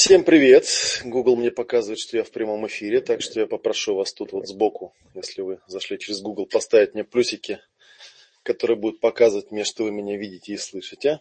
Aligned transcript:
Всем 0.00 0.22
привет! 0.22 0.64
Google 1.02 1.34
мне 1.34 1.50
показывает, 1.50 1.98
что 1.98 2.16
я 2.16 2.22
в 2.22 2.30
прямом 2.30 2.64
эфире, 2.68 3.00
так 3.00 3.20
что 3.20 3.40
я 3.40 3.48
попрошу 3.48 3.96
вас 3.96 4.12
тут 4.12 4.30
вот 4.30 4.46
сбоку, 4.46 4.94
если 5.12 5.42
вы 5.42 5.58
зашли 5.66 5.98
через 5.98 6.20
Google, 6.20 6.46
поставить 6.46 6.94
мне 6.94 7.02
плюсики, 7.02 7.58
которые 8.44 8.76
будут 8.76 9.00
показывать 9.00 9.50
мне, 9.50 9.64
что 9.64 9.82
вы 9.82 9.90
меня 9.90 10.16
видите 10.16 10.52
и 10.52 10.56
слышите. 10.56 11.18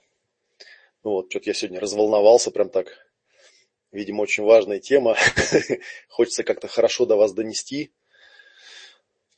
Ну 1.04 1.10
вот, 1.10 1.32
что-то 1.32 1.50
я 1.50 1.56
сегодня 1.56 1.80
разволновался 1.80 2.52
прям 2.52 2.70
так. 2.70 3.00
Видимо, 3.92 4.22
очень 4.22 4.44
важная 4.44 4.78
тема. 4.80 5.18
Хочется 6.08 6.44
как-то 6.44 6.68
хорошо 6.68 7.08
до 7.08 7.16
вас 7.16 7.34
донести. 7.34 7.92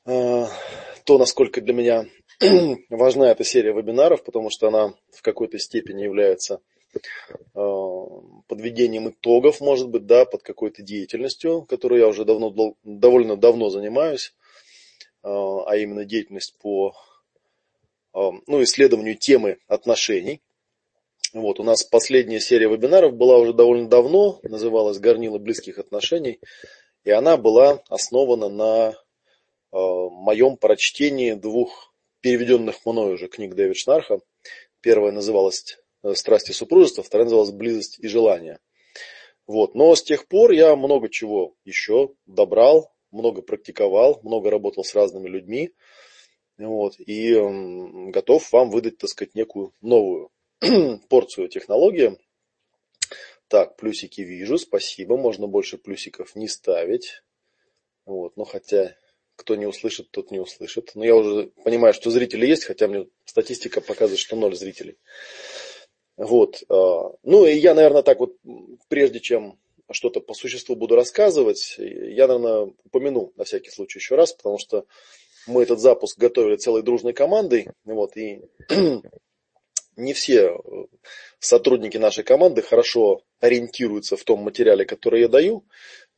А, 0.04 0.50
то, 1.06 1.18
насколько 1.18 1.62
для 1.62 1.74
меня 1.74 2.08
важна 2.90 3.32
эта 3.32 3.46
серия 3.46 3.72
вебинаров, 3.72 4.22
потому 4.26 4.50
что 4.50 4.68
она 4.68 4.96
в 5.14 5.22
какой-то 5.22 5.60
степени 5.60 6.04
является 6.04 6.60
подведением 7.54 9.10
итогов, 9.10 9.62
может 9.62 9.90
быть, 9.90 10.06
да, 10.06 10.26
под 10.26 10.44
какой-то 10.44 10.82
деятельностью, 10.82 11.64
которую 11.64 12.02
я 12.02 12.08
уже 12.08 12.26
давно, 12.26 12.76
довольно 12.84 13.38
давно 13.38 13.70
занимаюсь, 13.70 14.34
а, 15.22 15.64
а 15.66 15.78
именно 15.78 16.06
деятельность 16.06 16.56
по 16.60 16.96
а, 18.14 18.32
ну, 18.48 18.64
исследованию 18.64 19.16
темы 19.16 19.58
отношений. 19.68 20.42
Вот, 21.34 21.60
у 21.60 21.64
нас 21.64 21.84
последняя 21.84 22.40
серия 22.40 22.70
вебинаров 22.70 23.14
была 23.14 23.38
уже 23.38 23.54
довольно 23.54 23.88
давно, 23.88 24.40
называлась 24.42 24.98
«Горнило 24.98 25.38
близких 25.38 25.78
отношений», 25.78 26.40
и 27.04 27.12
она 27.12 27.38
была 27.38 27.84
основана 27.88 28.50
на 28.50 28.96
моем 29.72 30.58
прочтении 30.58 31.34
двух 31.34 31.94
переведенных 32.22 32.84
мною 32.86 33.14
уже 33.14 33.28
книг 33.28 33.54
Дэвид 33.54 33.78
Шнарха. 33.78 34.20
Первая 34.82 35.12
называлась 35.12 35.78
Э, 35.80 35.89
страсти 36.14 36.52
супружества, 36.52 37.04
вторая 37.04 37.26
называлась 37.26 37.52
близость 37.52 38.00
и 38.00 38.08
желание. 38.08 38.60
Вот. 39.48 39.76
Но 39.76 39.96
с 39.96 40.04
тех 40.04 40.28
пор 40.28 40.52
я 40.52 40.76
много 40.76 41.10
чего 41.10 41.56
еще 41.66 42.14
добрал, 42.26 42.94
много 43.12 43.42
практиковал, 43.42 44.20
много 44.24 44.50
работал 44.50 44.84
с 44.84 44.94
разными 44.94 45.28
людьми. 45.28 45.74
Вот, 46.58 47.00
и 47.00 47.34
э, 47.34 48.10
готов 48.12 48.52
вам 48.52 48.70
выдать, 48.70 48.98
так 48.98 49.10
сказать, 49.10 49.34
некую 49.34 49.74
новую 49.80 50.30
порцию 51.10 51.48
технологии. 51.48 52.18
Так, 53.48 53.78
плюсики 53.78 54.22
вижу, 54.22 54.58
спасибо. 54.58 55.18
Можно 55.18 55.48
больше 55.48 55.78
плюсиков 55.78 56.36
не 56.36 56.48
ставить. 56.48 57.24
Вот, 58.06 58.36
но 58.36 58.44
хотя 58.44 58.96
кто 59.36 59.56
не 59.56 59.66
услышит, 59.66 60.12
тот 60.12 60.32
не 60.32 60.40
услышит. 60.40 60.92
Но 60.96 61.06
я 61.06 61.16
уже 61.16 61.48
понимаю, 61.64 61.94
что 61.94 62.12
зрители 62.12 62.46
есть, 62.46 62.66
хотя 62.66 62.90
мне 62.90 63.08
статистика 63.24 63.80
показывает, 63.80 64.20
что 64.20 64.36
ноль 64.36 64.56
зрителей. 64.56 64.98
Вот. 66.20 66.64
А, 66.70 67.14
ну 67.24 67.46
и 67.46 67.54
я, 67.54 67.74
наверное, 67.74 68.04
так 68.04 68.20
вот, 68.20 68.36
прежде 68.90 69.22
чем 69.22 69.58
что-то 69.90 70.20
по 70.20 70.34
существу 70.34 70.76
буду 70.76 70.96
рассказывать, 70.96 71.76
я, 71.78 72.28
наверное, 72.28 72.74
упомяну 72.84 73.32
на 73.38 73.46
всякий 73.46 73.72
случай 73.72 74.00
еще 74.00 74.16
раз, 74.16 74.34
потому 74.34 74.60
что 74.60 74.86
мы 75.48 75.64
этот 75.64 75.80
запуск 75.80 76.20
готовили 76.20 76.58
целой 76.58 76.84
дружной 76.84 77.14
командой, 77.14 77.70
вот, 77.86 78.18
и 78.18 78.42
не 79.96 80.14
все 80.14 80.58
сотрудники 81.40 81.96
нашей 81.96 82.26
команды 82.26 82.62
хорошо 82.62 83.22
ориентируются 83.40 84.18
в 84.18 84.24
том 84.26 84.42
материале, 84.42 84.86
который 84.86 85.22
я 85.22 85.30
даю, 85.30 85.64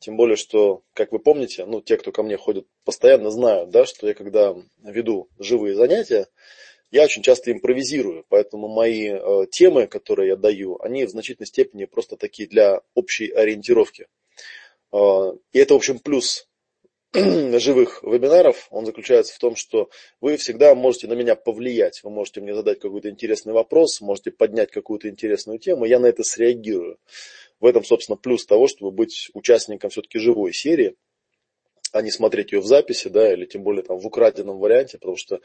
тем 0.00 0.16
более, 0.16 0.36
что, 0.36 0.82
как 0.94 1.12
вы 1.12 1.20
помните, 1.20 1.64
ну, 1.64 1.80
те, 1.80 1.96
кто 1.96 2.10
ко 2.10 2.24
мне 2.24 2.36
ходит 2.36 2.66
постоянно, 2.84 3.30
знают, 3.30 3.70
да, 3.70 3.86
что 3.86 4.08
я 4.08 4.14
когда 4.14 4.56
веду 4.82 5.28
живые 5.38 5.76
занятия, 5.76 6.26
я 6.92 7.04
очень 7.04 7.22
часто 7.22 7.50
импровизирую, 7.50 8.26
поэтому 8.28 8.68
мои 8.68 9.08
э, 9.08 9.46
темы, 9.50 9.86
которые 9.86 10.28
я 10.28 10.36
даю, 10.36 10.78
они 10.80 11.06
в 11.06 11.10
значительной 11.10 11.46
степени 11.46 11.86
просто 11.86 12.16
такие 12.16 12.46
для 12.46 12.82
общей 12.94 13.30
ориентировки. 13.30 14.08
Э, 14.92 15.32
и 15.52 15.58
это, 15.58 15.72
в 15.72 15.78
общем, 15.78 15.98
плюс 15.98 16.46
живых 17.14 18.02
вебинаров, 18.02 18.68
он 18.70 18.84
заключается 18.84 19.34
в 19.34 19.38
том, 19.38 19.56
что 19.56 19.88
вы 20.20 20.36
всегда 20.36 20.74
можете 20.74 21.08
на 21.08 21.14
меня 21.14 21.34
повлиять. 21.34 22.02
Вы 22.04 22.10
можете 22.10 22.42
мне 22.42 22.54
задать 22.54 22.78
какой-то 22.78 23.08
интересный 23.08 23.54
вопрос, 23.54 24.02
можете 24.02 24.30
поднять 24.30 24.70
какую-то 24.70 25.08
интересную 25.08 25.58
тему, 25.58 25.86
я 25.86 25.98
на 25.98 26.06
это 26.06 26.22
среагирую. 26.22 26.98
В 27.58 27.64
этом, 27.64 27.84
собственно, 27.84 28.16
плюс 28.16 28.44
того, 28.44 28.68
чтобы 28.68 28.90
быть 28.90 29.30
участником 29.32 29.88
все-таки 29.88 30.18
живой 30.18 30.52
серии, 30.52 30.94
а 31.92 32.02
не 32.02 32.10
смотреть 32.10 32.52
ее 32.52 32.60
в 32.60 32.66
записи, 32.66 33.08
да, 33.08 33.32
или 33.32 33.46
тем 33.46 33.62
более 33.62 33.82
там 33.82 33.98
в 33.98 34.06
украденном 34.06 34.58
варианте, 34.58 34.98
потому 34.98 35.16
что 35.16 35.40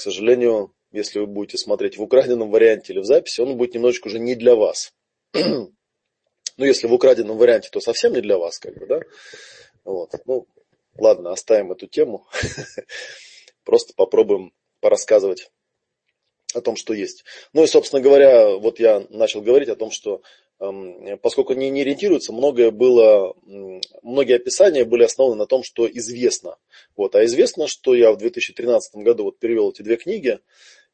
к 0.00 0.02
сожалению, 0.02 0.74
если 0.92 1.18
вы 1.18 1.26
будете 1.26 1.58
смотреть 1.58 1.98
в 1.98 2.02
украденном 2.02 2.50
варианте 2.50 2.94
или 2.94 3.00
в 3.00 3.04
записи, 3.04 3.42
он 3.42 3.58
будет 3.58 3.74
немножечко 3.74 4.06
уже 4.06 4.18
не 4.18 4.34
для 4.34 4.56
вас. 4.56 4.94
ну, 5.34 5.70
если 6.56 6.86
в 6.86 6.94
украденном 6.94 7.36
варианте, 7.36 7.68
то 7.70 7.80
совсем 7.80 8.14
не 8.14 8.22
для 8.22 8.38
вас, 8.38 8.58
как 8.58 8.78
бы, 8.78 8.86
да? 8.86 9.00
Вот. 9.84 10.14
Ну, 10.24 10.46
ладно, 10.96 11.32
оставим 11.32 11.70
эту 11.72 11.86
тему. 11.86 12.26
Просто 13.64 13.92
попробуем 13.94 14.54
порассказывать 14.80 15.50
о 16.54 16.62
том, 16.62 16.76
что 16.76 16.94
есть. 16.94 17.22
Ну 17.52 17.62
и, 17.62 17.66
собственно 17.66 18.00
говоря, 18.00 18.56
вот 18.56 18.80
я 18.80 19.06
начал 19.10 19.42
говорить 19.42 19.68
о 19.68 19.76
том, 19.76 19.90
что 19.90 20.22
поскольку 21.22 21.54
они 21.54 21.70
не 21.70 21.80
ориентируются, 21.80 22.32
многое 22.32 22.70
было, 22.70 23.34
многие 24.02 24.36
описания 24.36 24.84
были 24.84 25.04
основаны 25.04 25.36
на 25.36 25.46
том, 25.46 25.62
что 25.62 25.86
известно. 25.90 26.56
Вот. 26.96 27.14
А 27.16 27.24
известно, 27.24 27.66
что 27.66 27.94
я 27.94 28.12
в 28.12 28.18
2013 28.18 28.96
году 28.96 29.24
вот 29.24 29.38
перевел 29.38 29.70
эти 29.70 29.80
две 29.80 29.96
книги, 29.96 30.38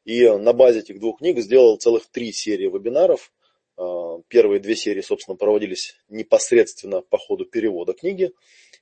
и 0.05 0.25
на 0.29 0.53
базе 0.53 0.79
этих 0.79 1.01
двух 1.01 1.19
книг 1.19 1.37
сделал 1.39 1.75
целых 1.75 2.05
три 2.05 2.31
серии 2.31 2.67
вебинаров. 2.67 3.33
Э, 3.77 4.19
первые 4.29 4.61
две 4.61 4.73
серии, 4.73 5.01
собственно, 5.01 5.35
проводились 5.35 5.97
непосредственно 6.07 7.01
по 7.01 7.17
ходу 7.17 7.43
перевода 7.43 7.91
книги. 7.91 8.31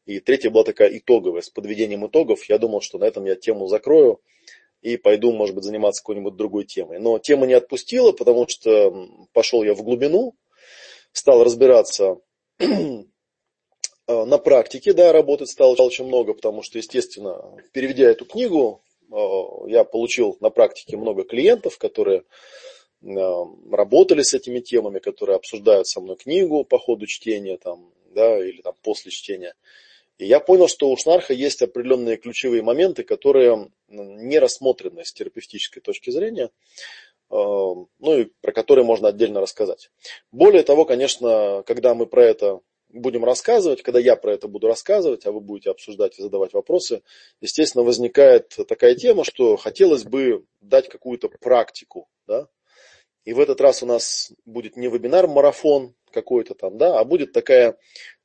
И 0.05 0.19
третья 0.19 0.51
была 0.51 0.63
такая 0.63 0.95
итоговая, 0.95 1.41
с 1.41 1.49
подведением 1.49 2.05
итогов. 2.05 2.47
Я 2.47 2.59
думал, 2.59 2.81
что 2.81 2.99
на 2.99 3.05
этом 3.05 3.25
я 3.25 3.35
тему 3.35 3.67
закрою 3.67 4.21
и 4.83 4.97
пойду, 4.97 5.31
может 5.31 5.55
быть, 5.55 5.63
заниматься 5.63 6.03
какой-нибудь 6.03 6.35
другой 6.35 6.65
темой. 6.65 6.99
Но 6.99 7.17
тема 7.17 7.47
не 7.47 7.53
отпустила, 7.53 8.11
потому 8.11 8.47
что 8.47 9.09
пошел 9.33 9.63
я 9.63 9.73
в 9.73 9.81
глубину, 9.81 10.35
стал 11.15 11.43
разбираться 11.43 12.17
э, 12.59 13.03
на 14.07 14.37
практике, 14.37 14.93
да, 14.93 15.13
работать 15.13 15.49
стал 15.49 15.75
очень 15.79 16.05
много, 16.05 16.33
потому 16.33 16.61
что, 16.61 16.77
естественно, 16.77 17.41
переведя 17.71 18.11
эту 18.11 18.25
книгу, 18.25 18.83
э, 19.11 19.15
я 19.67 19.85
получил 19.85 20.37
на 20.41 20.49
практике 20.49 20.97
много 20.97 21.23
клиентов, 21.23 21.77
которые 21.77 22.23
э, 23.01 23.43
работали 23.71 24.23
с 24.23 24.33
этими 24.33 24.59
темами, 24.59 24.99
которые 24.99 25.37
обсуждают 25.37 25.87
со 25.87 26.01
мной 26.01 26.17
книгу 26.17 26.65
по 26.65 26.77
ходу 26.77 27.07
чтения, 27.07 27.57
там, 27.57 27.93
да, 28.13 28.37
или 28.37 28.61
там 28.61 28.73
после 28.83 29.11
чтения. 29.11 29.55
И 30.17 30.25
я 30.25 30.41
понял, 30.41 30.67
что 30.67 30.89
у 30.89 30.97
Шнарха 30.97 31.33
есть 31.33 31.61
определенные 31.61 32.17
ключевые 32.17 32.61
моменты, 32.61 33.03
которые 33.03 33.69
не 33.87 34.39
рассмотрены 34.39 35.05
с 35.05 35.13
терапевтической 35.13 35.81
точки 35.81 36.09
зрения. 36.09 36.49
Эм, 37.31 37.87
ну 37.99 38.19
и 38.19 38.25
про 38.41 38.51
которые 38.51 38.85
можно 38.85 39.07
отдельно 39.07 39.41
рассказать. 39.41 39.89
Более 40.31 40.63
того, 40.63 40.85
конечно, 40.85 41.63
когда 41.65 41.95
мы 41.95 42.05
про 42.05 42.23
это 42.23 42.59
будем 42.89 43.25
рассказывать, 43.25 43.81
когда 43.81 43.99
я 43.99 44.15
про 44.15 44.33
это 44.33 44.47
буду 44.47 44.67
рассказывать, 44.67 45.25
а 45.25 45.31
вы 45.31 45.41
будете 45.41 45.71
обсуждать 45.71 46.17
и 46.17 46.21
задавать 46.21 46.53
вопросы, 46.53 47.01
естественно, 47.41 47.83
возникает 47.83 48.55
такая 48.67 48.95
тема, 48.95 49.23
что 49.23 49.57
хотелось 49.57 50.03
бы 50.03 50.45
дать 50.61 50.87
какую-то 50.87 51.29
практику, 51.29 52.07
да, 52.27 52.47
и 53.25 53.33
в 53.33 53.39
этот 53.39 53.59
раз 53.59 53.81
у 53.81 53.87
нас 53.87 54.31
будет 54.45 54.77
не 54.77 54.87
вебинар-марафон 54.87 55.95
какой-то 56.11 56.53
там, 56.53 56.77
да, 56.77 56.99
а 56.99 57.03
будет 57.03 57.33
такая 57.33 57.77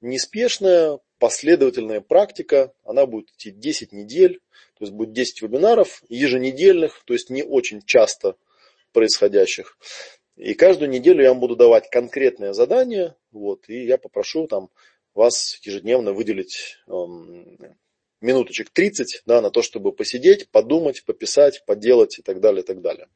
неспешная, 0.03 1.01
последовательная 1.19 2.01
практика. 2.01 2.73
Она 2.85 3.07
будет 3.07 3.31
идти 3.31 3.51
10 3.51 3.93
недель, 3.93 4.41
то 4.79 4.85
есть 4.85 4.93
будет 4.93 5.13
10 5.13 5.43
вебинаров 5.43 6.03
еженедельных, 6.09 7.03
то 7.05 7.15
есть 7.15 7.31
не 7.31 7.43
очень 7.43 7.83
часто 7.83 8.37
происходящих. 8.93 9.79
И 10.37 10.55
каждую 10.55 10.91
неделю 10.91 11.23
я 11.23 11.31
вам 11.31 11.41
буду 11.41 11.57
давать 11.57 11.91
конкретное 11.91 12.53
задание, 12.53 13.15
вот, 13.31 13.69
и 13.69 13.85
я 13.85 13.99
попрошу 13.99 14.47
там 14.47 14.71
вас 15.15 15.59
ежедневно 15.63 16.13
выделить 16.13 16.79
эм, 16.89 17.59
минуточек 18.21 18.71
30 18.71 19.23
да, 19.27 19.41
на 19.41 19.51
то, 19.51 19.63
чтобы 19.63 19.93
посидеть, 19.93 20.51
подумать, 20.51 21.05
пописать, 21.05 21.65
поделать 21.67 22.19
и 22.19 22.23
так 22.23 22.41
далее, 22.41 22.63
и 22.63 22.67
так 22.67 22.81
далее. 22.81 23.09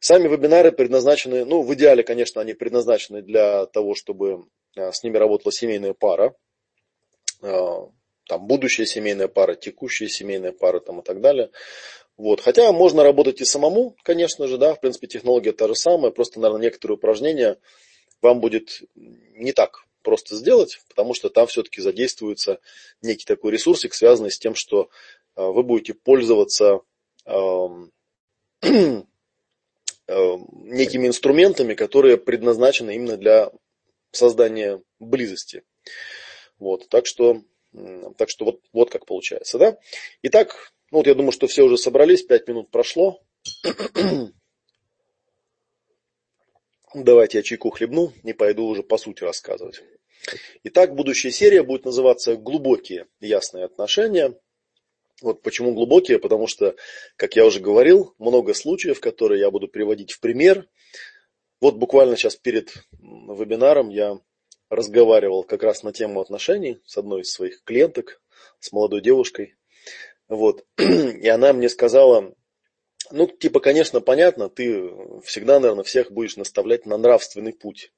Сами 0.00 0.28
вебинары 0.28 0.72
предназначены, 0.72 1.44
ну, 1.44 1.62
в 1.62 1.74
идеале, 1.74 2.02
конечно, 2.02 2.40
они 2.40 2.54
предназначены 2.54 3.22
для 3.22 3.66
того, 3.66 3.94
чтобы 3.94 4.46
э, 4.76 4.92
с 4.92 5.02
ними 5.02 5.16
работала 5.16 5.52
семейная 5.52 5.92
пара, 5.92 6.34
э, 7.42 7.76
там 8.26 8.46
будущая 8.46 8.86
семейная 8.86 9.28
пара, 9.28 9.54
текущая 9.54 10.08
семейная 10.08 10.52
пара 10.52 10.80
там, 10.80 11.00
и 11.00 11.02
так 11.02 11.20
далее. 11.20 11.50
Вот. 12.18 12.40
Хотя 12.40 12.70
можно 12.72 13.04
работать 13.04 13.40
и 13.40 13.44
самому, 13.44 13.96
конечно 14.02 14.48
же, 14.48 14.58
да, 14.58 14.74
в 14.74 14.80
принципе, 14.80 15.06
технология 15.06 15.52
та 15.52 15.68
же 15.68 15.76
самая, 15.76 16.10
просто, 16.10 16.40
наверное, 16.40 16.64
некоторые 16.64 16.96
упражнения 16.96 17.58
вам 18.20 18.40
будет 18.40 18.82
не 18.96 19.52
так 19.52 19.84
просто 20.02 20.34
сделать, 20.34 20.80
потому 20.88 21.14
что 21.14 21.30
там 21.30 21.46
все-таки 21.46 21.80
задействуется 21.80 22.58
некий 23.02 23.24
такой 23.24 23.52
ресурсик, 23.52 23.94
связанный 23.94 24.32
с 24.32 24.38
тем, 24.38 24.56
что 24.56 24.90
э, 25.36 25.42
вы 25.42 25.62
будете 25.62 25.94
пользоваться 25.94 26.80
некими 27.26 29.06
инструментами, 31.06 31.74
которые 31.74 32.16
предназначены 32.16 32.96
именно 32.96 33.16
для 33.16 33.52
создания 34.10 34.82
близости. 34.98 35.62
Вот, 36.58 36.88
так 36.88 37.06
что, 37.06 37.42
так 38.16 38.30
что 38.30 38.46
вот, 38.46 38.60
вот 38.72 38.90
как 38.90 39.04
получается, 39.04 39.58
да. 39.58 39.78
Итак, 40.22 40.72
ну 40.90 40.98
вот 40.98 41.06
я 41.06 41.14
думаю, 41.14 41.32
что 41.32 41.46
все 41.46 41.62
уже 41.62 41.76
собрались, 41.76 42.22
пять 42.22 42.48
минут 42.48 42.70
прошло. 42.70 43.22
Давайте 46.94 47.38
я 47.38 47.42
чайку 47.42 47.70
хлебну 47.70 48.12
и 48.24 48.32
пойду 48.32 48.64
уже 48.64 48.82
по 48.82 48.96
сути 48.96 49.22
рассказывать. 49.22 49.82
Итак, 50.64 50.94
будущая 50.94 51.30
серия 51.30 51.62
будет 51.62 51.84
называться 51.84 52.36
«Глубокие 52.36 53.06
ясные 53.20 53.64
отношения». 53.64 54.34
Вот 55.20 55.42
почему 55.42 55.74
глубокие, 55.74 56.18
потому 56.18 56.46
что, 56.46 56.76
как 57.16 57.34
я 57.34 57.44
уже 57.44 57.60
говорил, 57.60 58.14
много 58.18 58.54
случаев, 58.54 59.00
которые 59.00 59.40
я 59.40 59.50
буду 59.50 59.66
приводить 59.66 60.12
в 60.12 60.20
пример. 60.20 60.68
Вот 61.60 61.74
буквально 61.74 62.16
сейчас 62.16 62.36
перед 62.36 62.72
вебинаром 62.92 63.88
я 63.88 64.20
разговаривал 64.70 65.42
как 65.42 65.64
раз 65.64 65.82
на 65.82 65.92
тему 65.92 66.20
отношений 66.20 66.78
с 66.84 66.96
одной 66.96 67.22
из 67.22 67.32
своих 67.32 67.64
клиенток, 67.64 68.22
с 68.60 68.70
молодой 68.70 69.00
девушкой. 69.00 69.57
Вот. 70.28 70.64
И 70.78 71.28
она 71.28 71.52
мне 71.52 71.68
сказала, 71.68 72.34
ну, 73.10 73.26
типа, 73.26 73.60
конечно, 73.60 74.00
понятно, 74.00 74.48
ты 74.48 74.90
всегда, 75.24 75.60
наверное, 75.60 75.84
всех 75.84 76.12
будешь 76.12 76.36
наставлять 76.36 76.86
на 76.86 76.98
нравственный 76.98 77.52
путь. 77.52 77.92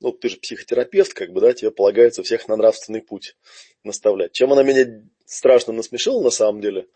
Ну, 0.00 0.12
ты 0.12 0.28
же 0.28 0.36
психотерапевт, 0.36 1.12
как 1.12 1.32
бы, 1.32 1.40
да, 1.40 1.52
тебе 1.52 1.70
полагается 1.70 2.22
всех 2.22 2.48
на 2.48 2.56
нравственный 2.56 3.02
путь 3.02 3.36
наставлять. 3.82 4.32
Чем 4.32 4.52
она 4.52 4.62
меня 4.62 5.02
страшно 5.26 5.72
насмешила, 5.72 6.22
на 6.22 6.30
самом 6.30 6.60
деле, 6.60 6.86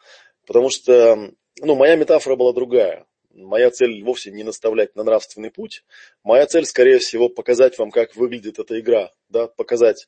потому 0.47 0.71
что, 0.71 1.33
ну, 1.61 1.75
моя 1.75 1.97
метафора 1.97 2.37
была 2.37 2.53
другая. 2.53 3.07
Моя 3.35 3.71
цель 3.71 4.03
вовсе 4.05 4.31
не 4.31 4.45
наставлять 4.45 4.95
на 4.95 5.05
нравственный 5.05 5.51
путь. 5.51 5.85
Моя 6.23 6.47
цель, 6.47 6.67
скорее 6.67 6.99
всего, 6.99 7.29
показать 7.29 7.79
вам, 7.79 7.91
как 7.91 8.15
выглядит 8.15 8.59
эта 8.59 8.79
игра, 8.79 9.11
да, 9.31 9.47
показать 9.47 10.07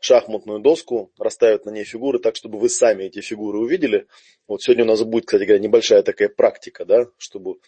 шахматную 0.00 0.60
доску, 0.60 1.12
расставить 1.18 1.64
на 1.64 1.70
ней 1.70 1.84
фигуры 1.84 2.18
так, 2.18 2.36
чтобы 2.36 2.58
вы 2.58 2.68
сами 2.68 3.04
эти 3.04 3.20
фигуры 3.20 3.58
увидели. 3.58 4.06
Вот 4.46 4.62
сегодня 4.62 4.84
у 4.84 4.88
нас 4.88 5.02
будет, 5.02 5.26
кстати 5.26 5.44
говоря, 5.44 5.62
небольшая 5.62 6.02
такая 6.02 6.28
практика, 6.28 6.84
да, 6.84 7.06
чтобы 7.18 7.58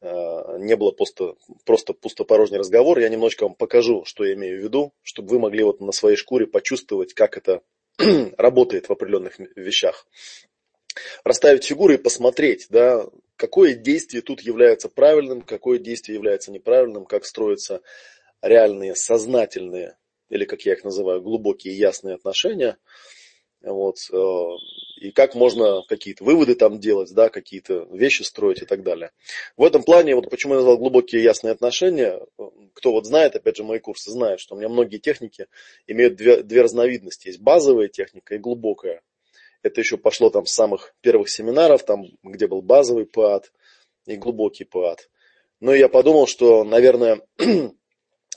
э, 0.00 0.58
не 0.58 0.76
было 0.76 0.90
просто, 0.90 1.34
просто 1.64 1.94
пустопорожний 1.94 2.58
разговор. 2.58 2.98
Я 2.98 3.08
немножко 3.08 3.44
вам 3.44 3.54
покажу, 3.54 4.04
что 4.04 4.24
я 4.24 4.34
имею 4.34 4.60
в 4.60 4.64
виду, 4.64 4.92
чтобы 5.02 5.30
вы 5.30 5.38
могли 5.38 5.64
вот 5.64 5.80
на 5.80 5.92
своей 5.92 6.16
шкуре 6.16 6.46
почувствовать, 6.46 7.14
как 7.14 7.38
это 7.38 7.62
работает 8.36 8.88
в 8.88 8.92
определенных 8.92 9.38
вещах. 9.56 10.06
Расставить 11.24 11.64
фигуры 11.64 11.94
и 11.94 11.98
посмотреть, 11.98 12.66
да, 12.68 13.06
какое 13.36 13.74
действие 13.74 14.22
тут 14.22 14.42
является 14.42 14.88
правильным, 14.88 15.42
какое 15.42 15.78
действие 15.78 16.14
является 16.14 16.52
неправильным, 16.52 17.04
как 17.06 17.24
строятся 17.24 17.80
реальные 18.42 18.94
сознательные 18.94 19.96
или, 20.28 20.44
как 20.44 20.62
я 20.62 20.72
их 20.72 20.84
называю, 20.84 21.22
глубокие 21.22 21.76
ясные 21.76 22.14
отношения. 22.14 22.76
Вот, 23.60 23.96
э, 24.12 24.44
и 25.00 25.10
как 25.10 25.34
можно 25.34 25.82
какие-то 25.88 26.22
выводы 26.24 26.54
там 26.54 26.80
делать, 26.80 27.12
да, 27.14 27.30
какие-то 27.30 27.88
вещи 27.90 28.22
строить 28.22 28.60
и 28.60 28.66
так 28.66 28.82
далее. 28.82 29.10
В 29.56 29.64
этом 29.64 29.82
плане, 29.82 30.14
вот 30.14 30.28
почему 30.28 30.54
я 30.54 30.58
назвал 30.58 30.76
глубокие 30.76 31.22
ясные 31.22 31.52
отношения, 31.52 32.20
кто 32.74 32.92
вот 32.92 33.06
знает, 33.06 33.36
опять 33.36 33.56
же, 33.56 33.64
мои 33.64 33.78
курсы 33.78 34.10
знают, 34.10 34.40
что 34.40 34.54
у 34.54 34.58
меня 34.58 34.68
многие 34.68 34.98
техники 34.98 35.46
имеют 35.86 36.16
две, 36.16 36.42
две 36.42 36.62
разновидности. 36.62 37.28
Есть 37.28 37.40
базовая 37.40 37.88
техника 37.88 38.34
и 38.34 38.38
глубокая. 38.38 39.00
Это 39.62 39.80
еще 39.80 39.96
пошло 39.96 40.28
там 40.28 40.44
с 40.44 40.52
самых 40.52 40.94
первых 41.00 41.30
семинаров, 41.30 41.84
там, 41.84 42.04
где 42.22 42.46
был 42.46 42.60
базовый 42.60 43.06
ПАД 43.06 43.50
и 44.06 44.16
глубокий 44.16 44.64
ПАД. 44.64 45.08
Но 45.60 45.74
я 45.74 45.88
подумал, 45.88 46.26
что, 46.26 46.64
наверное, 46.64 47.20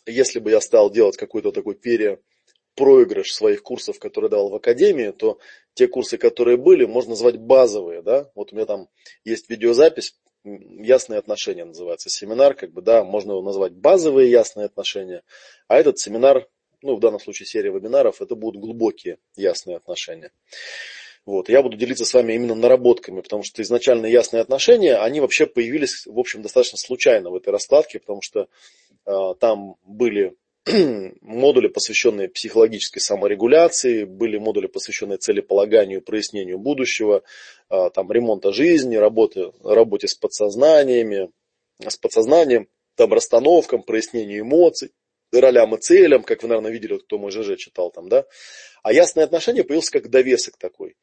если 0.07 0.39
бы 0.39 0.51
я 0.51 0.61
стал 0.61 0.89
делать 0.91 1.17
какой-то 1.17 1.51
такой 1.51 1.75
перепроигрыш 1.75 3.33
своих 3.33 3.63
курсов, 3.63 3.99
которые 3.99 4.29
давал 4.29 4.49
в 4.49 4.55
академии, 4.55 5.11
то 5.11 5.39
те 5.73 5.87
курсы, 5.87 6.17
которые 6.17 6.57
были, 6.57 6.85
можно 6.85 7.11
назвать 7.11 7.37
базовые, 7.37 8.01
да. 8.01 8.31
Вот 8.35 8.51
у 8.51 8.55
меня 8.55 8.65
там 8.65 8.89
есть 9.23 9.49
видеозапись, 9.49 10.15
ясные 10.43 11.19
отношения 11.19 11.65
называется 11.65 12.09
семинар, 12.09 12.53
как 12.53 12.71
бы, 12.71 12.81
да, 12.81 13.03
можно 13.03 13.31
его 13.31 13.41
назвать 13.41 13.73
базовые 13.73 14.31
ясные 14.31 14.65
отношения, 14.65 15.23
а 15.67 15.77
этот 15.77 15.99
семинар, 15.99 16.47
ну, 16.81 16.95
в 16.95 16.99
данном 16.99 17.19
случае 17.19 17.47
серия 17.47 17.71
вебинаров, 17.71 18.21
это 18.21 18.35
будут 18.35 18.61
глубокие 18.61 19.17
ясные 19.35 19.77
отношения. 19.77 20.31
Вот. 21.25 21.49
Я 21.49 21.61
буду 21.61 21.75
делиться 21.75 22.05
с 22.05 22.13
вами 22.13 22.33
именно 22.33 22.55
наработками, 22.55 23.19
потому 23.19 23.43
что 23.43 23.61
изначально 23.61 24.05
ясные 24.05 24.39
отношения, 24.39 24.95
они 24.95 25.19
вообще 25.19 25.45
появились, 25.45 26.05
в 26.05 26.17
общем, 26.17 26.41
достаточно 26.41 26.77
случайно 26.77 27.31
в 27.31 27.35
этой 27.35 27.49
раскладке, 27.49 27.99
потому 27.99 28.21
что 28.21 28.47
там 29.39 29.75
были 29.83 30.35
модули, 31.21 31.67
посвященные 31.67 32.27
психологической 32.27 33.01
саморегуляции, 33.01 34.03
были 34.03 34.37
модули, 34.37 34.67
посвященные 34.67 35.17
целеполаганию, 35.17 36.01
прояснению 36.01 36.59
будущего, 36.59 37.23
э, 37.69 37.89
там, 37.93 38.11
ремонта 38.11 38.51
жизни, 38.51 38.97
работе, 38.97 39.51
работе 39.63 40.07
с 40.07 40.15
подсознаниями, 40.15 41.29
с 41.79 41.97
подсознанием, 41.97 42.67
там, 42.95 43.13
расстановкам, 43.13 43.83
прояснению 43.83 44.41
эмоций, 44.41 44.91
ролям 45.31 45.75
и 45.75 45.79
целям, 45.79 46.23
как 46.23 46.43
вы, 46.43 46.49
наверное, 46.49 46.71
видели, 46.71 46.97
кто 46.97 47.17
мой 47.17 47.31
ЖЖ 47.31 47.57
читал 47.57 47.91
там, 47.91 48.09
да. 48.09 48.25
А 48.83 48.91
ясное 48.91 49.23
отношение 49.23 49.63
появился 49.63 49.91
как 49.91 50.09
довесок 50.09 50.57
такой. 50.57 50.97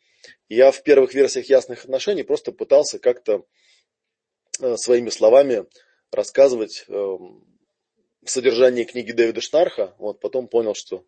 Я 0.49 0.73
в 0.73 0.83
первых 0.83 1.15
версиях 1.15 1.49
ясных 1.49 1.85
отношений 1.85 2.23
просто 2.23 2.53
пытался 2.53 2.99
как-то 2.99 3.45
э, 4.61 4.77
своими 4.77 5.09
словами 5.09 5.67
рассказывать 6.11 6.85
эм, 6.89 7.45
содержание 8.27 8.85
книги 8.85 9.13
Дэвида 9.13 9.41
Шнарха. 9.41 9.95
Вот, 9.99 10.21
потом 10.21 10.49
понял, 10.49 10.75
что 10.75 11.05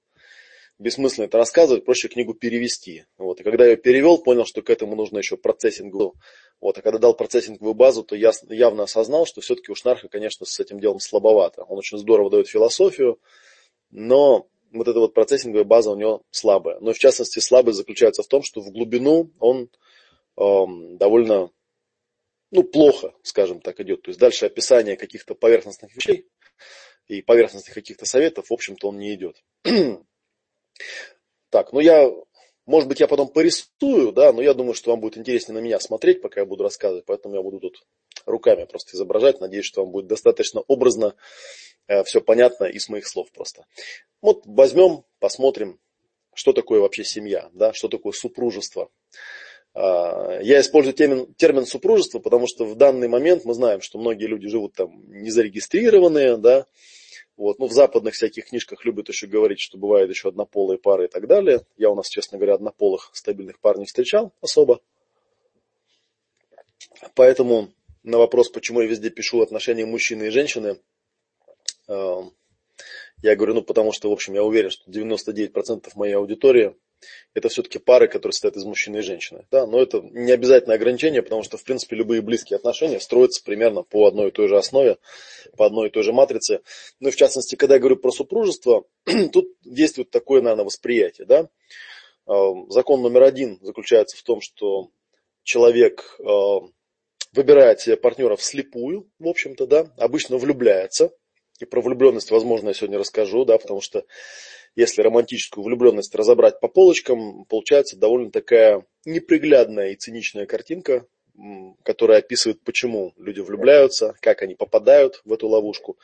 бессмысленно 0.78 1.26
это 1.26 1.38
рассказывать, 1.38 1.84
проще 1.84 2.08
книгу 2.08 2.34
перевести. 2.34 3.04
Вот, 3.16 3.40
и 3.40 3.44
когда 3.44 3.64
я 3.64 3.70
ее 3.70 3.76
перевел, 3.76 4.18
понял, 4.18 4.44
что 4.44 4.62
к 4.62 4.70
этому 4.70 4.94
нужно 4.94 5.18
еще 5.18 5.36
процессинговую. 5.36 6.14
Вот, 6.60 6.78
а 6.78 6.82
когда 6.82 6.98
дал 6.98 7.14
процессинговую 7.14 7.74
базу, 7.74 8.02
то 8.02 8.14
я 8.14 8.32
явно 8.48 8.84
осознал, 8.84 9.26
что 9.26 9.40
все-таки 9.40 9.70
у 9.70 9.74
Шнарха, 9.74 10.08
конечно, 10.08 10.46
с 10.46 10.58
этим 10.60 10.80
делом 10.80 11.00
слабовато. 11.00 11.62
Он 11.64 11.78
очень 11.78 11.98
здорово 11.98 12.30
дает 12.30 12.48
философию, 12.48 13.18
но 13.90 14.48
вот 14.72 14.88
эта 14.88 14.98
вот 14.98 15.14
процессинговая 15.14 15.64
база 15.64 15.90
у 15.90 15.96
него 15.96 16.22
слабая. 16.30 16.78
Но 16.80 16.92
в 16.92 16.98
частности 16.98 17.38
слабость 17.38 17.78
заключается 17.78 18.22
в 18.22 18.28
том, 18.28 18.42
что 18.42 18.60
в 18.60 18.70
глубину 18.70 19.32
он 19.38 19.70
эм, 20.36 20.98
довольно 20.98 21.50
ну, 22.50 22.62
плохо, 22.62 23.14
скажем 23.22 23.60
так, 23.60 23.80
идет. 23.80 24.02
То 24.02 24.10
есть 24.10 24.20
дальше 24.20 24.46
описание 24.46 24.96
каких-то 24.96 25.34
поверхностных 25.34 25.94
вещей 25.94 26.26
и 27.08 27.22
поверхностных 27.22 27.74
каких-то 27.74 28.06
советов, 28.06 28.50
в 28.50 28.52
общем-то, 28.52 28.88
он 28.88 28.98
не 28.98 29.14
идет. 29.14 29.42
так, 31.50 31.72
ну 31.72 31.80
я, 31.80 32.10
может 32.66 32.88
быть, 32.88 33.00
я 33.00 33.08
потом 33.08 33.28
порисую, 33.28 34.12
да, 34.12 34.32
но 34.32 34.42
я 34.42 34.54
думаю, 34.54 34.74
что 34.74 34.90
вам 34.90 35.00
будет 35.00 35.18
интереснее 35.18 35.58
на 35.58 35.62
меня 35.62 35.78
смотреть, 35.78 36.20
пока 36.20 36.40
я 36.40 36.46
буду 36.46 36.64
рассказывать, 36.64 37.04
поэтому 37.06 37.34
я 37.36 37.42
буду 37.42 37.60
тут 37.60 37.84
руками 38.26 38.64
просто 38.64 38.96
изображать. 38.96 39.40
Надеюсь, 39.40 39.66
что 39.66 39.82
вам 39.82 39.92
будет 39.92 40.06
достаточно 40.06 40.60
образно 40.62 41.14
э, 41.86 42.02
все 42.04 42.20
понятно 42.20 42.64
из 42.64 42.88
моих 42.88 43.06
слов 43.06 43.30
просто. 43.32 43.66
Вот 44.20 44.42
возьмем, 44.44 45.04
посмотрим, 45.20 45.80
что 46.34 46.52
такое 46.52 46.80
вообще 46.80 47.04
семья, 47.04 47.48
да, 47.54 47.72
что 47.72 47.88
такое 47.88 48.12
супружество. 48.12 48.90
А, 49.76 50.40
я 50.40 50.60
использую 50.60 50.94
термин, 50.94 51.34
термин 51.34 51.66
супружество, 51.66 52.18
потому 52.18 52.46
что 52.46 52.64
в 52.64 52.76
данный 52.76 53.08
момент 53.08 53.44
мы 53.44 53.52
знаем, 53.52 53.82
что 53.82 53.98
многие 53.98 54.24
люди 54.24 54.48
живут 54.48 54.72
там 54.72 55.02
незарегистрированные, 55.08 56.38
да, 56.38 56.64
вот, 57.36 57.58
ну, 57.58 57.66
в 57.66 57.72
западных 57.72 58.14
всяких 58.14 58.46
книжках 58.46 58.86
любят 58.86 59.08
еще 59.10 59.26
говорить, 59.26 59.60
что 59.60 59.76
бывают 59.76 60.08
еще 60.08 60.30
однополые 60.30 60.78
пары 60.78 61.04
и 61.04 61.08
так 61.08 61.26
далее. 61.26 61.66
Я 61.76 61.90
у 61.90 61.94
нас, 61.94 62.08
честно 62.08 62.38
говоря, 62.38 62.54
однополых 62.54 63.10
стабильных 63.12 63.58
пар 63.60 63.78
не 63.78 63.84
встречал 63.84 64.32
особо. 64.40 64.80
Поэтому 67.14 67.68
на 68.02 68.16
вопрос, 68.16 68.48
почему 68.48 68.80
я 68.80 68.88
везде 68.88 69.10
пишу 69.10 69.42
отношения 69.42 69.84
мужчины 69.84 70.28
и 70.28 70.30
женщины, 70.30 70.80
эм, 71.88 72.32
я 73.20 73.36
говорю, 73.36 73.52
ну 73.52 73.62
потому 73.62 73.92
что, 73.92 74.08
в 74.08 74.12
общем, 74.12 74.32
я 74.32 74.42
уверен, 74.42 74.70
что 74.70 74.90
99% 74.90 75.94
моей 75.96 76.14
аудитории 76.14 76.74
это 77.34 77.48
все-таки 77.48 77.78
пары, 77.78 78.08
которые 78.08 78.32
состоят 78.32 78.56
из 78.56 78.64
мужчины 78.64 78.98
и 78.98 79.02
женщины. 79.02 79.46
Да? 79.50 79.66
Но 79.66 79.80
это 79.80 80.00
не 80.00 80.32
обязательное 80.32 80.76
ограничение, 80.76 81.22
потому 81.22 81.42
что, 81.42 81.56
в 81.56 81.64
принципе, 81.64 81.96
любые 81.96 82.22
близкие 82.22 82.56
отношения 82.56 83.00
строятся 83.00 83.42
примерно 83.44 83.82
по 83.82 84.06
одной 84.06 84.28
и 84.28 84.30
той 84.30 84.48
же 84.48 84.56
основе, 84.56 84.98
по 85.56 85.66
одной 85.66 85.88
и 85.88 85.90
той 85.90 86.02
же 86.02 86.12
матрице. 86.12 86.60
Ну 87.00 87.10
в 87.10 87.16
частности, 87.16 87.56
когда 87.56 87.74
я 87.74 87.80
говорю 87.80 87.96
про 87.96 88.10
супружество, 88.10 88.84
тут 89.32 89.48
действует 89.64 90.10
такое, 90.10 90.40
наверное, 90.40 90.64
восприятие. 90.64 91.26
Да? 91.26 91.48
Эм, 92.26 92.70
закон 92.70 93.02
номер 93.02 93.22
один 93.24 93.58
заключается 93.62 94.16
в 94.16 94.22
том, 94.22 94.40
что 94.40 94.90
человек 95.42 96.16
эм, 96.18 96.72
выбирает 97.32 97.80
себе 97.80 97.96
партнера 97.96 98.36
вслепую, 98.36 99.08
в 99.18 99.28
общем-то, 99.28 99.66
да, 99.66 99.92
обычно 99.96 100.38
влюбляется. 100.38 101.12
И 101.60 101.64
про 101.64 101.80
влюбленность, 101.80 102.30
возможно, 102.30 102.68
я 102.68 102.74
сегодня 102.74 102.98
расскажу, 102.98 103.44
да, 103.44 103.56
потому 103.58 103.80
что 103.80 104.04
если 104.76 105.02
романтическую 105.02 105.64
влюбленность 105.64 106.14
разобрать 106.14 106.60
по 106.60 106.68
полочкам, 106.68 107.46
получается 107.46 107.96
довольно 107.96 108.30
такая 108.30 108.86
неприглядная 109.06 109.90
и 109.90 109.96
циничная 109.96 110.46
картинка, 110.46 111.06
которая 111.82 112.18
описывает, 112.18 112.62
почему 112.62 113.14
люди 113.16 113.40
влюбляются, 113.40 114.14
как 114.20 114.42
они 114.42 114.54
попадают 114.54 115.22
в 115.24 115.32
эту 115.32 115.48
ловушку. 115.48 115.98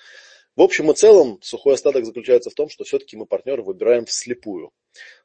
В 0.57 0.63
общем 0.63 0.91
и 0.91 0.95
целом, 0.95 1.39
сухой 1.43 1.75
остаток 1.75 2.05
заключается 2.05 2.51
в 2.51 2.55
том, 2.55 2.69
что 2.69 2.85
все-таки 2.85 3.17
мы 3.17 3.27
партнера 3.27 3.63
выбираем 3.63 4.05
вслепую. 4.07 4.73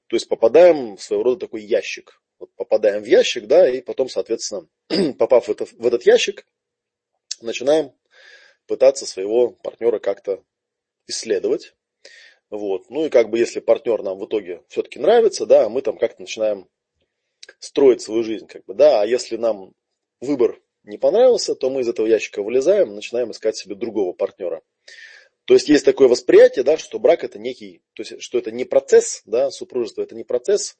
То 0.07 0.15
есть 0.15 0.27
попадаем 0.27 0.95
в 0.95 1.03
своего 1.03 1.23
рода 1.23 1.39
такой 1.41 1.63
ящик. 1.63 2.21
Вот 2.39 2.53
попадаем 2.55 3.01
в 3.01 3.07
ящик, 3.07 3.45
да, 3.47 3.69
и 3.69 3.81
потом, 3.81 4.09
соответственно, 4.09 4.67
попав 5.17 5.47
в, 5.47 5.51
это, 5.51 5.65
в 5.65 5.85
этот 5.85 6.05
ящик, 6.05 6.45
начинаем 7.41 7.91
пытаться 8.67 9.05
своего 9.05 9.49
партнера 9.49 9.99
как-то 9.99 10.43
исследовать. 11.07 11.73
Вот. 12.49 12.89
Ну 12.89 13.05
и 13.05 13.09
как 13.09 13.29
бы 13.29 13.39
если 13.39 13.59
партнер 13.59 14.01
нам 14.03 14.17
в 14.17 14.25
итоге 14.25 14.63
все-таки 14.69 14.99
нравится, 14.99 15.45
да, 15.45 15.69
мы 15.69 15.81
там 15.81 15.97
как-то 15.97 16.21
начинаем 16.21 16.67
строить 17.59 18.01
свою 18.01 18.23
жизнь, 18.23 18.47
как 18.47 18.65
бы, 18.65 18.73
да, 18.73 19.01
а 19.01 19.05
если 19.05 19.37
нам 19.37 19.73
выбор 20.21 20.59
не 20.83 20.97
понравился, 20.97 21.55
то 21.55 21.69
мы 21.69 21.81
из 21.81 21.89
этого 21.89 22.07
ящика 22.07 22.41
вылезаем, 22.41 22.95
начинаем 22.95 23.31
искать 23.31 23.57
себе 23.57 23.75
другого 23.75 24.13
партнера. 24.13 24.61
То 25.45 25.53
есть 25.53 25.69
есть 25.69 25.85
такое 25.85 26.07
восприятие, 26.07 26.63
да, 26.63 26.77
что 26.77 26.99
брак 26.99 27.23
это 27.23 27.39
некий, 27.39 27.81
то 27.93 28.03
есть 28.03 28.21
что 28.21 28.37
это 28.37 28.51
не 28.51 28.65
процесс, 28.65 29.21
да, 29.25 29.49
супружество 29.49 30.01
это 30.01 30.15
не 30.15 30.23
процесс, 30.23 30.77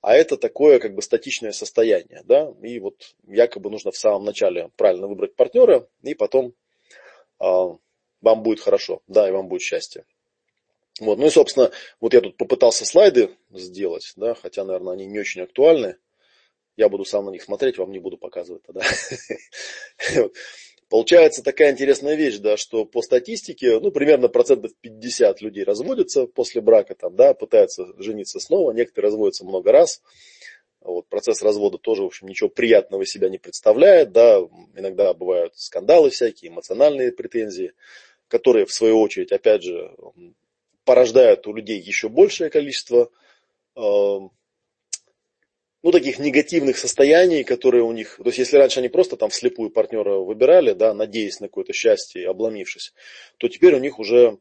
а 0.00 0.14
это 0.14 0.36
такое 0.36 0.78
как 0.78 0.94
бы 0.94 1.02
статичное 1.02 1.52
состояние, 1.52 2.22
да, 2.24 2.54
и 2.62 2.78
вот 2.78 3.14
якобы 3.26 3.70
нужно 3.70 3.90
в 3.90 3.96
самом 3.96 4.24
начале 4.24 4.70
правильно 4.76 5.06
выбрать 5.06 5.36
партнера, 5.36 5.88
и 6.02 6.14
потом 6.14 6.54
э, 7.40 7.44
вам 8.20 8.42
будет 8.42 8.60
хорошо, 8.60 9.02
да, 9.06 9.28
и 9.28 9.32
вам 9.32 9.48
будет 9.48 9.62
счастье. 9.62 10.04
Вот, 11.00 11.18
ну 11.18 11.26
и 11.26 11.30
собственно, 11.30 11.70
вот 12.00 12.14
я 12.14 12.20
тут 12.20 12.36
попытался 12.36 12.86
слайды 12.86 13.30
сделать, 13.50 14.12
да, 14.16 14.34
хотя, 14.34 14.64
наверное, 14.64 14.94
они 14.94 15.06
не 15.06 15.18
очень 15.18 15.42
актуальны. 15.42 15.96
Я 16.76 16.88
буду 16.88 17.04
сам 17.04 17.26
на 17.26 17.30
них 17.30 17.42
смотреть, 17.42 17.78
вам 17.78 17.90
не 17.90 17.98
буду 17.98 18.18
показывать 18.18 18.62
тогда. 18.62 18.82
Получается 20.88 21.42
такая 21.42 21.72
интересная 21.72 22.14
вещь, 22.14 22.38
да, 22.38 22.56
что 22.56 22.84
по 22.84 23.02
статистике, 23.02 23.80
ну, 23.80 23.90
примерно 23.90 24.28
процентов 24.28 24.72
50 24.80 25.40
людей 25.40 25.64
разводятся 25.64 26.26
после 26.26 26.60
брака, 26.60 26.94
там, 26.94 27.16
да, 27.16 27.34
пытаются 27.34 27.86
жениться 27.98 28.38
снова, 28.38 28.70
некоторые 28.72 29.10
разводятся 29.10 29.44
много 29.44 29.72
раз. 29.72 30.00
Вот, 30.80 31.08
процесс 31.08 31.42
развода 31.42 31.78
тоже, 31.78 32.02
в 32.02 32.06
общем, 32.06 32.28
ничего 32.28 32.48
приятного 32.48 33.04
себя 33.04 33.28
не 33.28 33.38
представляет, 33.38 34.12
да, 34.12 34.38
иногда 34.76 35.12
бывают 35.12 35.58
скандалы 35.58 36.10
всякие, 36.10 36.52
эмоциональные 36.52 37.10
претензии, 37.10 37.72
которые, 38.28 38.66
в 38.66 38.72
свою 38.72 39.00
очередь, 39.00 39.32
опять 39.32 39.64
же, 39.64 39.92
порождают 40.86 41.46
у 41.46 41.52
людей 41.52 41.78
еще 41.78 42.08
большее 42.08 42.48
количество 42.48 43.10
э, 43.74 43.80
ну, 43.80 44.30
таких 45.92 46.18
негативных 46.18 46.78
состояний, 46.78 47.44
которые 47.44 47.82
у 47.82 47.92
них, 47.92 48.16
то 48.16 48.26
есть 48.26 48.38
если 48.38 48.56
раньше 48.56 48.78
они 48.78 48.88
просто 48.88 49.16
там 49.16 49.28
вслепую 49.28 49.70
партнера 49.70 50.18
выбирали, 50.18 50.72
да, 50.72 50.94
надеясь 50.94 51.40
на 51.40 51.48
какое-то 51.48 51.72
счастье 51.74 52.28
обломившись, 52.28 52.94
то 53.36 53.48
теперь 53.48 53.74
у 53.74 53.80
них 53.80 53.98
уже 53.98 54.38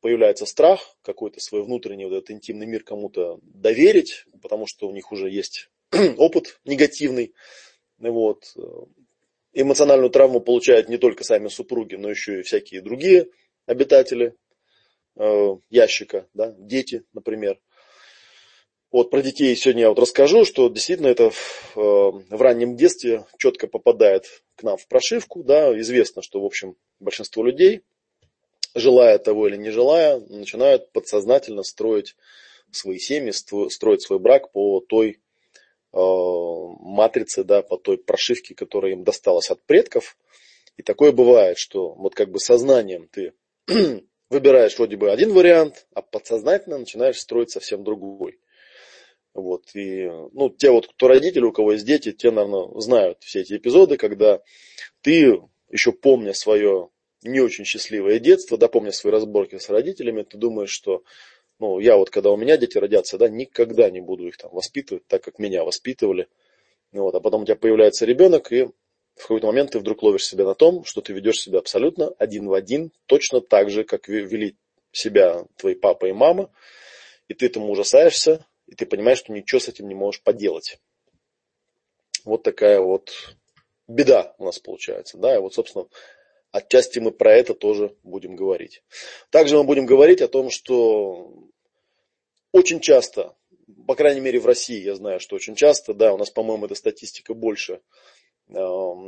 появляется 0.00 0.46
страх, 0.46 0.96
какой-то 1.02 1.40
свой 1.40 1.62
внутренний 1.62 2.04
вот 2.04 2.14
этот 2.14 2.30
интимный 2.30 2.66
мир 2.66 2.84
кому-то 2.84 3.40
доверить, 3.42 4.26
потому 4.42 4.66
что 4.66 4.86
у 4.86 4.92
них 4.92 5.12
уже 5.12 5.30
есть 5.30 5.70
опыт 6.16 6.60
негативный, 6.64 7.34
вот. 7.98 8.54
Эмоциональную 9.52 10.10
травму 10.10 10.40
получают 10.40 10.88
не 10.88 10.96
только 10.96 11.24
сами 11.24 11.48
супруги, 11.48 11.96
но 11.96 12.08
еще 12.08 12.38
и 12.38 12.42
всякие 12.42 12.82
другие 12.82 13.26
обитатели 13.66 14.34
ящика, 15.70 16.26
да, 16.34 16.54
дети, 16.58 17.04
например. 17.12 17.60
Вот 18.92 19.10
про 19.10 19.22
детей 19.22 19.54
сегодня 19.54 19.82
я 19.82 19.88
вот 19.88 20.00
расскажу, 20.00 20.44
что 20.44 20.68
действительно 20.68 21.06
это 21.06 21.30
в, 21.30 21.76
э, 21.76 21.80
в 21.80 22.42
раннем 22.42 22.76
детстве 22.76 23.24
четко 23.38 23.68
попадает 23.68 24.42
к 24.56 24.64
нам 24.64 24.76
в 24.76 24.88
прошивку. 24.88 25.44
Да, 25.44 25.78
известно, 25.78 26.22
что 26.22 26.40
в 26.40 26.44
общем 26.44 26.76
большинство 26.98 27.44
людей, 27.44 27.82
желая 28.74 29.18
того 29.18 29.46
или 29.46 29.56
не 29.56 29.70
желая, 29.70 30.18
начинают 30.18 30.90
подсознательно 30.90 31.62
строить 31.62 32.16
свои 32.72 32.98
семьи, 32.98 33.30
строить 33.30 34.02
свой 34.02 34.18
брак 34.18 34.50
по 34.50 34.80
той 34.80 35.20
э, 35.92 35.96
матрице, 35.96 37.44
да, 37.44 37.62
по 37.62 37.76
той 37.76 37.96
прошивке, 37.96 38.56
которая 38.56 38.92
им 38.92 39.04
досталась 39.04 39.50
от 39.50 39.62
предков. 39.62 40.16
И 40.76 40.82
такое 40.82 41.12
бывает, 41.12 41.58
что 41.58 41.92
вот 41.92 42.16
как 42.16 42.32
бы 42.32 42.40
сознанием 42.40 43.08
ты 43.08 43.34
выбираешь 44.30 44.78
вроде 44.78 44.96
бы 44.96 45.10
один 45.10 45.32
вариант, 45.32 45.86
а 45.92 46.02
подсознательно 46.02 46.78
начинаешь 46.78 47.18
строить 47.18 47.50
совсем 47.50 47.84
другой. 47.84 48.38
Вот, 49.34 49.64
и, 49.74 50.10
ну, 50.32 50.48
те 50.50 50.70
вот, 50.70 50.88
кто 50.88 51.08
родители, 51.08 51.44
у 51.44 51.52
кого 51.52 51.72
есть 51.72 51.86
дети, 51.86 52.12
те, 52.12 52.30
наверное, 52.30 52.80
знают 52.80 53.18
все 53.20 53.40
эти 53.40 53.56
эпизоды, 53.56 53.96
когда 53.96 54.40
ты, 55.02 55.40
еще 55.70 55.92
помня 55.92 56.32
свое 56.34 56.88
не 57.22 57.40
очень 57.40 57.64
счастливое 57.64 58.18
детство, 58.18 58.56
да, 58.56 58.66
помня 58.66 58.92
свои 58.92 59.12
разборки 59.12 59.58
с 59.58 59.68
родителями, 59.68 60.22
ты 60.22 60.36
думаешь, 60.36 60.70
что, 60.70 61.04
ну, 61.58 61.78
я 61.78 61.96
вот, 61.96 62.10
когда 62.10 62.30
у 62.30 62.36
меня 62.36 62.56
дети 62.56 62.78
родятся, 62.78 63.18
да, 63.18 63.28
никогда 63.28 63.90
не 63.90 64.00
буду 64.00 64.26
их 64.26 64.36
там 64.36 64.50
воспитывать, 64.52 65.06
так 65.06 65.22
как 65.22 65.38
меня 65.38 65.64
воспитывали. 65.64 66.26
Вот, 66.92 67.14
а 67.14 67.20
потом 67.20 67.42
у 67.42 67.44
тебя 67.44 67.56
появляется 67.56 68.06
ребенок, 68.06 68.50
и 68.52 68.68
в 69.20 69.22
какой-то 69.22 69.46
момент 69.46 69.72
ты 69.72 69.78
вдруг 69.78 70.02
ловишь 70.02 70.26
себя 70.26 70.44
на 70.44 70.54
том, 70.54 70.84
что 70.84 71.02
ты 71.02 71.12
ведешь 71.12 71.40
себя 71.40 71.58
абсолютно 71.58 72.08
один 72.18 72.48
в 72.48 72.54
один, 72.54 72.90
точно 73.06 73.40
так 73.42 73.70
же, 73.70 73.84
как 73.84 74.08
вели 74.08 74.56
себя 74.92 75.44
твои 75.56 75.74
папа 75.74 76.06
и 76.06 76.12
мама, 76.12 76.50
и 77.28 77.34
ты 77.34 77.46
этому 77.46 77.70
ужасаешься, 77.70 78.46
и 78.66 78.74
ты 78.74 78.86
понимаешь, 78.86 79.18
что 79.18 79.32
ничего 79.32 79.60
с 79.60 79.68
этим 79.68 79.88
не 79.88 79.94
можешь 79.94 80.22
поделать. 80.22 80.78
Вот 82.24 82.42
такая 82.42 82.80
вот 82.80 83.36
беда 83.86 84.34
у 84.38 84.44
нас 84.44 84.58
получается. 84.58 85.18
Да? 85.18 85.36
И 85.36 85.38
вот, 85.38 85.52
собственно, 85.52 85.86
отчасти 86.50 86.98
мы 86.98 87.10
про 87.10 87.34
это 87.34 87.54
тоже 87.54 87.94
будем 88.02 88.36
говорить. 88.36 88.82
Также 89.30 89.56
мы 89.56 89.64
будем 89.64 89.84
говорить 89.84 90.22
о 90.22 90.28
том, 90.28 90.48
что 90.48 91.32
очень 92.52 92.80
часто, 92.80 93.36
по 93.86 93.94
крайней 93.94 94.20
мере 94.20 94.40
в 94.40 94.46
России, 94.46 94.82
я 94.82 94.94
знаю, 94.94 95.20
что 95.20 95.36
очень 95.36 95.56
часто, 95.56 95.92
да, 95.92 96.14
у 96.14 96.16
нас, 96.16 96.30
по-моему, 96.30 96.64
эта 96.64 96.74
статистика 96.74 97.34
больше, 97.34 97.80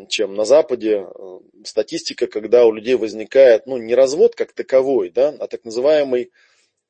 чем 0.08 0.34
на 0.34 0.44
Западе, 0.44 1.06
э, 1.06 1.38
статистика, 1.64 2.26
когда 2.26 2.64
у 2.64 2.72
людей 2.72 2.94
возникает, 2.94 3.66
ну, 3.66 3.76
не 3.76 3.94
развод 3.94 4.34
как 4.34 4.52
таковой, 4.52 5.10
да, 5.10 5.34
а 5.38 5.46
так 5.48 5.64
называемый 5.64 6.30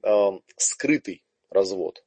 э, 0.03 0.31
скрытый 0.57 1.23
развод. 1.51 2.05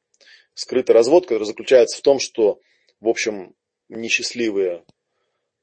Скрытый 0.53 0.93
развод, 0.93 1.25
который 1.25 1.45
заключается 1.45 1.97
в 1.97 2.01
том, 2.01 2.19
что, 2.19 2.59
в 2.99 3.07
общем, 3.07 3.55
несчастливые 3.89 4.83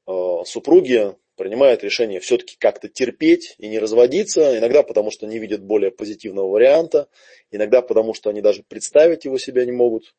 э, 0.07 0.11
супруги 0.45 1.15
принимают 1.35 1.83
решение 1.83 2.19
все-таки 2.19 2.57
как-то 2.59 2.89
терпеть 2.89 3.55
и 3.57 3.67
не 3.67 3.79
разводиться, 3.79 4.57
иногда 4.57 4.83
потому, 4.83 5.11
что 5.11 5.25
не 5.25 5.39
видят 5.39 5.63
более 5.63 5.91
позитивного 5.91 6.47
варианта, 6.47 7.07
иногда 7.51 7.81
потому, 7.81 8.13
что 8.13 8.29
они 8.29 8.41
даже 8.41 8.63
представить 8.63 9.25
его 9.25 9.37
себя 9.37 9.65
не 9.65 9.71
могут, 9.71 10.13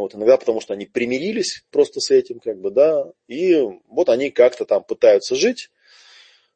вот, 0.00 0.14
иногда 0.14 0.36
потому, 0.36 0.60
что 0.60 0.74
они 0.74 0.86
примирились 0.86 1.64
просто 1.70 2.00
с 2.00 2.10
этим, 2.10 2.40
как 2.40 2.60
бы, 2.60 2.70
да, 2.70 3.12
и 3.28 3.60
вот 3.88 4.08
они 4.08 4.30
как-то 4.30 4.64
там 4.64 4.84
пытаются 4.84 5.34
жить, 5.34 5.70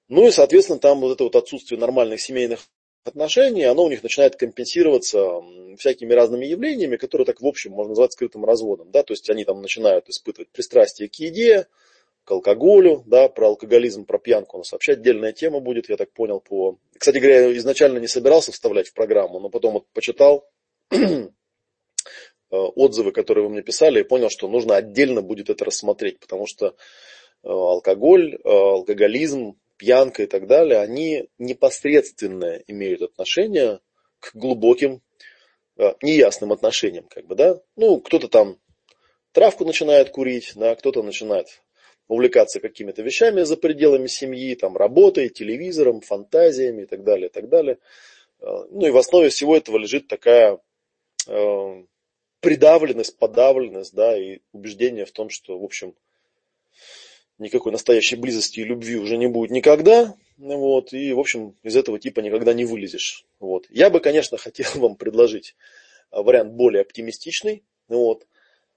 ну 0.08 0.26
и, 0.26 0.30
соответственно, 0.30 0.78
там 0.78 1.00
вот 1.00 1.12
это 1.12 1.24
вот 1.24 1.36
отсутствие 1.36 1.78
нормальных 1.78 2.20
семейных 2.20 2.60
отношений, 3.04 3.64
оно 3.64 3.84
у 3.84 3.90
них 3.90 4.02
начинает 4.02 4.36
компенсироваться 4.36 5.40
всякими 5.78 6.12
разными 6.12 6.46
явлениями, 6.46 6.96
которые 6.96 7.26
так 7.26 7.40
в 7.40 7.46
общем 7.46 7.72
можно 7.72 7.90
назвать 7.90 8.12
скрытым 8.12 8.44
разводом. 8.44 8.90
Да? 8.90 9.02
То 9.02 9.12
есть 9.12 9.30
они 9.30 9.44
там 9.44 9.62
начинают 9.62 10.08
испытывать 10.08 10.50
пристрастие 10.50 11.08
к 11.08 11.14
еде, 11.14 11.66
к 12.24 12.30
алкоголю, 12.32 13.02
да, 13.06 13.28
про 13.28 13.48
алкоголизм, 13.48 14.04
про 14.04 14.18
пьянку 14.18 14.56
у 14.56 14.60
нас 14.60 14.72
вообще 14.72 14.92
отдельная 14.92 15.32
тема 15.32 15.60
будет, 15.60 15.88
я 15.88 15.96
так 15.96 16.12
понял, 16.12 16.40
по... 16.40 16.78
Кстати 16.98 17.18
говоря, 17.18 17.46
я 17.46 17.56
изначально 17.56 17.98
не 17.98 18.08
собирался 18.08 18.52
вставлять 18.52 18.88
в 18.88 18.94
программу, 18.94 19.40
но 19.40 19.48
потом 19.48 19.74
вот 19.74 19.86
почитал 19.92 20.46
отзывы, 22.56 23.12
которые 23.12 23.44
вы 23.44 23.50
мне 23.50 23.62
писали, 23.62 24.00
и 24.00 24.04
понял, 24.04 24.30
что 24.30 24.48
нужно 24.48 24.76
отдельно 24.76 25.22
будет 25.22 25.50
это 25.50 25.64
рассмотреть, 25.64 26.18
потому 26.20 26.46
что 26.46 26.66
э, 26.66 26.72
алкоголь, 27.42 28.34
э, 28.34 28.38
алкоголизм, 28.44 29.56
пьянка 29.76 30.24
и 30.24 30.26
так 30.26 30.46
далее, 30.46 30.80
они 30.80 31.28
непосредственно 31.38 32.60
имеют 32.66 33.02
отношение 33.02 33.80
к 34.18 34.34
глубоким, 34.34 35.00
э, 35.78 35.94
неясным 36.02 36.52
отношениям, 36.52 37.06
как 37.08 37.26
бы, 37.26 37.34
да. 37.34 37.60
Ну, 37.76 38.00
кто-то 38.00 38.28
там 38.28 38.58
травку 39.32 39.64
начинает 39.64 40.10
курить, 40.10 40.52
да, 40.54 40.74
кто-то 40.74 41.02
начинает 41.02 41.62
увлекаться 42.08 42.60
какими-то 42.60 43.02
вещами 43.02 43.42
за 43.42 43.56
пределами 43.56 44.08
семьи, 44.08 44.54
там, 44.54 44.76
работой, 44.76 45.28
телевизором, 45.28 46.00
фантазиями 46.00 46.82
и 46.82 46.86
так 46.86 47.04
далее, 47.04 47.28
и 47.28 47.32
так 47.32 47.48
далее. 47.48 47.78
Э, 48.40 48.46
ну 48.70 48.86
и 48.86 48.90
в 48.90 48.96
основе 48.98 49.30
всего 49.30 49.56
этого 49.56 49.78
лежит 49.78 50.08
такая 50.08 50.58
э, 51.26 51.84
придавленность, 52.40 53.18
подавленность, 53.18 53.94
да, 53.94 54.16
и 54.18 54.40
убеждение 54.52 55.04
в 55.04 55.12
том, 55.12 55.30
что, 55.30 55.58
в 55.58 55.64
общем, 55.64 55.94
никакой 57.38 57.72
настоящей 57.72 58.16
близости 58.16 58.60
и 58.60 58.64
любви 58.64 58.96
уже 58.96 59.16
не 59.16 59.26
будет 59.26 59.50
никогда. 59.50 60.14
Вот, 60.36 60.92
и, 60.92 61.12
в 61.12 61.18
общем, 61.18 61.56
из 61.62 61.76
этого 61.76 61.98
типа 61.98 62.20
никогда 62.20 62.54
не 62.54 62.64
вылезешь. 62.64 63.26
Вот. 63.40 63.66
Я 63.70 63.90
бы, 63.90 64.00
конечно, 64.00 64.38
хотел 64.38 64.66
вам 64.76 64.96
предложить 64.96 65.54
а, 66.10 66.22
вариант 66.22 66.52
более 66.52 66.82
оптимистичный, 66.82 67.64
вот, 67.88 68.26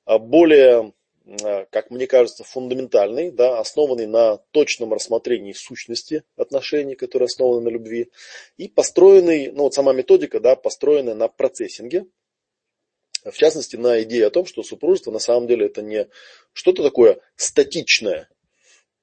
а 0.06 0.20
более 0.20 0.94
э, 1.26 1.66
как 1.70 1.90
мне 1.90 2.06
кажется, 2.06 2.44
фундаментальный, 2.44 3.32
да, 3.32 3.60
основанный 3.60 4.08
на 4.08 4.38
точном 4.52 4.94
рассмотрении 4.94 5.54
сущности 5.54 6.24
отношений, 6.36 6.96
которые 6.96 7.28
основаны 7.28 7.62
на 7.62 7.70
любви, 7.70 8.12
и 8.58 8.68
построенный, 8.68 9.52
ну 9.52 9.64
вот 9.64 9.74
сама 9.74 9.94
методика, 9.94 10.42
да, 10.42 10.56
построенная 10.58 11.16
на 11.16 11.30
процессинге, 11.30 12.06
в 13.32 13.38
частности, 13.38 13.76
на 13.76 14.02
идее 14.04 14.28
о 14.28 14.32
том, 14.32 14.46
что 14.46 14.64
супружество 14.64 15.12
на 15.12 15.20
самом 15.20 15.48
деле 15.48 15.68
это 15.68 15.82
не 15.82 16.08
что-то 16.54 16.84
такое 16.84 17.20
статичное 17.36 18.30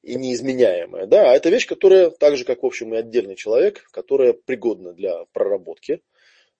и 0.03 0.15
неизменяемое, 0.15 1.07
да, 1.07 1.31
а 1.31 1.37
это 1.37 1.51
вещь, 1.51 1.67
которая, 1.67 2.11
так 2.11 2.37
же, 2.37 2.45
как, 2.45 2.63
в 2.63 2.67
общем, 2.67 2.95
и 2.95 2.99
отдельный 2.99 3.37
человек, 3.37 3.85
которая 3.91 4.33
пригодна 4.33 4.93
для 4.93 5.25
проработки, 5.33 6.01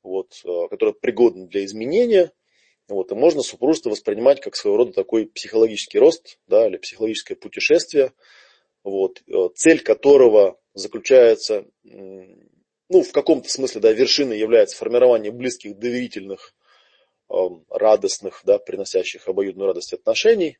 вот, 0.03 0.41
э, 0.45 0.69
которая 0.69 0.95
пригодна 0.95 1.47
для 1.47 1.65
изменения, 1.65 2.33
вот, 2.89 3.13
и 3.13 3.15
можно 3.15 3.43
супружество 3.43 3.91
воспринимать 3.91 4.41
как 4.41 4.57
своего 4.57 4.79
рода 4.79 4.93
такой 4.93 5.27
психологический 5.27 5.99
рост, 5.99 6.39
да, 6.49 6.67
или 6.67 6.77
психологическое 6.77 7.35
путешествие, 7.35 8.13
вот, 8.83 9.23
э, 9.27 9.49
цель 9.55 9.81
которого 9.81 10.59
заключается, 10.75 11.67
ну, 11.83 13.03
в 13.03 13.13
каком-то 13.13 13.49
смысле, 13.49 13.81
да, 13.81 13.93
вершиной 13.93 14.39
является 14.39 14.77
формирование 14.77 15.33
близких, 15.33 15.79
доверительных, 15.79 16.55
радостных, 17.69 18.43
да, 18.45 18.59
приносящих 18.59 19.29
обоюдную 19.29 19.69
радость 19.69 19.93
отношений. 19.93 20.59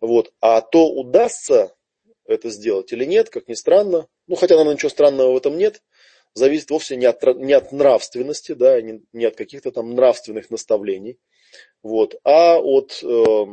Вот. 0.00 0.32
А 0.40 0.60
то 0.60 0.88
удастся 0.88 1.74
это 2.26 2.50
сделать 2.50 2.92
или 2.92 3.04
нет, 3.04 3.30
как 3.30 3.48
ни 3.48 3.54
странно, 3.54 4.08
ну, 4.26 4.36
хотя, 4.36 4.54
наверное, 4.54 4.74
ничего 4.74 4.90
странного 4.90 5.32
в 5.32 5.36
этом 5.36 5.56
нет, 5.56 5.82
зависит 6.34 6.70
вовсе 6.70 6.96
не 6.96 7.06
от, 7.06 7.22
не 7.36 7.52
от 7.52 7.72
нравственности, 7.72 8.52
да, 8.52 8.80
не, 8.80 9.02
не 9.12 9.24
от 9.26 9.36
каких-то 9.36 9.70
там 9.70 9.94
нравственных 9.94 10.50
наставлений, 10.50 11.18
вот, 11.82 12.16
а 12.24 12.58
от, 12.58 13.00
э, 13.02 13.46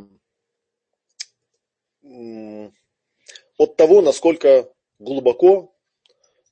от 3.57 3.75
того, 3.77 4.01
насколько 4.01 4.73
глубоко 4.99 5.73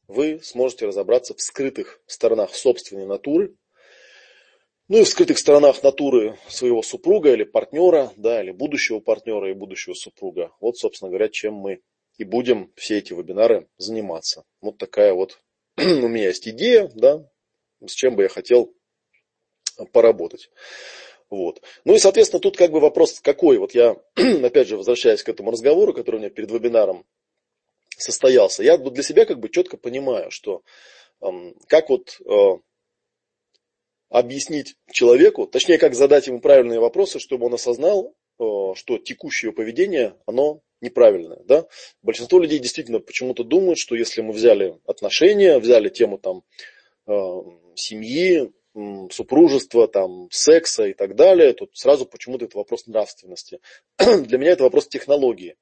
вы 0.07 0.39
сможете 0.43 0.85
разобраться 0.85 1.33
в 1.33 1.41
скрытых 1.41 2.01
сторонах 2.05 2.53
собственной 2.53 3.05
натуры, 3.05 3.55
ну 4.91 4.97
и 4.97 5.03
в 5.05 5.07
скрытых 5.07 5.37
сторонах 5.37 5.81
натуры 5.83 6.37
своего 6.49 6.81
супруга 6.81 7.31
или 7.31 7.45
партнера, 7.45 8.11
да, 8.17 8.43
или 8.43 8.51
будущего 8.51 8.99
партнера 8.99 9.49
и 9.49 9.53
будущего 9.53 9.93
супруга. 9.93 10.51
Вот, 10.59 10.75
собственно 10.77 11.07
говоря, 11.07 11.29
чем 11.29 11.53
мы 11.53 11.79
и 12.17 12.25
будем 12.25 12.73
все 12.75 12.97
эти 12.97 13.13
вебинары 13.13 13.69
заниматься. 13.77 14.43
Вот 14.59 14.77
такая 14.77 15.13
вот 15.13 15.39
у 15.77 15.81
меня 15.81 16.27
есть 16.27 16.45
идея, 16.45 16.91
да, 16.93 17.25
с 17.87 17.93
чем 17.93 18.17
бы 18.17 18.23
я 18.23 18.27
хотел 18.27 18.75
поработать. 19.93 20.49
Вот. 21.29 21.61
Ну 21.85 21.95
и, 21.95 21.97
соответственно, 21.97 22.41
тут 22.41 22.57
как 22.57 22.71
бы 22.71 22.81
вопрос 22.81 23.21
какой. 23.21 23.59
Вот 23.59 23.73
я, 23.73 23.95
опять 24.43 24.67
же, 24.67 24.75
возвращаясь 24.75 25.23
к 25.23 25.29
этому 25.29 25.51
разговору, 25.51 25.93
который 25.93 26.17
у 26.17 26.19
меня 26.19 26.29
перед 26.29 26.51
вебинаром 26.51 27.05
состоялся, 27.97 28.61
я 28.61 28.77
для 28.77 29.03
себя 29.03 29.23
как 29.23 29.39
бы 29.39 29.47
четко 29.47 29.77
понимаю, 29.77 30.31
что 30.31 30.63
эм, 31.21 31.55
как 31.69 31.89
вот 31.89 32.19
э, 32.19 32.59
объяснить 34.11 34.75
человеку, 34.91 35.47
точнее, 35.47 35.77
как 35.77 35.95
задать 35.95 36.27
ему 36.27 36.41
правильные 36.41 36.79
вопросы, 36.79 37.19
чтобы 37.19 37.45
он 37.45 37.53
осознал, 37.53 38.13
э, 38.39 38.43
что 38.75 38.97
текущее 38.97 39.53
поведение, 39.53 40.15
оно 40.25 40.61
неправильное. 40.81 41.39
Да? 41.45 41.65
Большинство 42.03 42.39
людей 42.39 42.59
действительно 42.59 42.99
почему-то 42.99 43.43
думают, 43.45 43.79
что 43.79 43.95
если 43.95 44.21
мы 44.21 44.33
взяли 44.33 44.77
отношения, 44.85 45.57
взяли 45.59 45.87
тему 45.87 46.17
там, 46.17 46.43
э, 47.07 47.13
семьи, 47.75 48.51
супружества, 49.11 49.87
там, 49.87 50.29
секса 50.31 50.85
и 50.85 50.93
так 50.93 51.15
далее, 51.15 51.51
тут 51.51 51.71
сразу 51.73 52.05
почему-то 52.05 52.45
это 52.45 52.57
вопрос 52.57 52.87
нравственности. 52.87 53.59
Для 53.97 54.37
меня 54.37 54.51
это 54.51 54.63
вопрос 54.63 54.87
технологии. 54.87 55.55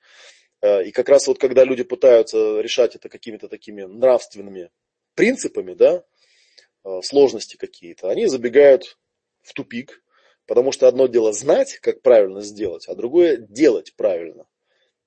Э, 0.62 0.84
и 0.84 0.91
как 0.91 1.08
раз 1.10 1.27
вот 1.27 1.38
когда 1.39 1.63
люди 1.63 1.84
пытаются 1.84 2.62
решать 2.62 2.96
это 2.96 3.10
какими-то 3.10 3.48
такими 3.48 3.84
нравственными 3.84 4.72
принципами, 5.15 5.74
да, 5.74 6.03
сложности 7.01 7.57
какие-то, 7.57 8.10
они 8.10 8.27
забегают 8.27 8.97
в 9.41 9.54
тупик, 9.54 10.04
потому 10.45 10.71
что 10.71 10.88
одно 10.88 11.08
дело 11.08 11.34
знать, 11.34 11.75
как 11.80 12.01
правильно 12.01 12.41
сделать, 12.41 12.88
а 12.88 12.95
другое 12.95 13.38
делать 13.38 13.93
правильно. 13.95 14.47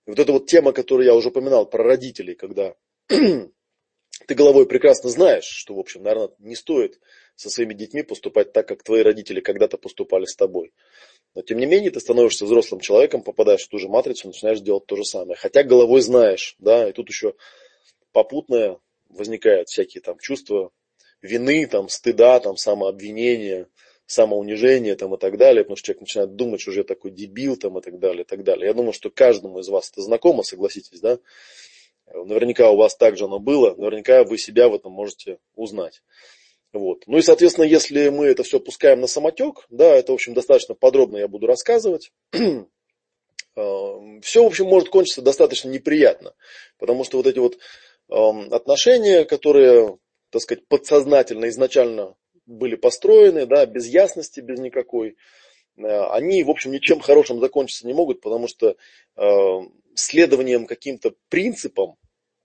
И 0.06 0.10
вот 0.10 0.18
эта 0.18 0.32
вот 0.32 0.46
тема, 0.46 0.72
которую 0.72 1.06
я 1.06 1.14
уже 1.14 1.28
упоминал 1.28 1.66
про 1.66 1.84
родителей, 1.84 2.34
когда 2.34 2.74
ты 3.08 4.34
головой 4.34 4.66
прекрасно 4.66 5.10
знаешь, 5.10 5.44
что, 5.44 5.74
в 5.74 5.78
общем, 5.78 6.02
наверное, 6.02 6.30
не 6.38 6.56
стоит 6.56 7.00
со 7.36 7.50
своими 7.50 7.74
детьми 7.74 8.02
поступать 8.02 8.52
так, 8.52 8.68
как 8.68 8.82
твои 8.82 9.02
родители 9.02 9.40
когда-то 9.40 9.78
поступали 9.78 10.24
с 10.24 10.36
тобой. 10.36 10.72
Но 11.34 11.42
тем 11.42 11.58
не 11.58 11.66
менее 11.66 11.90
ты 11.90 12.00
становишься 12.00 12.44
взрослым 12.44 12.80
человеком, 12.80 13.22
попадаешь 13.22 13.64
в 13.64 13.68
ту 13.68 13.78
же 13.78 13.88
матрицу, 13.88 14.28
начинаешь 14.28 14.60
делать 14.60 14.86
то 14.86 14.96
же 14.96 15.04
самое. 15.04 15.36
Хотя 15.36 15.62
головой 15.62 16.02
знаешь, 16.02 16.56
да, 16.58 16.88
и 16.88 16.92
тут 16.92 17.08
еще 17.08 17.34
попутное 18.12 18.78
возникают 19.08 19.68
всякие 19.68 20.02
там 20.02 20.18
чувства 20.18 20.70
вины, 21.22 21.66
там, 21.66 21.88
стыда, 21.88 22.40
там, 22.40 22.56
самообвинения, 22.56 23.68
самоунижения 24.06 24.96
там, 24.96 25.14
и 25.14 25.18
так 25.18 25.38
далее, 25.38 25.64
потому 25.64 25.76
что 25.76 25.86
человек 25.86 26.00
начинает 26.02 26.36
думать, 26.36 26.60
что 26.60 26.70
уже 26.70 26.84
такой 26.84 27.12
дебил 27.12 27.56
там, 27.56 27.78
и 27.78 27.82
так 27.82 27.98
далее, 27.98 28.22
и 28.22 28.26
так 28.26 28.44
далее. 28.44 28.66
Я 28.66 28.74
думаю, 28.74 28.92
что 28.92 29.10
каждому 29.10 29.60
из 29.60 29.68
вас 29.68 29.90
это 29.90 30.02
знакомо, 30.02 30.42
согласитесь, 30.42 31.00
да? 31.00 31.18
Наверняка 32.12 32.70
у 32.70 32.76
вас 32.76 32.96
также 32.96 33.24
оно 33.24 33.38
было, 33.38 33.74
наверняка 33.76 34.24
вы 34.24 34.36
себя 34.36 34.68
в 34.68 34.74
этом 34.74 34.92
можете 34.92 35.38
узнать. 35.54 36.02
Вот. 36.72 37.04
Ну 37.06 37.18
и, 37.18 37.22
соответственно, 37.22 37.64
если 37.64 38.08
мы 38.08 38.26
это 38.26 38.42
все 38.42 38.58
пускаем 38.58 39.00
на 39.00 39.06
самотек, 39.06 39.66
да, 39.70 39.94
это, 39.94 40.12
в 40.12 40.14
общем, 40.14 40.34
достаточно 40.34 40.74
подробно 40.74 41.18
я 41.18 41.28
буду 41.28 41.46
рассказывать, 41.46 42.12
а, 43.56 44.00
все, 44.22 44.42
в 44.42 44.46
общем, 44.46 44.66
может 44.66 44.88
кончиться 44.88 45.22
достаточно 45.22 45.68
неприятно, 45.68 46.34
потому 46.78 47.04
что 47.04 47.18
вот 47.18 47.26
эти 47.26 47.38
вот 47.38 47.58
отношения, 48.08 49.24
которые, 49.24 49.98
так 50.32 50.40
сказать, 50.40 50.66
подсознательно 50.66 51.48
изначально 51.50 52.16
были 52.46 52.74
построены, 52.74 53.46
да, 53.46 53.66
без 53.66 53.86
ясности, 53.86 54.40
без 54.40 54.58
никакой, 54.58 55.16
а, 55.78 56.14
они, 56.14 56.42
в 56.42 56.50
общем, 56.50 56.72
ничем 56.72 57.00
хорошим 57.00 57.38
закончиться 57.38 57.86
не 57.86 57.92
могут, 57.92 58.20
потому 58.20 58.48
что 58.48 58.76
а, 59.14 59.60
следованием 59.94 60.66
каким-то 60.66 61.14
принципам 61.28 61.96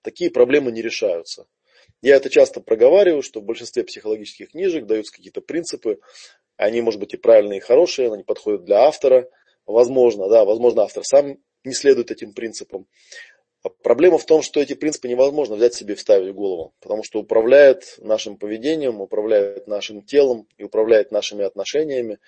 такие 0.01 0.29
проблемы 0.29 0.71
не 0.71 0.81
решаются. 0.81 1.47
Я 2.01 2.17
это 2.17 2.29
часто 2.29 2.59
проговариваю, 2.59 3.23
что 3.23 3.39
в 3.39 3.45
большинстве 3.45 3.83
психологических 3.83 4.51
книжек 4.51 4.85
даются 4.85 5.13
какие-то 5.13 5.41
принципы, 5.41 5.99
они, 6.57 6.81
может 6.81 6.99
быть, 6.99 7.13
и 7.13 7.17
правильные, 7.17 7.57
и 7.57 7.61
хорошие, 7.61 8.11
они 8.11 8.23
подходят 8.23 8.65
для 8.65 8.81
автора, 8.81 9.29
возможно, 9.65 10.27
да, 10.27 10.43
возможно, 10.43 10.83
автор 10.83 11.03
сам 11.03 11.37
не 11.63 11.73
следует 11.73 12.11
этим 12.11 12.33
принципам. 12.33 12.87
А 13.67 13.69
проблема 13.83 14.17
в 14.17 14.25
том, 14.25 14.41
что 14.41 14.61
эти 14.61 14.73
принципы 14.73 15.09
невозможно 15.09 15.55
взять 15.55 15.73
себе 15.73 15.93
и 15.93 15.97
вставить 15.97 16.31
в 16.31 16.35
голову, 16.35 16.73
потому 16.79 17.03
что 17.03 17.19
управляет 17.19 17.95
нашим 17.99 18.37
поведением, 18.37 19.01
управляет 19.01 19.67
нашим 19.67 20.01
телом 20.01 20.47
и 20.57 20.63
управляет 20.63 21.11
нашими 21.11 21.43
отношениями 21.43 22.19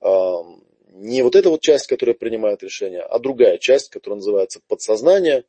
не 0.00 1.22
вот 1.22 1.34
эта 1.36 1.50
вот 1.50 1.60
часть, 1.60 1.88
которая 1.88 2.14
принимает 2.14 2.62
решения, 2.62 3.02
а 3.02 3.18
другая 3.18 3.58
часть, 3.58 3.90
которая 3.90 4.16
называется 4.16 4.60
подсознание, 4.66 5.44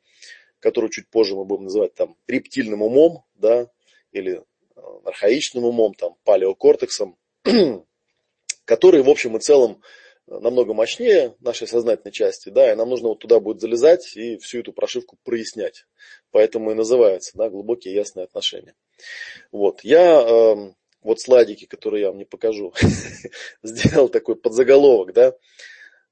которую 0.59 0.89
чуть 0.89 1.07
позже 1.07 1.35
мы 1.35 1.45
будем 1.45 1.65
называть 1.65 1.93
там 1.93 2.17
рептильным 2.27 2.81
умом, 2.81 3.23
да, 3.35 3.69
или 4.11 4.41
э, 4.75 4.81
архаичным 5.05 5.63
умом, 5.63 5.93
там, 5.93 6.15
палеокортексом, 6.23 7.15
который 8.65 9.03
в 9.03 9.09
общем 9.09 9.37
и 9.37 9.39
целом 9.39 9.81
намного 10.27 10.73
мощнее 10.73 11.35
нашей 11.39 11.67
сознательной 11.67 12.11
части, 12.11 12.49
да, 12.49 12.71
и 12.71 12.75
нам 12.75 12.89
нужно 12.89 13.09
вот 13.09 13.19
туда 13.19 13.39
будет 13.39 13.61
залезать 13.61 14.15
и 14.15 14.37
всю 14.37 14.59
эту 14.59 14.73
прошивку 14.73 15.17
прояснять. 15.23 15.85
Поэтому 16.31 16.71
и 16.71 16.75
называется, 16.75 17.31
да, 17.37 17.49
глубокие 17.49 17.93
ясные 17.93 18.25
отношения. 18.25 18.75
Вот, 19.51 19.81
я 19.83 20.21
э, 20.21 20.73
вот 21.01 21.21
слайдики, 21.21 21.65
которые 21.65 22.01
я 22.01 22.07
вам 22.09 22.17
не 22.17 22.25
покажу, 22.25 22.73
сделал 23.63 24.09
такой 24.09 24.35
подзаголовок, 24.35 25.13
да, 25.13 25.33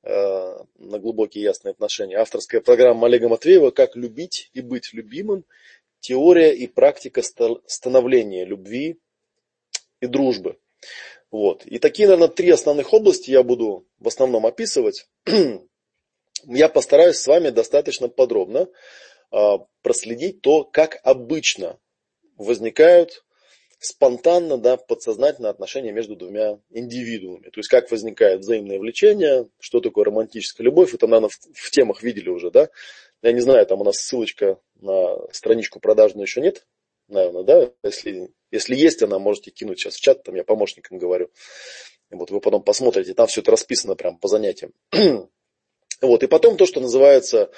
э, 0.03 0.57
на 0.77 0.99
глубокие 0.99 1.43
ясные 1.43 1.71
отношения. 1.71 2.17
Авторская 2.17 2.61
программа 2.61 3.07
Олега 3.07 3.27
Матвеева 3.27 3.71
«Как 3.71 3.95
любить 3.95 4.49
и 4.53 4.61
быть 4.61 4.93
любимым. 4.93 5.43
Теория 5.99 6.55
и 6.55 6.67
практика 6.67 7.21
становления 7.21 8.45
любви 8.45 8.97
и 9.99 10.07
дружбы». 10.07 10.57
Вот. 11.35 11.65
И 11.65 11.79
такие, 11.79 12.07
наверное, 12.07 12.29
три 12.29 12.49
основных 12.49 12.93
области 12.93 13.29
я 13.29 13.43
буду 13.43 13.85
в 13.99 14.07
основном 14.07 14.45
описывать. 14.45 15.05
я 16.45 16.69
постараюсь 16.69 17.17
с 17.17 17.27
вами 17.27 17.49
достаточно 17.49 18.07
подробно 18.07 18.69
э, 19.33 19.37
проследить 19.81 20.39
то, 20.39 20.63
как 20.63 20.97
обычно 21.03 21.77
возникают 22.37 23.25
спонтанно, 23.79 24.57
да, 24.57 24.77
подсознательно 24.77 25.49
отношения 25.49 25.91
между 25.91 26.15
двумя 26.15 26.57
индивидуумами. 26.69 27.49
То 27.49 27.59
есть, 27.59 27.67
как 27.67 27.91
возникает 27.91 28.39
взаимное 28.39 28.79
влечение, 28.79 29.49
что 29.59 29.81
такое 29.81 30.05
романтическая 30.05 30.63
любовь, 30.63 30.93
это, 30.93 31.05
наверное, 31.05 31.27
в, 31.27 31.37
в 31.53 31.69
темах 31.69 32.01
видели 32.01 32.29
уже, 32.29 32.49
да. 32.49 32.69
Я 33.21 33.33
не 33.33 33.41
знаю, 33.41 33.65
там 33.65 33.81
у 33.81 33.83
нас 33.83 33.97
ссылочка 33.97 34.57
на 34.79 35.17
страничку 35.33 35.81
продажную 35.81 36.27
еще 36.27 36.39
нет, 36.39 36.65
наверное, 37.09 37.43
да. 37.43 37.71
Если, 37.83 38.31
если 38.55 38.75
есть 38.75 39.03
она, 39.03 39.19
можете 39.19 39.51
кинуть 39.51 39.79
сейчас 39.79 39.95
в 39.95 40.01
чат, 40.01 40.23
там 40.23 40.35
я 40.35 40.43
помощникам 40.43 40.97
говорю. 40.97 41.29
Вот 42.09 42.31
вы 42.31 42.39
потом 42.39 42.63
посмотрите, 42.63 43.13
там 43.13 43.27
все 43.27 43.41
это 43.41 43.51
расписано 43.51 43.95
прям 43.95 44.17
по 44.17 44.27
занятиям. 44.27 44.73
Вот, 46.01 46.23
и 46.23 46.27
потом 46.27 46.57
то, 46.57 46.65
что 46.65 46.81
называется 46.81 47.49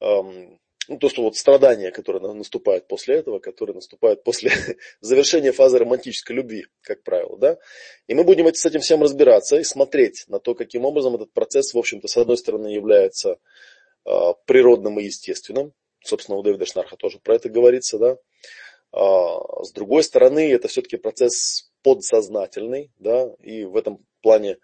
эм, 0.00 0.60
ну, 0.88 0.98
то, 0.98 1.08
что 1.08 1.22
вот 1.22 1.36
страдания, 1.36 1.90
которые 1.90 2.32
наступают 2.32 2.86
после 2.86 3.16
этого, 3.16 3.38
которые 3.38 3.74
наступают 3.74 4.22
после 4.22 4.50
завершения 5.00 5.52
фазы 5.52 5.78
романтической 5.78 6.36
любви, 6.36 6.66
как 6.82 7.02
правило, 7.02 7.36
да. 7.36 7.58
И 8.06 8.14
мы 8.14 8.24
будем 8.24 8.52
с 8.54 8.64
этим 8.64 8.80
всем 8.80 9.02
разбираться 9.02 9.56
и 9.58 9.64
смотреть 9.64 10.24
на 10.28 10.38
то, 10.38 10.54
каким 10.54 10.84
образом 10.84 11.16
этот 11.16 11.32
процесс, 11.32 11.74
в 11.74 11.78
общем-то, 11.78 12.06
с 12.06 12.16
одной 12.16 12.36
стороны, 12.36 12.68
является 12.68 13.38
э, 14.04 14.10
природным 14.46 15.00
и 15.00 15.04
естественным. 15.04 15.72
Собственно, 16.04 16.38
у 16.38 16.42
Дэвида 16.42 16.66
Шнарха 16.66 16.96
тоже 16.96 17.18
про 17.18 17.34
это 17.34 17.48
говорится, 17.48 17.98
да. 17.98 18.18
А, 18.92 19.64
с 19.64 19.72
другой 19.72 20.02
стороны, 20.02 20.50
это 20.50 20.68
все-таки 20.68 20.96
процесс 20.96 21.70
подсознательный, 21.82 22.90
да, 22.98 23.30
и 23.42 23.64
в 23.64 23.76
этом 23.76 24.04
плане 24.22 24.58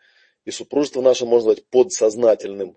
и 0.45 0.51
супружество 0.51 1.01
наше 1.01 1.25
можно 1.25 1.49
назвать 1.51 1.67
подсознательным. 1.69 2.77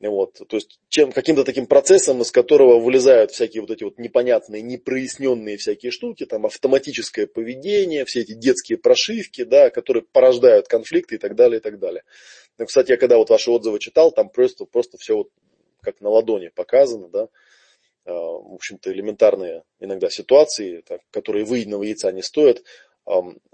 Вот, 0.00 0.34
то 0.34 0.56
есть 0.56 0.78
чем, 0.88 1.10
каким-то 1.10 1.42
таким 1.42 1.66
процессом, 1.66 2.22
из 2.22 2.30
которого 2.30 2.78
вылезают 2.78 3.32
всякие 3.32 3.62
вот 3.62 3.70
эти 3.72 3.82
вот 3.82 3.98
непонятные, 3.98 4.62
непроясненные 4.62 5.56
всякие 5.56 5.90
штуки, 5.90 6.24
там 6.24 6.46
автоматическое 6.46 7.26
поведение, 7.26 8.04
все 8.04 8.20
эти 8.20 8.34
детские 8.34 8.78
прошивки, 8.78 9.42
да, 9.42 9.70
которые 9.70 10.04
порождают 10.04 10.68
конфликты 10.68 11.16
и 11.16 11.18
так 11.18 11.34
далее, 11.34 11.58
и 11.58 11.60
так 11.60 11.80
далее. 11.80 12.04
Ну, 12.58 12.66
кстати, 12.66 12.92
я 12.92 12.96
когда 12.96 13.16
вот 13.16 13.28
ваши 13.30 13.50
отзывы 13.50 13.80
читал, 13.80 14.12
там 14.12 14.28
просто, 14.28 14.66
просто 14.66 14.98
все 14.98 15.16
вот 15.16 15.30
как 15.80 16.00
на 16.00 16.10
ладони 16.10 16.48
показано, 16.54 17.08
да, 17.08 17.28
в 18.12 18.54
общем-то, 18.54 18.92
элементарные 18.92 19.64
иногда 19.80 20.10
ситуации, 20.10 20.82
так, 20.86 21.00
которые 21.10 21.44
выеденного 21.44 21.82
яйца 21.82 22.10
не 22.12 22.22
стоят, 22.22 22.62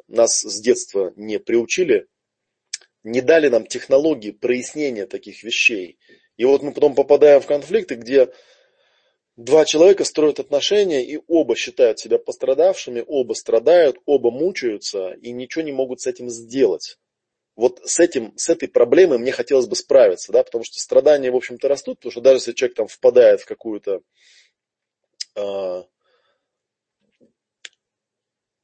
нас 0.09 0.41
с 0.41 0.61
детства 0.61 1.13
не 1.17 1.39
приучили, 1.39 2.07
не 3.03 3.21
дали 3.21 3.49
нам 3.49 3.67
технологии 3.67 4.31
прояснения 4.31 5.07
таких 5.07 5.43
вещей. 5.43 5.99
И 6.37 6.45
вот 6.45 6.63
мы 6.63 6.73
потом 6.73 6.95
попадаем 6.95 7.41
в 7.41 7.47
конфликты, 7.47 7.95
где 7.95 8.33
два 9.37 9.65
человека 9.65 10.05
строят 10.05 10.41
отношения, 10.41 11.05
и 11.05 11.21
оба 11.29 11.55
считают 11.55 11.99
себя 11.99 12.19
пострадавшими, 12.19 13.05
оба 13.07 13.35
страдают, 13.35 13.99
оба 14.07 14.31
мучаются, 14.31 15.13
и 15.13 15.33
ничего 15.33 15.63
не 15.63 15.73
могут 15.73 16.01
с 16.01 16.07
этим 16.07 16.31
сделать. 16.31 16.99
Вот 17.57 17.81
с, 17.85 18.01
этим, 18.01 18.37
с 18.37 18.49
этой 18.49 18.69
проблемой 18.69 19.19
мне 19.19 19.31
хотелось 19.31 19.67
бы 19.67 19.77
справиться, 19.77 20.33
да, 20.33 20.43
потому 20.43 20.65
что 20.65 20.81
страдания, 20.81 21.31
в 21.31 21.37
общем-то, 21.37 21.69
растут, 21.69 21.99
потому 21.99 22.11
что 22.11 22.21
даже 22.21 22.39
если 22.39 22.53
человек 22.53 22.77
там 22.77 22.89
впадает 22.89 23.43
в 23.43 23.47
какую-то 23.47 23.93
э, 23.93 24.01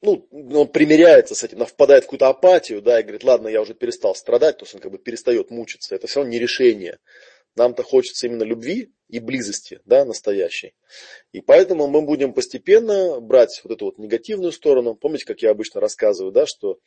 ну, 0.01 0.27
он 0.31 0.67
примиряется 0.67 1.35
с 1.35 1.43
этим, 1.43 1.61
он 1.61 1.67
впадает 1.67 2.03
в 2.03 2.07
какую-то 2.07 2.27
апатию, 2.27 2.81
да, 2.81 2.99
и 2.99 3.03
говорит, 3.03 3.23
ладно, 3.23 3.47
я 3.47 3.61
уже 3.61 3.73
перестал 3.73 4.15
страдать, 4.15 4.57
то 4.57 4.63
есть 4.63 4.73
он 4.73 4.81
как 4.81 4.91
бы 4.91 4.97
перестает 4.97 5.51
мучиться. 5.51 5.95
Это 5.95 6.07
все 6.07 6.19
равно 6.19 6.31
не 6.31 6.39
решение. 6.39 6.99
Нам-то 7.55 7.83
хочется 7.83 8.27
именно 8.27 8.43
любви 8.43 8.93
и 9.09 9.19
близости, 9.19 9.81
да, 9.85 10.05
настоящей. 10.05 10.73
И 11.33 11.41
поэтому 11.41 11.87
мы 11.87 12.01
будем 12.01 12.33
постепенно 12.33 13.19
брать 13.19 13.59
вот 13.63 13.73
эту 13.73 13.85
вот 13.85 13.97
негативную 13.97 14.53
сторону. 14.53 14.95
Помните, 14.95 15.25
как 15.25 15.41
я 15.41 15.51
обычно 15.51 15.81
рассказываю, 15.81 16.31
да, 16.31 16.45
что 16.45 16.79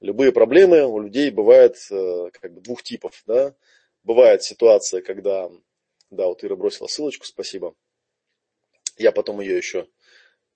любые 0.00 0.32
проблемы 0.32 0.86
у 0.86 1.00
людей 1.00 1.30
бывают 1.30 1.76
э, 1.90 2.30
как 2.32 2.54
бы 2.54 2.60
двух 2.60 2.82
типов, 2.84 3.22
да. 3.26 3.54
Бывает 4.04 4.42
ситуация, 4.42 5.02
когда, 5.02 5.50
да, 6.10 6.26
вот 6.26 6.44
Ира 6.44 6.54
бросила 6.54 6.86
ссылочку, 6.86 7.26
спасибо. 7.26 7.74
Я 8.96 9.12
потом 9.12 9.40
ее 9.40 9.56
еще... 9.56 9.88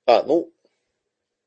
А, 0.06 0.22
ну, 0.22 0.52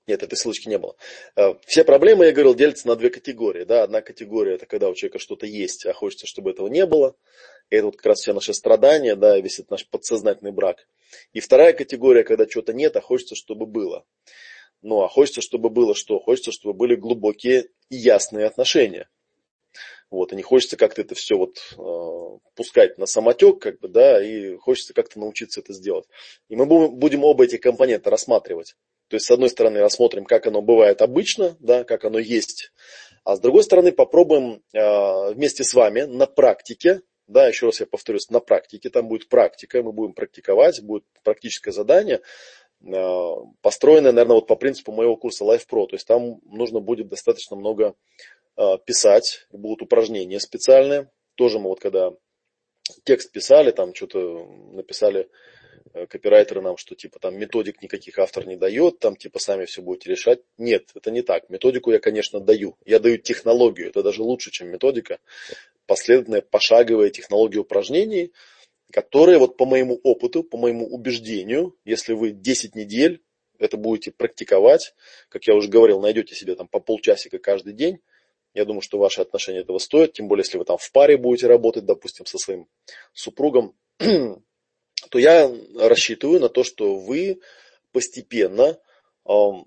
нет, 0.08 0.24
этой 0.24 0.36
ссылочки 0.36 0.68
не 0.68 0.78
было. 0.78 0.96
Э, 1.36 1.54
все 1.66 1.84
проблемы, 1.84 2.26
я 2.26 2.32
говорил, 2.32 2.56
делятся 2.56 2.88
на 2.88 2.96
две 2.96 3.10
категории. 3.10 3.64
Да? 3.64 3.84
Одна 3.84 4.02
категория 4.02 4.56
это 4.56 4.66
когда 4.66 4.90
у 4.90 4.96
человека 4.96 5.20
что-то 5.20 5.46
есть, 5.46 5.86
а 5.86 5.94
хочется, 5.94 6.28
чтобы 6.28 6.52
этого 6.52 6.68
не 6.68 6.86
было. 6.86 7.16
И 7.70 7.76
это 7.76 7.86
вот 7.86 7.96
как 7.96 8.08
раз 8.08 8.20
все 8.20 8.34
наши 8.34 8.54
страдания, 8.54 9.16
да, 9.16 9.40
весь 9.40 9.60
этот 9.60 9.72
наш 9.72 9.88
подсознательный 9.88 10.52
брак. 10.52 10.88
И 11.34 11.40
вторая 11.40 11.74
категория, 11.74 12.24
когда 12.24 12.46
чего-то 12.46 12.74
нет, 12.74 12.96
а 12.98 13.02
хочется, 13.02 13.36
чтобы 13.36 13.66
было. 13.66 14.06
Ну, 14.82 15.02
а 15.02 15.08
хочется, 15.08 15.42
чтобы 15.42 15.70
было 15.70 15.96
что? 15.96 16.20
Хочется, 16.20 16.52
чтобы 16.52 16.74
были 16.74 16.96
глубокие 16.96 17.68
и 17.90 17.96
ясные 17.96 18.48
отношения. 18.48 19.08
Вот, 20.12 20.34
и 20.34 20.36
не 20.36 20.44
хочется 20.44 20.76
как-то 20.76 21.02
это 21.02 21.16
все 21.16 21.36
вот 21.36 21.58
э, 21.78 22.40
пускать 22.56 22.98
на 22.98 23.06
самотек, 23.06 23.60
как 23.60 23.80
бы, 23.80 23.88
да, 23.88 24.24
и 24.24 24.58
хочется 24.58 24.94
как-то 24.94 25.20
научиться 25.20 25.62
это 25.62 25.72
сделать. 25.74 26.06
И 26.50 26.56
мы 26.56 26.66
будем 26.66 27.24
оба 27.24 27.46
эти 27.46 27.58
компоненты 27.58 28.10
рассматривать. 28.10 28.76
То 29.08 29.16
есть, 29.16 29.26
с 29.26 29.32
одной 29.32 29.50
стороны, 29.50 29.80
рассмотрим, 29.80 30.26
как 30.26 30.48
оно 30.48 30.62
бывает 30.62 31.02
обычно, 31.02 31.56
да, 31.60 31.86
как 31.86 32.04
оно 32.04 32.20
есть. 32.20 32.72
А 33.24 33.38
с 33.38 33.40
другой 33.40 33.64
стороны, 33.64 33.94
попробуем 33.94 34.62
э, 34.74 35.34
вместе 35.34 35.64
с 35.64 35.74
вами 35.74 36.02
на 36.02 36.28
практике 36.28 37.02
да, 37.28 37.48
еще 37.48 37.68
раз 37.68 37.80
я 37.80 37.86
повторюсь, 37.86 38.30
на 38.30 38.42
практике, 38.42 38.90
там 38.90 39.08
будет 39.08 39.30
практика, 39.30 39.82
мы 39.82 39.94
будем 39.94 40.14
практиковать, 40.14 40.82
будет 40.82 41.06
практическое 41.24 41.72
задание, 41.72 42.20
э, 42.84 43.36
построенное, 43.62 44.12
наверное, 44.12 44.36
вот 44.36 44.48
по 44.48 44.58
принципу 44.58 44.92
моего 44.92 45.16
курса 45.16 45.46
Life 45.46 45.66
Pro. 45.70 45.88
То 45.88 45.96
есть 45.96 46.06
там 46.06 46.42
нужно 46.44 46.82
будет 46.82 47.08
достаточно 47.08 47.56
много 47.56 47.96
писать, 48.86 49.48
будут 49.52 49.82
упражнения 49.84 50.40
специальные. 50.40 51.10
Тоже 51.36 51.60
мы 51.60 51.70
вот 51.70 51.80
когда 51.80 52.12
текст 53.04 53.32
писали, 53.32 53.72
там 53.72 53.96
что-то 53.96 54.46
написали 54.74 55.30
Э, 55.94 56.06
копирайтеры 56.08 56.62
нам, 56.62 56.78
что 56.78 56.96
типа 56.96 57.20
там 57.20 57.38
методик 57.38 57.82
никаких 57.82 58.18
автор 58.20 58.48
не 58.48 58.56
дает, 58.56 59.00
там 59.00 59.16
типа 59.16 59.40
сами 59.40 59.66
все 59.66 59.82
будете 59.82 60.10
решать. 60.10 60.40
Нет, 60.58 60.90
это 60.96 61.12
не 61.12 61.22
так. 61.22 61.50
Методику 61.50 61.92
я, 61.92 62.00
конечно, 62.00 62.40
даю. 62.40 62.78
Я 62.86 63.00
даю 63.00 63.18
технологию, 63.18 63.90
это 63.90 64.02
даже 64.04 64.22
лучше, 64.22 64.52
чем 64.52 64.70
методика. 64.70 65.20
Последовательная, 65.88 66.42
пошаговая 66.42 67.10
технология 67.10 67.60
упражнений, 67.60 68.32
которые 68.92 69.38
вот 69.38 69.58
по 69.58 69.66
моему 69.66 70.00
опыту, 70.04 70.44
по 70.44 70.58
моему 70.58 70.88
убеждению, 70.88 71.76
если 71.84 72.14
вы 72.14 72.32
10 72.32 72.76
недель 72.76 73.22
это 73.60 73.78
будете 73.78 74.12
практиковать, 74.12 74.96
как 75.30 75.46
я 75.46 75.56
уже 75.56 75.70
говорил, 75.70 76.00
найдете 76.00 76.36
себе 76.36 76.56
там 76.56 76.68
по 76.68 76.80
полчасика 76.80 77.38
каждый 77.38 77.74
день, 77.74 78.00
я 78.54 78.66
думаю, 78.66 78.82
что 78.82 78.98
ваши 78.98 79.22
отношения 79.22 79.60
этого 79.60 79.78
стоят, 79.78 80.14
тем 80.14 80.28
более, 80.28 80.44
если 80.44 80.58
вы 80.58 80.66
там 80.66 80.78
в 80.78 80.92
паре 80.92 81.18
будете 81.18 81.48
работать, 81.48 81.86
допустим, 81.86 82.26
со 82.26 82.38
своим 82.38 82.68
супругом, 83.14 83.76
то 83.98 85.20
я 85.20 85.52
рассчитываю 85.78 86.40
на 86.40 86.50
то, 86.50 86.64
что 86.64 86.96
вы 86.96 87.40
постепенно 87.92 88.78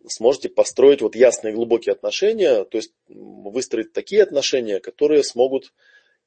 сможете 0.09 0.49
построить 0.49 1.01
вот 1.01 1.15
ясные 1.15 1.55
глубокие 1.55 1.93
отношения, 1.93 2.65
то 2.65 2.77
есть 2.77 2.93
выстроить 3.09 3.93
такие 3.93 4.23
отношения, 4.23 4.81
которые 4.81 5.23
смогут 5.23 5.73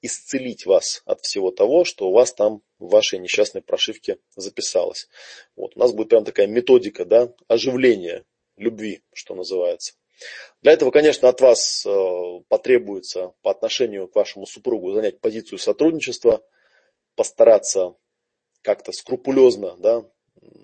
исцелить 0.02 0.66
вас 0.66 1.02
от 1.06 1.22
всего 1.22 1.52
того, 1.52 1.84
что 1.84 2.08
у 2.08 2.14
вас 2.14 2.34
там 2.34 2.62
в 2.80 2.90
вашей 2.90 3.20
несчастной 3.20 3.62
прошивке 3.62 4.20
записалось. 4.36 5.10
Вот, 5.56 5.76
у 5.76 5.80
нас 5.80 5.92
будет 5.92 6.10
прям 6.10 6.24
такая 6.24 6.48
методика 6.48 7.04
да, 7.04 7.34
оживления 7.48 8.24
любви, 8.56 9.02
что 9.14 9.36
называется. 9.36 9.94
Для 10.62 10.72
этого, 10.72 10.92
конечно, 10.92 11.30
от 11.30 11.42
вас 11.42 11.86
э, 11.86 12.40
потребуется 12.48 13.34
по 13.42 13.52
отношению 13.52 14.08
к 14.08 14.16
вашему 14.16 14.46
супругу 14.46 14.92
занять 14.92 15.20
позицию 15.20 15.60
сотрудничества, 15.60 16.44
постараться 17.16 17.96
как-то 18.62 18.92
скрупулезно 18.92 19.76
да, 19.78 20.04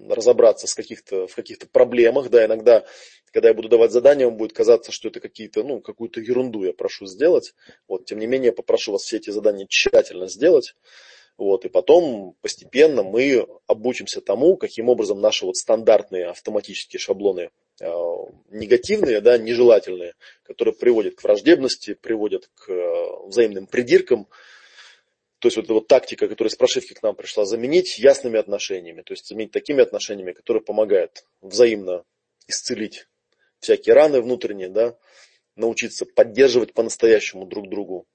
разобраться 0.10 0.68
с 0.68 0.74
каких-то, 0.74 1.28
в 1.28 1.36
каких-то 1.36 1.68
проблемах. 1.68 2.30
Да, 2.30 2.46
иногда, 2.46 2.86
когда 3.32 3.50
я 3.50 3.54
буду 3.54 3.70
давать 3.70 3.92
задания, 3.92 4.26
вам 4.26 4.38
будет 4.38 4.54
казаться, 4.54 4.92
что 4.92 5.10
это 5.10 5.20
какие-то, 5.20 5.64
ну, 5.64 5.82
какую-то 5.82 6.20
ерунду 6.20 6.64
я 6.64 6.74
прошу 6.74 7.06
сделать. 7.06 7.54
Вот, 7.88 8.06
тем 8.06 8.20
не 8.20 8.28
менее, 8.28 8.52
попрошу 8.52 8.92
вас 8.92 9.04
все 9.04 9.18
эти 9.18 9.30
задания 9.30 9.66
тщательно 9.68 10.28
сделать. 10.28 10.76
Вот, 11.38 11.66
и 11.66 11.70
потом 11.70 12.36
постепенно 12.42 13.04
мы 13.04 13.48
обучимся 13.66 14.22
тому, 14.22 14.56
каким 14.56 14.90
образом 14.90 15.20
наши 15.20 15.46
вот 15.46 15.58
стандартные 15.58 16.28
автоматические 16.28 17.00
шаблоны 17.00 17.50
негативные, 17.80 19.22
да, 19.22 19.38
нежелательные, 19.38 20.14
которые 20.44 20.76
приводят 20.76 21.16
к 21.16 21.24
враждебности, 21.24 21.96
приводят 21.96 22.50
к 22.56 22.70
э, 22.70 23.28
взаимным 23.28 23.68
придиркам, 23.68 24.28
то 25.44 25.48
есть 25.48 25.58
вот 25.58 25.66
эта 25.66 25.74
вот 25.74 25.88
тактика, 25.88 26.30
которая 26.30 26.50
с 26.50 26.56
прошивки 26.56 26.94
к 26.94 27.04
нам 27.04 27.16
пришла, 27.16 27.44
заменить 27.44 28.00
ясными 28.00 28.40
отношениями. 28.40 29.02
То 29.02 29.12
есть 29.12 29.28
заменить 29.28 29.52
такими 29.52 29.82
отношениями, 29.82 30.32
которые 30.32 30.64
помогают 30.64 31.26
взаимно 31.42 32.06
исцелить 32.48 33.08
всякие 33.60 33.94
раны 33.94 34.22
внутренние, 34.22 34.70
да, 34.70 34.98
научиться 35.58 36.06
поддерживать 36.06 36.74
по-настоящему 36.74 37.46
друг 37.46 37.70
другу. 37.70 38.08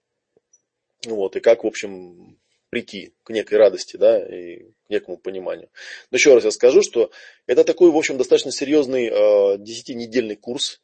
Вот, 1.05 1.37
и 1.37 1.41
как, 1.41 1.65
в 1.65 1.67
общем, 1.67 2.39
прийти 2.71 3.15
к 3.23 3.31
некой 3.31 3.59
радости, 3.59 3.97
да, 3.97 4.19
и 4.19 4.65
к 4.87 4.91
некому 4.91 5.17
пониманию. 5.17 5.71
Но 6.11 6.17
еще 6.17 6.35
раз 6.35 6.45
я 6.45 6.51
скажу, 6.51 6.83
что 6.83 7.11
это 7.47 7.65
такой, 7.65 7.91
в 7.91 7.97
общем, 7.97 8.19
достаточно 8.19 8.53
серьезный 8.53 9.09
э, 9.09 10.37
курс 10.37 10.81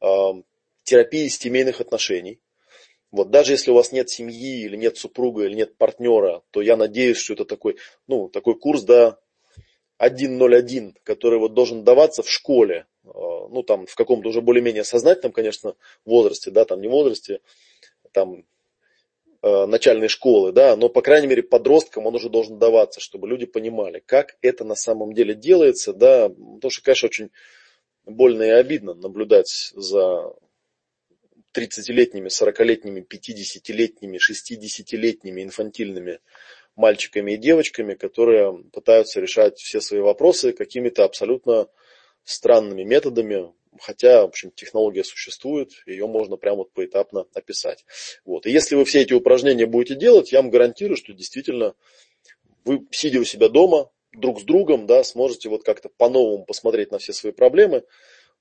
э, 0.00 0.06
терапии 0.82 1.28
семейных 1.28 1.80
отношений. 1.80 2.40
Вот 3.10 3.30
даже 3.30 3.52
если 3.52 3.70
у 3.70 3.74
вас 3.74 3.92
нет 3.92 4.10
семьи, 4.10 4.64
или 4.64 4.76
нет 4.76 4.96
супруга, 4.96 5.44
или 5.44 5.54
нет 5.54 5.76
партнера, 5.76 6.42
то 6.50 6.60
я 6.60 6.76
надеюсь, 6.76 7.18
что 7.18 7.34
это 7.34 7.44
такой, 7.44 7.76
ну, 8.08 8.28
такой 8.28 8.58
курс, 8.58 8.82
да, 8.82 9.18
1.01, 10.00 10.94
который 11.04 11.38
вот 11.38 11.54
должен 11.54 11.84
даваться 11.84 12.24
в 12.24 12.28
школе, 12.28 12.86
а, 13.04 13.48
ну, 13.48 13.62
там, 13.62 13.86
в 13.86 13.94
каком-то 13.94 14.28
уже 14.28 14.40
более-менее 14.40 14.82
сознательном, 14.82 15.32
конечно, 15.32 15.76
возрасте, 16.04 16.50
да, 16.50 16.64
там, 16.64 16.80
не 16.80 16.88
возрасте, 16.88 17.40
там, 18.12 18.34
э, 18.34 18.42
начальной 19.44 20.08
школы, 20.08 20.52
да, 20.52 20.74
но, 20.74 20.88
по 20.88 21.02
крайней 21.02 21.26
мере, 21.26 21.42
подросткам 21.42 22.06
он 22.06 22.14
уже 22.14 22.30
должен 22.30 22.58
даваться, 22.58 23.00
чтобы 23.00 23.28
люди 23.28 23.44
понимали, 23.44 24.02
как 24.04 24.36
это 24.40 24.64
на 24.64 24.74
самом 24.74 25.12
деле 25.12 25.34
делается, 25.34 25.92
да, 25.92 26.30
потому 26.30 26.70
что, 26.70 26.82
конечно, 26.82 27.06
очень 27.06 27.30
больно 28.06 28.42
и 28.42 28.48
обидно 28.48 28.94
наблюдать 28.94 29.72
за 29.74 30.32
30-летними, 31.54 32.28
40-летними, 32.28 33.00
50-летними, 33.06 34.16
60-летними 34.18 35.42
инфантильными 35.42 36.20
мальчиками 36.74 37.32
и 37.32 37.36
девочками, 37.36 37.94
которые 37.94 38.64
пытаются 38.72 39.20
решать 39.20 39.58
все 39.58 39.80
свои 39.80 40.00
вопросы 40.00 40.52
какими-то 40.52 41.04
абсолютно 41.04 41.68
странными 42.24 42.82
методами, 42.82 43.52
хотя, 43.80 44.22
в 44.22 44.26
общем, 44.26 44.50
технология 44.50 45.04
существует, 45.04 45.70
ее 45.86 46.06
можно 46.06 46.36
прямо 46.36 46.58
вот 46.58 46.72
поэтапно 46.72 47.26
описать. 47.34 47.84
Вот. 48.24 48.46
И 48.46 48.50
если 48.50 48.76
вы 48.76 48.84
все 48.84 49.02
эти 49.02 49.12
упражнения 49.12 49.66
будете 49.66 49.94
делать, 49.94 50.32
я 50.32 50.40
вам 50.40 50.50
гарантирую, 50.50 50.96
что 50.96 51.12
действительно 51.12 51.74
вы, 52.64 52.86
сидя 52.90 53.20
у 53.20 53.24
себя 53.24 53.48
дома, 53.48 53.90
друг 54.12 54.40
с 54.40 54.44
другом, 54.44 54.86
да, 54.86 55.02
сможете 55.04 55.48
вот 55.48 55.64
как-то 55.64 55.88
по-новому 55.88 56.44
посмотреть 56.44 56.90
на 56.90 56.98
все 56.98 57.12
свои 57.12 57.32
проблемы, 57.32 57.84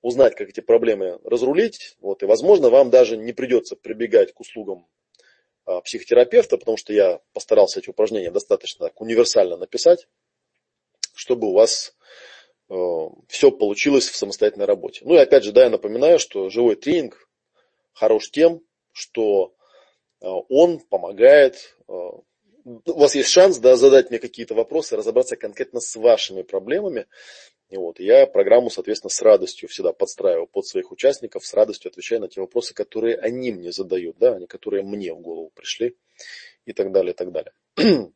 узнать, 0.01 0.35
как 0.35 0.49
эти 0.49 0.59
проблемы 0.59 1.19
разрулить, 1.23 1.95
вот, 1.99 2.23
и, 2.23 2.25
возможно, 2.25 2.69
вам 2.69 2.89
даже 2.89 3.17
не 3.17 3.33
придется 3.33 3.75
прибегать 3.75 4.33
к 4.33 4.39
услугам 4.39 4.85
а, 5.65 5.81
психотерапевта, 5.81 6.57
потому 6.57 6.77
что 6.77 6.93
я 6.93 7.21
постарался 7.31 7.79
эти 7.79 7.89
упражнения 7.89 8.29
достаточно 8.29 8.87
так 8.87 8.99
универсально 8.99 9.55
написать, 9.55 10.07
чтобы 11.13 11.47
у 11.47 11.53
вас 11.53 11.95
все 12.67 13.52
получилось 13.52 14.08
в 14.08 14.15
самостоятельной 14.15 14.65
работе. 14.65 15.02
Ну 15.04 15.15
и 15.15 15.17
опять 15.17 15.43
же, 15.43 15.52
да, 15.52 15.63
я 15.63 15.69
напоминаю, 15.69 16.17
что 16.17 16.49
живой 16.49 16.76
тренинг 16.76 17.30
хорош 17.93 18.32
тем, 18.32 18.62
что 18.91 19.54
э, 20.21 20.28
он 20.49 20.80
помогает 20.80 21.76
э, 21.88 21.93
у 22.65 22.99
вас 22.99 23.15
есть 23.15 23.30
шанс 23.30 23.58
да, 23.58 23.76
задать 23.76 24.10
мне 24.10 24.19
какие-то 24.19 24.56
вопросы, 24.56 24.95
разобраться 24.95 25.36
конкретно 25.36 25.80
с 25.80 25.95
вашими 25.95 26.43
проблемами. 26.43 27.08
И 27.69 27.78
вот, 27.78 27.99
я 27.99 28.28
программу, 28.28 28.69
соответственно, 28.69 29.10
с 29.10 29.21
радостью 29.21 29.67
всегда 29.67 29.93
подстраиваю 29.93 30.47
под 30.47 30.67
своих 30.67 30.91
участников, 30.91 31.45
с 31.45 31.54
радостью 31.54 31.89
отвечаю 31.89 32.21
на 32.21 32.28
те 32.28 32.39
вопросы, 32.39 32.73
которые 32.73 33.17
они 33.17 33.52
мне 33.52 33.71
задают, 33.71 34.17
да, 34.17 34.36
а 34.36 34.39
не 34.39 34.47
которые 34.47 34.84
мне 34.84 35.13
в 35.13 35.19
голову 35.19 35.52
пришли 35.56 35.95
и 36.65 36.73
так 36.73 36.91
далее, 36.91 37.13
и 37.13 37.15
так 37.15 37.32
далее. 37.32 37.54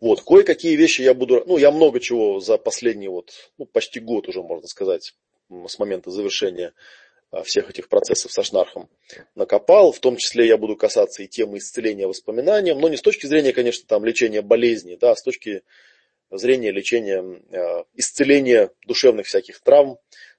Вот, 0.00 0.22
кое-какие 0.22 0.76
вещи 0.76 1.02
я 1.02 1.14
буду, 1.14 1.42
ну, 1.46 1.58
я 1.58 1.70
много 1.70 2.00
чего 2.00 2.40
за 2.40 2.58
последний 2.58 3.08
вот, 3.08 3.32
ну, 3.58 3.66
почти 3.66 4.00
год 4.00 4.28
уже, 4.28 4.42
можно 4.42 4.66
сказать, 4.66 5.14
с 5.50 5.78
момента 5.78 6.10
завершения 6.10 6.72
а, 7.30 7.42
всех 7.42 7.70
этих 7.70 7.88
процессов 7.88 8.32
со 8.32 8.42
Шнархом 8.42 8.88
накопал. 9.34 9.92
В 9.92 10.00
том 10.00 10.16
числе 10.16 10.46
я 10.46 10.56
буду 10.56 10.76
касаться 10.76 11.22
и 11.22 11.28
темы 11.28 11.58
исцеления 11.58 12.06
воспоминаниям, 12.06 12.78
но 12.78 12.88
не 12.88 12.96
с 12.96 13.02
точки 13.02 13.26
зрения, 13.26 13.52
конечно, 13.52 13.86
там, 13.86 14.04
лечения 14.04 14.42
болезней, 14.42 14.96
да, 14.96 15.12
а 15.12 15.16
с 15.16 15.22
точки 15.22 15.62
зрения 16.30 16.70
лечения, 16.70 17.22
э, 17.50 17.84
исцеления 17.94 18.70
душевных 18.86 19.26
всяких 19.26 19.60
травм. 19.60 19.98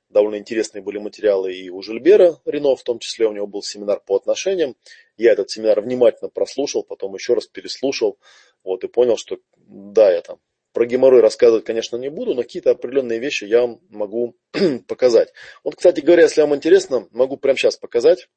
Довольно 0.09 0.37
интересные 0.37 0.83
были 0.83 0.99
материалы 0.99 1.53
и 1.53 1.69
у 1.69 1.81
Жильбера 1.81 2.39
Рено, 2.45 2.75
в 2.75 2.83
том 2.83 2.99
числе 2.99 3.25
у 3.27 3.33
него 3.33 3.47
был 3.47 3.63
семинар 3.63 3.99
по 3.99 4.15
отношениям. 4.15 4.75
Я 5.17 5.31
этот 5.31 5.49
семинар 5.49 5.81
внимательно 5.81 6.29
прослушал, 6.29 6.83
потом 6.83 7.15
еще 7.15 7.33
раз 7.33 7.47
переслушал, 7.47 8.19
вот, 8.63 8.83
и 8.83 8.87
понял, 8.87 9.17
что 9.17 9.37
да, 9.57 10.11
я 10.11 10.21
там 10.21 10.39
про 10.73 10.85
геморрой 10.85 11.21
рассказывать, 11.21 11.65
конечно, 11.65 11.97
не 11.97 12.09
буду, 12.09 12.33
но 12.33 12.41
какие-то 12.41 12.71
определенные 12.71 13.19
вещи 13.19 13.45
я 13.45 13.61
вам 13.61 13.79
могу 13.89 14.35
показать. 14.87 15.31
Вот, 15.63 15.75
кстати 15.75 16.01
говоря, 16.01 16.23
если 16.23 16.41
вам 16.41 16.55
интересно, 16.55 17.07
могу 17.11 17.37
прямо 17.37 17.57
сейчас 17.57 17.77
показать. 17.77 18.27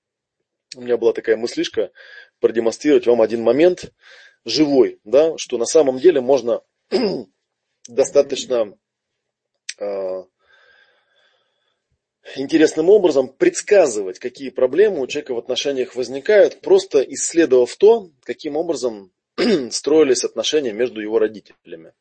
У 0.77 0.83
меня 0.83 0.99
была 0.99 1.13
такая 1.13 1.37
мыслишка 1.37 1.91
продемонстрировать 2.41 3.07
вам 3.07 3.23
один 3.23 3.43
момент 3.43 3.93
живой, 4.45 5.01
да, 5.05 5.39
что 5.39 5.57
на 5.57 5.65
самом 5.65 5.99
деле 5.99 6.21
можно 6.21 6.63
достаточно 7.89 8.77
э, 9.79 10.25
интересным 12.37 12.91
образом 12.91 13.29
предсказывать, 13.29 14.19
какие 14.19 14.51
проблемы 14.51 15.01
у 15.01 15.07
человека 15.07 15.35
в 15.35 15.39
отношениях 15.39 15.97
возникают, 15.97 16.61
просто 16.61 17.01
исследовав 17.01 17.75
то, 17.77 18.11
каким 18.25 18.57
образом 18.57 19.13
строились 19.71 20.25
отношения 20.25 20.73
между 20.73 21.01
его 21.01 21.19
родителями. 21.19 21.93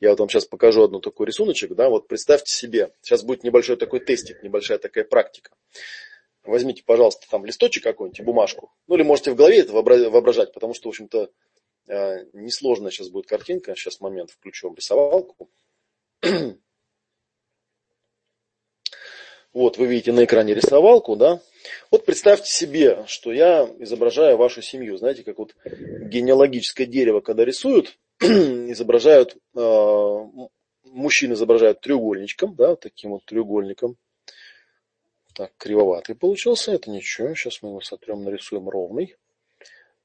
Я 0.00 0.10
вот 0.10 0.20
вам 0.20 0.28
сейчас 0.28 0.44
покажу 0.44 0.82
одну 0.82 1.00
такой 1.00 1.26
рисуночек, 1.26 1.74
да, 1.74 1.88
вот 1.88 2.08
представьте 2.08 2.52
себе, 2.52 2.92
сейчас 3.00 3.22
будет 3.22 3.44
небольшой 3.44 3.76
такой 3.76 4.00
тестик, 4.00 4.42
небольшая 4.42 4.78
такая 4.78 5.04
практика. 5.04 5.50
Возьмите, 6.42 6.82
пожалуйста, 6.84 7.26
там 7.30 7.46
листочек 7.46 7.84
какой-нибудь, 7.84 8.20
бумажку, 8.22 8.72
ну 8.86 8.96
или 8.96 9.02
можете 9.02 9.30
в 9.30 9.36
голове 9.36 9.60
это 9.60 9.72
воображать, 9.72 10.52
потому 10.52 10.74
что, 10.74 10.88
в 10.88 10.90
общем-то, 10.90 11.30
э, 11.88 12.24
несложная 12.32 12.90
сейчас 12.90 13.08
будет 13.08 13.26
картинка, 13.26 13.74
сейчас 13.74 14.00
момент, 14.00 14.30
включу 14.30 14.74
рисовалку. 14.74 15.48
Вот, 19.54 19.78
вы 19.78 19.86
видите 19.86 20.10
на 20.10 20.24
экране 20.24 20.52
рисовалку, 20.52 21.14
да? 21.14 21.40
Вот 21.92 22.04
представьте 22.04 22.50
себе, 22.50 23.04
что 23.06 23.32
я 23.32 23.70
изображаю 23.78 24.36
вашу 24.36 24.62
семью. 24.62 24.96
Знаете, 24.98 25.22
как 25.22 25.38
вот 25.38 25.54
генеалогическое 25.64 26.88
дерево, 26.88 27.20
когда 27.20 27.44
рисуют, 27.44 27.96
изображают, 28.20 29.36
э, 29.54 30.20
мужчин 30.82 31.32
изображают 31.34 31.80
треугольничком, 31.80 32.56
да, 32.56 32.74
таким 32.74 33.12
вот 33.12 33.24
треугольником. 33.26 33.96
Так, 35.34 35.52
кривоватый 35.56 36.16
получился, 36.16 36.72
это 36.72 36.90
ничего, 36.90 37.34
сейчас 37.36 37.62
мы 37.62 37.68
его 37.70 37.80
сотрем, 37.80 38.24
нарисуем 38.24 38.68
ровный. 38.68 39.14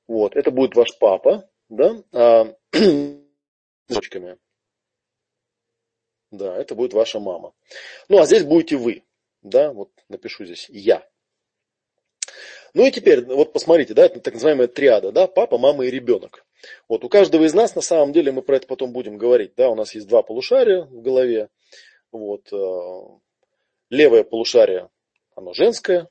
Вот, 0.08 0.36
это 0.36 0.52
будет 0.52 0.76
ваш 0.76 0.96
папа, 1.00 1.50
да, 1.70 2.04
а, 2.14 2.54
точками. 3.88 4.38
Да, 6.30 6.56
это 6.56 6.76
будет 6.76 6.94
ваша 6.94 7.20
мама. 7.20 7.54
Ну, 8.10 8.20
а 8.20 8.26
здесь 8.28 8.44
будете 8.44 8.78
вы. 8.78 9.04
Да, 9.42 9.72
вот 9.72 9.92
напишу 10.10 10.46
здесь 10.46 10.68
я. 10.70 11.08
Ну 12.74 12.86
и 12.86 12.92
теперь, 12.92 13.26
вот 13.26 13.54
посмотрите, 13.54 13.94
да, 13.94 14.06
это 14.06 14.20
так 14.20 14.36
называемая 14.36 14.68
триада, 14.68 15.12
да, 15.12 15.28
папа, 15.28 15.58
мама 15.58 15.86
и 15.86 15.92
ребенок. 15.92 16.46
Вот 16.88 17.04
у 17.04 17.10
каждого 17.10 17.44
из 17.46 17.54
нас, 17.54 17.76
на 17.76 17.82
самом 17.82 18.14
деле, 18.14 18.32
мы 18.32 18.42
про 18.42 18.58
это 18.58 18.68
потом 18.68 18.92
будем 18.92 19.18
говорить, 19.18 19.54
да, 19.56 19.70
у 19.70 19.76
нас 19.76 19.96
есть 19.96 20.08
два 20.08 20.22
полушария 20.22 20.84
в 20.84 21.02
голове, 21.02 21.50
вот, 22.12 22.52
э, 22.54 23.02
левое 23.90 24.24
полушарие, 24.24 24.90
оно 25.36 25.54
женское, 25.54 26.10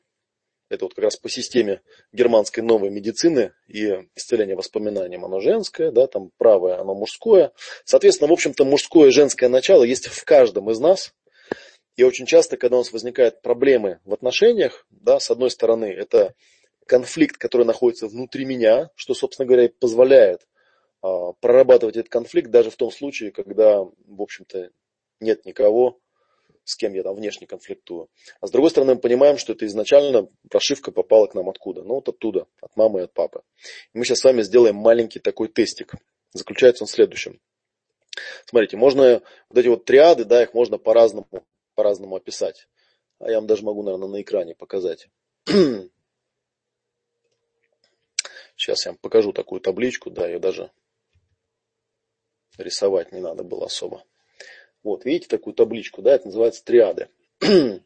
это 0.69 0.85
вот 0.85 0.95
как 0.95 1.05
раз 1.05 1.17
по 1.17 1.29
системе 1.29 1.81
германской 2.13 2.63
новой 2.63 2.91
медицины 2.91 3.53
и 3.69 4.07
исцеления 4.15 4.55
воспоминаниям 4.55 5.25
оно 5.25 5.41
женское, 5.41 5.91
да, 5.91 6.07
там 6.07 6.31
правое 6.37 6.79
оно 6.79 6.95
мужское. 6.95 7.53
Соответственно, 7.85 8.29
в 8.29 8.33
общем-то, 8.33 8.65
мужское 8.65 9.09
и 9.09 9.13
женское 9.13 9.49
начало 9.49 9.85
есть 9.85 10.09
в 10.09 10.25
каждом 10.25 10.71
из 10.71 10.79
нас, 10.79 11.15
и 11.99 12.05
очень 12.05 12.27
часто, 12.27 12.57
когда 12.57 12.77
у 12.77 12.81
нас 12.81 12.93
возникают 12.93 13.43
проблемы 13.43 13.99
в 14.05 14.15
отношениях, 14.15 14.87
да, 14.89 15.19
с 15.19 15.33
одной 15.33 15.51
стороны, 15.51 15.87
это 15.87 16.33
конфликт, 16.87 17.39
который 17.39 17.67
находится 17.67 18.07
внутри 18.07 18.45
меня, 18.45 18.91
что, 18.95 19.15
собственно 19.15 19.49
говоря, 19.49 19.69
позволяет 19.81 20.47
а, 21.03 21.33
прорабатывать 21.33 21.97
этот 21.97 22.09
конфликт 22.09 22.53
даже 22.53 22.71
в 22.71 22.77
том 22.77 22.93
случае, 22.93 23.33
когда, 23.33 23.81
в 23.83 24.23
общем-то, 24.23 24.71
нет 25.19 25.45
никого, 25.45 25.99
с 26.63 26.77
кем 26.77 26.95
я 26.95 27.03
там 27.03 27.17
внешне 27.17 27.49
конфликтую. 27.49 28.09
А 28.41 28.47
с 28.47 28.53
другой 28.53 28.71
стороны, 28.71 28.95
мы 28.95 29.01
понимаем, 29.01 29.37
что 29.37 29.53
это 29.53 29.67
изначально 29.67 30.29
прошивка 30.49 30.93
попала 30.93 31.27
к 31.27 31.35
нам 31.35 31.49
откуда? 31.49 31.83
Ну, 31.83 31.95
вот 31.95 32.09
оттуда, 32.09 32.47
от 32.61 32.77
мамы 32.77 33.01
и 33.01 33.05
от 33.05 33.13
папы. 33.13 33.43
И 33.93 33.99
мы 33.99 34.05
сейчас 34.05 34.21
с 34.21 34.25
вами 34.25 34.43
сделаем 34.43 34.77
маленький 34.77 35.19
такой 35.19 35.49
тестик. 35.49 35.95
Заключается 36.33 36.85
он 36.85 36.87
в 36.87 36.93
следующем. 36.93 37.41
Смотрите, 38.47 38.77
можно 38.77 39.21
вот 39.49 39.59
эти 39.59 39.67
вот 39.67 39.85
триады, 39.85 40.25
да, 40.25 40.45
их 40.45 40.55
можно 40.55 40.79
по-разному 40.79 41.27
по-разному 41.79 42.17
описать. 42.17 42.67
А 43.21 43.31
я 43.31 43.37
вам 43.37 43.47
даже 43.47 43.63
могу, 43.63 43.85
наверное, 43.85 44.09
на 44.09 44.21
экране 44.21 44.57
показать. 44.57 45.09
Сейчас 48.57 48.85
я 48.85 48.91
вам 48.91 48.99
покажу 48.99 49.33
такую 49.33 49.61
табличку, 49.61 50.11
да, 50.11 50.27
ее 50.27 50.41
даже 50.41 50.73
рисовать 52.57 53.13
не 53.13 53.21
надо 53.21 53.45
было 53.45 53.67
особо. 53.67 54.03
Вот, 54.83 55.05
видите 55.05 55.29
такую 55.29 55.55
табличку, 55.55 56.03
да, 56.03 56.17
это 56.17 56.27
называется 56.27 56.65
триады. 56.65 57.11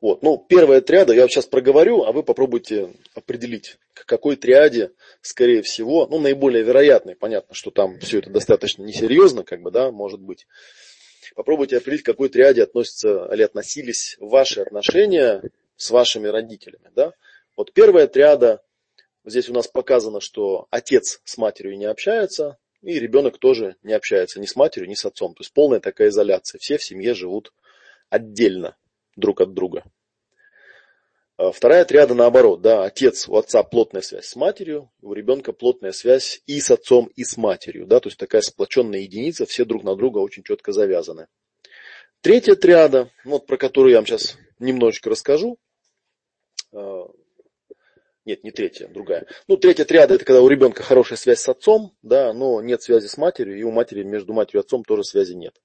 Вот, 0.00 0.22
ну, 0.24 0.36
первая 0.36 0.80
триада 0.80 1.12
я 1.12 1.28
сейчас 1.28 1.46
проговорю, 1.46 2.02
а 2.02 2.10
вы 2.10 2.24
попробуйте 2.24 2.92
определить, 3.14 3.78
к 3.94 4.04
какой 4.04 4.34
триаде, 4.34 4.90
скорее 5.20 5.62
всего, 5.62 6.08
ну, 6.08 6.18
наиболее 6.18 6.64
вероятной. 6.64 7.14
Понятно, 7.14 7.54
что 7.54 7.70
там 7.70 8.00
все 8.00 8.18
это 8.18 8.28
достаточно 8.28 8.82
несерьезно, 8.82 9.44
как 9.44 9.62
бы, 9.62 9.70
да, 9.70 9.92
может 9.92 10.20
быть. 10.20 10.48
Попробуйте 11.34 11.78
определить, 11.78 12.02
к 12.02 12.06
какой 12.06 12.28
триаде 12.28 12.62
относятся 12.62 13.28
или 13.32 13.42
относились 13.42 14.16
ваши 14.20 14.60
отношения 14.60 15.42
с 15.76 15.90
вашими 15.90 16.28
родителями. 16.28 16.90
Да? 16.94 17.12
Вот 17.56 17.72
первая 17.72 18.06
триада, 18.06 18.62
здесь 19.24 19.48
у 19.48 19.52
нас 19.52 19.68
показано, 19.68 20.20
что 20.20 20.66
отец 20.70 21.20
с 21.24 21.38
матерью 21.38 21.76
не 21.76 21.86
общается, 21.86 22.58
и 22.82 22.98
ребенок 22.98 23.38
тоже 23.38 23.76
не 23.82 23.92
общается 23.92 24.40
ни 24.40 24.46
с 24.46 24.56
матерью, 24.56 24.88
ни 24.88 24.94
с 24.94 25.04
отцом. 25.04 25.34
То 25.34 25.42
есть 25.42 25.52
полная 25.52 25.80
такая 25.80 26.08
изоляция. 26.08 26.58
Все 26.58 26.76
в 26.76 26.82
семье 26.82 27.14
живут 27.14 27.52
отдельно 28.10 28.76
друг 29.16 29.40
от 29.40 29.54
друга. 29.54 29.84
А 31.38 31.50
вторая 31.50 31.84
триада 31.84 32.14
наоборот, 32.14 32.60
да, 32.60 32.84
отец, 32.84 33.28
у 33.28 33.36
отца 33.36 33.62
плотная 33.62 34.02
связь 34.02 34.26
с 34.26 34.36
матерью, 34.36 34.90
у 35.00 35.14
ребенка 35.14 35.52
плотная 35.52 35.92
связь 35.92 36.42
и 36.46 36.60
с 36.60 36.70
отцом, 36.70 37.10
и 37.16 37.24
с 37.24 37.36
матерью, 37.36 37.86
да, 37.86 38.00
то 38.00 38.08
есть 38.08 38.18
такая 38.18 38.42
сплоченная 38.42 39.00
единица, 39.00 39.46
все 39.46 39.64
друг 39.64 39.82
на 39.82 39.96
друга 39.96 40.18
очень 40.18 40.42
четко 40.42 40.72
завязаны. 40.72 41.28
Третья 42.20 42.54
триада, 42.54 43.10
вот 43.24 43.46
про 43.46 43.56
которую 43.56 43.92
я 43.92 43.98
вам 43.98 44.06
сейчас 44.06 44.36
немножечко 44.58 45.10
расскажу, 45.10 45.58
а, 46.72 47.08
нет, 48.24 48.44
не 48.44 48.52
третья, 48.52 48.86
другая. 48.86 49.26
Ну, 49.48 49.56
третья 49.56 49.84
триада 49.84 50.14
это 50.14 50.24
когда 50.24 50.42
у 50.42 50.48
ребенка 50.48 50.82
хорошая 50.82 51.16
связь 51.16 51.40
с 51.40 51.48
отцом, 51.48 51.96
да, 52.02 52.32
но 52.32 52.60
нет 52.60 52.82
связи 52.82 53.08
с 53.08 53.16
матерью, 53.16 53.58
и 53.58 53.62
у 53.62 53.72
матери 53.72 54.04
между 54.04 54.32
матерью 54.32 54.60
и 54.60 54.64
отцом 54.64 54.84
тоже 54.84 55.02
связи 55.02 55.32
нет. 55.32 55.60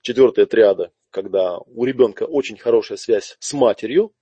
Четвертая 0.00 0.46
триада, 0.46 0.92
когда 1.10 1.58
у 1.58 1.84
ребенка 1.84 2.22
очень 2.22 2.56
хорошая 2.56 2.96
связь 2.96 3.36
с 3.40 3.52
матерью, 3.52 4.14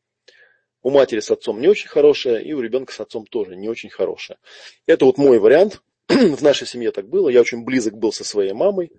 у 0.83 0.91
матери 0.91 1.21
с 1.21 1.31
отцом 1.31 1.61
не 1.61 1.69
очень 1.69 1.89
хорошая, 1.89 2.39
и 2.39 2.53
у 2.53 2.61
ребенка 2.61 2.93
с 2.93 3.01
отцом 3.01 3.27
тоже 3.27 3.57
не 3.57 3.69
очень 3.69 3.91
хорошая. 3.91 4.39
Это 4.87 5.05
вот 5.05 5.19
мой 5.19 5.39
вариант. 5.39 5.81
В 6.09 6.43
нашей 6.43 6.67
семье 6.67 6.91
так 6.91 7.09
было. 7.09 7.29
Я 7.29 7.41
очень 7.41 7.65
близок 7.65 7.97
был 7.97 8.13
со 8.13 8.25
своей 8.25 8.53
мамой. 8.53 8.91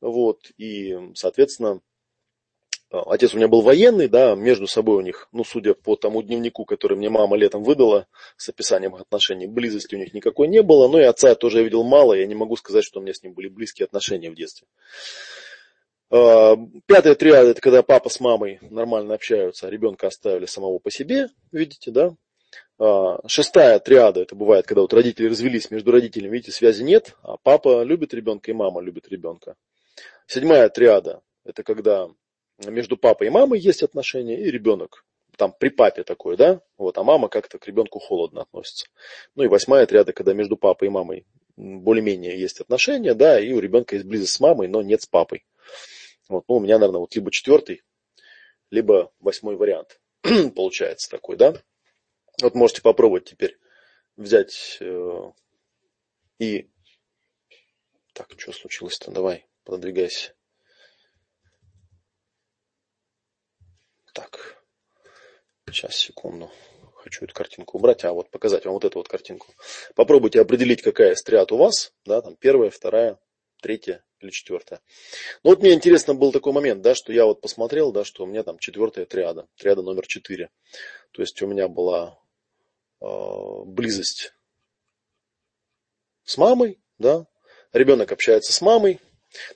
Вот, 0.00 0.50
и, 0.58 0.98
соответственно, 1.14 1.80
отец 2.90 3.34
у 3.34 3.36
меня 3.36 3.46
был 3.46 3.62
военный, 3.62 4.08
да, 4.08 4.34
между 4.34 4.66
собой 4.66 4.96
у 4.96 5.00
них, 5.00 5.28
ну, 5.30 5.44
судя 5.44 5.74
по 5.74 5.94
тому 5.94 6.22
дневнику, 6.22 6.64
который 6.64 6.96
мне 6.96 7.08
мама 7.08 7.36
летом 7.36 7.62
выдала 7.62 8.08
с 8.36 8.48
описанием 8.48 8.96
отношений, 8.96 9.46
близости 9.46 9.94
у 9.94 9.98
них 9.98 10.12
никакой 10.12 10.48
не 10.48 10.62
было. 10.62 10.88
Но 10.88 11.00
и 11.00 11.04
отца 11.04 11.28
я 11.28 11.34
тоже 11.36 11.62
видел 11.62 11.84
мало, 11.84 12.14
я 12.14 12.26
не 12.26 12.34
могу 12.34 12.56
сказать, 12.56 12.84
что 12.84 12.98
у 12.98 13.02
меня 13.02 13.14
с 13.14 13.22
ним 13.22 13.32
были 13.32 13.48
близкие 13.48 13.84
отношения 13.84 14.30
в 14.30 14.34
детстве. 14.34 14.66
А, 16.12 16.58
пятая 16.84 17.14
триада, 17.14 17.52
это 17.52 17.62
когда 17.62 17.82
папа 17.82 18.10
с 18.10 18.20
мамой 18.20 18.58
нормально 18.60 19.14
общаются, 19.14 19.66
а 19.66 19.70
ребенка 19.70 20.08
оставили 20.08 20.44
самого 20.44 20.78
по 20.78 20.90
себе, 20.90 21.28
видите, 21.52 21.90
да? 21.90 22.14
А, 22.78 23.26
шестая 23.26 23.78
триада, 23.78 24.20
это 24.20 24.34
бывает, 24.34 24.66
когда 24.66 24.82
вот 24.82 24.92
родители 24.92 25.28
развелись, 25.28 25.70
между 25.70 25.90
родителями, 25.90 26.34
видите, 26.34 26.52
связи 26.52 26.82
нет, 26.82 27.16
а 27.22 27.38
папа 27.42 27.82
любит 27.82 28.12
ребенка 28.12 28.50
и 28.50 28.54
мама 28.54 28.82
любит 28.82 29.08
ребенка. 29.08 29.56
Седьмая 30.26 30.68
триада, 30.68 31.22
это 31.44 31.62
когда 31.62 32.10
между 32.66 32.98
папой 32.98 33.28
и 33.28 33.30
мамой 33.30 33.58
есть 33.58 33.82
отношения, 33.82 34.38
и 34.38 34.50
ребенок 34.50 35.06
там 35.38 35.54
при 35.58 35.70
папе 35.70 36.04
такой, 36.04 36.36
да, 36.36 36.60
вот, 36.76 36.98
а 36.98 37.02
мама 37.02 37.28
как-то 37.28 37.58
к 37.58 37.66
ребенку 37.66 37.98
холодно 37.98 38.42
относится. 38.42 38.86
Ну 39.34 39.44
и 39.44 39.48
восьмая 39.48 39.86
триада, 39.86 40.12
когда 40.12 40.34
между 40.34 40.58
папой 40.58 40.88
и 40.88 40.90
мамой 40.90 41.26
более-менее 41.56 42.38
есть 42.38 42.60
отношения, 42.60 43.14
да, 43.14 43.40
и 43.40 43.50
у 43.52 43.58
ребенка 43.58 43.96
есть 43.96 44.06
близость 44.06 44.34
с 44.34 44.40
мамой, 44.40 44.68
но 44.68 44.82
нет 44.82 45.00
с 45.00 45.06
папой. 45.06 45.44
Вот, 46.28 46.44
ну, 46.48 46.56
у 46.56 46.60
меня, 46.60 46.78
наверное, 46.78 47.00
вот 47.00 47.14
либо 47.14 47.30
четвертый, 47.30 47.82
либо 48.70 49.12
восьмой 49.18 49.56
вариант 49.56 50.00
получается 50.54 51.10
такой, 51.10 51.36
да. 51.36 51.54
Вот 52.40 52.54
можете 52.54 52.82
попробовать 52.82 53.24
теперь 53.24 53.58
взять 54.16 54.78
э, 54.80 55.32
и... 56.38 56.70
Так, 58.14 58.28
что 58.36 58.52
случилось-то? 58.52 59.10
Давай, 59.10 59.46
продвигайся. 59.64 60.34
Так, 64.12 64.62
сейчас, 65.70 65.96
секунду. 65.96 66.50
Хочу 66.96 67.24
эту 67.24 67.34
картинку 67.34 67.78
убрать, 67.78 68.04
а 68.04 68.12
вот 68.12 68.30
показать 68.30 68.64
вам 68.64 68.74
вот 68.74 68.84
эту 68.84 68.98
вот 68.98 69.08
картинку. 69.08 69.52
Попробуйте 69.94 70.40
определить, 70.40 70.82
какая 70.82 71.14
стрят 71.14 71.50
у 71.50 71.56
вас, 71.56 71.92
да, 72.04 72.22
там 72.22 72.36
первая, 72.36 72.70
вторая, 72.70 73.18
третья 73.60 74.04
или 74.22 74.30
четвертая. 74.30 74.80
Ну 75.42 75.50
вот 75.50 75.60
мне 75.60 75.72
интересно 75.72 76.14
был 76.14 76.32
такой 76.32 76.52
момент, 76.52 76.82
да, 76.82 76.94
что 76.94 77.12
я 77.12 77.24
вот 77.24 77.40
посмотрел, 77.40 77.92
да, 77.92 78.04
что 78.04 78.24
у 78.24 78.26
меня 78.26 78.42
там 78.42 78.58
четвертая 78.58 79.06
триада, 79.06 79.48
триада 79.56 79.82
номер 79.82 80.06
четыре. 80.06 80.50
То 81.12 81.22
есть 81.22 81.40
у 81.42 81.46
меня 81.46 81.68
была 81.68 82.18
э, 83.00 83.06
близость 83.66 84.32
с 86.24 86.36
мамой, 86.36 86.80
да, 86.98 87.26
ребенок 87.72 88.12
общается 88.12 88.52
с 88.52 88.60
мамой. 88.60 89.00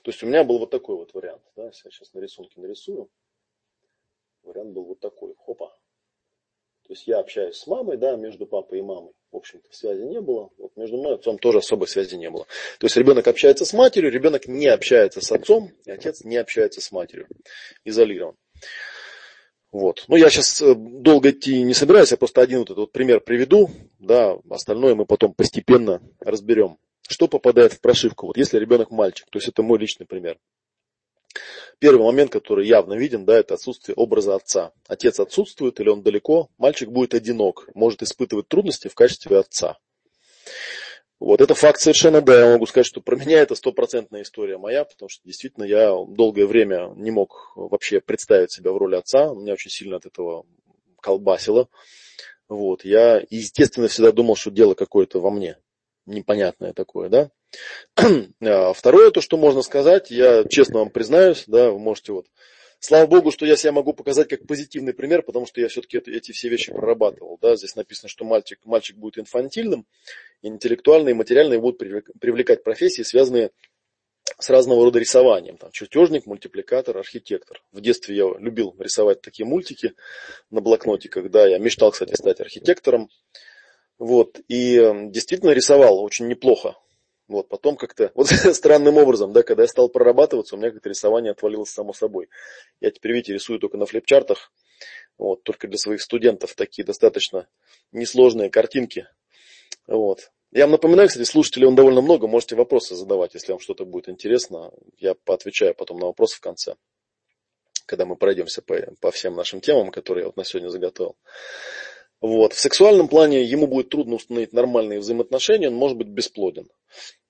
То 0.03 0.11
есть 0.11 0.23
у 0.23 0.25
меня 0.25 0.43
был 0.43 0.57
вот 0.57 0.71
такой 0.71 0.95
вот 0.95 1.13
вариант, 1.13 1.43
да, 1.55 1.65
я 1.65 1.71
сейчас 1.71 2.13
на 2.13 2.19
рисунке 2.19 2.59
нарисую. 2.59 3.09
Вариант 4.41 4.71
был 4.71 4.85
вот 4.85 4.99
такой, 4.99 5.35
хопа. 5.35 5.76
То 6.87 6.93
есть 6.93 7.07
я 7.07 7.19
общаюсь 7.19 7.57
с 7.57 7.67
мамой, 7.67 7.97
да, 7.97 8.15
между 8.15 8.45
папой 8.45 8.79
и 8.79 8.81
мамой 8.81 9.13
в 9.31 9.37
общем-то, 9.37 9.67
связи 9.71 10.03
не 10.03 10.21
было. 10.21 10.49
Вот 10.57 10.71
между 10.75 10.97
мной 10.97 11.13
и 11.13 11.15
отцом 11.15 11.37
тоже 11.37 11.59
особой 11.59 11.87
связи 11.87 12.15
не 12.15 12.29
было. 12.29 12.45
То 12.79 12.85
есть 12.85 12.95
ребенок 12.97 13.27
общается 13.27 13.65
с 13.65 13.73
матерью, 13.73 14.11
ребенок 14.11 14.47
не 14.47 14.67
общается 14.67 15.21
с 15.21 15.31
отцом, 15.31 15.71
и 15.85 15.91
отец 15.91 16.23
не 16.23 16.37
общается 16.37 16.81
с 16.81 16.91
матерью. 16.91 17.27
Изолирован. 17.83 18.35
Вот. 19.71 20.05
Ну, 20.07 20.15
я 20.15 20.29
сейчас 20.29 20.61
э, 20.61 20.73
долго 20.75 21.31
идти 21.31 21.61
не 21.61 21.73
собираюсь, 21.73 22.11
я 22.11 22.17
просто 22.17 22.41
один 22.41 22.59
вот 22.59 22.67
этот 22.67 22.77
вот 22.77 22.91
пример 22.93 23.19
приведу, 23.19 23.69
да, 23.99 24.37
остальное 24.49 24.95
мы 24.95 25.05
потом 25.05 25.33
постепенно 25.33 26.01
разберем. 26.19 26.77
Что 27.07 27.27
попадает 27.27 27.73
в 27.73 27.81
прошивку? 27.81 28.27
Вот 28.27 28.37
если 28.37 28.57
ребенок 28.57 28.91
мальчик, 28.91 29.27
то 29.29 29.37
есть 29.37 29.49
это 29.49 29.61
мой 29.61 29.77
личный 29.77 30.05
пример. 30.05 30.37
Первый 31.79 32.03
момент, 32.03 32.31
который 32.31 32.67
явно 32.67 32.95
виден, 32.95 33.25
да, 33.25 33.37
это 33.37 33.53
отсутствие 33.53 33.95
образа 33.95 34.35
отца. 34.35 34.71
Отец 34.87 35.19
отсутствует 35.19 35.79
или 35.79 35.89
он 35.89 36.01
далеко, 36.01 36.49
мальчик 36.57 36.89
будет 36.89 37.13
одинок, 37.13 37.69
может 37.75 38.01
испытывать 38.01 38.47
трудности 38.47 38.87
в 38.87 38.95
качестве 38.95 39.37
отца. 39.37 39.77
Вот, 41.19 41.41
это 41.41 41.55
факт 41.55 41.79
совершенно, 41.79 42.21
да, 42.21 42.45
я 42.45 42.53
могу 42.53 42.67
сказать, 42.67 42.85
что 42.85 43.01
про 43.01 43.15
меня 43.15 43.39
это 43.39 43.55
стопроцентная 43.55 44.21
история 44.21 44.59
моя, 44.59 44.85
потому 44.85 45.09
что 45.09 45.21
действительно 45.25 45.63
я 45.63 45.91
долгое 46.07 46.45
время 46.45 46.93
не 46.95 47.09
мог 47.09 47.53
вообще 47.55 48.01
представить 48.01 48.51
себя 48.51 48.71
в 48.71 48.77
роли 48.77 48.95
отца, 48.95 49.33
меня 49.33 49.53
очень 49.53 49.71
сильно 49.71 49.97
от 49.97 50.05
этого 50.05 50.45
колбасило. 51.01 51.69
Вот, 52.47 52.85
я, 52.85 53.23
естественно, 53.29 53.87
всегда 53.87 54.11
думал, 54.11 54.35
что 54.35 54.51
дело 54.51 54.75
какое-то 54.75 55.19
во 55.19 55.31
мне, 55.31 55.57
непонятное 56.07 56.73
такое, 56.73 57.09
да. 57.09 57.29
А, 58.41 58.73
второе, 58.73 59.11
то, 59.11 59.21
что 59.21 59.37
можно 59.37 59.61
сказать, 59.61 60.11
я 60.11 60.43
честно 60.45 60.79
вам 60.79 60.89
признаюсь, 60.89 61.43
да, 61.47 61.71
вы 61.71 61.79
можете 61.79 62.13
вот, 62.13 62.27
слава 62.79 63.07
богу, 63.07 63.31
что 63.31 63.45
я 63.45 63.55
себя 63.55 63.71
могу 63.71 63.93
показать 63.93 64.27
как 64.27 64.45
позитивный 64.47 64.93
пример, 64.93 65.21
потому 65.21 65.45
что 65.45 65.61
я 65.61 65.67
все-таки 65.67 65.97
эти 65.97 66.31
все 66.31 66.49
вещи 66.49 66.71
прорабатывал, 66.71 67.37
да, 67.41 67.55
здесь 67.55 67.75
написано, 67.75 68.09
что 68.09 68.25
мальчик, 68.25 68.59
мальчик 68.65 68.97
будет 68.97 69.19
инфантильным, 69.19 69.85
интеллектуальные 70.41 71.11
и 71.11 71.15
материальные 71.15 71.59
будут 71.59 71.79
привлекать 72.19 72.63
профессии, 72.63 73.03
связанные 73.03 73.51
с 74.39 74.49
разного 74.49 74.83
рода 74.83 74.99
рисованием. 74.99 75.57
Там, 75.57 75.71
чертежник, 75.71 76.25
мультипликатор, 76.25 76.97
архитектор. 76.97 77.61
В 77.71 77.81
детстве 77.81 78.15
я 78.15 78.25
любил 78.39 78.75
рисовать 78.77 79.21
такие 79.21 79.45
мультики 79.45 79.93
на 80.49 80.61
блокноте, 80.61 81.09
когда 81.09 81.47
я 81.47 81.57
мечтал, 81.57 81.91
кстати, 81.91 82.13
стать 82.15 82.39
архитектором. 82.39 83.09
Вот, 83.99 84.39
и 84.47 84.77
эм, 84.77 85.11
действительно 85.11 85.51
рисовал 85.51 86.03
очень 86.03 86.27
неплохо. 86.27 86.75
Вот, 87.27 87.49
потом 87.49 87.75
как-то, 87.75 88.11
вот 88.15 88.27
странным 88.27 88.97
образом, 88.97 89.33
да, 89.33 89.43
когда 89.43 89.63
я 89.63 89.67
стал 89.67 89.89
прорабатываться, 89.89 90.55
у 90.55 90.57
меня 90.59 90.71
как-то 90.71 90.89
рисование 90.89 91.31
отвалилось 91.31 91.71
само 91.71 91.93
собой. 91.93 92.29
Я 92.79 92.91
теперь, 92.91 93.13
видите, 93.13 93.33
рисую 93.33 93.59
только 93.59 93.77
на 93.77 93.85
флипчартах, 93.85 94.51
вот, 95.17 95.43
только 95.43 95.67
для 95.67 95.77
своих 95.77 96.01
студентов 96.01 96.53
такие 96.55 96.85
достаточно 96.85 97.47
несложные 97.91 98.49
картинки. 98.49 99.07
Вот. 99.87 100.31
Я 100.51 100.63
вам 100.63 100.71
напоминаю, 100.71 101.09
кстати, 101.09 101.25
слушателей 101.25 101.67
он 101.67 101.75
довольно 101.75 102.01
много, 102.01 102.27
можете 102.27 102.55
вопросы 102.55 102.95
задавать, 102.95 103.33
если 103.33 103.51
вам 103.51 103.59
что-то 103.59 103.83
будет 103.85 104.07
интересно. 104.07 104.71
Я 104.97 105.13
поотвечаю 105.13 105.75
потом 105.75 105.99
на 105.99 106.05
вопросы 106.05 106.37
в 106.37 106.39
конце, 106.39 106.75
когда 107.85 108.05
мы 108.05 108.15
пройдемся 108.15 108.61
по, 108.61 108.75
по 109.01 109.11
всем 109.11 109.35
нашим 109.35 109.59
темам, 109.59 109.91
которые 109.91 110.23
я 110.23 110.27
вот 110.27 110.37
на 110.37 110.45
сегодня 110.45 110.69
заготовил. 110.69 111.17
Вот. 112.21 112.53
В 112.53 112.59
сексуальном 112.59 113.07
плане 113.07 113.43
ему 113.43 113.67
будет 113.67 113.89
трудно 113.89 114.15
установить 114.15 114.53
нормальные 114.53 114.99
взаимоотношения, 114.99 115.67
он 115.67 115.75
может 115.75 115.97
быть 115.97 116.07
бесплоден. 116.07 116.67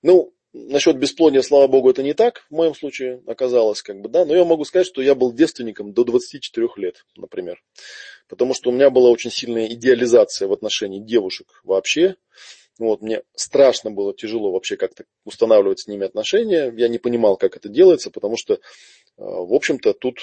Ну, 0.02 0.32
насчет 0.52 0.96
бесплодия, 0.98 1.42
слава 1.42 1.66
богу, 1.66 1.90
это 1.90 2.02
не 2.02 2.14
так 2.14 2.46
в 2.50 2.54
моем 2.54 2.74
случае 2.74 3.22
оказалось, 3.26 3.82
как 3.82 4.00
бы, 4.00 4.08
да, 4.08 4.24
но 4.24 4.34
я 4.34 4.44
могу 4.44 4.64
сказать, 4.64 4.86
что 4.86 5.02
я 5.02 5.14
был 5.14 5.32
девственником 5.32 5.92
до 5.92 6.04
24 6.04 6.68
лет, 6.76 7.04
например. 7.16 7.62
Потому 8.28 8.54
что 8.54 8.70
у 8.70 8.72
меня 8.72 8.90
была 8.90 9.10
очень 9.10 9.30
сильная 9.30 9.66
идеализация 9.68 10.48
в 10.48 10.52
отношении 10.52 11.00
девушек 11.00 11.60
вообще. 11.64 12.16
Вот, 12.78 13.02
мне 13.02 13.22
страшно 13.34 13.90
было 13.90 14.14
тяжело 14.14 14.52
вообще 14.52 14.76
как-то 14.76 15.04
устанавливать 15.24 15.80
с 15.80 15.88
ними 15.88 16.06
отношения. 16.06 16.72
Я 16.76 16.88
не 16.88 16.98
понимал, 16.98 17.36
как 17.36 17.56
это 17.56 17.68
делается, 17.68 18.10
потому 18.10 18.36
что, 18.36 18.54
э, 18.54 18.58
в 19.16 19.52
общем-то, 19.52 19.94
тут 19.94 20.18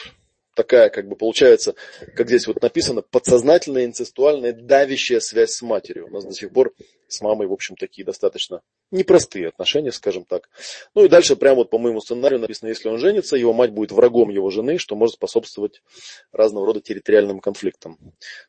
такая, 0.55 0.89
как 0.89 1.07
бы 1.07 1.15
получается, 1.15 1.75
как 2.15 2.27
здесь 2.27 2.47
вот 2.47 2.61
написано, 2.61 3.03
подсознательная, 3.03 3.85
инцестуальная, 3.85 4.53
давящая 4.53 5.19
связь 5.19 5.51
с 5.51 5.61
матерью. 5.61 6.07
У 6.07 6.09
нас 6.09 6.25
до 6.25 6.33
сих 6.33 6.51
пор 6.51 6.73
с 7.07 7.21
мамой, 7.21 7.47
в 7.47 7.53
общем, 7.53 7.75
такие 7.75 8.03
достаточно 8.03 8.61
непростые 8.91 9.49
отношения, 9.49 9.91
скажем 9.91 10.25
так. 10.25 10.49
Ну 10.95 11.05
и 11.05 11.09
дальше 11.09 11.35
прямо 11.35 11.57
вот 11.57 11.69
по 11.69 11.77
моему 11.77 12.01
сценарию 12.01 12.39
написано, 12.39 12.69
если 12.69 12.89
он 12.89 12.97
женится, 12.97 13.35
его 13.35 13.53
мать 13.53 13.71
будет 13.71 13.91
врагом 13.91 14.29
его 14.29 14.49
жены, 14.49 14.77
что 14.77 14.95
может 14.95 15.15
способствовать 15.15 15.81
разного 16.31 16.65
рода 16.65 16.81
территориальным 16.81 17.39
конфликтам. 17.39 17.99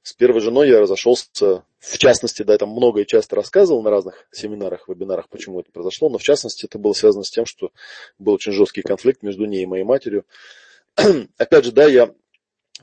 С 0.02 0.12
первой 0.12 0.40
женой 0.40 0.68
я 0.68 0.80
разошелся, 0.80 1.64
в 1.78 1.98
частности, 1.98 2.42
да, 2.42 2.54
я 2.54 2.59
там 2.59 2.70
много 2.70 3.00
и 3.00 3.07
часто 3.07 3.36
рассказывал 3.36 3.82
на 3.82 3.90
разных 3.90 4.26
семинарах, 4.30 4.88
вебинарах, 4.88 5.28
почему 5.28 5.61
это 5.61 5.70
произошло, 5.70 6.09
но 6.09 6.18
в 6.18 6.22
частности 6.22 6.66
это 6.66 6.78
было 6.78 6.92
связано 6.92 7.24
с 7.24 7.30
тем, 7.30 7.46
что 7.46 7.70
был 8.18 8.34
очень 8.34 8.52
жесткий 8.52 8.82
конфликт 8.82 9.22
между 9.22 9.44
ней 9.44 9.62
и 9.62 9.66
моей 9.66 9.84
матерью. 9.84 10.24
опять 11.38 11.64
же, 11.64 11.72
да, 11.72 11.86
я 11.86 12.14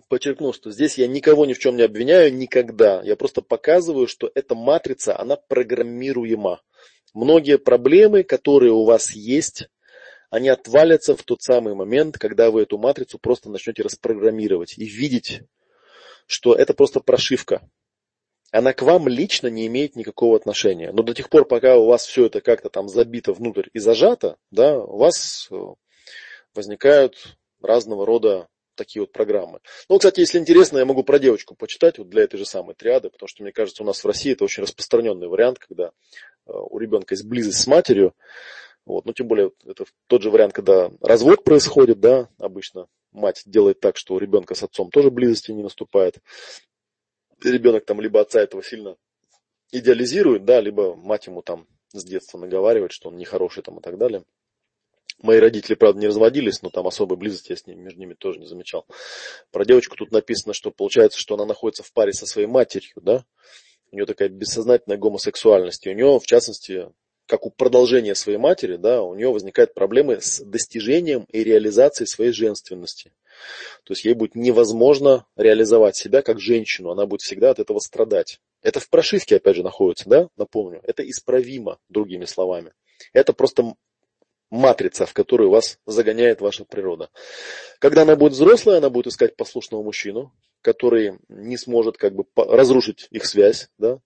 подчеркну, 0.07 0.53
что 0.53 0.71
здесь 0.71 0.97
я 0.97 1.07
никого 1.07 1.45
ни 1.45 1.53
в 1.53 1.59
чем 1.59 1.75
не 1.75 1.83
обвиняю 1.83 2.33
никогда. 2.33 3.01
Я 3.03 3.15
просто 3.15 3.41
показываю, 3.41 4.07
что 4.07 4.31
эта 4.33 4.55
матрица, 4.55 5.19
она 5.19 5.35
программируема. 5.35 6.61
Многие 7.13 7.57
проблемы, 7.57 8.23
которые 8.23 8.71
у 8.71 8.85
вас 8.85 9.11
есть, 9.11 9.67
они 10.29 10.49
отвалятся 10.49 11.15
в 11.15 11.23
тот 11.23 11.41
самый 11.43 11.75
момент, 11.75 12.17
когда 12.17 12.49
вы 12.49 12.63
эту 12.63 12.77
матрицу 12.77 13.19
просто 13.19 13.49
начнете 13.49 13.83
распрограммировать 13.83 14.77
и 14.77 14.85
видеть, 14.85 15.41
что 16.25 16.55
это 16.55 16.73
просто 16.73 16.99
прошивка. 16.99 17.61
Она 18.51 18.73
к 18.73 18.81
вам 18.83 19.07
лично 19.07 19.47
не 19.47 19.67
имеет 19.67 19.95
никакого 19.95 20.35
отношения. 20.35 20.91
Но 20.91 21.01
до 21.01 21.13
тех 21.13 21.29
пор, 21.29 21.45
пока 21.45 21.75
у 21.75 21.85
вас 21.85 22.05
все 22.05 22.27
это 22.27 22.41
как-то 22.41 22.69
там 22.69 22.87
забито 22.87 23.33
внутрь 23.33 23.69
и 23.73 23.79
зажато, 23.79 24.37
да, 24.51 24.77
у 24.77 24.97
вас 24.97 25.47
э, 25.51 25.55
возникают 26.53 27.37
разного 27.63 28.05
рода 28.05 28.47
такие 28.75 29.01
вот 29.01 29.11
программы. 29.11 29.59
Ну, 29.89 29.97
кстати, 29.97 30.19
если 30.19 30.39
интересно, 30.39 30.79
я 30.79 30.85
могу 30.85 31.03
про 31.03 31.19
девочку 31.19 31.55
почитать 31.55 31.97
вот 31.97 32.09
для 32.09 32.23
этой 32.23 32.37
же 32.37 32.45
самой 32.45 32.75
триады, 32.75 33.09
потому 33.09 33.27
что, 33.27 33.43
мне 33.43 33.51
кажется, 33.51 33.83
у 33.83 33.85
нас 33.85 34.03
в 34.03 34.07
России 34.07 34.33
это 34.33 34.43
очень 34.43 34.63
распространенный 34.63 35.27
вариант, 35.27 35.59
когда 35.59 35.85
э, 35.85 35.89
у 36.45 36.77
ребенка 36.79 37.13
есть 37.13 37.25
близость 37.25 37.59
с 37.59 37.67
матерью. 37.67 38.13
Вот, 38.85 39.05
ну, 39.05 39.13
тем 39.13 39.27
более, 39.27 39.51
это 39.65 39.85
тот 40.07 40.23
же 40.23 40.29
вариант, 40.29 40.53
когда 40.53 40.91
развод 41.01 41.43
происходит, 41.43 41.99
да, 41.99 42.29
обычно 42.37 42.87
мать 43.11 43.43
делает 43.45 43.79
так, 43.79 43.95
что 43.95 44.15
у 44.15 44.19
ребенка 44.19 44.55
с 44.55 44.63
отцом 44.63 44.89
тоже 44.89 45.09
близости 45.09 45.51
не 45.51 45.63
наступает. 45.63 46.17
И 47.43 47.49
ребенок 47.49 47.85
там 47.85 48.01
либо 48.01 48.19
отца 48.19 48.41
этого 48.41 48.63
сильно 48.63 48.97
идеализирует, 49.71 50.43
да, 50.45 50.59
либо 50.59 50.95
мать 50.95 51.27
ему 51.27 51.41
там 51.41 51.67
с 51.93 52.03
детства 52.03 52.37
наговаривает, 52.37 52.91
что 52.91 53.09
он 53.09 53.17
нехороший 53.17 53.63
там 53.63 53.79
и 53.79 53.81
так 53.81 53.97
далее. 53.97 54.25
Мои 55.21 55.39
родители, 55.39 55.75
правда, 55.75 55.99
не 55.99 56.07
разводились, 56.07 56.61
но 56.61 56.69
там 56.69 56.87
особой 56.87 57.17
близости 57.17 57.51
я 57.51 57.57
с 57.57 57.65
ними, 57.67 57.81
между 57.81 57.99
ними 57.99 58.13
тоже 58.13 58.39
не 58.39 58.45
замечал. 58.45 58.85
Про 59.51 59.65
девочку 59.65 59.95
тут 59.95 60.11
написано, 60.11 60.53
что 60.53 60.71
получается, 60.71 61.19
что 61.19 61.35
она 61.35 61.45
находится 61.45 61.83
в 61.83 61.93
паре 61.93 62.13
со 62.13 62.25
своей 62.25 62.47
матерью, 62.47 62.95
да? 63.01 63.25
У 63.91 63.95
нее 63.95 64.05
такая 64.05 64.29
бессознательная 64.29 64.97
гомосексуальность. 64.97 65.85
И 65.85 65.89
у 65.89 65.93
нее, 65.93 66.19
в 66.19 66.25
частности, 66.25 66.87
как 67.27 67.45
у 67.45 67.51
продолжения 67.51 68.15
своей 68.15 68.37
матери, 68.37 68.75
да, 68.75 69.01
у 69.01 69.15
нее 69.15 69.31
возникают 69.31 69.73
проблемы 69.73 70.19
с 70.19 70.39
достижением 70.39 71.25
и 71.31 71.43
реализацией 71.43 72.07
своей 72.07 72.31
женственности. 72.31 73.13
То 73.83 73.93
есть 73.93 74.05
ей 74.05 74.13
будет 74.13 74.35
невозможно 74.35 75.25
реализовать 75.35 75.95
себя 75.95 76.21
как 76.21 76.39
женщину, 76.39 76.91
она 76.91 77.05
будет 77.05 77.21
всегда 77.21 77.51
от 77.51 77.59
этого 77.59 77.79
страдать. 77.79 78.39
Это 78.61 78.79
в 78.79 78.89
прошивке, 78.89 79.37
опять 79.37 79.55
же, 79.55 79.63
находится, 79.63 80.09
да, 80.09 80.29
напомню. 80.37 80.81
Это 80.83 81.07
исправимо, 81.09 81.79
другими 81.89 82.25
словами. 82.25 82.73
Это 83.11 83.33
просто 83.33 83.75
матрица, 84.53 85.07
в 85.07 85.13
которую 85.13 85.49
вас 85.49 85.79
загоняет 85.87 86.39
ваша 86.39 86.63
природа. 86.63 87.09
Когда 87.79 88.03
она 88.03 88.15
будет 88.15 88.33
взрослая, 88.33 88.77
она 88.77 88.91
будет 88.91 89.07
искать 89.07 89.35
послушного 89.35 89.81
мужчину, 89.81 90.31
который 90.61 91.17
не 91.27 91.57
сможет 91.57 91.97
как 91.97 92.13
бы 92.13 92.25
разрушить 92.35 93.07
их 93.09 93.25
связь. 93.25 93.69
Да? 93.79 93.99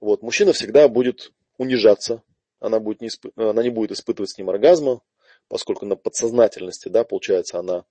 Вот. 0.00 0.22
Мужчина 0.22 0.52
всегда 0.52 0.88
будет 0.88 1.32
унижаться, 1.56 2.22
она, 2.58 2.80
будет 2.80 3.00
не 3.00 3.08
исп... 3.08 3.26
она 3.36 3.62
не 3.62 3.70
будет 3.70 3.92
испытывать 3.92 4.30
с 4.30 4.38
ним 4.38 4.50
оргазма, 4.50 5.02
поскольку 5.46 5.86
на 5.86 5.94
подсознательности, 5.94 6.88
да, 6.88 7.04
получается, 7.04 7.60
она 7.60 7.84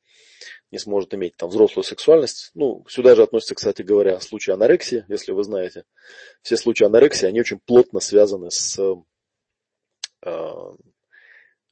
не 0.71 0.79
сможет 0.79 1.13
иметь 1.13 1.37
там 1.37 1.49
взрослую 1.49 1.85
сексуальность. 1.85 2.51
Ну, 2.55 2.85
сюда 2.89 3.15
же 3.15 3.23
относится, 3.23 3.55
кстати 3.55 3.83
говоря, 3.83 4.19
случаи 4.19 4.51
анорексии, 4.51 5.05
если 5.07 5.31
вы 5.31 5.43
знаете. 5.43 5.85
Все 6.41 6.57
случаи 6.57 6.83
анорексии, 6.83 7.25
они 7.25 7.39
очень 7.39 7.59
плотно 7.59 8.01
связаны 8.01 8.51
с 8.51 8.77
э, 10.25 10.75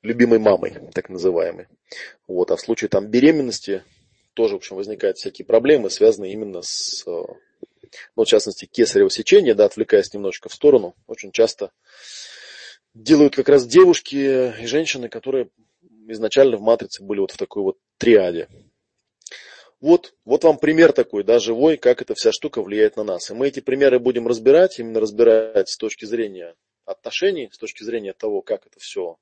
любимой 0.02 0.40
мамой, 0.40 0.76
так 0.94 1.10
называемой. 1.10 1.68
Вот. 2.28 2.52
А 2.52 2.56
в 2.56 2.62
случае 2.62 2.90
там 2.90 3.08
беременности 3.08 3.84
тоже, 4.34 4.54
в 4.54 4.58
общем, 4.58 4.76
возникают 4.76 5.18
всякие 5.18 5.46
проблемы, 5.46 5.90
связанные 5.90 6.34
именно 6.34 6.62
с, 6.62 7.04
э, 7.08 7.24
ну, 8.16 8.24
в 8.24 8.28
частности, 8.28 8.66
кесарево 8.66 9.10
сечение, 9.10 9.56
да, 9.56 9.66
отвлекаясь 9.66 10.14
немножко 10.14 10.50
в 10.50 10.54
сторону, 10.54 10.96
очень 11.08 11.32
часто 11.32 11.72
делают 12.94 13.36
как 13.36 13.50
раз 13.50 13.66
девушки 13.66 14.54
и 14.62 14.66
женщины, 14.66 15.10
которые 15.10 15.50
изначально 16.08 16.58
в 16.58 16.62
матрице 16.62 17.04
были 17.04 17.20
вот 17.20 17.32
в 17.32 17.38
такой 17.38 17.64
вот 17.64 17.78
триаде. 17.98 18.48
Вот, 19.80 20.16
вот 20.26 20.44
вам 20.44 20.58
пример 20.58 20.92
такой, 20.92 21.24
да, 21.24 21.38
живой, 21.38 21.78
как 21.78 22.02
эта 22.02 22.16
вся 22.16 22.32
штука 22.32 22.64
влияет 22.64 22.96
на 22.96 23.04
нас. 23.04 23.30
И 23.30 23.34
мы 23.36 23.48
эти 23.48 23.60
примеры 23.60 24.00
будем 24.00 24.28
разбирать, 24.28 24.80
именно 24.80 25.00
разбирать 25.00 25.70
с 25.70 25.78
точки 25.78 26.06
зрения 26.06 26.56
отношений, 26.86 27.50
с 27.52 27.58
точки 27.58 27.84
зрения 27.84 28.14
того, 28.14 28.42
как 28.42 28.66
это 28.66 28.80
все 28.80 29.18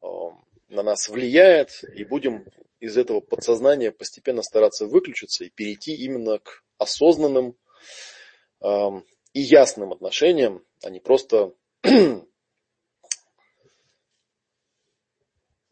на 0.00 0.82
нас 0.82 1.08
влияет, 1.08 1.82
и 1.94 2.04
будем 2.04 2.44
из 2.80 2.96
этого 2.96 3.20
подсознания 3.20 3.90
постепенно 3.90 4.42
стараться 4.42 4.86
выключиться 4.86 5.44
и 5.44 5.50
перейти 5.50 5.94
именно 5.94 6.38
к 6.38 6.62
осознанным 6.78 7.56
и 8.60 9.40
ясным 9.40 9.92
отношениям, 9.92 10.64
а 10.82 10.90
не 10.90 11.00
просто 11.00 11.52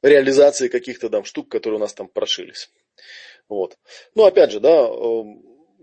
реализации 0.02 0.68
каких-то 0.68 1.10
там 1.10 1.24
штук, 1.24 1.48
которые 1.48 1.78
у 1.78 1.80
нас 1.80 1.94
там 1.94 2.08
прошились. 2.08 2.70
Вот. 3.48 3.78
Ну, 4.14 4.24
опять 4.24 4.50
же, 4.50 4.60
да, 4.60 4.86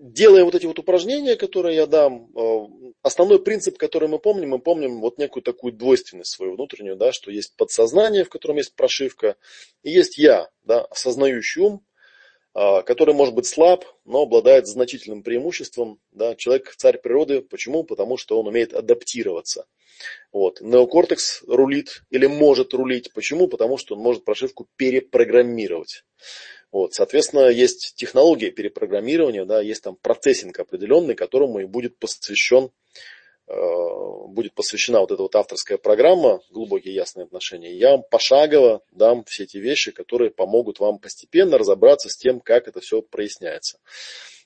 делая 0.04 0.44
вот 0.44 0.54
эти 0.54 0.66
вот 0.66 0.78
упражнения, 0.78 1.38
которые 1.38 1.78
я 1.78 1.86
дам, 1.86 2.30
э, 2.36 2.68
основной 3.02 3.42
принцип, 3.42 3.78
который 3.78 4.10
мы 4.10 4.20
помним, 4.20 4.50
мы 4.50 4.60
помним 4.60 5.00
вот 5.00 5.18
некую 5.18 5.44
такую 5.44 5.72
двойственность 5.72 6.32
свою 6.32 6.56
внутреннюю, 6.56 6.98
да, 6.98 7.14
что 7.14 7.32
есть 7.32 7.56
подсознание, 7.56 8.26
в 8.26 8.30
котором 8.30 8.58
есть 8.58 8.76
прошивка, 8.76 9.38
и 9.82 9.92
есть 9.92 10.18
я, 10.18 10.50
да, 10.64 10.82
осознающий 10.82 11.62
ум, 11.62 11.86
э, 12.54 12.82
который 12.82 13.16
может 13.16 13.34
быть 13.34 13.46
слаб, 13.46 13.86
но 14.04 14.24
обладает 14.24 14.68
значительным 14.68 15.24
преимуществом. 15.24 16.00
Да, 16.12 16.36
человек 16.36 16.76
царь 16.76 16.98
природы. 16.98 17.42
Почему? 17.42 17.86
Потому 17.86 18.18
что 18.18 18.38
он 18.38 18.48
умеет 18.48 18.74
адаптироваться. 18.74 19.68
Вот. 20.34 20.60
Неокортекс 20.60 21.44
рулит 21.48 22.04
или 22.10 22.26
может 22.26 22.74
рулить. 22.74 23.14
Почему? 23.14 23.48
Потому 23.48 23.78
что 23.78 23.96
он 23.96 24.02
может 24.02 24.26
прошивку 24.26 24.68
перепрограммировать. 24.76 26.04
Вот, 26.74 26.96
соответственно, 26.96 27.50
есть 27.50 27.94
технология 27.96 28.50
перепрограммирования, 28.50 29.46
да, 29.46 29.62
есть 29.62 29.84
там 29.84 29.96
процессинг 29.96 30.60
определенный, 30.60 31.14
которому 31.14 31.60
и 31.60 31.66
будет 31.66 32.00
посвящен 32.00 32.72
э, 33.48 33.54
будет 34.30 34.56
посвящена 34.56 35.00
вот 35.02 35.12
эта 35.12 35.22
вот 35.22 35.36
авторская 35.36 35.78
программа 35.78 36.42
«Глубокие 36.50 36.96
ясные 36.96 37.26
отношения». 37.26 37.76
Я 37.76 37.92
вам 37.92 38.04
пошагово 38.10 38.82
дам 38.90 39.24
все 39.26 39.44
эти 39.44 39.58
вещи, 39.58 39.92
которые 39.92 40.32
помогут 40.32 40.80
вам 40.80 40.98
постепенно 40.98 41.60
разобраться 41.60 42.10
с 42.10 42.18
тем, 42.18 42.40
как 42.40 42.68
это 42.68 42.82
все 42.82 43.04
проясняется. 43.04 43.78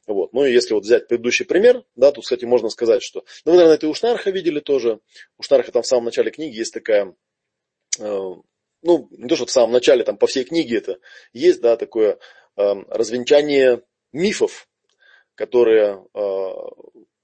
Вот. 0.05 0.33
Ну 0.33 0.43
и 0.43 0.51
если 0.51 0.73
вот 0.73 0.83
взять 0.83 1.07
предыдущий 1.07 1.45
пример, 1.45 1.85
да, 1.95 2.11
тут, 2.11 2.25
кстати, 2.25 2.43
можно 2.43 2.67
сказать, 2.67 3.03
что, 3.03 3.23
ну, 3.45 3.53
вы, 3.53 3.57
наверное, 3.57 3.77
это 3.77 3.87
у 3.87 3.93
Шнарха 3.93 4.31
видели 4.31 4.59
тоже. 4.59 4.99
У 5.37 5.43
Шнарха 5.43 5.71
там 5.71 5.81
в 5.81 5.87
самом 5.87 6.05
начале 6.05 6.29
книги 6.29 6.57
есть 6.57 6.73
такая 6.73 7.15
э, 7.99 8.31
ну, 8.81 9.07
не 9.11 9.27
то, 9.27 9.35
что 9.35 9.45
в 9.45 9.51
самом 9.51 9.71
начале, 9.71 10.03
там 10.03 10.17
по 10.17 10.27
всей 10.27 10.43
книге 10.43 10.77
это 10.77 10.99
есть, 11.33 11.61
да, 11.61 11.77
такое 11.77 12.19
э, 12.55 12.73
развенчание 12.89 13.81
мифов, 14.11 14.67
которые 15.35 16.05
э, 16.13 16.51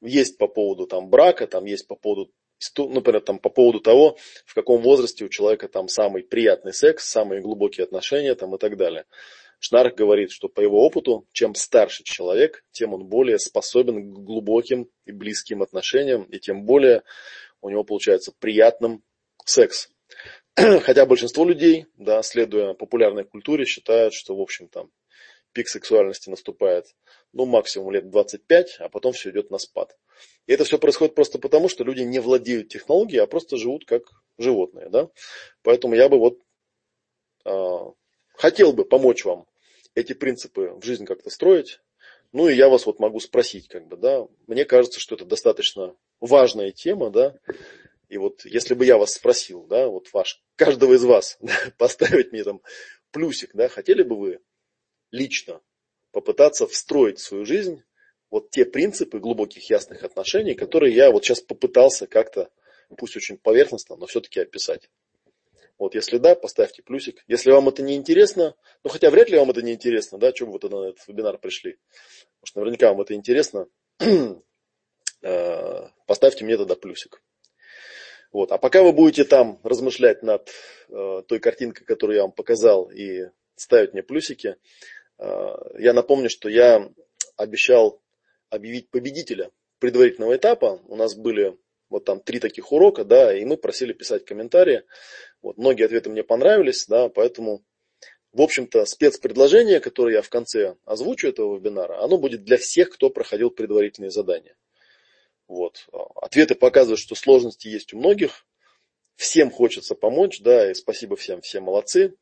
есть 0.02 0.38
по 0.38 0.48
поводу 0.48 0.86
там 0.86 1.10
брака, 1.10 1.48
там 1.48 1.66
есть 1.66 1.88
по 1.88 1.96
поводу, 1.96 2.32
например, 2.78 3.22
там 3.22 3.40
по 3.40 3.50
поводу 3.50 3.80
того, 3.80 4.18
в 4.46 4.54
каком 4.54 4.82
возрасте 4.82 5.26
у 5.26 5.30
человека 5.30 5.68
там 5.68 5.88
самый 5.88 6.24
приятный 6.24 6.74
секс, 6.74 7.06
самые 7.06 7.42
глубокие 7.42 7.86
отношения 7.86 8.36
там 8.36 8.56
и 8.56 8.58
так 8.58 8.78
далее. 8.78 9.06
Шнарк 9.60 9.96
говорит, 9.96 10.32
что 10.32 10.50
по 10.50 10.60
его 10.60 10.86
опыту, 10.86 11.26
чем 11.32 11.56
старше 11.56 12.04
человек, 12.04 12.66
тем 12.72 12.94
он 12.94 13.06
более 13.06 13.40
способен 13.40 14.12
к 14.12 14.18
глубоким 14.18 14.90
и 15.06 15.14
близким 15.14 15.62
отношениям, 15.62 16.24
и 16.24 16.38
тем 16.40 16.66
более 16.66 17.04
у 17.62 17.70
него 17.70 17.86
получается 17.86 18.34
приятным 18.38 19.04
секс. 19.46 19.90
Хотя 20.56 21.06
большинство 21.06 21.46
людей, 21.46 21.88
да, 21.98 22.22
следуя 22.22 22.74
популярной 22.74 23.24
культуре, 23.24 23.66
считают, 23.66 24.14
что, 24.14 24.36
в 24.36 24.42
общем, 24.42 24.68
там, 24.68 24.92
пик 25.52 25.68
сексуальности 25.68 26.30
наступает, 26.30 26.96
ну, 27.32 27.46
максимум 27.46 27.92
лет 27.92 28.10
25, 28.10 28.78
а 28.80 28.90
потом 28.90 29.14
все 29.14 29.32
идет 29.32 29.50
на 29.50 29.58
спад. 29.58 29.98
И 30.46 30.54
это 30.54 30.64
все 30.64 30.78
происходит 30.78 31.16
просто 31.16 31.40
потому, 31.40 31.70
что 31.70 31.84
люди 31.84 32.02
не 32.02 32.20
владеют 32.20 32.70
технологией, 32.70 33.24
а 33.24 33.28
просто 33.28 33.58
живут 33.58 33.86
как 33.86 34.04
животные, 34.38 34.90
да. 34.90 35.10
Поэтому 35.64 35.96
я 35.96 36.10
бы 36.10 36.20
вот 36.20 36.40
э, 37.46 37.80
хотел 38.36 38.74
бы 38.74 38.86
помочь 38.86 39.26
вам 39.26 39.48
эти 39.96 40.14
принципы 40.14 40.74
в 40.76 40.84
жизнь 40.84 41.06
как-то 41.06 41.30
строить. 41.30 41.80
Ну 42.32 42.48
и 42.48 42.56
я 42.56 42.68
вас 42.68 42.86
вот 42.88 43.00
могу 43.00 43.20
спросить, 43.20 43.68
как 43.68 43.88
бы, 43.88 43.96
да, 43.96 44.28
мне 44.48 44.66
кажется, 44.66 45.00
что 45.00 45.14
это 45.14 45.24
достаточно 45.24 45.96
важная 46.20 46.72
тема, 46.72 47.12
да, 47.12 47.36
и 48.14 48.18
вот 48.18 48.46
если 48.46 48.76
бы 48.76 48.86
я 48.86 49.00
вас 49.00 49.14
спросил, 49.14 49.66
да, 49.66 49.88
вот 49.88 50.14
ваш, 50.14 50.44
каждого 50.56 50.94
из 50.94 51.04
вас, 51.04 51.38
да, 51.42 51.56
поставить 51.80 52.32
мне 52.32 52.44
там 52.44 52.62
плюсик, 53.10 53.50
да, 53.56 53.68
хотели 53.70 54.04
бы 54.04 54.16
вы 54.16 54.40
лично 55.10 55.62
попытаться 56.12 56.68
встроить 56.68 57.18
в 57.18 57.24
свою 57.24 57.44
жизнь 57.44 57.82
вот 58.30 58.52
те 58.52 58.66
принципы 58.66 59.18
глубоких 59.18 59.68
ясных 59.68 60.04
отношений, 60.04 60.54
которые 60.54 60.94
я 60.94 61.10
вот 61.10 61.26
сейчас 61.26 61.42
попытался 61.42 62.06
как-то, 62.06 62.52
пусть 62.98 63.18
очень 63.18 63.38
поверхностно, 63.38 63.96
но 63.96 64.06
все-таки 64.06 64.40
описать. 64.40 64.92
Вот 65.80 65.96
если 65.96 66.20
да, 66.20 66.36
поставьте 66.36 66.84
плюсик. 66.84 67.24
Если 67.28 67.50
вам 67.50 67.70
это 67.70 67.82
не 67.82 67.96
интересно, 67.96 68.56
ну 68.84 68.92
хотя 68.92 69.10
вряд 69.10 69.30
ли 69.30 69.40
вам 69.40 69.50
это 69.50 69.64
не 69.64 69.74
интересно, 69.74 70.20
да, 70.20 70.32
что 70.36 70.46
вы 70.46 70.52
вот 70.52 70.64
на 70.70 70.90
этот 70.90 71.08
вебинар 71.08 71.40
пришли. 71.40 71.80
Потому 72.42 72.46
что 72.46 72.60
наверняка 72.60 72.90
вам 72.90 73.02
это 73.02 73.16
интересно. 73.16 73.68
Э, 75.26 75.88
поставьте 76.06 76.44
мне 76.44 76.58
тогда 76.58 76.76
плюсик. 76.76 77.24
Вот. 78.34 78.52
А 78.52 78.58
пока 78.58 78.82
вы 78.82 78.92
будете 78.92 79.24
там 79.24 79.60
размышлять 79.64 80.24
над 80.24 80.50
э, 80.90 81.22
той 81.28 81.40
картинкой, 81.40 81.86
которую 81.86 82.18
я 82.18 82.24
вам 82.24 82.32
показал, 82.32 82.90
и 82.90 83.30
ставить 83.56 83.94
мне 83.94 84.02
плюсики, 84.02 84.58
э, 85.20 85.56
я 85.78 85.94
напомню, 85.94 86.30
что 86.30 86.50
я 86.50 86.90
обещал 87.38 88.02
объявить 88.50 88.90
победителя 88.90 89.52
предварительного 89.78 90.36
этапа. 90.36 90.82
У 90.88 90.96
нас 90.96 91.16
были 91.16 91.58
вот 91.90 92.06
там 92.06 92.20
три 92.22 92.40
таких 92.40 92.72
урока, 92.72 93.06
да, 93.06 93.38
и 93.38 93.46
мы 93.46 93.56
просили 93.56 93.94
писать 93.94 94.26
комментарии. 94.26 94.82
Вот, 95.44 95.58
многие 95.58 95.86
ответы 95.86 96.10
мне 96.10 96.24
понравились, 96.24 96.88
да, 96.88 97.10
поэтому, 97.10 97.64
в 98.32 98.42
общем-то, 98.42 98.86
спецпредложение, 98.86 99.80
которое 99.80 100.16
я 100.16 100.22
в 100.24 100.30
конце 100.30 100.76
озвучу 100.86 101.28
этого 101.28 101.56
вебинара, 101.56 102.02
оно 102.02 102.18
будет 102.18 102.44
для 102.44 102.58
всех, 102.58 102.90
кто 102.90 103.12
проходил 103.12 103.52
предварительные 103.52 104.10
задания. 104.10 104.56
Вот. 105.48 105.88
Ответы 106.16 106.56
показывают, 106.56 107.00
что 107.00 107.16
сложности 107.16 107.68
есть 107.68 107.94
у 107.94 107.98
многих. 107.98 108.46
Всем 109.16 109.52
хочется 109.52 109.96
помочь, 109.96 110.42
да, 110.42 110.72
и 110.72 110.74
спасибо 110.74 111.16
всем, 111.16 111.42
все 111.42 111.60
молодцы. 111.60 112.16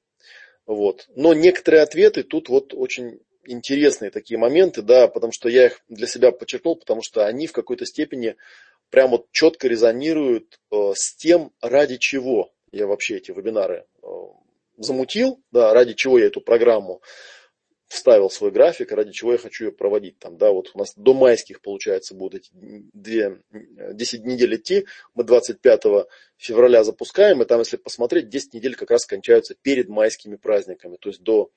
Вот. 0.65 1.07
Но 1.15 1.33
некоторые 1.33 1.83
ответы 1.83 2.23
тут 2.23 2.49
вот 2.49 2.73
очень 2.73 3.19
интересные 3.45 4.11
такие 4.11 4.37
моменты, 4.37 4.81
да, 4.81 5.07
потому 5.07 5.31
что 5.31 5.49
я 5.49 5.67
их 5.67 5.81
для 5.89 6.07
себя 6.07 6.31
подчеркнул, 6.31 6.75
потому 6.75 7.01
что 7.01 7.25
они 7.25 7.47
в 7.47 7.53
какой-то 7.53 7.85
степени 7.85 8.35
прям 8.89 9.11
вот 9.11 9.31
четко 9.31 9.67
резонируют 9.67 10.59
э, 10.71 10.91
с 10.95 11.15
тем, 11.15 11.51
ради 11.61 11.97
чего 11.97 12.53
я 12.71 12.87
вообще 12.87 13.17
эти 13.17 13.31
вебинары 13.31 13.85
э, 14.03 14.07
замутил, 14.77 15.41
да, 15.51 15.73
ради 15.73 15.93
чего 15.93 16.19
я 16.19 16.27
эту 16.27 16.41
программу 16.41 17.01
вставил 17.91 18.29
свой 18.29 18.51
график, 18.51 18.93
ради 18.93 19.11
чего 19.11 19.33
я 19.33 19.37
хочу 19.37 19.65
ее 19.65 19.71
проводить. 19.73 20.17
Там, 20.17 20.37
да, 20.37 20.51
вот 20.51 20.71
у 20.73 20.79
нас 20.79 20.93
до 20.95 21.13
майских, 21.13 21.59
получается, 21.59 22.15
будут 22.15 22.43
эти 22.43 22.49
две, 22.53 23.41
10 23.51 24.23
недель 24.23 24.55
идти. 24.55 24.85
Мы 25.13 25.25
25 25.25 25.83
февраля 26.37 26.85
запускаем, 26.85 27.41
и 27.41 27.45
там, 27.45 27.59
если 27.59 27.75
посмотреть, 27.75 28.29
10 28.29 28.53
недель 28.53 28.75
как 28.75 28.91
раз 28.91 29.05
кончаются 29.05 29.55
перед 29.61 29.89
майскими 29.89 30.37
праздниками. 30.37 30.95
То 30.95 31.09
есть 31.09 31.21
до 31.21 31.51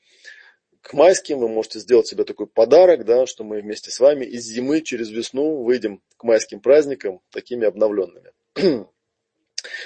к 0.80 0.92
майским 0.92 1.38
вы 1.38 1.48
можете 1.48 1.78
сделать 1.78 2.08
себе 2.08 2.24
такой 2.24 2.48
подарок, 2.48 3.04
да, 3.04 3.26
что 3.26 3.44
мы 3.44 3.60
вместе 3.60 3.92
с 3.92 4.00
вами 4.00 4.24
из 4.24 4.42
зимы 4.42 4.80
через 4.80 5.10
весну 5.10 5.62
выйдем 5.62 6.02
к 6.16 6.24
майским 6.24 6.58
праздникам 6.58 7.20
такими 7.30 7.64
обновленными. 7.64 8.32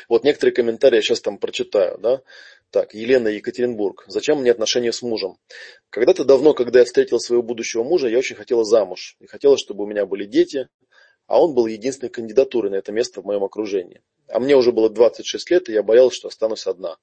вот 0.08 0.24
некоторые 0.24 0.54
комментарии 0.54 0.96
я 0.96 1.02
сейчас 1.02 1.20
там 1.20 1.38
прочитаю. 1.38 1.98
Да? 1.98 2.22
Так, 2.70 2.94
Елена 2.94 3.28
Екатеринбург. 3.28 4.04
Зачем 4.08 4.40
мне 4.40 4.50
отношения 4.50 4.92
с 4.92 5.02
мужем? 5.02 5.38
Когда-то 5.90 6.24
давно, 6.24 6.52
когда 6.52 6.80
я 6.80 6.84
встретил 6.84 7.18
своего 7.18 7.42
будущего 7.42 7.82
мужа, 7.82 8.08
я 8.08 8.18
очень 8.18 8.36
хотела 8.36 8.64
замуж. 8.64 9.16
И 9.20 9.26
хотела, 9.26 9.56
чтобы 9.56 9.84
у 9.84 9.86
меня 9.86 10.04
были 10.04 10.24
дети, 10.24 10.68
а 11.26 11.42
он 11.42 11.54
был 11.54 11.66
единственной 11.66 12.10
кандидатурой 12.10 12.70
на 12.70 12.76
это 12.76 12.92
место 12.92 13.22
в 13.22 13.24
моем 13.24 13.44
окружении. 13.44 14.02
А 14.28 14.40
мне 14.40 14.56
уже 14.56 14.72
было 14.72 14.90
26 14.90 15.50
лет, 15.50 15.68
и 15.68 15.72
я 15.72 15.82
боялась, 15.82 16.14
что 16.14 16.28
останусь 16.28 16.66
одна. 16.66 16.96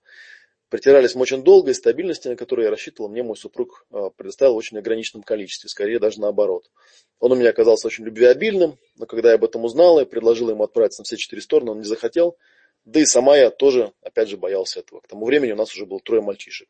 Притирались 0.69 1.13
мы 1.15 1.21
очень 1.21 1.43
долго, 1.43 1.71
и 1.71 1.73
стабильности, 1.75 2.27
на 2.27 2.35
которую 2.35 2.65
я 2.65 2.71
рассчитывал, 2.71 3.09
мне 3.09 3.21
мой 3.21 3.37
супруг 3.37 3.85
а, 3.91 4.09
предоставил 4.09 4.53
в 4.53 4.57
очень 4.57 4.77
ограниченном 4.79 5.23
количестве, 5.23 5.69
скорее 5.69 5.99
даже 5.99 6.19
наоборот. 6.19 6.71
Он 7.19 7.31
у 7.31 7.35
меня 7.35 7.51
оказался 7.51 7.87
очень 7.87 8.03
любвеобильным, 8.03 8.79
но 8.95 9.05
когда 9.05 9.29
я 9.29 9.35
об 9.35 9.43
этом 9.43 9.63
узнал 9.63 9.99
и 9.99 10.05
предложил 10.05 10.49
ему 10.49 10.63
отправиться 10.63 11.01
на 11.01 11.05
все 11.05 11.17
четыре 11.17 11.41
стороны, 11.43 11.71
он 11.71 11.77
не 11.79 11.85
захотел, 11.85 12.37
да 12.85 12.99
и 12.99 13.05
сама 13.05 13.35
я 13.35 13.49
тоже, 13.49 13.93
опять 14.01 14.29
же, 14.29 14.37
боялся 14.37 14.79
этого. 14.79 14.99
К 15.01 15.07
тому 15.07 15.25
времени 15.25 15.51
у 15.51 15.55
нас 15.55 15.73
уже 15.73 15.87
было 15.87 15.99
трое 15.99 16.21
мальчишек. 16.21 16.69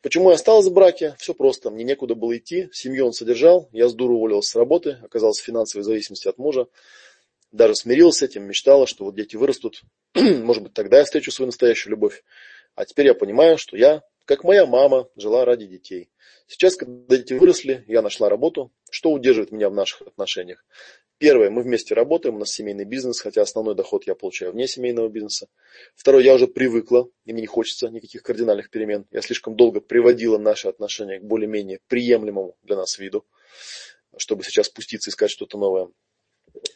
Почему 0.00 0.28
я 0.28 0.36
осталась 0.36 0.66
в 0.66 0.72
браке? 0.72 1.16
Все 1.18 1.34
просто. 1.34 1.70
Мне 1.70 1.82
некуда 1.82 2.14
было 2.14 2.36
идти. 2.36 2.68
Семью 2.72 3.06
он 3.06 3.12
содержал. 3.12 3.68
Я 3.72 3.88
с 3.88 3.94
дуру 3.94 4.14
уволилась 4.16 4.46
с 4.46 4.54
работы. 4.54 4.98
Оказался 5.02 5.42
в 5.42 5.44
финансовой 5.44 5.82
зависимости 5.82 6.28
от 6.28 6.38
мужа. 6.38 6.68
Даже 7.50 7.74
смирилась 7.74 8.18
с 8.18 8.22
этим. 8.22 8.44
Мечтала, 8.44 8.86
что 8.86 9.04
вот 9.04 9.16
дети 9.16 9.34
вырастут. 9.34 9.82
Может 10.14 10.62
быть, 10.62 10.72
тогда 10.72 10.98
я 10.98 11.04
встречу 11.04 11.32
свою 11.32 11.46
настоящую 11.46 11.90
любовь. 11.90 12.22
А 12.76 12.84
теперь 12.84 13.06
я 13.06 13.14
понимаю, 13.14 13.58
что 13.58 13.76
я, 13.76 14.02
как 14.24 14.44
моя 14.44 14.66
мама, 14.66 15.08
жила 15.16 15.44
ради 15.44 15.66
детей. 15.66 16.10
Сейчас, 16.46 16.76
когда 16.76 17.16
дети 17.16 17.32
выросли, 17.32 17.84
я 17.88 18.02
нашла 18.02 18.28
работу. 18.28 18.70
Что 18.88 19.10
удерживает 19.10 19.50
меня 19.50 19.68
в 19.68 19.74
наших 19.74 20.02
отношениях? 20.02 20.64
Первое, 21.18 21.48
мы 21.48 21.62
вместе 21.62 21.94
работаем, 21.94 22.36
у 22.36 22.38
нас 22.38 22.50
семейный 22.50 22.84
бизнес, 22.84 23.20
хотя 23.20 23.40
основной 23.40 23.74
доход 23.74 24.06
я 24.06 24.14
получаю 24.14 24.52
вне 24.52 24.68
семейного 24.68 25.08
бизнеса. 25.08 25.48
Второе, 25.94 26.22
я 26.22 26.34
уже 26.34 26.46
привыкла, 26.46 27.08
и 27.24 27.32
мне 27.32 27.40
не 27.40 27.46
хочется 27.46 27.88
никаких 27.88 28.22
кардинальных 28.22 28.68
перемен. 28.68 29.06
Я 29.10 29.22
слишком 29.22 29.56
долго 29.56 29.80
приводила 29.80 30.36
наши 30.36 30.68
отношения 30.68 31.18
к 31.18 31.24
более-менее 31.24 31.80
приемлемому 31.88 32.58
для 32.62 32.76
нас 32.76 32.98
виду, 32.98 33.24
чтобы 34.18 34.44
сейчас 34.44 34.66
спуститься 34.66 35.08
и 35.08 35.10
искать 35.10 35.30
что-то 35.30 35.56
новое. 35.56 35.88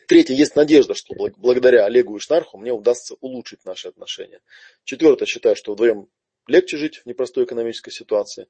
Третье, 0.08 0.34
есть 0.34 0.56
надежда, 0.56 0.94
что 0.94 1.14
благодаря 1.36 1.84
Олегу 1.84 2.16
и 2.16 2.20
Шнарху 2.20 2.56
мне 2.56 2.72
удастся 2.72 3.16
улучшить 3.20 3.66
наши 3.66 3.88
отношения. 3.88 4.40
Четвертое, 4.84 5.26
считаю, 5.26 5.54
что 5.54 5.74
вдвоем 5.74 6.08
легче 6.50 6.76
жить 6.76 6.98
в 6.98 7.06
непростой 7.06 7.44
экономической 7.44 7.90
ситуации. 7.90 8.48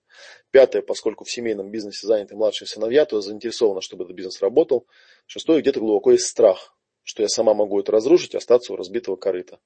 Пятое, 0.51 0.83
поскольку 0.83 1.25
в 1.25 1.31
семейном 1.31 1.71
бизнесе 1.71 2.07
заняты 2.07 2.35
младшие 2.35 2.67
сыновья, 2.67 3.05
то 3.05 3.17
я 3.17 3.23
заинтересована, 3.23 3.81
чтобы 3.81 4.05
этот 4.05 4.17
бизнес 4.17 4.41
работал. 4.41 4.87
Шестое, 5.27 5.61
где-то 5.61 5.81
глубоко 5.81 6.13
есть 6.13 6.27
страх, 6.27 6.77
что 7.03 7.23
я 7.23 7.29
сама 7.29 7.55
могу 7.55 7.79
это 7.79 7.93
разрушить 7.93 8.35
остаться 8.35 8.73
у 8.73 8.77
разбитого 8.77 9.17
корыта. 9.17 9.61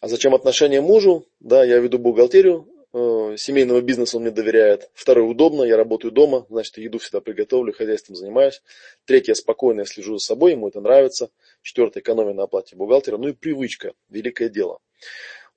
А 0.00 0.08
зачем 0.08 0.34
отношения 0.34 0.80
мужу? 0.80 1.26
Да, 1.40 1.64
я 1.64 1.78
веду 1.78 1.98
бухгалтерию 1.98 2.68
э, 2.92 3.36
семейного 3.36 3.80
бизнеса, 3.80 4.16
он 4.16 4.22
мне 4.22 4.30
доверяет. 4.30 4.90
Второе, 4.94 5.26
удобно, 5.26 5.64
я 5.64 5.76
работаю 5.76 6.12
дома, 6.12 6.46
значит, 6.50 6.78
еду 6.78 6.98
всегда 6.98 7.20
приготовлю, 7.20 7.72
хозяйством 7.72 8.14
занимаюсь. 8.14 8.62
Третье, 9.04 9.34
спокойно, 9.34 9.80
я 9.80 9.86
слежу 9.86 10.18
за 10.18 10.24
собой, 10.24 10.52
ему 10.52 10.68
это 10.68 10.80
нравится. 10.80 11.30
Четвертое, 11.62 12.00
экономия 12.00 12.34
на 12.34 12.44
оплате 12.44 12.76
бухгалтера. 12.76 13.16
Ну 13.16 13.28
и 13.28 13.32
привычка, 13.32 13.94
великое 14.08 14.48
дело. 14.48 14.78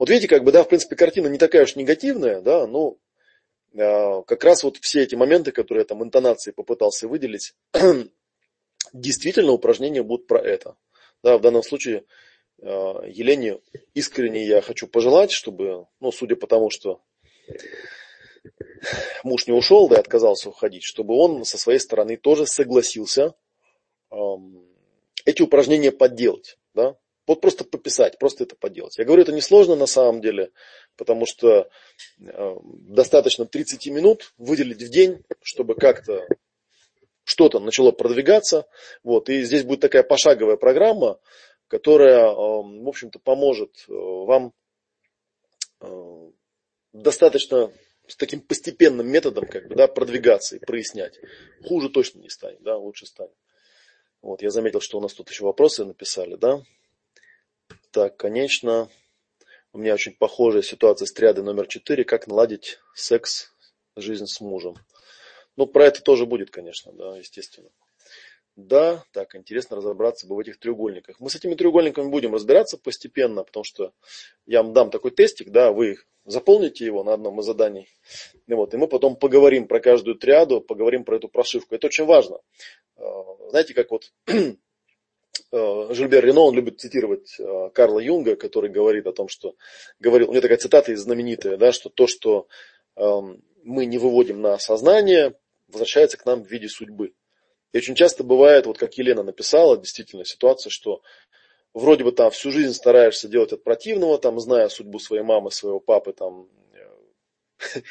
Вот 0.01 0.09
видите, 0.09 0.27
как 0.27 0.43
бы, 0.43 0.51
да, 0.51 0.63
в 0.63 0.67
принципе, 0.67 0.95
картина 0.95 1.27
не 1.27 1.37
такая 1.37 1.61
уж 1.61 1.75
негативная, 1.75 2.41
да, 2.41 2.65
но 2.65 2.97
э, 3.73 4.23
как 4.23 4.43
раз 4.43 4.63
вот 4.63 4.77
все 4.77 5.03
эти 5.03 5.13
моменты, 5.13 5.51
которые 5.51 5.83
я 5.83 5.85
там 5.85 6.03
интонации 6.03 6.49
попытался 6.49 7.07
выделить, 7.07 7.53
действительно 8.93 9.51
упражнения 9.51 10.01
будут 10.01 10.25
про 10.25 10.39
это. 10.39 10.75
Да, 11.21 11.37
в 11.37 11.41
данном 11.41 11.61
случае 11.61 12.05
э, 12.57 12.65
Елене 12.65 13.59
искренне 13.93 14.43
я 14.43 14.63
хочу 14.63 14.87
пожелать, 14.87 15.29
чтобы, 15.29 15.85
ну, 15.99 16.11
судя 16.11 16.35
по 16.35 16.47
тому, 16.47 16.71
что 16.71 17.03
муж 19.23 19.45
не 19.45 19.53
ушел, 19.53 19.87
да, 19.87 19.97
и 19.97 19.99
отказался 19.99 20.49
уходить, 20.49 20.81
чтобы 20.81 21.13
он 21.13 21.45
со 21.45 21.59
своей 21.59 21.77
стороны 21.77 22.17
тоже 22.17 22.47
согласился 22.47 23.35
э, 24.09 24.15
эти 25.25 25.43
упражнения 25.43 25.91
подделать, 25.91 26.57
да, 26.73 26.97
вот 27.31 27.41
просто 27.41 27.63
пописать, 27.63 28.19
просто 28.19 28.43
это 28.43 28.55
поделать. 28.55 28.97
Я 28.97 29.05
говорю, 29.05 29.23
это 29.23 29.31
несложно 29.31 29.75
на 29.75 29.85
самом 29.85 30.21
деле, 30.21 30.51
потому 30.97 31.25
что 31.25 31.69
э, 32.19 32.55
достаточно 32.63 33.45
30 33.45 33.87
минут 33.87 34.33
выделить 34.37 34.81
в 34.81 34.89
день, 34.89 35.23
чтобы 35.41 35.75
как-то 35.75 36.27
что-то 37.23 37.59
начало 37.59 37.91
продвигаться. 37.91 38.67
Вот, 39.03 39.29
и 39.29 39.43
здесь 39.43 39.63
будет 39.63 39.79
такая 39.79 40.03
пошаговая 40.03 40.57
программа, 40.57 41.19
которая, 41.67 42.25
э, 42.25 42.35
в 42.35 42.87
общем-то, 42.87 43.19
поможет 43.19 43.85
э, 43.87 43.93
вам 43.93 44.53
э, 45.79 46.31
достаточно 46.91 47.71
с 48.07 48.17
таким 48.17 48.41
постепенным 48.41 49.07
методом 49.07 49.45
как 49.45 49.69
бы, 49.69 49.75
да, 49.75 49.87
продвигаться 49.87 50.57
и 50.57 50.59
прояснять. 50.59 51.17
Хуже 51.65 51.87
точно 51.87 52.19
не 52.19 52.29
станет, 52.29 52.61
да, 52.61 52.75
лучше 52.75 53.05
станет. 53.05 53.37
Вот, 54.21 54.41
я 54.41 54.49
заметил, 54.49 54.81
что 54.81 54.97
у 54.97 55.01
нас 55.01 55.13
тут 55.13 55.29
еще 55.29 55.45
вопросы 55.45 55.85
написали, 55.85 56.35
да. 56.35 56.61
Так, 57.91 58.15
конечно, 58.15 58.89
у 59.73 59.77
меня 59.77 59.95
очень 59.95 60.15
похожая 60.15 60.61
ситуация 60.61 61.05
с 61.05 61.11
триадой 61.11 61.43
номер 61.43 61.67
четыре. 61.67 62.05
Как 62.05 62.25
наладить 62.25 62.79
секс, 62.95 63.51
жизнь 63.97 64.27
с 64.27 64.39
мужем. 64.39 64.75
Ну, 65.57 65.67
про 65.67 65.85
это 65.85 66.01
тоже 66.01 66.25
будет, 66.25 66.51
конечно, 66.51 66.93
да, 66.93 67.17
естественно. 67.17 67.69
Да, 68.55 69.03
так, 69.11 69.35
интересно 69.35 69.75
разобраться 69.75 70.25
бы 70.25 70.35
в 70.35 70.39
этих 70.39 70.57
треугольниках. 70.57 71.19
Мы 71.19 71.29
с 71.29 71.35
этими 71.35 71.53
треугольниками 71.55 72.09
будем 72.09 72.33
разбираться 72.33 72.77
постепенно, 72.77 73.43
потому 73.43 73.65
что 73.65 73.93
я 74.45 74.63
вам 74.63 74.71
дам 74.71 74.89
такой 74.89 75.11
тестик, 75.11 75.49
да, 75.49 75.73
вы 75.73 75.97
заполните 76.23 76.85
его 76.85 77.03
на 77.03 77.13
одном 77.13 77.41
из 77.41 77.45
заданий. 77.45 77.89
И, 78.47 78.53
вот, 78.53 78.73
и 78.73 78.77
мы 78.77 78.87
потом 78.87 79.17
поговорим 79.17 79.67
про 79.67 79.81
каждую 79.81 80.15
триаду, 80.15 80.61
поговорим 80.61 81.03
про 81.03 81.17
эту 81.17 81.27
прошивку. 81.27 81.75
Это 81.75 81.87
очень 81.87 82.05
важно. 82.05 82.39
А, 82.95 83.49
знаете, 83.49 83.73
как 83.73 83.91
вот 83.91 84.13
Э, 84.27 84.53
Жильбер 85.51 86.25
Рено, 86.25 86.41
он 86.41 86.55
любит 86.55 86.79
цитировать 86.79 87.35
э, 87.39 87.69
Карла 87.73 87.99
Юнга, 87.99 88.35
который 88.35 88.69
говорит 88.69 89.05
о 89.07 89.13
том, 89.13 89.27
что 89.27 89.55
говорил, 89.99 90.29
у 90.29 90.31
него 90.31 90.41
такая 90.41 90.57
цитата 90.57 90.95
знаменитая, 90.95 91.57
да, 91.57 91.71
что 91.71 91.89
то, 91.89 92.07
что 92.07 92.47
эм, 92.95 93.43
мы 93.63 93.85
не 93.85 93.97
выводим 93.97 94.41
на 94.41 94.57
сознание, 94.59 95.35
возвращается 95.67 96.17
к 96.17 96.25
нам 96.25 96.43
в 96.43 96.49
виде 96.49 96.67
судьбы. 96.67 97.13
И 97.73 97.77
очень 97.77 97.95
часто 97.95 98.23
бывает, 98.23 98.65
вот 98.65 98.77
как 98.77 98.93
Елена 98.97 99.23
написала, 99.23 99.77
действительно 99.77 100.25
ситуация, 100.25 100.69
что 100.69 101.01
вроде 101.73 102.03
бы 102.03 102.11
там 102.11 102.31
всю 102.31 102.51
жизнь 102.51 102.73
стараешься 102.73 103.27
делать 103.27 103.53
от 103.53 103.63
противного, 103.63 104.17
там, 104.17 104.39
зная 104.39 104.69
судьбу 104.69 104.99
своей 104.99 105.23
мамы, 105.23 105.51
своего 105.51 105.79
папы, 105.79 106.13
там, 106.13 106.47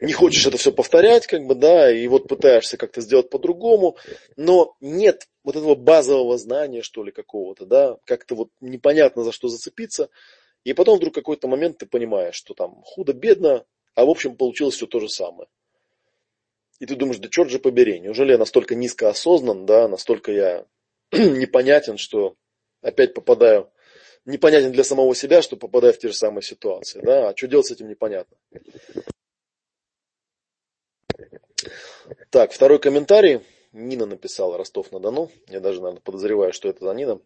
не 0.00 0.12
хочешь 0.12 0.46
это 0.46 0.56
все 0.56 0.72
повторять, 0.72 1.26
как 1.26 1.46
бы, 1.46 1.54
да, 1.54 1.90
и 1.90 2.06
вот 2.08 2.28
пытаешься 2.28 2.76
как-то 2.76 3.00
сделать 3.00 3.30
по-другому, 3.30 3.96
но 4.36 4.76
нет 4.80 5.28
вот 5.44 5.56
этого 5.56 5.74
базового 5.74 6.36
знания, 6.36 6.82
что 6.82 7.04
ли, 7.04 7.12
какого-то, 7.12 7.66
да, 7.66 7.96
как-то 8.04 8.34
вот 8.34 8.48
непонятно 8.60 9.22
за 9.22 9.32
что 9.32 9.48
зацепиться, 9.48 10.08
и 10.64 10.72
потом 10.72 10.96
вдруг 10.96 11.14
какой-то 11.14 11.46
момент 11.46 11.78
ты 11.78 11.86
понимаешь, 11.86 12.34
что 12.34 12.54
там 12.54 12.82
худо-бедно, 12.82 13.64
а 13.94 14.04
в 14.04 14.10
общем 14.10 14.36
получилось 14.36 14.74
все 14.74 14.86
то 14.86 14.98
же 14.98 15.08
самое. 15.08 15.48
И 16.80 16.86
ты 16.86 16.96
думаешь, 16.96 17.18
да 17.18 17.28
черт 17.28 17.50
же 17.50 17.60
побери, 17.60 18.00
неужели 18.00 18.32
я 18.32 18.38
настолько 18.38 18.74
низко 18.74 19.08
осознан, 19.08 19.64
да, 19.64 19.86
настолько 19.86 20.32
я 20.32 20.66
непонятен, 21.12 21.98
что 21.98 22.36
опять 22.82 23.14
попадаю, 23.14 23.70
непонятен 24.24 24.72
для 24.72 24.82
самого 24.82 25.14
себя, 25.14 25.40
что 25.40 25.56
попадаю 25.56 25.92
в 25.92 25.98
те 25.98 26.08
же 26.08 26.14
самые 26.14 26.42
ситуации, 26.42 27.00
да, 27.00 27.28
а 27.28 27.36
что 27.36 27.46
делать 27.46 27.66
с 27.66 27.70
этим 27.70 27.88
непонятно. 27.88 28.36
Так, 32.30 32.52
второй 32.52 32.78
комментарий. 32.78 33.40
Нина 33.72 34.06
написала 34.06 34.56
Ростов-на-Дону. 34.56 35.30
Я 35.48 35.60
даже, 35.60 35.80
наверное, 35.80 36.00
подозреваю, 36.00 36.52
что 36.52 36.68
это 36.68 36.84
за 36.84 36.92
Нина. 36.92 37.20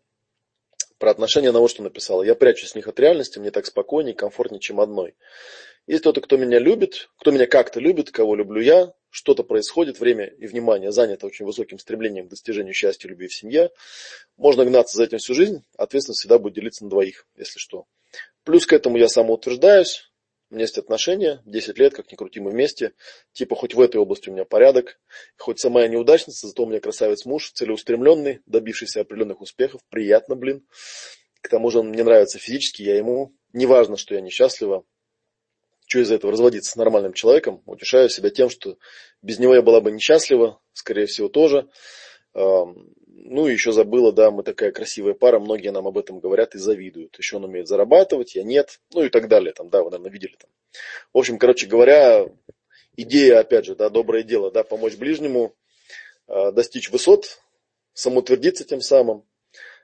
Про 0.98 1.10
отношения 1.10 1.52
на 1.52 1.60
вот 1.60 1.70
что 1.70 1.82
написала. 1.82 2.22
Я 2.22 2.34
прячусь 2.34 2.70
с 2.70 2.74
них 2.74 2.88
от 2.88 2.98
реальности, 2.98 3.38
мне 3.38 3.50
так 3.50 3.66
спокойнее 3.66 4.14
и 4.14 4.16
комфортнее, 4.16 4.60
чем 4.60 4.80
одной. 4.80 5.14
Есть 5.86 6.00
кто-то, 6.00 6.20
кто 6.20 6.36
меня 6.36 6.58
любит, 6.58 7.08
кто 7.18 7.30
меня 7.30 7.46
как-то 7.46 7.80
любит, 7.80 8.10
кого 8.10 8.34
люблю 8.34 8.60
я, 8.60 8.92
что-то 9.10 9.42
происходит, 9.42 10.00
время 10.00 10.26
и 10.26 10.46
внимание 10.46 10.92
занято 10.92 11.26
очень 11.26 11.46
высоким 11.46 11.78
стремлением 11.78 12.26
к 12.26 12.30
достижению 12.30 12.74
счастья, 12.74 13.08
любви 13.08 13.28
в 13.28 13.34
семье. 13.34 13.70
Можно 14.36 14.64
гнаться 14.64 14.96
за 14.96 15.04
этим 15.04 15.18
всю 15.18 15.34
жизнь, 15.34 15.64
ответственность 15.76 16.20
всегда 16.20 16.38
будет 16.38 16.54
делиться 16.54 16.84
на 16.84 16.90
двоих, 16.90 17.26
если 17.36 17.58
что. 17.58 17.86
Плюс 18.44 18.66
к 18.66 18.72
этому 18.72 18.98
я 18.98 19.08
самоутверждаюсь, 19.08 20.07
у 20.50 20.54
меня 20.54 20.64
есть 20.64 20.78
отношения, 20.78 21.42
10 21.44 21.78
лет, 21.78 21.94
как 21.94 22.10
ни 22.10 22.16
крути, 22.16 22.40
мы 22.40 22.50
вместе. 22.50 22.92
Типа, 23.32 23.54
хоть 23.54 23.74
в 23.74 23.80
этой 23.80 23.98
области 23.98 24.30
у 24.30 24.32
меня 24.32 24.44
порядок. 24.44 24.98
Хоть 25.36 25.60
сама 25.60 25.82
я 25.82 25.88
неудачница, 25.88 26.46
зато 26.46 26.62
у 26.62 26.66
меня 26.66 26.80
красавец 26.80 27.26
муж, 27.26 27.52
целеустремленный, 27.52 28.40
добившийся 28.46 29.02
определенных 29.02 29.40
успехов. 29.42 29.82
Приятно, 29.90 30.36
блин. 30.36 30.66
К 31.42 31.48
тому 31.48 31.70
же 31.70 31.80
он 31.80 31.90
мне 31.90 32.02
нравится 32.02 32.38
физически, 32.38 32.82
я 32.82 32.96
ему. 32.96 33.34
Неважно, 33.52 33.96
что 33.96 34.14
я 34.14 34.22
несчастлива. 34.22 34.84
Что 35.86 36.00
из 36.00 36.10
этого 36.10 36.32
разводиться 36.32 36.72
с 36.72 36.76
нормальным 36.76 37.12
человеком? 37.12 37.62
Утешаю 37.66 38.08
себя 38.08 38.30
тем, 38.30 38.48
что 38.50 38.78
без 39.22 39.38
него 39.38 39.54
я 39.54 39.62
была 39.62 39.80
бы 39.80 39.90
несчастлива, 39.90 40.60
скорее 40.72 41.06
всего, 41.06 41.28
тоже. 41.28 41.68
Ну 43.24 43.46
еще 43.46 43.72
забыла, 43.72 44.12
да, 44.12 44.30
мы 44.30 44.44
такая 44.44 44.70
красивая 44.70 45.12
пара, 45.12 45.40
многие 45.40 45.72
нам 45.72 45.88
об 45.88 45.98
этом 45.98 46.20
говорят 46.20 46.54
и 46.54 46.58
завидуют. 46.58 47.18
Еще 47.18 47.36
он 47.36 47.44
умеет 47.44 47.66
зарабатывать, 47.66 48.36
я 48.36 48.44
нет, 48.44 48.80
ну 48.94 49.02
и 49.02 49.08
так 49.08 49.28
далее, 49.28 49.52
там, 49.52 49.70
да, 49.70 49.82
вы, 49.82 49.90
наверное, 49.90 50.12
видели 50.12 50.36
там. 50.38 50.48
В 51.12 51.18
общем, 51.18 51.36
короче 51.38 51.66
говоря, 51.66 52.28
идея, 52.96 53.40
опять 53.40 53.64
же, 53.64 53.74
да, 53.74 53.90
доброе 53.90 54.22
дело, 54.22 54.52
да, 54.52 54.62
помочь 54.62 54.96
ближнему, 54.96 55.56
э, 56.28 56.52
достичь 56.52 56.90
высот, 56.90 57.40
самоутвердиться 57.92 58.64
тем 58.64 58.80
самым, 58.80 59.24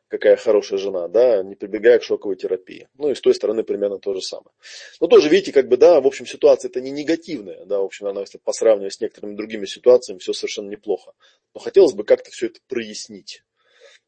какая 0.09 0.37
хорошая 0.37 0.79
жена, 0.79 1.09
да, 1.09 1.43
не 1.43 1.55
прибегая 1.55 1.99
к 1.99 2.05
шоковой 2.05 2.37
терапии. 2.37 2.89
Ну 2.95 3.11
и 3.11 3.15
с 3.15 3.21
той 3.21 3.35
стороны 3.35 3.63
примерно 3.65 3.99
то 3.99 4.15
же 4.15 4.21
самое. 4.21 4.55
Но 5.01 5.07
тоже, 5.07 5.29
видите, 5.29 5.53
как 5.53 5.69
бы, 5.69 5.77
да, 5.77 6.01
в 6.01 6.07
общем, 6.07 6.27
ситуация 6.27 6.69
это 6.69 6.81
не 6.81 6.91
негативная, 6.91 7.65
да, 7.65 7.81
в 7.81 7.85
общем, 7.85 8.07
она, 8.07 8.21
если 8.21 8.39
по 8.39 8.53
сравнению 8.53 8.91
с 8.91 9.01
некоторыми 9.01 9.37
другими 9.37 9.67
ситуациями, 9.67 10.19
все 10.19 10.33
совершенно 10.33 10.69
неплохо. 10.69 11.13
Но 11.55 11.61
хотелось 11.61 11.95
бы 11.95 12.05
как-то 12.05 12.31
все 12.31 12.47
это 12.47 12.61
прояснить. 12.69 13.43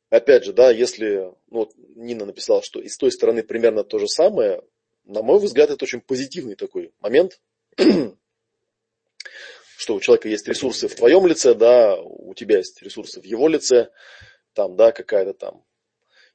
Опять 0.09 0.45
же, 0.45 0.53
да, 0.53 0.71
если, 0.71 1.33
ну, 1.49 1.59
вот 1.61 1.73
Нина 1.77 2.27
написала, 2.27 2.63
что 2.63 2.81
и 2.81 2.89
с 2.89 2.97
той 2.97 3.11
стороны 3.11 3.43
примерно 3.43 3.83
то 3.83 3.99
же 3.99 4.07
самое, 4.07 4.63
на 5.05 5.23
мой 5.23 5.41
взгляд, 5.41 5.71
это 5.71 5.85
очень 5.85 6.01
позитивный 6.01 6.55
такой 6.55 6.93
момент, 7.01 7.41
что 9.77 9.95
у 9.95 10.01
человека 10.01 10.29
есть 10.29 10.47
ресурсы 10.47 10.87
в 10.87 10.95
твоем 10.95 11.27
лице, 11.27 11.55
да, 11.55 12.01
у 12.01 12.35
тебя 12.35 12.59
есть 12.59 12.81
ресурсы 12.83 13.21
в 13.21 13.25
его 13.25 13.49
лице, 13.49 13.91
там, 14.53 14.77
да, 14.77 14.93
какая-то 14.93 15.35
там 15.35 15.65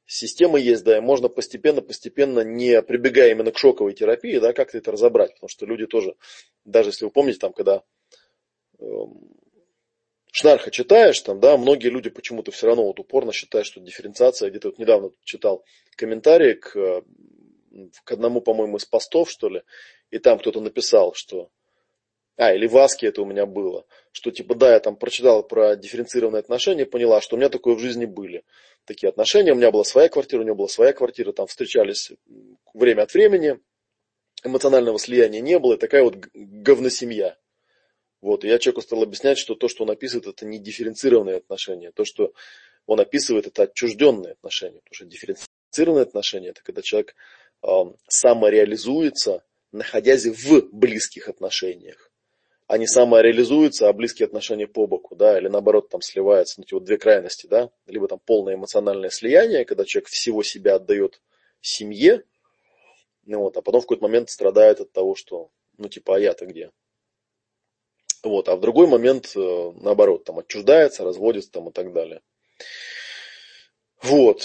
система 0.06 0.58
есть, 0.58 0.84
да, 0.84 0.98
и 0.98 1.00
можно 1.00 1.28
постепенно-постепенно, 1.28 2.40
не 2.40 2.82
прибегая 2.82 3.30
именно 3.30 3.52
к 3.52 3.58
шоковой 3.58 3.94
терапии, 3.94 4.38
да, 4.38 4.52
как-то 4.52 4.78
это 4.78 4.92
разобрать. 4.92 5.34
Потому 5.34 5.48
что 5.48 5.66
люди 5.66 5.86
тоже, 5.86 6.14
даже 6.64 6.90
если 6.90 7.04
вы 7.04 7.10
помните, 7.10 7.38
там, 7.38 7.52
когда 7.52 7.82
э, 8.78 8.84
Шнарха 10.32 10.70
читаешь, 10.70 11.20
там, 11.20 11.40
да, 11.40 11.56
многие 11.56 11.88
люди 11.88 12.08
почему-то 12.10 12.50
все 12.52 12.66
равно 12.66 12.84
вот 12.84 12.98
упорно 12.98 13.32
считают, 13.32 13.66
что 13.66 13.80
дифференциация, 13.80 14.50
где-то 14.50 14.68
вот 14.68 14.78
недавно 14.78 15.10
читал 15.24 15.64
комментарий 15.96 16.54
к, 16.54 16.72
к 18.04 18.12
одному, 18.12 18.40
по-моему, 18.40 18.78
из 18.78 18.84
постов, 18.86 19.30
что 19.30 19.48
ли, 19.48 19.62
и 20.10 20.18
там 20.18 20.38
кто-то 20.38 20.60
написал, 20.60 21.12
что 21.14 21.50
а, 22.36 22.54
или 22.54 22.66
в 22.66 22.76
Аске 22.78 23.08
это 23.08 23.20
у 23.20 23.26
меня 23.26 23.44
было, 23.44 23.84
что 24.10 24.30
типа, 24.30 24.54
да, 24.54 24.72
я 24.72 24.80
там 24.80 24.96
прочитал 24.96 25.46
про 25.46 25.76
дифференцированные 25.76 26.40
отношения, 26.40 26.86
поняла, 26.86 27.20
что 27.20 27.36
у 27.36 27.38
меня 27.38 27.50
такое 27.50 27.74
в 27.74 27.80
жизни 27.80 28.06
были. 28.06 28.42
Такие 28.84 29.08
отношения, 29.08 29.52
у 29.52 29.56
меня 29.56 29.70
была 29.70 29.84
своя 29.84 30.08
квартира, 30.08 30.40
у 30.40 30.44
него 30.44 30.56
была 30.56 30.68
своя 30.68 30.92
квартира, 30.92 31.32
там 31.32 31.46
встречались 31.46 32.12
время 32.74 33.02
от 33.02 33.14
времени, 33.14 33.60
эмоционального 34.44 34.98
слияния 34.98 35.40
не 35.40 35.58
было, 35.58 35.74
и 35.74 35.78
такая 35.78 36.02
вот 36.02 36.16
говносемья. 36.34 37.38
Вот, 38.20 38.44
и 38.44 38.48
я 38.48 38.58
человеку 38.58 38.82
стал 38.82 39.02
объяснять, 39.02 39.38
что 39.38 39.54
то, 39.54 39.68
что 39.68 39.84
он 39.84 39.90
описывает, 39.90 40.26
это 40.26 40.46
не 40.46 40.58
дифференцированные 40.58 41.36
отношения, 41.36 41.92
то, 41.92 42.04
что 42.04 42.32
он 42.86 43.00
описывает, 43.00 43.46
это 43.46 43.64
отчужденные 43.64 44.32
отношения, 44.32 44.80
потому 44.80 44.94
что 44.94 45.04
дифференцированные 45.06 46.02
отношения, 46.02 46.48
это 46.48 46.62
когда 46.62 46.82
человек 46.82 47.14
э, 47.62 47.68
самореализуется, 48.08 49.44
находясь 49.70 50.26
в 50.26 50.68
близких 50.72 51.28
отношениях 51.28 52.11
они 52.66 52.86
самореализуются, 52.86 53.88
а 53.88 53.92
близкие 53.92 54.26
отношения 54.26 54.66
по 54.66 54.86
боку, 54.86 55.14
да, 55.14 55.38
или 55.38 55.48
наоборот 55.48 55.88
там 55.88 56.00
сливаются, 56.00 56.60
ну, 56.60 56.64
вот 56.72 56.84
две 56.84 56.96
крайности, 56.96 57.46
да, 57.46 57.70
либо 57.86 58.08
там 58.08 58.18
полное 58.18 58.54
эмоциональное 58.54 59.10
слияние, 59.10 59.64
когда 59.64 59.84
человек 59.84 60.08
всего 60.08 60.42
себя 60.42 60.76
отдает 60.76 61.20
семье, 61.60 62.24
ну 63.24 63.40
вот, 63.40 63.56
а 63.56 63.62
потом 63.62 63.80
в 63.80 63.84
какой-то 63.84 64.02
момент 64.02 64.30
страдает 64.30 64.80
от 64.80 64.92
того, 64.92 65.14
что, 65.14 65.50
ну, 65.78 65.88
типа, 65.88 66.16
а 66.16 66.18
я-то 66.18 66.46
где? 66.46 66.70
Вот, 68.22 68.48
а 68.48 68.56
в 68.56 68.60
другой 68.60 68.86
момент, 68.86 69.32
э, 69.36 69.72
наоборот, 69.80 70.24
там 70.24 70.38
отчуждается, 70.38 71.04
разводится 71.04 71.50
там 71.50 71.68
и 71.68 71.72
так 71.72 71.92
далее. 71.92 72.22
Вот. 74.00 74.44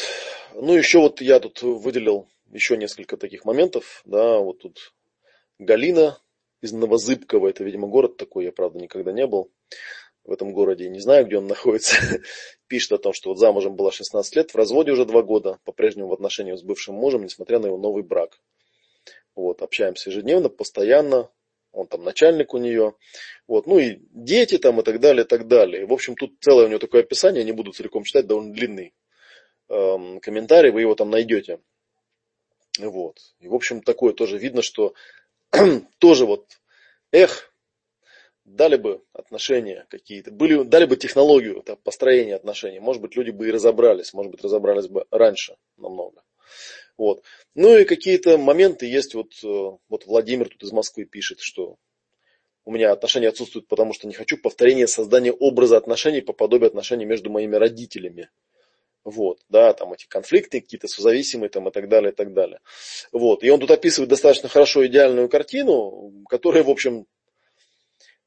Ну, 0.53 0.76
еще 0.76 0.99
вот 0.99 1.22
я 1.22 1.39
тут 1.39 1.61
выделил 1.61 2.28
еще 2.51 2.78
несколько 2.78 3.18
таких 3.18 3.45
моментов, 3.45 4.01
да, 4.05 4.39
вот 4.39 4.59
тут 4.59 4.93
Галина 5.59 6.20
из 6.61 6.71
Новозыбкова. 6.71 7.49
Это, 7.49 7.63
видимо, 7.63 7.87
город 7.87 8.17
такой, 8.17 8.45
я, 8.45 8.51
правда, 8.51 8.79
никогда 8.79 9.11
не 9.11 9.27
был 9.27 9.51
в 10.23 10.31
этом 10.31 10.51
городе, 10.51 10.89
не 10.89 10.99
знаю, 10.99 11.25
где 11.25 11.37
он 11.37 11.47
находится, 11.47 11.95
пишет 12.67 12.91
о 12.91 12.97
том, 12.97 13.13
что 13.13 13.29
вот 13.29 13.39
замужем 13.39 13.75
была 13.75 13.91
16 13.91 14.35
лет, 14.35 14.51
в 14.51 14.55
разводе 14.55 14.91
уже 14.91 15.05
2 15.05 15.21
года, 15.23 15.59
по-прежнему 15.63 16.09
в 16.09 16.13
отношениях 16.13 16.59
с 16.59 16.63
бывшим 16.63 16.95
мужем, 16.95 17.23
несмотря 17.23 17.59
на 17.59 17.67
его 17.67 17.77
новый 17.77 18.03
брак. 18.03 18.39
Вот, 19.35 19.61
общаемся 19.61 20.09
ежедневно, 20.09 20.49
постоянно, 20.49 21.29
он 21.71 21.87
там 21.87 22.03
начальник 22.03 22.53
у 22.53 22.57
нее, 22.57 22.95
вот, 23.47 23.67
ну 23.67 23.77
и 23.77 23.99
дети 24.11 24.57
там 24.57 24.79
и 24.79 24.83
так 24.83 24.99
далее, 24.99 25.23
и 25.23 25.27
так 25.27 25.47
далее. 25.47 25.85
В 25.85 25.93
общем, 25.93 26.15
тут 26.15 26.33
целое 26.41 26.65
у 26.65 26.67
нее 26.67 26.79
такое 26.79 27.01
описание, 27.01 27.43
не 27.43 27.51
буду 27.51 27.71
целиком 27.71 28.03
читать, 28.03 28.25
довольно 28.25 28.51
длинный 28.51 28.93
эм, 29.69 30.19
комментарий, 30.19 30.71
вы 30.71 30.81
его 30.81 30.95
там 30.95 31.09
найдете. 31.09 31.59
Вот. 32.79 33.19
И, 33.39 33.47
в 33.47 33.55
общем, 33.55 33.81
такое 33.81 34.13
тоже 34.13 34.37
видно, 34.37 34.61
что 34.61 34.93
тоже 35.99 36.25
вот, 36.25 36.45
эх, 37.11 37.53
дали 38.45 38.77
бы 38.77 39.03
отношения 39.13 39.85
какие-то, 39.89 40.31
были, 40.31 40.63
дали 40.63 40.85
бы 40.85 40.95
технологию 40.95 41.61
там, 41.63 41.77
построения 41.77 42.35
отношений, 42.35 42.79
может 42.79 43.01
быть, 43.01 43.15
люди 43.15 43.31
бы 43.31 43.47
и 43.47 43.51
разобрались, 43.51 44.13
может 44.13 44.31
быть, 44.31 44.43
разобрались 44.43 44.87
бы 44.87 45.05
раньше 45.11 45.57
намного. 45.77 46.23
Вот. 46.97 47.23
Ну 47.53 47.77
и 47.77 47.85
какие-то 47.85 48.37
моменты 48.37 48.87
есть, 48.87 49.13
вот, 49.13 49.33
э, 49.43 49.77
вот 49.89 50.05
Владимир 50.05 50.49
тут 50.49 50.63
из 50.63 50.71
Москвы 50.71 51.05
пишет, 51.05 51.39
что 51.39 51.77
у 52.65 52.71
меня 52.71 52.91
отношения 52.91 53.29
отсутствуют, 53.29 53.67
потому 53.67 53.93
что 53.93 54.07
не 54.07 54.13
хочу 54.13 54.37
повторения 54.37 54.87
создания 54.87 55.31
образа 55.31 55.77
отношений 55.77 56.21
по 56.21 56.33
подобию 56.33 56.67
отношений 56.67 57.05
между 57.05 57.29
моими 57.29 57.55
родителями. 57.55 58.29
Вот, 59.09 59.39
да, 59.47 59.71
там 59.71 59.93
эти 59.93 60.05
конфликты 60.05 60.59
какие-то 60.59 60.89
созависимые 60.89 61.47
там 61.47 61.69
и 61.69 61.71
так 61.71 61.87
далее, 61.87 62.11
и 62.11 62.13
так 62.13 62.33
далее. 62.33 62.59
Вот, 63.13 63.41
и 63.41 63.49
он 63.49 63.61
тут 63.61 63.71
описывает 63.71 64.09
достаточно 64.09 64.49
хорошо 64.49 64.85
идеальную 64.85 65.29
картину, 65.29 66.11
которая, 66.29 66.65
в 66.65 66.69
общем, 66.69 67.05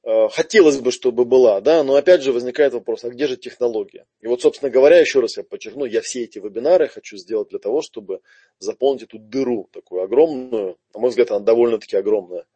э, 0.04 0.28
хотелось 0.30 0.80
бы, 0.80 0.90
чтобы 0.90 1.26
была, 1.26 1.60
да, 1.60 1.82
но 1.84 1.96
опять 1.96 2.22
же 2.22 2.32
возникает 2.32 2.72
вопрос, 2.72 3.04
а 3.04 3.10
где 3.10 3.26
же 3.26 3.36
технология? 3.36 4.06
И 4.20 4.26
вот, 4.26 4.40
собственно 4.40 4.70
говоря, 4.70 4.98
еще 4.98 5.20
раз 5.20 5.36
я 5.36 5.42
подчеркну, 5.42 5.84
я 5.84 6.00
все 6.00 6.24
эти 6.24 6.38
вебинары 6.38 6.88
хочу 6.88 7.18
сделать 7.18 7.50
для 7.50 7.58
того, 7.58 7.82
чтобы 7.82 8.22
заполнить 8.58 9.02
эту 9.02 9.18
дыру 9.18 9.68
такую 9.74 10.00
огромную, 10.00 10.78
на 10.94 11.00
мой 11.00 11.10
взгляд, 11.10 11.30
она 11.30 11.40
довольно-таки 11.40 11.98
огромная, 11.98 12.46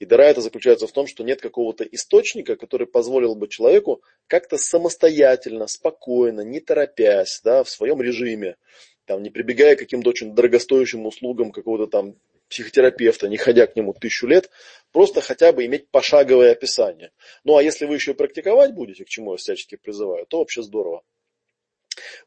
и 0.00 0.06
дыра 0.06 0.24
это 0.24 0.40
заключается 0.40 0.86
в 0.86 0.92
том, 0.92 1.06
что 1.06 1.22
нет 1.22 1.40
какого-то 1.40 1.84
источника, 1.84 2.56
который 2.56 2.86
позволил 2.86 3.36
бы 3.36 3.46
человеку 3.46 4.02
как-то 4.26 4.56
самостоятельно, 4.56 5.66
спокойно, 5.68 6.40
не 6.40 6.58
торопясь, 6.58 7.40
да, 7.44 7.62
в 7.62 7.70
своем 7.70 8.02
режиме 8.02 8.56
там, 9.04 9.22
не 9.22 9.30
прибегая 9.30 9.76
к 9.76 9.80
каким-то 9.80 10.10
очень 10.10 10.34
дорогостоящим 10.34 11.04
услугам 11.04 11.52
какого-то 11.52 11.86
там 11.86 12.16
психотерапевта, 12.48 13.28
не 13.28 13.36
ходя 13.36 13.66
к 13.66 13.76
нему 13.76 13.92
тысячу 13.92 14.26
лет, 14.26 14.50
просто 14.90 15.20
хотя 15.20 15.52
бы 15.52 15.66
иметь 15.66 15.88
пошаговое 15.90 16.52
описание. 16.52 17.12
Ну, 17.44 17.56
а 17.56 17.62
если 17.62 17.86
вы 17.86 17.94
еще 17.94 18.14
практиковать 18.14 18.74
будете, 18.74 19.04
к 19.04 19.08
чему 19.08 19.32
я 19.32 19.36
всячески 19.36 19.76
призываю, 19.76 20.26
то 20.26 20.38
вообще 20.38 20.62
здорово. 20.62 21.02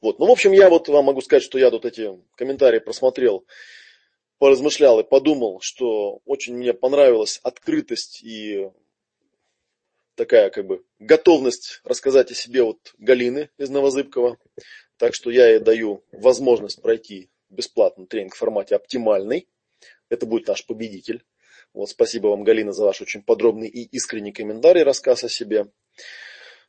Вот. 0.01 0.19
Ну, 0.19 0.27
в 0.27 0.31
общем, 0.31 0.51
я 0.51 0.69
вот 0.69 0.87
вам 0.89 1.05
могу 1.05 1.21
сказать, 1.21 1.43
что 1.43 1.57
я 1.57 1.71
тут 1.71 1.85
эти 1.85 2.09
комментарии 2.35 2.79
просмотрел, 2.79 3.45
поразмышлял 4.43 4.99
и 4.99 5.05
подумал, 5.05 5.59
что 5.61 6.19
очень 6.25 6.57
мне 6.57 6.73
понравилась 6.73 7.39
открытость 7.43 8.21
и 8.23 8.69
такая 10.15 10.49
как 10.49 10.67
бы 10.67 10.83
готовность 10.99 11.79
рассказать 11.85 12.29
о 12.29 12.35
себе 12.35 12.61
вот 12.61 12.93
Галины 12.97 13.51
из 13.57 13.69
Новозыбкова. 13.69 14.37
Так 14.97 15.15
что 15.15 15.31
я 15.31 15.47
ей 15.51 15.59
даю 15.59 16.03
возможность 16.11 16.81
пройти 16.81 17.29
бесплатный 17.47 18.05
тренинг 18.05 18.35
в 18.35 18.37
формате 18.37 18.75
оптимальный. 18.75 19.47
Это 20.09 20.25
будет 20.25 20.49
наш 20.49 20.65
победитель. 20.65 21.23
Вот, 21.73 21.89
спасибо 21.89 22.27
вам, 22.27 22.43
Галина, 22.43 22.73
за 22.73 22.83
ваш 22.83 23.01
очень 23.01 23.23
подробный 23.23 23.69
и 23.69 23.83
искренний 23.95 24.33
комментарий, 24.33 24.83
рассказ 24.83 25.23
о 25.23 25.29
себе. 25.29 25.67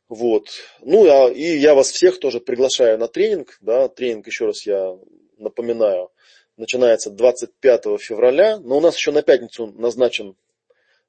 Вот. 0.07 0.47
Ну, 0.79 1.05
а, 1.09 1.29
и 1.29 1.57
я 1.57 1.75
вас 1.75 1.91
всех 1.91 2.21
тоже 2.21 2.39
приглашаю 2.39 2.97
на 2.97 3.09
тренинг. 3.09 3.57
Да, 3.59 3.89
тренинг, 3.89 4.27
еще 4.27 4.45
раз 4.45 4.65
я 4.65 4.97
напоминаю, 5.37 6.09
начинается 6.57 7.09
25 7.09 7.99
февраля, 7.99 8.57
но 8.59 8.77
у 8.77 8.81
нас 8.81 8.95
еще 8.95 9.11
на 9.11 9.21
пятницу 9.21 9.67
назначен 9.67 10.35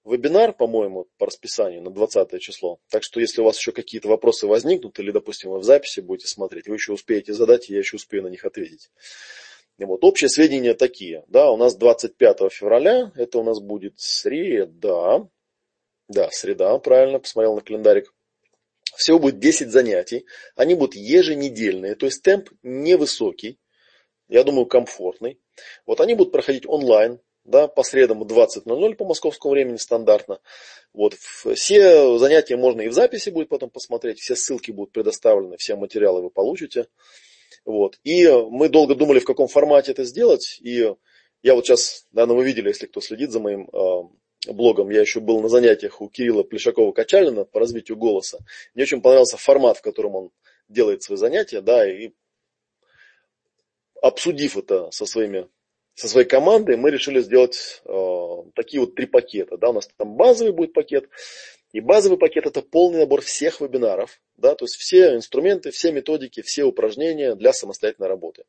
вебинар, 0.04 0.52
по-моему, 0.52 1.08
по 1.18 1.26
расписанию 1.26 1.82
на 1.82 1.90
20 1.90 2.40
число. 2.40 2.78
Так 2.90 3.02
что, 3.02 3.20
если 3.20 3.40
у 3.40 3.44
вас 3.44 3.58
еще 3.58 3.72
какие-то 3.72 4.08
вопросы 4.08 4.46
возникнут, 4.46 4.98
или, 4.98 5.10
допустим, 5.10 5.50
вы 5.50 5.58
в 5.58 5.64
записи 5.64 6.00
будете 6.00 6.28
смотреть, 6.28 6.68
вы 6.68 6.76
еще 6.76 6.92
успеете 6.92 7.32
задать, 7.32 7.68
и 7.68 7.72
я 7.72 7.80
еще 7.80 7.96
успею 7.96 8.22
на 8.22 8.28
них 8.28 8.44
ответить. 8.44 8.90
Вот, 9.78 10.04
общие 10.04 10.30
сведения 10.30 10.74
такие. 10.74 11.24
Да, 11.28 11.50
у 11.50 11.56
нас 11.56 11.76
25 11.76 12.50
февраля, 12.50 13.12
это 13.14 13.38
у 13.38 13.42
нас 13.42 13.60
будет 13.60 13.94
среда. 13.98 15.28
Да, 16.08 16.30
среда, 16.30 16.78
правильно, 16.78 17.18
посмотрел 17.18 17.56
на 17.56 17.60
календарик. 17.60 18.14
Всего 18.96 19.18
будет 19.18 19.38
10 19.38 19.70
занятий. 19.70 20.24
Они 20.54 20.74
будут 20.74 20.94
еженедельные, 20.94 21.96
то 21.96 22.06
есть 22.06 22.22
темп 22.22 22.50
невысокий, 22.62 23.58
я 24.28 24.44
думаю, 24.44 24.66
комфортный. 24.66 25.40
Вот 25.86 26.00
они 26.00 26.14
будут 26.14 26.32
проходить 26.32 26.66
онлайн, 26.66 27.20
да, 27.44 27.68
по 27.68 27.82
средам 27.82 28.20
в 28.20 28.26
20.00 28.26 28.94
по 28.94 29.04
московскому 29.04 29.52
времени 29.52 29.76
стандартно. 29.76 30.40
Вот, 30.92 31.14
все 31.14 32.18
занятия 32.18 32.56
можно 32.56 32.82
и 32.82 32.88
в 32.88 32.92
записи 32.92 33.30
будет 33.30 33.48
потом 33.48 33.70
посмотреть, 33.70 34.18
все 34.18 34.34
ссылки 34.34 34.70
будут 34.70 34.92
предоставлены, 34.92 35.56
все 35.56 35.76
материалы 35.76 36.22
вы 36.22 36.30
получите. 36.30 36.88
Вот. 37.64 37.98
И 38.04 38.28
мы 38.28 38.68
долго 38.68 38.94
думали, 38.94 39.18
в 39.18 39.24
каком 39.24 39.48
формате 39.48 39.92
это 39.92 40.04
сделать. 40.04 40.58
И 40.60 40.94
я 41.42 41.54
вот 41.54 41.66
сейчас, 41.66 42.06
наверное, 42.12 42.36
вы 42.36 42.44
видели, 42.44 42.68
если 42.68 42.86
кто 42.86 43.00
следит 43.00 43.30
за 43.30 43.40
моим 43.40 43.68
э, 43.72 44.52
блогом, 44.52 44.90
я 44.90 45.00
еще 45.00 45.20
был 45.20 45.40
на 45.40 45.48
занятиях 45.48 46.00
у 46.00 46.08
Кирилла 46.08 46.42
Плешакова-Качалина 46.44 47.44
по 47.44 47.60
развитию 47.60 47.96
голоса. 47.96 48.38
Мне 48.74 48.84
очень 48.84 49.00
понравился 49.00 49.36
формат, 49.36 49.78
в 49.78 49.82
котором 49.82 50.14
он 50.14 50.30
делает 50.68 51.02
свои 51.02 51.18
занятия, 51.18 51.60
да, 51.60 51.88
и 51.88 52.10
обсудив 54.02 54.56
это 54.56 54.90
со 54.90 55.06
своими 55.06 55.48
со 55.94 56.08
своей 56.08 56.28
командой 56.28 56.76
мы 56.76 56.90
решили 56.90 57.20
сделать 57.20 57.80
э, 57.86 58.42
такие 58.54 58.80
вот 58.80 58.94
три 58.94 59.06
пакета. 59.06 59.56
Да? 59.56 59.70
У 59.70 59.72
нас 59.72 59.88
там 59.96 60.14
базовый 60.14 60.52
будет 60.52 60.74
пакет, 60.74 61.08
и 61.72 61.80
базовый 61.80 62.18
пакет 62.18 62.46
это 62.46 62.62
полный 62.62 63.00
набор 63.00 63.20
всех 63.20 63.60
вебинаров, 63.60 64.20
да, 64.36 64.54
то 64.54 64.64
есть 64.64 64.76
все 64.76 65.14
инструменты, 65.14 65.70
все 65.70 65.92
методики, 65.92 66.40
все 66.40 66.64
упражнения 66.64 67.34
для 67.34 67.52
самостоятельной 67.52 68.08
работы. 68.08 68.44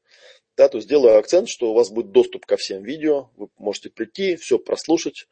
Да, 0.55 0.69
то 0.69 0.77
есть 0.77 0.87
делаю 0.87 1.17
акцент, 1.17 1.49
что 1.49 1.71
у 1.71 1.73
вас 1.73 1.89
будет 1.89 2.11
доступ 2.11 2.45
ко 2.45 2.57
всем 2.57 2.83
видео, 2.83 3.29
вы 3.35 3.49
можете 3.57 3.89
прийти, 3.89 4.35
все 4.35 4.59
прослушать, 4.59 5.27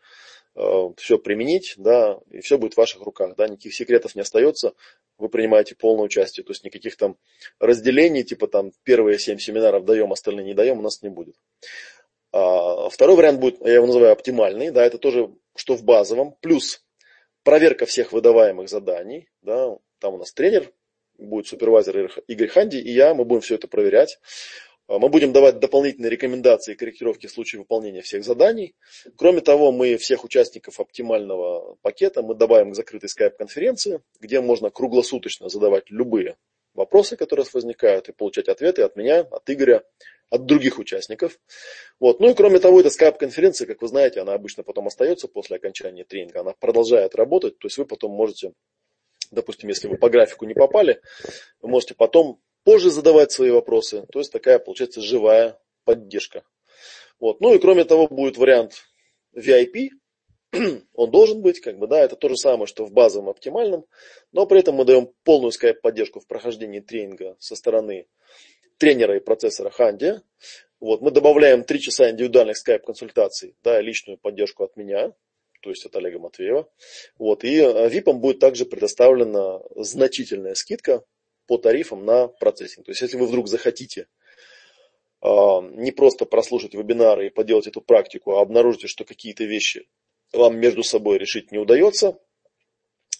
э, 0.55 0.89
все 0.97 1.17
применить, 1.19 1.75
да, 1.77 2.19
и 2.31 2.41
все 2.41 2.57
будет 2.57 2.73
в 2.73 2.77
ваших 2.77 3.01
руках, 3.01 3.35
да, 3.37 3.47
никаких 3.47 3.73
секретов 3.73 4.15
не 4.15 4.21
остается, 4.21 4.73
вы 5.17 5.29
принимаете 5.29 5.75
полное 5.75 6.05
участие, 6.05 6.43
то 6.43 6.51
есть 6.51 6.63
никаких 6.63 6.97
там 6.97 7.17
разделений, 7.59 8.23
типа 8.23 8.47
там 8.47 8.71
первые 8.83 9.19
семь 9.19 9.37
семинаров 9.37 9.85
даем, 9.85 10.11
остальные 10.11 10.45
не 10.45 10.53
даем, 10.53 10.79
у 10.79 10.81
нас 10.81 11.01
не 11.01 11.09
будет. 11.09 11.35
А, 12.31 12.89
второй 12.89 13.15
вариант 13.15 13.39
будет, 13.39 13.61
я 13.61 13.75
его 13.75 13.85
называю 13.85 14.11
оптимальный, 14.11 14.71
да, 14.71 14.85
это 14.85 14.97
тоже, 14.97 15.33
что 15.55 15.75
в 15.75 15.83
базовом, 15.83 16.35
плюс 16.41 16.83
проверка 17.43 17.85
всех 17.85 18.11
выдаваемых 18.11 18.69
заданий, 18.69 19.29
да, 19.41 19.77
там 19.99 20.15
у 20.15 20.17
нас 20.17 20.33
тренер, 20.33 20.71
будет 21.17 21.47
супервайзер 21.47 22.23
Игорь 22.27 22.47
Ханди 22.49 22.77
и 22.77 22.91
я, 22.91 23.13
мы 23.13 23.25
будем 23.25 23.41
все 23.41 23.55
это 23.55 23.67
проверять. 23.67 24.19
А, 24.87 24.99
мы 24.99 25.09
будем 25.09 25.33
давать 25.33 25.59
дополнительные 25.59 26.09
рекомендации 26.09 26.73
и 26.73 26.75
корректировки 26.75 27.27
в 27.27 27.31
случае 27.31 27.59
выполнения 27.59 28.01
всех 28.01 28.23
заданий. 28.23 28.75
Кроме 29.15 29.41
того, 29.41 29.71
мы 29.71 29.97
всех 29.97 30.23
участников 30.23 30.79
оптимального 30.79 31.75
пакета 31.81 32.21
мы 32.21 32.35
добавим 32.35 32.71
к 32.71 32.75
закрытой 32.75 33.09
скайп-конференции, 33.09 34.01
где 34.19 34.41
можно 34.41 34.69
круглосуточно 34.69 35.49
задавать 35.49 35.89
любые 35.89 36.37
вопросы, 36.73 37.15
которые 37.15 37.45
возникают, 37.51 38.09
и 38.09 38.11
получать 38.11 38.49
ответы 38.49 38.81
от 38.81 38.95
меня, 38.95 39.21
от 39.21 39.49
Игоря, 39.49 39.83
от 40.29 40.45
других 40.45 40.77
участников. 40.77 41.39
Вот. 41.99 42.19
Ну 42.19 42.29
и 42.29 42.33
кроме 42.33 42.59
того, 42.59 42.79
эта 42.79 42.89
скайп-конференция, 42.89 43.65
как 43.65 43.81
вы 43.81 43.87
знаете, 43.87 44.19
она 44.19 44.33
обычно 44.33 44.63
потом 44.63 44.87
остается 44.87 45.27
после 45.27 45.57
окончания 45.57 46.03
тренинга, 46.03 46.41
она 46.41 46.53
продолжает 46.59 47.15
работать, 47.15 47.57
то 47.59 47.67
есть 47.67 47.77
вы 47.77 47.85
потом 47.85 48.11
можете, 48.11 48.53
допустим, 49.31 49.69
если 49.69 49.87
вы 49.87 49.97
по 49.97 50.09
графику 50.09 50.45
не 50.45 50.53
попали, 50.53 51.01
вы 51.61 51.69
можете 51.69 51.95
потом 51.95 52.41
позже 52.65 52.89
задавать 52.89 53.31
свои 53.31 53.51
вопросы, 53.51 54.05
то 54.11 54.19
есть 54.19 54.33
такая 54.33 54.59
получается 54.59 54.99
живая 54.99 55.57
поддержка. 55.85 56.43
Вот. 57.19 57.39
Ну 57.39 57.53
и 57.53 57.59
кроме 57.59 57.85
того, 57.85 58.07
будет 58.07 58.37
вариант 58.37 58.83
VIP, 59.33 59.91
он 60.93 61.11
должен 61.11 61.41
быть, 61.41 61.61
как 61.61 61.77
бы, 61.77 61.87
да, 61.87 62.03
это 62.03 62.15
то 62.15 62.27
же 62.27 62.35
самое, 62.35 62.65
что 62.65 62.83
в 62.85 62.91
базовом 62.91 63.29
оптимальном, 63.29 63.85
но 64.31 64.45
при 64.47 64.59
этом 64.59 64.75
мы 64.75 64.83
даем 64.83 65.11
полную 65.23 65.51
скайп-поддержку 65.51 66.19
в 66.19 66.27
прохождении 66.27 66.79
тренинга 66.79 67.37
со 67.39 67.55
стороны 67.55 68.07
тренера 68.77 69.15
и 69.15 69.19
процессора 69.19 69.69
Ханди. 69.69 70.21
Вот, 70.79 71.01
мы 71.01 71.11
добавляем 71.11 71.63
3 71.63 71.79
часа 71.79 72.09
индивидуальных 72.09 72.57
скайп-консультаций, 72.57 73.55
да, 73.63 73.79
личную 73.79 74.17
поддержку 74.17 74.63
от 74.63 74.75
меня, 74.75 75.13
то 75.61 75.69
есть 75.69 75.85
от 75.85 75.95
Олега 75.95 76.19
Матвеева. 76.19 76.67
Вот, 77.17 77.43
и 77.43 77.57
ВИПам 77.89 78.19
будет 78.19 78.39
также 78.39 78.65
предоставлена 78.65 79.61
значительная 79.75 80.55
скидка 80.55 81.03
по 81.47 81.57
тарифам 81.57 82.05
на 82.05 82.27
процессинг. 82.27 82.85
То 82.85 82.91
есть, 82.91 83.01
если 83.01 83.17
вы 83.17 83.27
вдруг 83.27 83.47
захотите 83.47 84.07
э, 85.21 85.27
не 85.27 85.91
просто 85.91 86.25
прослушать 86.25 86.73
вебинары 86.73 87.27
и 87.27 87.29
поделать 87.29 87.67
эту 87.67 87.81
практику, 87.81 88.35
а 88.35 88.41
обнаружите, 88.41 88.87
что 88.87 89.05
какие-то 89.05 89.43
вещи 89.43 89.87
вам 90.33 90.59
между 90.59 90.83
собой 90.83 91.17
решить 91.17 91.51
не 91.51 91.57
удается, 91.57 92.19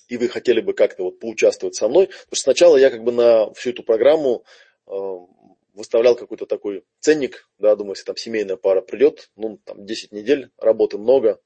и 0.07 0.17
вы 0.17 0.27
хотели 0.27 0.61
бы 0.61 0.73
как-то 0.73 1.03
вот 1.03 1.19
поучаствовать 1.19 1.75
со 1.75 1.87
мной, 1.87 2.09
что 2.27 2.35
сначала 2.35 2.77
я 2.77 2.89
как 2.89 3.03
бы 3.03 3.11
на 3.11 3.53
всю 3.53 3.71
эту 3.71 3.83
программу 3.83 4.43
э, 4.87 4.91
выставлял 5.73 6.15
какой-то 6.15 6.45
такой 6.45 6.83
ценник, 6.99 7.49
да, 7.57 7.75
думаю, 7.75 7.93
если 7.93 8.05
там 8.05 8.17
семейная 8.17 8.55
пара 8.57 8.81
придет, 8.81 9.29
ну, 9.35 9.59
там 9.63 9.85
10 9.85 10.11
недель, 10.11 10.49
работы 10.57 10.97
много, 10.97 11.39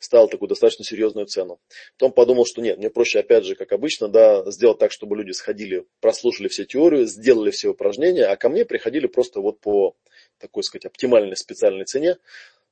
ставил 0.00 0.28
такую 0.28 0.48
достаточно 0.48 0.84
серьезную 0.84 1.26
цену. 1.26 1.60
Потом 1.96 2.12
подумал, 2.12 2.44
что 2.46 2.60
нет, 2.60 2.78
мне 2.78 2.90
проще, 2.90 3.20
опять 3.20 3.44
же, 3.44 3.54
как 3.54 3.72
обычно, 3.72 4.08
да, 4.08 4.50
сделать 4.50 4.78
так, 4.78 4.90
чтобы 4.90 5.16
люди 5.16 5.30
сходили, 5.30 5.86
прослушали 6.00 6.48
все 6.48 6.64
теорию, 6.64 7.06
сделали 7.06 7.50
все 7.50 7.68
упражнения, 7.68 8.24
а 8.24 8.36
ко 8.36 8.48
мне 8.48 8.64
приходили 8.64 9.06
просто 9.06 9.40
вот 9.40 9.60
по 9.60 9.94
такой, 10.38 10.64
сказать, 10.64 10.86
оптимальной 10.86 11.36
специальной 11.36 11.84
цене, 11.84 12.16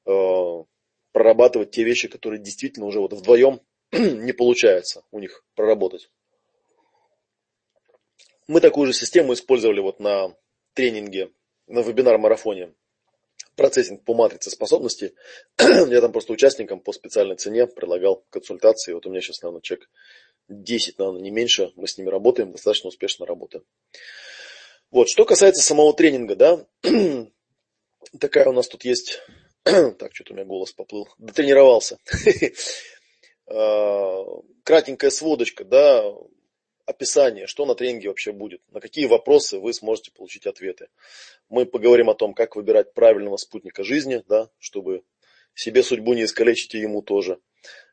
э, 0.07 0.65
прорабатывать 1.13 1.71
те 1.71 1.85
вещи, 1.85 2.09
которые 2.09 2.41
действительно 2.41 2.87
уже 2.87 2.99
вот 2.99 3.13
вдвоем 3.13 3.61
не 3.93 4.33
получается 4.33 5.05
у 5.11 5.21
них 5.21 5.45
проработать. 5.55 6.11
Мы 8.47 8.61
такую 8.61 8.87
же 8.87 8.95
систему 8.95 9.35
использовали 9.35 9.81
вот 9.81 10.01
на 10.01 10.35
тренинге, 10.73 11.31
на 11.67 11.81
вебинар-марафоне 11.81 12.73
процессинг 13.59 14.05
по 14.05 14.15
матрице 14.15 14.51
способностей. 14.51 15.13
Я 15.59 16.01
там 16.01 16.13
просто 16.13 16.33
участникам 16.33 16.81
по 16.81 16.93
специальной 16.93 17.37
цене 17.37 17.67
предлагал 17.67 18.25
консультации. 18.31 18.95
Вот 18.95 19.05
у 19.05 19.11
меня 19.11 19.21
сейчас, 19.21 19.43
наверное, 19.43 19.61
человек 19.61 19.91
10, 20.49 20.99
наверное, 20.99 21.21
не 21.21 21.31
меньше. 21.31 21.73
Мы 21.77 21.87
с 21.87 21.99
ними 21.99 22.09
работаем, 22.09 22.53
достаточно 22.53 22.89
успешно 22.89 23.27
работаем. 23.27 23.65
Вот, 24.91 25.11
что 25.11 25.27
касается 25.27 25.63
самого 25.63 25.93
тренинга, 25.93 26.37
да, 26.37 26.67
такая 28.21 28.49
у 28.49 28.53
нас 28.53 28.69
тут 28.69 28.85
есть, 28.87 29.21
так, 29.65 30.15
что-то 30.15 30.33
у 30.33 30.37
меня 30.37 30.47
голос 30.47 30.73
поплыл, 30.73 31.09
дотренировался. 31.19 31.99
А, 33.51 34.25
кратенькая 34.63 35.09
сводочка, 35.09 35.65
да, 35.65 36.05
описание, 36.89 37.47
что 37.47 37.67
на 37.67 37.75
тренинге 37.75 38.09
вообще 38.09 38.33
будет, 38.33 38.63
на 38.71 38.81
какие 38.81 39.05
вопросы 39.05 39.59
вы 39.59 39.75
сможете 39.75 40.11
получить 40.11 40.47
ответы. 40.47 40.89
Мы 41.51 41.67
поговорим 41.67 42.09
о 42.09 42.15
том, 42.15 42.33
как 42.33 42.57
выбирать 42.57 42.95
правильного 42.95 43.37
спутника 43.37 43.85
жизни, 43.85 44.25
да, 44.27 44.49
чтобы 44.59 45.03
себе 45.55 45.83
судьбу 45.83 46.15
не 46.15 46.25
искалечить 46.25 46.75
и 46.75 46.79
ему 46.79 47.03
тоже. 47.03 47.41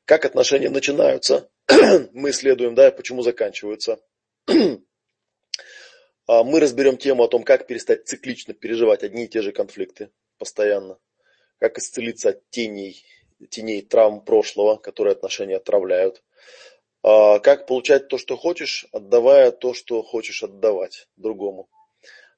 Как 0.06 0.24
отношения 0.24 0.70
начинаются, 0.70 1.50
мы 2.14 2.30
исследуем, 2.30 2.74
да, 2.74 2.88
и 2.88 2.96
почему 2.96 3.22
заканчиваются. 3.22 4.00
А 6.28 6.44
мы 6.44 6.60
разберем 6.60 6.98
тему 6.98 7.22
о 7.22 7.28
том, 7.28 7.44
как 7.44 7.68
перестать 7.68 8.08
циклично 8.08 8.56
переживать 8.56 9.04
одни 9.04 9.26
и 9.26 9.28
те 9.28 9.44
же 9.44 9.52
конфликты 9.52 10.10
постоянно, 10.40 10.98
как 11.60 11.78
исцелиться 11.78 12.30
от 12.30 12.50
теней, 12.50 13.06
теней 13.52 13.84
травм 13.84 14.26
прошлого, 14.26 14.78
которые 14.78 15.12
отношения 15.12 15.58
отравляют, 15.58 16.24
как 17.06 17.68
получать 17.68 18.08
то, 18.08 18.18
что 18.18 18.36
хочешь, 18.36 18.88
отдавая 18.92 19.52
то, 19.52 19.76
что 19.76 20.02
хочешь 20.02 20.42
отдавать 20.42 21.08
другому. 21.18 21.70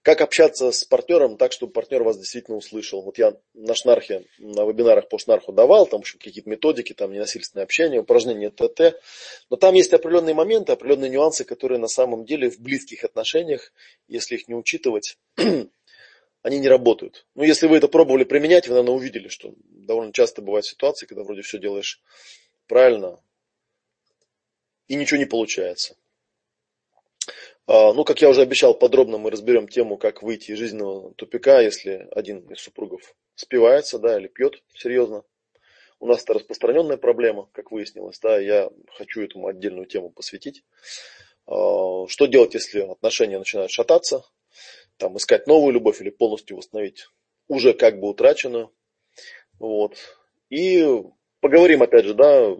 Как 0.01 0.20
общаться 0.20 0.74
с 0.74 0.84
партнером 0.84 1.38
так, 1.38 1.53
чтобы 1.53 1.72
партнер 1.72 2.03
вас 2.03 2.18
действительно 2.18 2.57
услышал. 2.57 3.01
Вот 3.01 3.18
я 3.18 3.34
на 3.53 3.76
шнархе, 3.76 4.26
на 4.39 4.65
вебинарах 4.65 5.07
по 5.07 5.20
шнарху 5.20 5.53
давал, 5.53 5.86
там, 5.86 6.01
общем, 6.01 6.20
какие-то 6.20 6.49
методики, 6.49 6.91
там, 6.91 7.13
ненасильственное 7.13 7.63
общение, 7.63 8.01
упражнения 8.01 8.49
ТТ. 8.49 9.01
Но 9.49 9.55
там 9.55 9.74
есть 9.74 9.93
определенные 9.93 10.36
моменты, 10.36 10.74
определенные 10.74 11.11
нюансы, 11.11 11.45
которые 11.45 11.80
на 11.80 11.88
самом 11.88 12.26
деле 12.26 12.49
в 12.49 12.59
близких 12.59 13.05
отношениях, 13.05 13.72
если 14.09 14.36
их 14.36 14.49
не 14.49 14.55
учитывать, 14.55 15.18
они 16.41 16.59
не 16.59 16.68
работают. 16.68 17.26
Ну, 17.36 17.43
если 17.43 17.68
вы 17.68 17.78
это 17.78 17.88
пробовали 17.88 18.26
применять, 18.26 18.68
вы, 18.68 18.74
наверное, 18.76 18.95
увидели, 18.95 19.30
что 19.30 19.53
довольно 19.63 20.11
часто 20.11 20.41
бывают 20.41 20.65
ситуации, 20.65 21.05
когда 21.05 21.24
вроде 21.24 21.41
все 21.41 21.57
делаешь 21.57 22.01
правильно, 22.68 23.20
и 24.88 24.96
ничего 24.96 25.18
не 25.18 25.26
получается. 25.26 25.96
А, 27.66 27.94
ну, 27.94 28.06
как 28.06 28.22
я 28.22 28.30
уже 28.30 28.42
обещал, 28.42 28.74
подробно 28.74 29.18
мы 29.18 29.30
разберем 29.30 29.68
тему, 29.68 29.98
как 29.98 30.24
выйти 30.24 30.52
из 30.52 30.58
жизненного 30.58 31.14
тупика, 31.16 31.60
если 31.60 32.08
один 32.12 32.40
из 32.52 32.60
супругов 32.60 33.14
спивается, 33.36 34.00
да, 34.00 34.18
или 34.18 34.28
пьет 34.28 34.64
серьезно. 34.74 35.24
У 36.00 36.08
нас 36.08 36.24
это 36.24 36.34
распространенная 36.34 36.98
проблема, 36.98 37.50
как 37.54 37.72
выяснилось, 37.72 38.20
да, 38.20 38.40
я 38.40 38.70
хочу 38.96 39.22
этому 39.22 39.48
отдельную 39.48 39.86
тему 39.86 40.10
посвятить. 40.10 40.64
А, 41.46 42.08
что 42.08 42.26
делать, 42.28 42.54
если 42.54 42.80
отношения 42.80 43.38
начинают 43.38 43.72
шататься, 43.72 44.24
там, 44.98 45.18
искать 45.18 45.48
новую 45.48 45.74
любовь 45.74 46.02
или 46.02 46.10
полностью 46.10 46.58
восстановить 46.58 47.08
уже 47.48 47.74
как 47.74 48.00
бы 48.00 48.10
утраченную. 48.10 48.72
Вот. 49.60 49.98
И 50.50 50.86
поговорим, 51.40 51.84
опять 51.84 52.06
же, 52.06 52.14
да, 52.14 52.56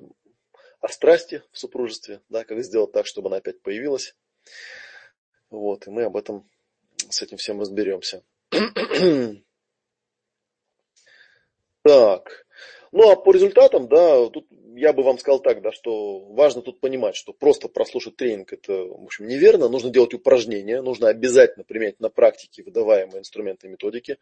о 0.80 0.88
страсти 0.89 1.43
в 1.51 1.59
супружестве, 1.59 2.21
да, 2.30 2.43
как 2.43 2.63
сделать 2.63 2.91
так, 2.91 3.07
чтобы 3.07 3.30
она 3.30 3.38
опять 3.38 3.61
появилась. 3.61 4.15
Вот, 5.49 5.88
и 5.88 5.89
мы 5.89 6.03
об 6.03 6.17
этом 6.17 6.49
с 7.09 7.21
этим 7.21 7.38
всем 7.38 7.59
разберемся. 7.59 8.23
так. 11.84 12.45
Ну 12.91 13.11
а 13.11 13.15
по 13.15 13.32
результатам, 13.32 13.88
да, 13.88 14.28
тут 14.30 14.47
я 14.75 14.93
бы 14.93 15.03
вам 15.03 15.17
сказал 15.17 15.39
так, 15.39 15.61
да, 15.61 15.71
что 15.71 16.19
важно 16.19 16.61
тут 16.61 16.80
понимать, 16.80 17.15
что 17.15 17.34
просто 17.34 17.67
прослушать 17.67 18.15
тренинг 18.15 18.53
это, 18.53 18.73
в 18.73 19.03
общем, 19.03 19.28
неверно. 19.28 19.69
Нужно 19.69 19.89
делать 19.89 20.13
упражнения, 20.13 20.82
нужно 20.82 21.09
обязательно 21.09 21.63
применять 21.65 21.99
на 21.99 22.09
практике 22.09 22.63
выдаваемые 22.63 23.19
инструменты 23.19 23.67
и 23.67 23.69
методики. 23.71 24.17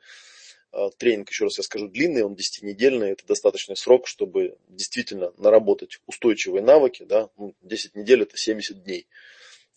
А, 0.75 0.89
тренинг, 0.89 1.29
еще 1.29 1.45
раз 1.45 1.57
я 1.57 1.63
скажу, 1.63 1.87
длинный, 1.87 2.23
он 2.23 2.33
10-недельный, 2.33 3.11
это 3.11 3.25
достаточный 3.25 3.77
срок, 3.77 4.07
чтобы 4.07 4.57
действительно 4.67 5.31
наработать 5.37 5.99
устойчивые 6.05 6.61
навыки, 6.61 7.03
да, 7.03 7.29
10 7.61 7.95
ну, 7.95 8.01
недель 8.01 8.23
это 8.23 8.35
70 8.35 8.83
дней 8.83 9.07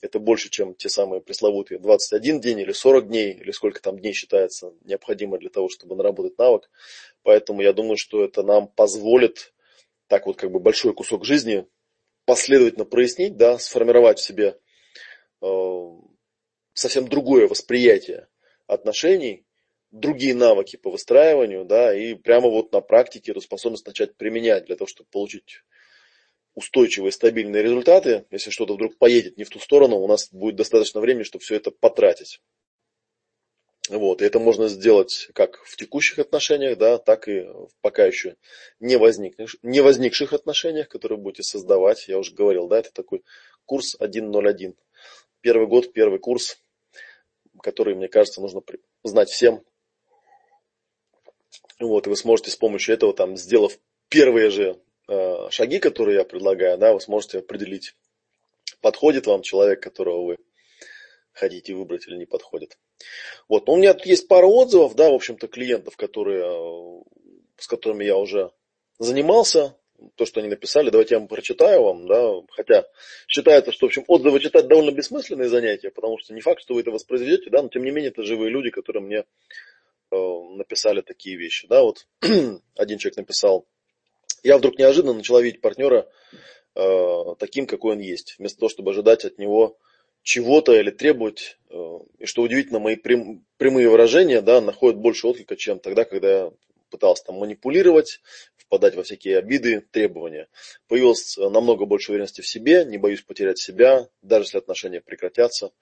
это 0.00 0.18
больше, 0.18 0.48
чем 0.48 0.74
те 0.74 0.88
самые 0.88 1.20
пресловутые 1.20 1.78
21 1.78 2.40
день 2.40 2.60
или 2.60 2.72
40 2.72 3.08
дней, 3.08 3.32
или 3.32 3.50
сколько 3.50 3.80
там 3.80 3.98
дней 3.98 4.12
считается 4.12 4.72
необходимо 4.84 5.38
для 5.38 5.50
того, 5.50 5.68
чтобы 5.68 5.96
наработать 5.96 6.38
навык. 6.38 6.70
Поэтому 7.22 7.62
я 7.62 7.72
думаю, 7.72 7.96
что 7.96 8.24
это 8.24 8.42
нам 8.42 8.68
позволит 8.68 9.52
так 10.06 10.26
вот 10.26 10.36
как 10.36 10.50
бы 10.50 10.60
большой 10.60 10.94
кусок 10.94 11.24
жизни 11.24 11.66
последовательно 12.24 12.84
прояснить, 12.84 13.36
да, 13.36 13.58
сформировать 13.58 14.18
в 14.18 14.24
себе 14.24 14.58
э, 15.42 15.86
совсем 16.74 17.08
другое 17.08 17.48
восприятие 17.48 18.28
отношений, 18.66 19.46
другие 19.90 20.34
навыки 20.34 20.76
по 20.76 20.90
выстраиванию, 20.90 21.64
да, 21.64 21.94
и 21.94 22.14
прямо 22.14 22.48
вот 22.48 22.72
на 22.72 22.80
практике 22.80 23.32
эту 23.32 23.40
способность 23.40 23.86
начать 23.86 24.16
применять 24.16 24.66
для 24.66 24.76
того, 24.76 24.86
чтобы 24.86 25.08
получить 25.10 25.62
устойчивые, 26.54 27.12
стабильные 27.12 27.62
результаты, 27.62 28.26
если 28.30 28.50
что-то 28.50 28.74
вдруг 28.74 28.98
поедет 28.98 29.38
не 29.38 29.44
в 29.44 29.50
ту 29.50 29.60
сторону, 29.60 29.96
у 29.96 30.08
нас 30.08 30.28
будет 30.32 30.56
достаточно 30.56 31.00
времени, 31.00 31.22
чтобы 31.22 31.42
все 31.44 31.54
это 31.54 31.70
потратить. 31.70 32.40
Вот, 33.88 34.20
и 34.20 34.24
это 34.24 34.38
можно 34.38 34.68
сделать 34.68 35.28
как 35.34 35.62
в 35.64 35.76
текущих 35.76 36.18
отношениях, 36.18 36.76
да, 36.76 36.98
так 36.98 37.26
и 37.26 37.40
в 37.40 37.70
пока 37.80 38.04
еще 38.04 38.36
не, 38.80 38.96
возникших, 38.96 39.58
не 39.62 39.80
возникших 39.80 40.34
отношениях, 40.34 40.88
которые 40.88 41.18
будете 41.18 41.42
создавать. 41.42 42.06
Я 42.06 42.18
уже 42.18 42.34
говорил, 42.34 42.66
да, 42.68 42.80
это 42.80 42.92
такой 42.92 43.22
курс 43.64 43.96
1.01. 43.98 44.74
Первый 45.40 45.66
год, 45.68 45.92
первый 45.94 46.18
курс, 46.18 46.58
который, 47.62 47.94
мне 47.94 48.08
кажется, 48.08 48.42
нужно 48.42 48.62
знать 49.04 49.30
всем. 49.30 49.62
Вот, 51.80 52.06
и 52.06 52.10
вы 52.10 52.16
сможете 52.16 52.50
с 52.50 52.56
помощью 52.56 52.94
этого, 52.94 53.14
там, 53.14 53.36
сделав 53.36 53.78
первые 54.08 54.50
же 54.50 54.80
Э, 55.08 55.48
шаги, 55.50 55.78
которые 55.78 56.18
я 56.18 56.24
предлагаю, 56.24 56.76
да, 56.76 56.92
вы 56.92 57.00
сможете 57.00 57.38
определить, 57.38 57.94
подходит 58.82 59.26
вам 59.26 59.40
человек, 59.40 59.82
которого 59.82 60.26
вы 60.26 60.38
хотите 61.32 61.72
выбрать 61.72 62.06
или 62.06 62.16
не 62.16 62.26
подходит. 62.26 62.78
Вот. 63.48 63.66
Но 63.66 63.72
у 63.72 63.76
меня 63.78 63.96
есть 64.04 64.28
пара 64.28 64.46
отзывов, 64.46 64.94
да, 64.96 65.10
в 65.10 65.14
общем-то, 65.14 65.48
клиентов, 65.48 65.96
которые, 65.96 66.44
э, 66.44 67.02
с 67.56 67.66
которыми 67.66 68.04
я 68.04 68.18
уже 68.18 68.50
занимался, 68.98 69.74
то, 70.14 70.26
что 70.26 70.40
они 70.40 70.50
написали, 70.50 70.90
давайте 70.90 71.14
я 71.14 71.20
вам 71.20 71.26
прочитаю 71.26 71.82
вам, 71.82 72.06
да, 72.06 72.34
хотя 72.50 72.86
считается, 73.26 73.72
что, 73.72 73.86
в 73.86 73.88
общем, 73.88 74.04
отзывы 74.06 74.40
читать 74.40 74.68
довольно 74.68 74.90
бессмысленные 74.90 75.48
занятия, 75.48 75.90
потому 75.90 76.18
что 76.18 76.34
не 76.34 76.40
факт, 76.40 76.60
что 76.60 76.74
вы 76.74 76.82
это 76.82 76.90
воспроизведете, 76.90 77.50
да, 77.50 77.62
но 77.62 77.68
тем 77.68 77.82
не 77.82 77.90
менее 77.90 78.10
это 78.10 78.22
живые 78.22 78.50
люди, 78.50 78.70
которые 78.70 79.02
мне 79.02 79.24
написали 80.10 81.00
такие 81.00 81.36
вещи, 81.36 81.66
да, 81.68 81.82
вот 81.82 82.06
один 82.76 82.98
человек 82.98 83.16
написал, 83.16 83.66
я 84.42 84.58
вдруг 84.58 84.78
неожиданно 84.78 85.14
начала 85.14 85.42
видеть 85.42 85.60
партнера 85.60 86.08
э, 86.74 87.34
таким, 87.38 87.66
какой 87.66 87.92
он 87.92 88.00
есть, 88.00 88.36
вместо 88.38 88.60
того, 88.60 88.68
чтобы 88.68 88.92
ожидать 88.92 89.24
от 89.24 89.38
него 89.38 89.78
чего-то 90.22 90.78
или 90.78 90.90
требовать. 90.90 91.58
Э, 91.70 91.98
и 92.18 92.26
что 92.26 92.42
удивительно, 92.42 92.78
мои 92.78 92.96
прям, 92.96 93.44
прямые 93.56 93.88
выражения 93.88 94.40
да, 94.40 94.60
находят 94.60 94.98
больше 94.98 95.26
отклика, 95.26 95.56
чем 95.56 95.80
тогда, 95.80 96.04
когда 96.04 96.28
я 96.30 96.52
пытался 96.90 97.24
там 97.24 97.36
манипулировать, 97.36 98.20
впадать 98.56 98.94
во 98.94 99.02
всякие 99.02 99.38
обиды, 99.38 99.80
требования. 99.90 100.48
Появилось 100.86 101.36
намного 101.36 101.84
больше 101.84 102.12
уверенности 102.12 102.40
в 102.40 102.48
себе, 102.48 102.84
не 102.84 102.98
боюсь 102.98 103.22
потерять 103.22 103.58
себя, 103.58 104.08
даже 104.22 104.44
если 104.44 104.58
отношения 104.58 105.00
прекратятся. 105.00 105.72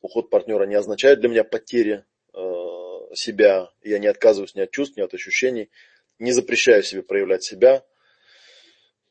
Уход 0.00 0.30
партнера 0.30 0.64
не 0.64 0.74
означает 0.74 1.20
для 1.20 1.28
меня 1.28 1.44
потери 1.44 2.04
э, 2.34 2.38
себя, 3.14 3.70
я 3.82 3.98
не 3.98 4.06
отказываюсь 4.06 4.54
ни 4.54 4.60
от 4.60 4.70
чувств, 4.70 4.96
ни 4.96 5.02
от 5.02 5.14
ощущений 5.14 5.70
не 6.18 6.32
запрещаю 6.32 6.82
себе 6.82 7.02
проявлять 7.02 7.42
себя. 7.42 7.84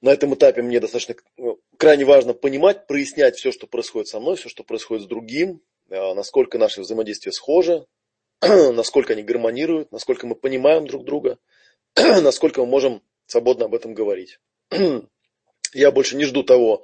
На 0.01 0.11
этом 0.11 0.33
этапе 0.33 0.61
мне 0.61 0.79
достаточно 0.79 1.15
ну, 1.37 1.59
крайне 1.77 2.05
важно 2.05 2.33
понимать, 2.33 2.87
прояснять 2.87 3.35
все, 3.35 3.51
что 3.51 3.67
происходит 3.67 4.07
со 4.07 4.19
мной, 4.19 4.35
все, 4.35 4.49
что 4.49 4.63
происходит 4.63 5.03
с 5.03 5.07
другим, 5.07 5.61
а, 5.89 6.15
насколько 6.15 6.57
наши 6.57 6.81
взаимодействия 6.81 7.31
схожи, 7.31 7.85
насколько 8.41 9.13
они 9.13 9.23
гармонируют, 9.23 9.91
насколько 9.91 10.25
мы 10.25 10.35
понимаем 10.35 10.87
друг 10.87 11.05
друга, 11.05 11.37
насколько 11.95 12.61
мы 12.61 12.67
можем 12.67 13.03
свободно 13.27 13.65
об 13.65 13.75
этом 13.75 13.93
говорить. 13.93 14.39
Я 15.73 15.91
больше 15.91 16.15
не 16.15 16.25
жду 16.25 16.43
того, 16.43 16.83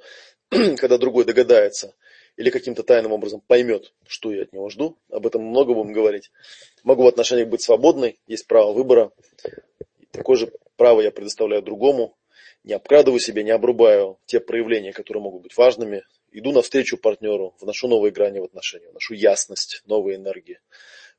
когда 0.50 0.98
другой 0.98 1.24
догадается 1.24 1.96
или 2.38 2.50
каким-то 2.50 2.84
тайным 2.84 3.12
образом 3.12 3.42
поймет, 3.44 3.92
что 4.06 4.32
я 4.32 4.42
от 4.42 4.52
него 4.52 4.70
жду. 4.70 4.96
Об 5.10 5.26
этом 5.26 5.42
много 5.42 5.74
будем 5.74 5.92
говорить. 5.92 6.30
Могу 6.84 7.02
в 7.02 7.08
отношениях 7.08 7.48
быть 7.48 7.62
свободной, 7.62 8.20
есть 8.28 8.46
право 8.46 8.72
выбора. 8.72 9.10
Такое 10.12 10.36
же 10.36 10.52
право 10.76 11.00
я 11.00 11.10
предоставляю 11.10 11.62
другому. 11.62 12.16
Не 12.62 12.74
обкрадываю 12.74 13.18
себя, 13.18 13.42
не 13.42 13.50
обрубаю 13.50 14.20
те 14.26 14.38
проявления, 14.38 14.92
которые 14.92 15.20
могут 15.20 15.42
быть 15.42 15.56
важными. 15.56 16.04
Иду 16.30 16.52
навстречу 16.52 16.96
партнеру, 16.96 17.56
вношу 17.60 17.88
новые 17.88 18.12
грани 18.12 18.38
в 18.38 18.44
отношения, 18.44 18.88
вношу 18.88 19.14
ясность, 19.14 19.82
новые 19.86 20.16
энергии, 20.16 20.60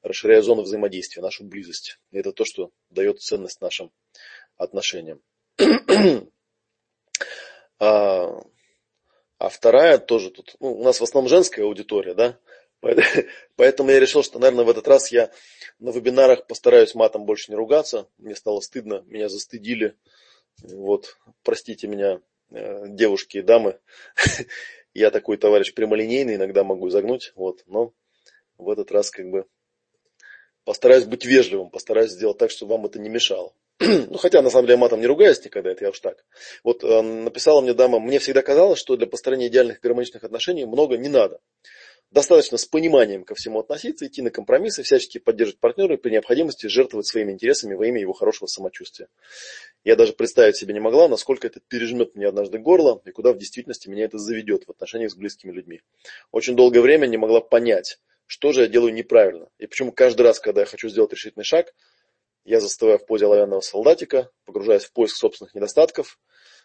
расширяю 0.02 0.42
зону 0.42 0.62
взаимодействия, 0.62 1.22
нашу 1.22 1.44
близость. 1.44 2.00
И 2.12 2.18
это 2.18 2.32
то, 2.32 2.46
что 2.46 2.72
дает 2.90 3.20
ценность 3.20 3.60
нашим 3.60 3.92
отношениям. 4.56 5.22
а, 9.40 9.50
вторая 9.50 9.98
тоже 9.98 10.30
тут, 10.30 10.56
ну, 10.60 10.74
у 10.74 10.84
нас 10.84 11.00
в 11.00 11.04
основном 11.04 11.30
женская 11.30 11.64
аудитория, 11.64 12.14
да, 12.14 12.38
Поэтому 13.56 13.92
я 13.92 14.00
решил, 14.00 14.24
что, 14.24 14.40
наверное, 14.40 14.66
в 14.66 14.70
этот 14.70 14.88
раз 14.88 15.12
я 15.12 15.32
на 15.80 15.92
вебинарах 15.92 16.48
постараюсь 16.48 16.96
матом 16.96 17.26
больше 17.26 17.52
не 17.52 17.58
ругаться. 17.58 18.08
Мне 18.18 18.36
стало 18.36 18.62
стыдно, 18.62 19.04
меня 19.08 19.30
застыдили. 19.30 19.96
Вот, 20.62 21.18
простите 21.44 21.88
меня, 21.88 22.22
э, 22.52 22.86
девушки 22.88 23.38
и 23.38 23.42
дамы. 23.42 23.80
Я 24.94 25.12
такой 25.12 25.38
товарищ 25.38 25.74
прямолинейный, 25.74 26.36
иногда 26.36 26.64
могу 26.64 26.90
загнуть, 26.90 27.32
вот, 27.36 27.64
но 27.68 27.94
в 28.58 28.70
этот 28.70 28.92
раз 28.92 29.12
как 29.12 29.30
бы 29.30 29.46
постараюсь 30.66 31.06
быть 31.06 31.26
вежливым, 31.26 31.70
постараюсь 31.70 32.12
сделать 32.12 32.38
так, 32.38 32.50
чтобы 32.50 32.74
вам 32.74 32.88
это 32.88 33.00
не 33.00 33.08
мешало. 33.08 33.54
Ну, 33.80 34.18
хотя, 34.18 34.42
на 34.42 34.50
самом 34.50 34.68
деле, 34.68 34.78
матом 34.78 35.00
не 35.00 35.08
ругаюсь 35.08 35.44
никогда, 35.44 35.72
это 35.72 35.86
я 35.86 35.92
уж 35.92 36.00
так. 36.00 36.26
Вот 36.64 36.84
э, 36.84 37.02
написала 37.02 37.62
мне 37.62 37.74
дама, 37.74 38.00
мне 38.00 38.20
всегда 38.20 38.42
казалось, 38.42 38.78
что 38.78 38.98
для 38.98 39.08
построения 39.08 39.48
идеальных 39.48 39.80
гармоничных 39.80 40.24
отношений 40.24 40.66
много 40.66 40.98
не 40.98 41.08
надо. 41.08 41.40
Достаточно 42.12 42.58
с 42.58 42.66
пониманием 42.66 43.24
ко 43.24 43.36
всему 43.36 43.60
относиться, 43.60 44.08
идти 44.08 44.24
на 44.24 44.32
компромиссы, 44.32 44.82
всячески 44.82 45.20
поддерживать 45.20 45.60
партнера 45.60 45.94
и 45.94 45.98
при 45.98 46.10
необходимости 46.10 46.66
жертвовать 46.66 47.06
своими 47.06 47.32
интересами 47.32 47.76
во 47.76 47.86
имя 47.86 48.02
его 48.02 48.14
хорошего 48.14 48.48
самочувствия. 48.48 49.08
Я 49.84 49.96
даже 49.96 50.14
представить 50.14 50.58
себе 50.58 50.74
не 50.74 50.80
могла, 50.80 51.08
насколько 51.08 51.46
это 51.46 51.62
пережмет 51.68 52.16
мне 52.16 52.28
однажды 52.28 52.58
горло 52.58 53.00
и 53.06 53.12
куда 53.12 53.32
в 53.32 53.38
действительности 53.38 53.90
меня 53.90 54.06
это 54.06 54.18
заведет 54.18 54.64
в 54.66 54.72
отношениях 54.72 55.12
с 55.12 55.16
близкими 55.16 55.52
людьми. 55.52 55.82
Очень 56.32 56.56
долгое 56.56 56.82
время 56.82 57.06
не 57.06 57.18
могла 57.18 57.42
понять, 57.42 58.00
что 58.26 58.54
же 58.54 58.62
я 58.62 58.68
делаю 58.68 58.92
неправильно. 58.92 59.48
И 59.60 59.68
почему 59.68 59.92
каждый 59.92 60.24
раз, 60.24 60.40
когда 60.40 60.62
я 60.62 60.66
хочу 60.66 60.90
сделать 60.90 61.14
решительный 61.14 61.46
шаг, 61.46 61.76
я 62.50 62.60
застываю 62.60 62.98
в 62.98 63.06
позе 63.06 63.26
оловянного 63.26 63.62
солдатика, 63.62 64.32
погружаясь 64.46 64.84
в 64.84 64.92
поиск 64.92 65.16
собственных 65.16 65.54
недостатков, 65.54 66.20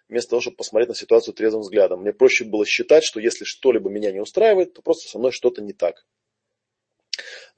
вместо 0.08 0.30
того, 0.30 0.40
чтобы 0.40 0.56
посмотреть 0.56 0.88
на 0.88 0.94
ситуацию 0.94 1.34
трезвым 1.34 1.60
взглядом. 1.60 2.00
Мне 2.00 2.14
проще 2.14 2.44
было 2.44 2.64
считать, 2.64 3.04
что 3.04 3.20
если 3.20 3.44
что-либо 3.44 3.90
меня 3.90 4.10
не 4.10 4.20
устраивает, 4.20 4.72
то 4.72 4.80
просто 4.80 5.10
со 5.10 5.18
мной 5.18 5.30
что-то 5.30 5.60
не 5.60 5.74
так. 5.74 6.06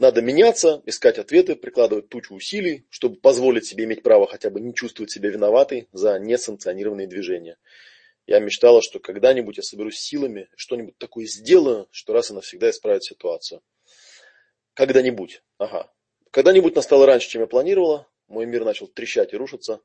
Надо 0.00 0.22
меняться, 0.22 0.82
искать 0.86 1.18
ответы, 1.18 1.54
прикладывать 1.54 2.08
тучу 2.08 2.34
усилий, 2.34 2.86
чтобы 2.90 3.16
позволить 3.20 3.64
себе 3.64 3.84
иметь 3.84 4.02
право 4.02 4.26
хотя 4.26 4.50
бы 4.50 4.60
не 4.60 4.74
чувствовать 4.74 5.12
себя 5.12 5.30
виноватой 5.30 5.88
за 5.92 6.18
несанкционированные 6.18 7.06
движения. 7.06 7.56
Я 8.26 8.40
мечтала, 8.40 8.82
что 8.82 8.98
когда-нибудь 8.98 9.56
я 9.56 9.62
соберусь 9.62 10.00
силами, 10.00 10.48
что-нибудь 10.56 10.98
такое 10.98 11.26
сделаю, 11.26 11.86
что 11.92 12.12
раз 12.12 12.32
и 12.32 12.34
навсегда 12.34 12.70
исправит 12.70 13.04
ситуацию. 13.04 13.62
Когда-нибудь. 14.74 15.42
Ага. 15.58 15.92
Когда-нибудь 16.32 16.74
настало 16.74 17.06
раньше, 17.06 17.30
чем 17.30 17.42
я 17.42 17.46
планировала. 17.46 18.08
Мой 18.28 18.46
мир 18.46 18.64
начал 18.64 18.88
трещать 18.88 19.32
и 19.32 19.36
рушиться. 19.36 19.80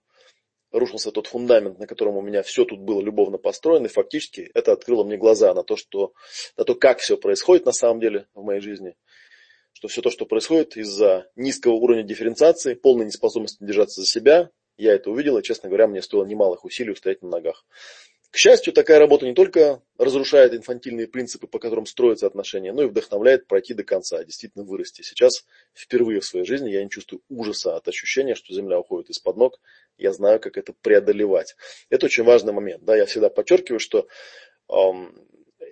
Рушился 0.71 1.11
тот 1.11 1.27
фундамент, 1.27 1.79
на 1.79 1.87
котором 1.87 2.15
у 2.15 2.21
меня 2.21 2.43
все 2.43 2.63
тут 2.63 2.79
было 2.79 3.01
любовно 3.01 3.37
построено, 3.37 3.87
и 3.87 3.89
фактически 3.89 4.49
это 4.53 4.71
открыло 4.71 5.03
мне 5.03 5.17
глаза 5.17 5.53
на 5.53 5.63
то, 5.63 5.75
что, 5.75 6.13
на 6.55 6.63
то, 6.63 6.75
как 6.75 6.99
все 6.99 7.17
происходит 7.17 7.65
на 7.65 7.73
самом 7.73 7.99
деле 7.99 8.27
в 8.33 8.41
моей 8.41 8.61
жизни, 8.61 8.95
что 9.73 9.89
все 9.89 10.01
то, 10.01 10.09
что 10.09 10.25
происходит 10.25 10.77
из-за 10.77 11.29
низкого 11.35 11.73
уровня 11.73 12.03
дифференциации, 12.03 12.73
полной 12.73 13.05
неспособности 13.05 13.63
держаться 13.63 13.99
за 13.99 14.07
себя, 14.07 14.49
я 14.77 14.93
это 14.93 15.11
увидел, 15.11 15.37
и, 15.37 15.43
честно 15.43 15.67
говоря, 15.67 15.87
мне 15.87 16.01
стоило 16.01 16.25
немалых 16.25 16.63
усилий 16.63 16.91
устоять 16.91 17.21
на 17.21 17.29
ногах. 17.29 17.65
К 18.31 18.37
счастью, 18.37 18.71
такая 18.71 18.97
работа 18.97 19.25
не 19.25 19.33
только 19.33 19.81
разрушает 19.97 20.53
инфантильные 20.53 21.05
принципы, 21.07 21.47
по 21.47 21.59
которым 21.59 21.85
строятся 21.85 22.27
отношения, 22.27 22.71
но 22.71 22.83
и 22.83 22.85
вдохновляет 22.85 23.45
пройти 23.45 23.73
до 23.73 23.83
конца, 23.83 24.23
действительно 24.23 24.63
вырасти. 24.63 25.01
Сейчас 25.01 25.45
впервые 25.73 26.21
в 26.21 26.25
своей 26.25 26.45
жизни 26.45 26.69
я 26.69 26.81
не 26.81 26.89
чувствую 26.89 27.21
ужаса 27.27 27.75
от 27.75 27.89
ощущения, 27.89 28.35
что 28.35 28.53
земля 28.53 28.79
уходит 28.79 29.09
из-под 29.09 29.35
ног. 29.35 29.59
Я 29.97 30.13
знаю, 30.13 30.39
как 30.39 30.57
это 30.57 30.73
преодолевать. 30.81 31.57
Это 31.89 32.05
очень 32.05 32.23
важный 32.23 32.53
момент. 32.53 32.85
Да, 32.85 32.95
я 32.95 33.05
всегда 33.05 33.29
подчеркиваю, 33.29 33.79
что 33.79 34.07
эм, 34.69 35.13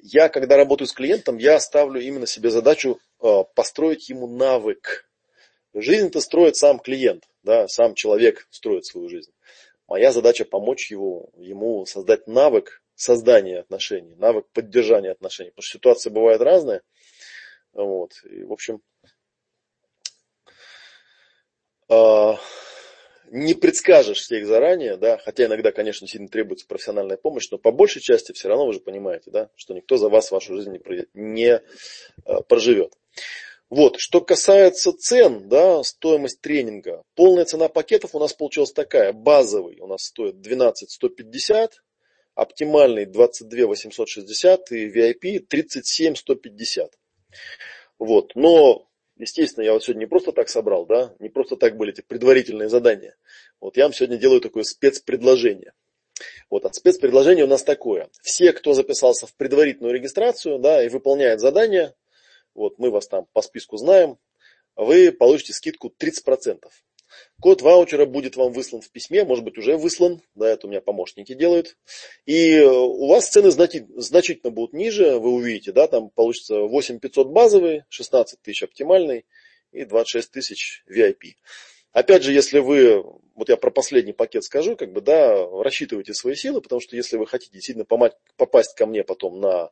я, 0.02 0.28
когда 0.28 0.58
работаю 0.58 0.90
с 0.90 0.94
клиентом, 0.94 1.38
я 1.38 1.62
ставлю 1.62 2.02
именно 2.02 2.28
себе 2.28 2.50
задачу 2.50 3.00
э, 3.24 3.44
построить 3.56 4.10
ему 4.10 4.28
навык. 4.28 5.10
Жизнь-то 5.74 6.20
строит 6.20 6.58
сам 6.58 6.80
клиент, 6.80 7.24
да, 7.44 7.70
сам 7.70 7.96
человек 7.96 8.48
строит 8.50 8.86
свою 8.86 9.08
жизнь. 9.08 9.32
Моя 9.90 10.12
задача 10.12 10.46
помочь 10.46 10.92
его, 10.92 11.32
ему 11.36 11.84
создать 11.88 12.28
навык 12.28 12.84
создания 12.94 13.60
отношений, 13.60 14.14
навык 14.16 14.46
поддержания 14.54 15.10
отношений. 15.10 15.50
Потому 15.50 15.64
что 15.64 15.78
ситуации 15.78 16.10
бывают 16.12 16.44
разные. 16.44 16.82
Вот. 17.74 18.12
И, 18.30 18.44
в 18.44 18.54
общем, 18.54 18.82
э, 21.90 22.34
не 23.32 23.56
предскажешь 23.56 24.20
всех 24.20 24.46
заранее, 24.46 24.96
да, 24.96 25.18
хотя 25.18 25.46
иногда, 25.46 25.72
конечно, 25.72 26.08
сильно 26.08 26.28
требуется 26.28 26.68
профессиональная 26.68 27.18
помощь, 27.18 27.50
но 27.50 27.58
по 27.58 27.72
большей 27.72 28.02
части 28.02 28.32
все 28.32 28.48
равно 28.48 28.68
вы 28.68 28.74
же 28.74 28.80
понимаете, 28.82 29.32
да, 29.32 29.50
что 29.56 29.74
никто 29.74 29.98
за 29.98 30.10
вас 30.10 30.30
вашу 30.30 30.56
жизнь 30.56 30.72
не, 30.72 31.08
не 31.14 31.62
э, 32.26 32.42
проживет. 32.48 32.94
Вот, 33.70 34.00
что 34.00 34.22
касается 34.22 34.94
цен, 34.94 35.48
да, 35.48 35.84
стоимость 35.84 36.42
тренинга, 36.42 37.04
полная 37.16 37.46
цена 37.46 37.70
пакетов 37.70 38.16
у 38.16 38.20
нас 38.20 38.34
получилась 38.34 38.72
такая, 38.72 39.14
базовый 39.14 39.80
у 39.80 39.86
нас 39.86 40.06
стоит 40.06 40.42
12 40.42 40.90
150, 40.90 41.84
оптимальный 42.34 43.06
22 43.06 43.68
860 43.68 44.72
и 44.72 44.90
VIP 44.90 45.40
37 45.48 46.16
150. 46.16 46.98
Вот, 48.00 48.32
но, 48.34 48.88
естественно, 49.18 49.64
я 49.64 49.74
вот 49.74 49.84
сегодня 49.84 50.02
не 50.02 50.08
просто 50.08 50.32
так 50.32 50.50
собрал, 50.50 50.88
да, 50.88 51.14
не 51.20 51.30
просто 51.30 51.56
так 51.56 51.78
были 51.78 51.94
эти 51.94 52.02
предварительные 52.02 52.70
задания. 52.70 53.18
Вот 53.62 53.78
я 53.78 53.84
вам 53.84 53.94
сегодня 53.94 54.18
делаю 54.18 54.42
такое 54.42 54.64
спецпредложение. 54.64 55.74
Вот, 56.50 56.66
а 56.66 56.74
спецпредложение 56.74 57.46
у 57.46 57.48
нас 57.48 57.64
такое. 57.64 58.10
Все, 58.24 58.52
кто 58.52 58.74
записался 58.74 59.28
в 59.28 59.36
предварительную 59.36 59.94
регистрацию, 59.94 60.58
да, 60.58 60.84
и 60.84 60.90
выполняет 60.90 61.40
задание, 61.40 61.94
вот 62.54 62.80
мы 62.80 62.92
вас 62.92 63.08
там 63.08 63.28
по 63.34 63.42
списку 63.42 63.78
знаем, 63.78 64.18
вы 64.76 65.12
получите 65.12 65.54
скидку 65.54 65.94
30%. 66.00 66.60
Код 67.42 67.62
ваучера 67.62 68.06
будет 68.06 68.36
вам 68.36 68.52
выслан 68.52 68.82
в 68.82 68.92
письме, 68.92 69.24
может 69.24 69.44
быть 69.44 69.58
уже 69.58 69.78
выслан, 69.78 70.22
да, 70.36 70.50
это 70.50 70.68
у 70.68 70.70
меня 70.70 70.82
помощники 70.82 71.34
делают. 71.34 71.78
И 72.26 72.56
э, 72.56 72.68
у 72.68 73.08
вас 73.08 73.30
цены 73.30 73.50
значительно 73.52 74.52
будут 74.52 74.74
ниже, 74.74 75.18
вы 75.18 75.32
увидите, 75.32 75.72
да, 75.72 75.88
там 75.88 76.10
получится 76.10 76.60
8500 76.60 77.28
базовый, 77.30 77.84
16 77.90 78.42
тысяч 78.42 78.64
оптимальный 78.64 79.26
и 79.72 79.86
26 79.86 80.32
тысяч 80.32 80.84
VIP. 80.90 81.36
Опять 81.92 82.24
же, 82.24 82.34
если 82.34 82.60
вы, 82.60 83.04
вот 83.36 83.50
я 83.50 83.58
про 83.58 83.72
последний 83.72 84.14
пакет 84.14 84.44
скажу, 84.44 84.76
как 84.76 84.92
бы, 84.92 85.02
да, 85.02 85.48
рассчитывайте 85.64 86.14
свои 86.14 86.36
силы, 86.36 86.62
потому 86.62 86.82
что 86.82 86.96
если 86.96 87.18
вы 87.18 87.26
хотите 87.26 87.54
действительно 87.54 87.86
попасть 88.36 88.76
ко 88.76 88.86
мне 88.86 89.04
потом 89.04 89.40
на 89.40 89.72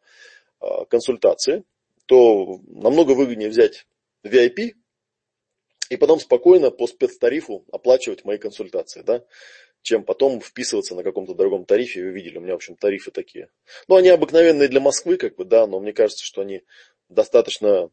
э, 0.62 0.66
консультации, 0.90 1.64
то 2.08 2.60
намного 2.68 3.12
выгоднее 3.12 3.50
взять 3.50 3.86
VIP 4.26 4.74
и 5.90 5.98
потом 5.98 6.20
спокойно 6.20 6.72
по 6.72 6.88
спецтарифу 6.88 7.66
оплачивать 7.72 8.26
мои 8.26 8.38
консультации, 8.38 9.02
да, 9.02 9.24
чем 9.82 10.04
потом 10.04 10.42
вписываться 10.42 10.96
на 10.96 11.04
каком-то 11.04 11.34
другом 11.34 11.66
тарифе. 11.66 12.04
Вы 12.04 12.10
видели, 12.10 12.38
у 12.38 12.42
меня, 12.42 12.54
в 12.54 12.58
общем, 12.58 12.76
тарифы 12.76 13.12
такие. 13.12 13.50
Ну, 13.88 13.96
они 13.96 14.10
обыкновенные 14.10 14.68
для 14.68 14.80
Москвы, 14.80 15.18
как 15.18 15.36
бы, 15.36 15.46
да, 15.46 15.68
но 15.68 15.80
мне 15.80 15.94
кажется, 15.94 16.26
что 16.26 16.42
они 16.42 16.64
достаточно 17.10 17.92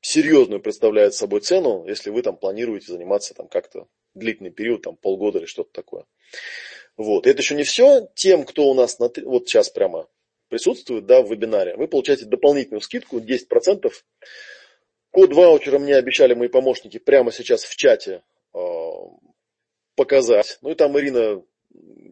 серьезную 0.00 0.60
представляют 0.60 1.14
собой 1.14 1.40
цену, 1.40 1.86
если 1.86 2.10
вы 2.10 2.22
там 2.22 2.36
планируете 2.36 2.92
заниматься 2.92 3.34
там 3.34 3.48
как-то 3.48 3.86
длительный 4.14 4.50
период, 4.50 4.82
там 4.82 4.96
полгода 4.96 5.38
или 5.38 5.46
что-то 5.46 5.70
такое. 5.72 6.04
Вот. 6.96 7.26
И 7.26 7.30
это 7.30 7.40
еще 7.40 7.54
не 7.54 7.62
все. 7.62 8.08
Тем, 8.14 8.44
кто 8.44 8.68
у 8.68 8.74
нас 8.74 8.98
на, 8.98 9.10
вот 9.24 9.48
сейчас 9.48 9.70
прямо 9.70 10.08
присутствует 10.52 11.06
да, 11.06 11.22
в 11.22 11.30
вебинаре, 11.30 11.74
вы 11.76 11.88
получаете 11.88 12.26
дополнительную 12.26 12.82
скидку 12.82 13.18
10%. 13.18 13.90
Код 15.10 15.32
ваучера 15.32 15.78
мне 15.78 15.96
обещали 15.96 16.34
мои 16.34 16.48
помощники 16.48 16.98
прямо 16.98 17.32
сейчас 17.32 17.64
в 17.64 17.74
чате 17.74 18.22
э, 18.52 18.58
показать. 19.96 20.58
Ну 20.60 20.68
и 20.68 20.74
там, 20.74 20.98
Ирина, 21.00 21.42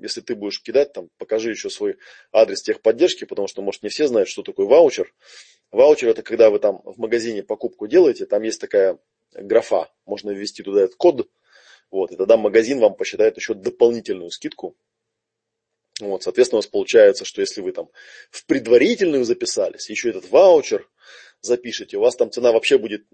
если 0.03 0.23
ты 0.23 0.35
будешь 0.35 0.63
кидать, 0.63 0.95
там 0.95 1.11
покажи 1.19 1.51
еще 1.51 1.69
свой 1.69 1.99
адрес 2.33 2.63
техподдержки, 2.63 3.27
потому 3.27 3.47
что, 3.47 3.61
может, 3.61 3.83
не 3.83 3.91
все 3.91 4.07
знают, 4.07 4.31
что 4.31 4.43
такое 4.43 4.65
ваучер. 4.65 5.13
Ваучер 5.71 6.09
это 6.09 6.23
когда 6.23 6.49
вы 6.49 6.61
там 6.61 6.81
в 6.87 6.97
магазине 6.97 7.43
покупку 7.43 7.89
делаете, 7.89 8.25
там 8.25 8.43
есть 8.43 8.59
такая 8.59 8.99
графа, 9.35 9.91
можно 10.07 10.31
ввести 10.31 10.63
туда 10.63 10.85
этот 10.85 10.97
код, 10.97 11.29
вот, 11.91 12.11
и 12.11 12.17
тогда 12.17 12.39
магазин 12.39 12.81
вам 12.81 12.95
посчитает 12.95 13.37
еще 13.37 13.53
дополнительную 13.53 14.31
скидку 14.31 14.77
вот, 16.09 16.23
соответственно, 16.23 16.59
у 16.59 16.63
вас 16.63 16.67
получается, 16.67 17.25
что 17.25 17.41
если 17.41 17.61
вы 17.61 17.73
там 17.73 17.89
в 18.31 18.47
предварительную 18.47 19.25
записались, 19.25 19.91
еще 19.91 20.11
этот 20.11 20.31
ваучер 20.31 20.89
запишите, 21.41 21.97
у 21.97 22.01
вас 22.01 22.17
там 22.17 22.31
цена 22.31 22.53
вообще 22.53 22.79
будет 22.79 23.05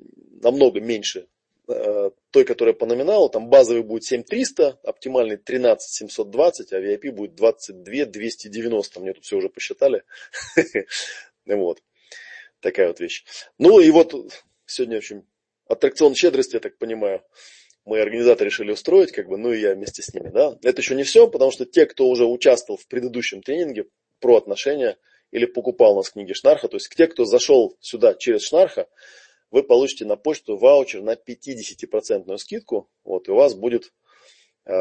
намного 0.43 0.81
меньше 0.81 1.27
э, 1.69 2.11
той, 2.31 2.45
которая 2.45 2.75
по 2.75 2.87
номиналу, 2.87 3.29
там 3.29 3.49
базовый 3.49 3.83
будет 3.83 4.05
7300, 4.05 4.81
оптимальный 4.83 5.37
13720, 5.37 6.73
а 6.73 6.81
VIP 6.81 7.11
будет 7.11 7.35
22290, 7.35 9.01
мне 9.01 9.13
тут 9.13 9.25
все 9.25 9.37
уже 9.37 9.49
посчитали. 9.49 10.03
Вот, 11.47 11.81
такая 12.59 12.89
вот 12.89 12.99
вещь. 12.99 13.25
Ну 13.57 13.79
и 13.79 13.89
вот 13.93 14.13
сегодня, 14.67 14.97
в 14.97 14.99
общем, 14.99 15.25
аттракцион 15.69 16.17
щедрости, 16.17 16.55
я 16.57 16.61
так 16.61 16.77
понимаю, 16.77 17.23
мои 17.87 18.01
организаторы 18.01 18.51
решили 18.51 18.73
устроить, 18.73 19.13
как 19.13 19.29
бы, 19.29 19.39
ну 19.39 19.53
и 19.53 19.61
я 19.61 19.75
вместе 19.75 20.03
с 20.03 20.13
ними, 20.13 20.29
да. 20.29 20.59
Это 20.63 20.83
еще 20.83 20.95
не 20.95 21.05
все, 21.05 21.29
потому 21.29 21.53
что 21.53 21.65
те, 21.65 21.87
кто 21.87 22.09
уже 22.09 22.27
участвовал 22.27 22.79
в 22.79 22.87
предыдущем 22.89 23.43
тренинге 23.43 23.87
про 24.21 24.37
отношения 24.37 24.99
или 25.31 25.47
покупал 25.47 25.93
у 25.93 25.97
нас 25.97 26.11
книги 26.11 26.33
Шнарха, 26.33 26.69
то 26.69 26.77
есть 26.77 26.93
те, 26.95 27.07
кто 27.07 27.25
зашел 27.25 27.77
сюда 27.81 28.15
через 28.15 28.43
Шнарха, 28.43 28.89
вы 29.51 29.63
получите 29.63 30.05
на 30.05 30.17
почту 30.17 30.57
ваучер 30.57 31.03
на 31.03 31.15
50% 31.15 32.37
скидку, 32.39 32.91
вот, 33.05 33.29
и 33.29 33.31
у 33.31 33.37
вас 33.37 33.55
будет, 33.55 33.93
э, 34.65 34.73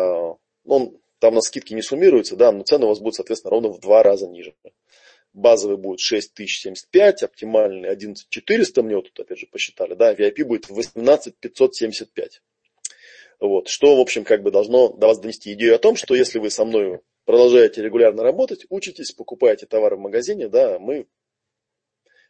ну, 0.64 1.02
там 1.20 1.36
на 1.36 1.42
скидки 1.42 1.74
не 1.74 1.84
суммируются, 1.84 2.36
да, 2.36 2.52
но 2.52 2.64
цены 2.64 2.86
у 2.86 2.90
вас 2.90 3.00
будут, 3.00 3.16
соответственно, 3.16 3.52
ровно 3.52 3.70
в 3.70 3.80
два 3.80 4.02
раза 4.02 4.28
ниже. 4.28 4.56
Базовый 5.34 5.78
будет 5.78 6.00
6075, 6.00 7.24
оптимальный 7.24 7.90
11400, 7.90 8.82
мне 8.82 8.96
вот 8.96 9.12
тут 9.12 9.20
опять 9.20 9.38
же 9.38 9.48
посчитали, 9.48 9.94
да, 9.94 10.14
VIP 10.14 10.44
будет 10.44 10.70
18575. 10.70 12.42
Вот, 13.40 13.68
что, 13.68 13.98
в 13.98 14.00
общем, 14.00 14.24
как 14.24 14.44
бы 14.44 14.52
должно 14.52 14.90
до 14.90 15.08
вас 15.08 15.20
донести 15.20 15.54
идею 15.54 15.76
о 15.76 15.80
том, 15.80 15.96
что 15.96 16.16
если 16.16 16.40
вы 16.40 16.50
со 16.50 16.66
мной 16.66 17.02
продолжаете 17.26 17.82
регулярно 17.82 18.24
работать, 18.24 18.66
учитесь, 18.70 19.12
покупаете 19.12 19.66
товары 19.66 19.98
в 19.98 20.00
магазине, 20.00 20.48
да, 20.48 20.80
мы 20.80 21.08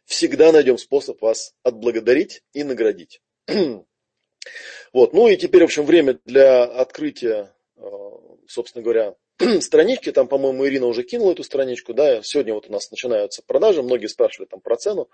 всегда 0.04 0.52
найдем 0.52 0.78
способ 0.78 1.20
вас 1.20 1.54
отблагодарить 1.62 2.42
и 2.52 2.64
наградить. 2.64 3.20
Вот. 4.92 5.12
Ну 5.12 5.26
и 5.26 5.36
теперь, 5.36 5.62
в 5.62 5.64
общем, 5.64 5.84
время 5.84 6.20
для 6.24 6.62
открытия, 6.62 7.52
э, 7.76 7.82
собственно 8.46 8.84
говоря, 8.84 9.16
странички. 9.60 10.12
Там, 10.12 10.28
по-моему, 10.28 10.66
Ирина 10.66 10.86
уже 10.86 11.02
кинула 11.02 11.32
эту 11.32 11.42
страничку. 11.42 11.94
Да? 11.94 12.22
Сегодня 12.22 12.54
вот 12.54 12.68
у 12.68 12.72
нас 12.72 12.90
начинаются 12.90 13.42
продажи. 13.46 13.82
Многие 13.82 14.06
спрашивали 14.06 14.48
там 14.48 14.60
про 14.60 14.76
цену. 14.76 15.10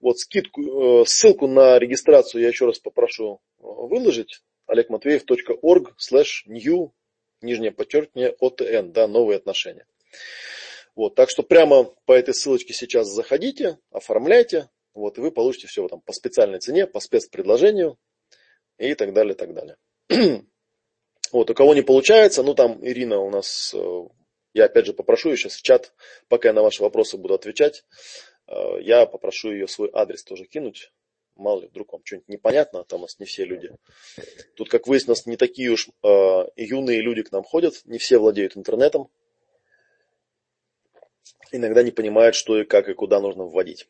Вот 0.00 0.18
скидку, 0.18 1.00
э, 1.00 1.04
ссылку 1.06 1.46
на 1.46 1.78
регистрацию 1.78 2.42
я 2.42 2.48
еще 2.48 2.66
раз 2.66 2.78
попрошу 2.78 3.40
э, 3.58 3.62
выложить. 3.62 4.42
олегматвеев.org 4.66 5.94
slash 5.98 6.46
new, 6.46 6.92
нижнее 7.40 7.72
подчеркивание, 7.72 8.34
OTN, 8.40 8.92
да, 8.92 9.06
новые 9.06 9.36
отношения. 9.36 9.86
Вот, 10.94 11.14
так 11.14 11.28
что 11.28 11.42
прямо 11.42 11.84
по 12.06 12.12
этой 12.12 12.32
ссылочке 12.32 12.72
сейчас 12.72 13.08
заходите, 13.08 13.78
оформляйте, 13.90 14.70
вот, 14.94 15.18
и 15.18 15.20
вы 15.20 15.30
получите 15.30 15.66
все 15.66 15.86
там 15.88 16.00
по 16.00 16.12
специальной 16.12 16.58
цене, 16.58 16.86
по 16.86 17.00
спецпредложению 17.00 17.98
и 18.78 18.94
так 18.94 19.12
далее, 19.12 19.34
так 19.34 19.54
далее. 19.54 19.76
Вот, 21.32 21.50
у 21.50 21.54
кого 21.54 21.74
не 21.74 21.82
получается, 21.82 22.44
ну 22.44 22.54
там 22.54 22.78
Ирина 22.86 23.18
у 23.18 23.30
нас, 23.30 23.74
э, 23.74 24.02
я 24.54 24.66
опять 24.66 24.86
же 24.86 24.92
попрошу 24.92 25.30
ее 25.30 25.36
сейчас 25.36 25.56
в 25.56 25.62
чат, 25.62 25.92
пока 26.28 26.50
я 26.50 26.54
на 26.54 26.62
ваши 26.62 26.84
вопросы 26.84 27.16
буду 27.16 27.34
отвечать, 27.34 27.84
э, 28.46 28.80
я 28.80 29.06
попрошу 29.06 29.50
ее 29.50 29.66
свой 29.66 29.90
адрес 29.92 30.22
тоже 30.22 30.44
кинуть. 30.44 30.92
Мало 31.36 31.60
ли, 31.60 31.66
вдруг 31.68 31.92
вам 31.92 32.02
что-нибудь 32.04 32.28
непонятно, 32.28 32.80
а 32.80 32.84
там 32.84 33.00
у 33.00 33.02
нас 33.02 33.18
не 33.18 33.26
все 33.26 33.44
люди. 33.44 33.70
Тут, 34.54 34.70
как 34.70 34.86
выяснилось, 34.86 35.26
не 35.26 35.36
такие 35.36 35.70
уж 35.70 35.88
э, 36.02 36.44
юные 36.56 37.02
люди 37.02 37.22
к 37.22 37.32
нам 37.32 37.44
ходят, 37.44 37.82
не 37.84 37.98
все 37.98 38.18
владеют 38.18 38.56
интернетом. 38.56 39.10
Иногда 41.52 41.82
не 41.82 41.90
понимают, 41.90 42.34
что 42.34 42.60
и 42.60 42.64
как 42.64 42.88
и 42.88 42.94
куда 42.94 43.20
нужно 43.20 43.44
вводить. 43.44 43.86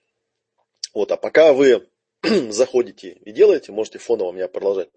Вот, 0.93 1.13
а 1.13 1.17
пока 1.17 1.53
вы 1.53 1.89
заходите 2.23 3.11
и 3.11 3.33
делаете, 3.33 3.73
можете 3.73 3.99
фоново 3.99 4.33
меня 4.33 4.49
продолжать 4.49 4.89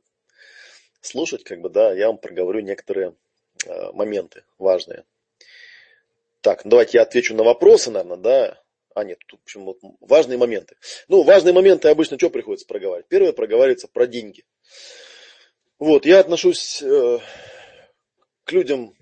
слушать, 1.01 1.43
как 1.43 1.61
бы, 1.61 1.69
да, 1.69 1.93
я 1.93 2.07
вам 2.07 2.17
проговорю 2.17 2.61
некоторые 2.61 3.15
э, 3.65 3.91
моменты 3.93 4.43
важные. 4.57 5.05
Так, 6.41 6.65
ну 6.65 6.71
давайте 6.71 6.97
я 6.97 7.03
отвечу 7.03 7.35
на 7.35 7.43
вопросы, 7.43 7.91
наверное, 7.91 8.17
да. 8.17 8.63
А, 8.99 9.03
нет, 9.05 9.19
тут, 9.27 9.39
в 9.39 9.43
общем, 9.43 9.63
вот 9.63 9.77
важные 10.01 10.37
моменты. 10.37 10.75
Ну, 11.07 11.23
важные 11.23 11.53
моменты 11.53 11.87
обычно 11.87 12.17
что 12.17 12.29
приходится 12.29 12.67
проговаривать? 12.67 13.07
Первое 13.07 13.31
проговаривается 13.31 13.87
про 13.87 14.07
деньги. 14.07 14.43
Вот, 15.77 16.05
я 16.05 16.19
отношусь 16.19 16.81
э, 16.81 17.19
к 18.43 18.51
людям 18.51 18.93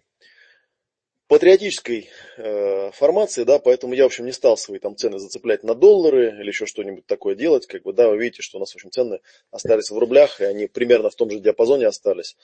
патриотической 1.27 2.11
э, 2.37 2.91
формации, 2.91 3.43
да, 3.43 3.57
поэтому 3.57 3.95
я, 3.95 4.03
в 4.03 4.07
общем, 4.07 4.27
не 4.27 4.33
стал 4.33 4.55
свои 4.55 4.77
там 4.77 4.95
цены 4.95 5.17
зацеплять 5.17 5.63
на 5.63 5.73
доллары 5.73 6.29
или 6.41 6.47
еще 6.47 6.67
что-нибудь 6.67 7.07
такое 7.07 7.33
делать, 7.33 7.65
как 7.65 7.81
бы, 7.81 7.91
да, 7.91 8.07
вы 8.07 8.19
видите, 8.19 8.43
что 8.43 8.57
у 8.57 8.59
нас, 8.59 8.73
в 8.73 8.75
общем, 8.75 8.91
цены 8.91 9.19
остались 9.49 9.89
в 9.89 9.97
рублях, 9.97 10.41
и 10.41 10.43
они 10.43 10.67
примерно 10.67 11.09
в 11.09 11.15
том 11.15 11.31
же 11.31 11.39
диапазоне 11.39 11.87
остались. 11.87 12.37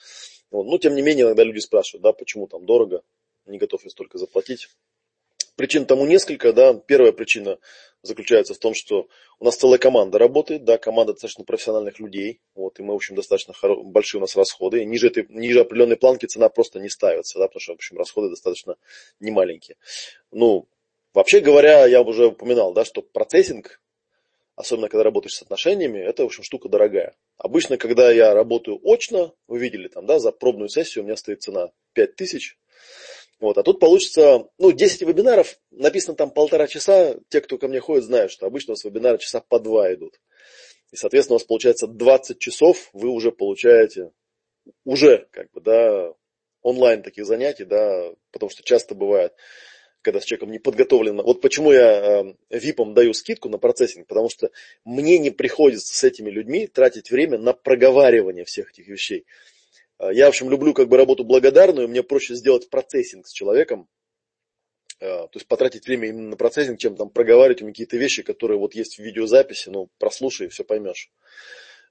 Вот. 0.50 0.64
Но, 0.66 0.76
тем 0.78 0.96
не 0.96 1.02
менее, 1.02 1.26
иногда 1.26 1.44
люди 1.44 1.60
спрашивают, 1.60 2.02
да, 2.02 2.12
почему 2.12 2.48
там 2.48 2.66
дорого, 2.66 3.02
не 3.46 3.58
готов 3.58 3.84
я 3.84 3.90
столько 3.90 4.18
заплатить. 4.18 4.68
Причин 5.56 5.86
тому 5.86 6.06
несколько, 6.06 6.52
да. 6.52 6.74
Первая 6.74 7.12
причина 7.12 7.58
заключается 8.02 8.54
в 8.54 8.58
том, 8.58 8.74
что 8.74 9.08
у 9.38 9.44
нас 9.44 9.56
целая 9.56 9.78
команда 9.78 10.18
работает, 10.18 10.64
да, 10.64 10.78
команда 10.78 11.12
достаточно 11.12 11.44
профессиональных 11.44 11.98
людей, 11.98 12.40
вот, 12.54 12.78
и 12.78 12.82
мы, 12.82 12.92
в 12.92 12.96
общем, 12.96 13.14
достаточно 13.14 13.54
большие 13.84 14.18
у 14.18 14.20
нас 14.20 14.36
расходы, 14.36 14.82
и 14.82 14.84
ниже, 14.84 15.08
этой, 15.08 15.26
ниже 15.28 15.60
определенной 15.60 15.96
планки 15.96 16.26
цена 16.26 16.48
просто 16.48 16.80
не 16.80 16.88
ставится, 16.88 17.38
да, 17.38 17.46
потому 17.46 17.60
что, 17.60 17.72
в 17.72 17.76
общем, 17.76 17.96
расходы 17.96 18.28
достаточно 18.30 18.76
немаленькие. 19.20 19.76
Ну, 20.30 20.68
вообще 21.14 21.40
говоря, 21.40 21.86
я 21.86 22.02
уже 22.02 22.26
упоминал, 22.26 22.74
да, 22.74 22.84
что 22.84 23.00
процессинг, 23.00 23.80
особенно 24.56 24.88
когда 24.88 25.02
работаешь 25.02 25.34
с 25.34 25.42
отношениями, 25.42 25.98
это, 25.98 26.24
в 26.24 26.26
общем, 26.26 26.42
штука 26.42 26.68
дорогая. 26.68 27.14
Обычно, 27.38 27.78
когда 27.78 28.12
я 28.12 28.34
работаю 28.34 28.78
очно, 28.84 29.34
вы 29.48 29.58
видели 29.58 29.88
там, 29.88 30.04
да, 30.04 30.18
за 30.18 30.30
пробную 30.30 30.68
сессию 30.68 31.04
у 31.04 31.06
меня 31.06 31.16
стоит 31.16 31.42
цена 31.42 31.70
5000, 31.94 32.58
вот, 33.44 33.58
а 33.58 33.62
тут 33.62 33.80
получится, 33.80 34.48
ну, 34.58 34.72
10 34.72 35.02
вебинаров, 35.02 35.58
написано 35.70 36.16
там 36.16 36.30
полтора 36.30 36.66
часа, 36.66 37.16
те, 37.28 37.40
кто 37.40 37.58
ко 37.58 37.68
мне 37.68 37.80
ходит, 37.80 38.04
знают, 38.04 38.32
что 38.32 38.46
обычно 38.46 38.72
у 38.72 38.74
вас 38.74 38.84
вебинары 38.84 39.18
часа 39.18 39.40
по 39.40 39.58
два 39.58 39.92
идут. 39.94 40.20
И, 40.90 40.96
соответственно, 40.96 41.34
у 41.34 41.38
вас 41.38 41.46
получается 41.46 41.86
20 41.86 42.38
часов, 42.38 42.90
вы 42.92 43.08
уже 43.08 43.32
получаете, 43.32 44.10
уже, 44.84 45.26
как 45.30 45.50
бы, 45.52 45.60
да, 45.60 46.12
онлайн 46.62 47.02
таких 47.02 47.26
занятий, 47.26 47.64
да, 47.64 48.12
потому 48.32 48.50
что 48.50 48.62
часто 48.62 48.94
бывает, 48.94 49.34
когда 50.02 50.20
с 50.20 50.24
человеком 50.24 50.50
не 50.50 50.58
подготовлено. 50.58 51.22
Вот 51.22 51.40
почему 51.40 51.72
я 51.72 52.22
э, 52.22 52.34
ВИПам 52.50 52.94
даю 52.94 53.12
скидку 53.14 53.48
на 53.48 53.58
процессинг, 53.58 54.06
потому 54.06 54.28
что 54.28 54.50
мне 54.84 55.18
не 55.18 55.30
приходится 55.30 55.94
с 55.94 56.04
этими 56.04 56.30
людьми 56.30 56.66
тратить 56.66 57.10
время 57.10 57.38
на 57.38 57.52
проговаривание 57.52 58.44
всех 58.44 58.70
этих 58.70 58.86
вещей. 58.88 59.24
А, 60.04 60.12
я, 60.12 60.26
в 60.26 60.28
общем, 60.28 60.50
люблю 60.50 60.74
как 60.74 60.88
бы 60.88 60.96
работу 60.96 61.24
благодарную, 61.24 61.88
мне 61.88 62.02
проще 62.02 62.34
сделать 62.34 62.68
процессинг 62.68 63.26
с 63.26 63.32
человеком, 63.32 63.88
а, 65.00 65.28
то 65.28 65.30
есть 65.34 65.46
потратить 65.46 65.86
время 65.86 66.08
именно 66.08 66.30
на 66.30 66.36
процессинг, 66.36 66.78
чем 66.78 66.96
там 66.96 67.08
проговаривать 67.08 67.60
ему 67.60 67.70
какие-то 67.70 67.96
вещи, 67.96 68.22
которые 68.22 68.58
вот 68.58 68.74
есть 68.74 68.96
в 68.96 69.02
видеозаписи, 69.02 69.70
ну, 69.70 69.88
прослушай, 69.98 70.48
все 70.48 70.62
поймешь. 70.62 71.10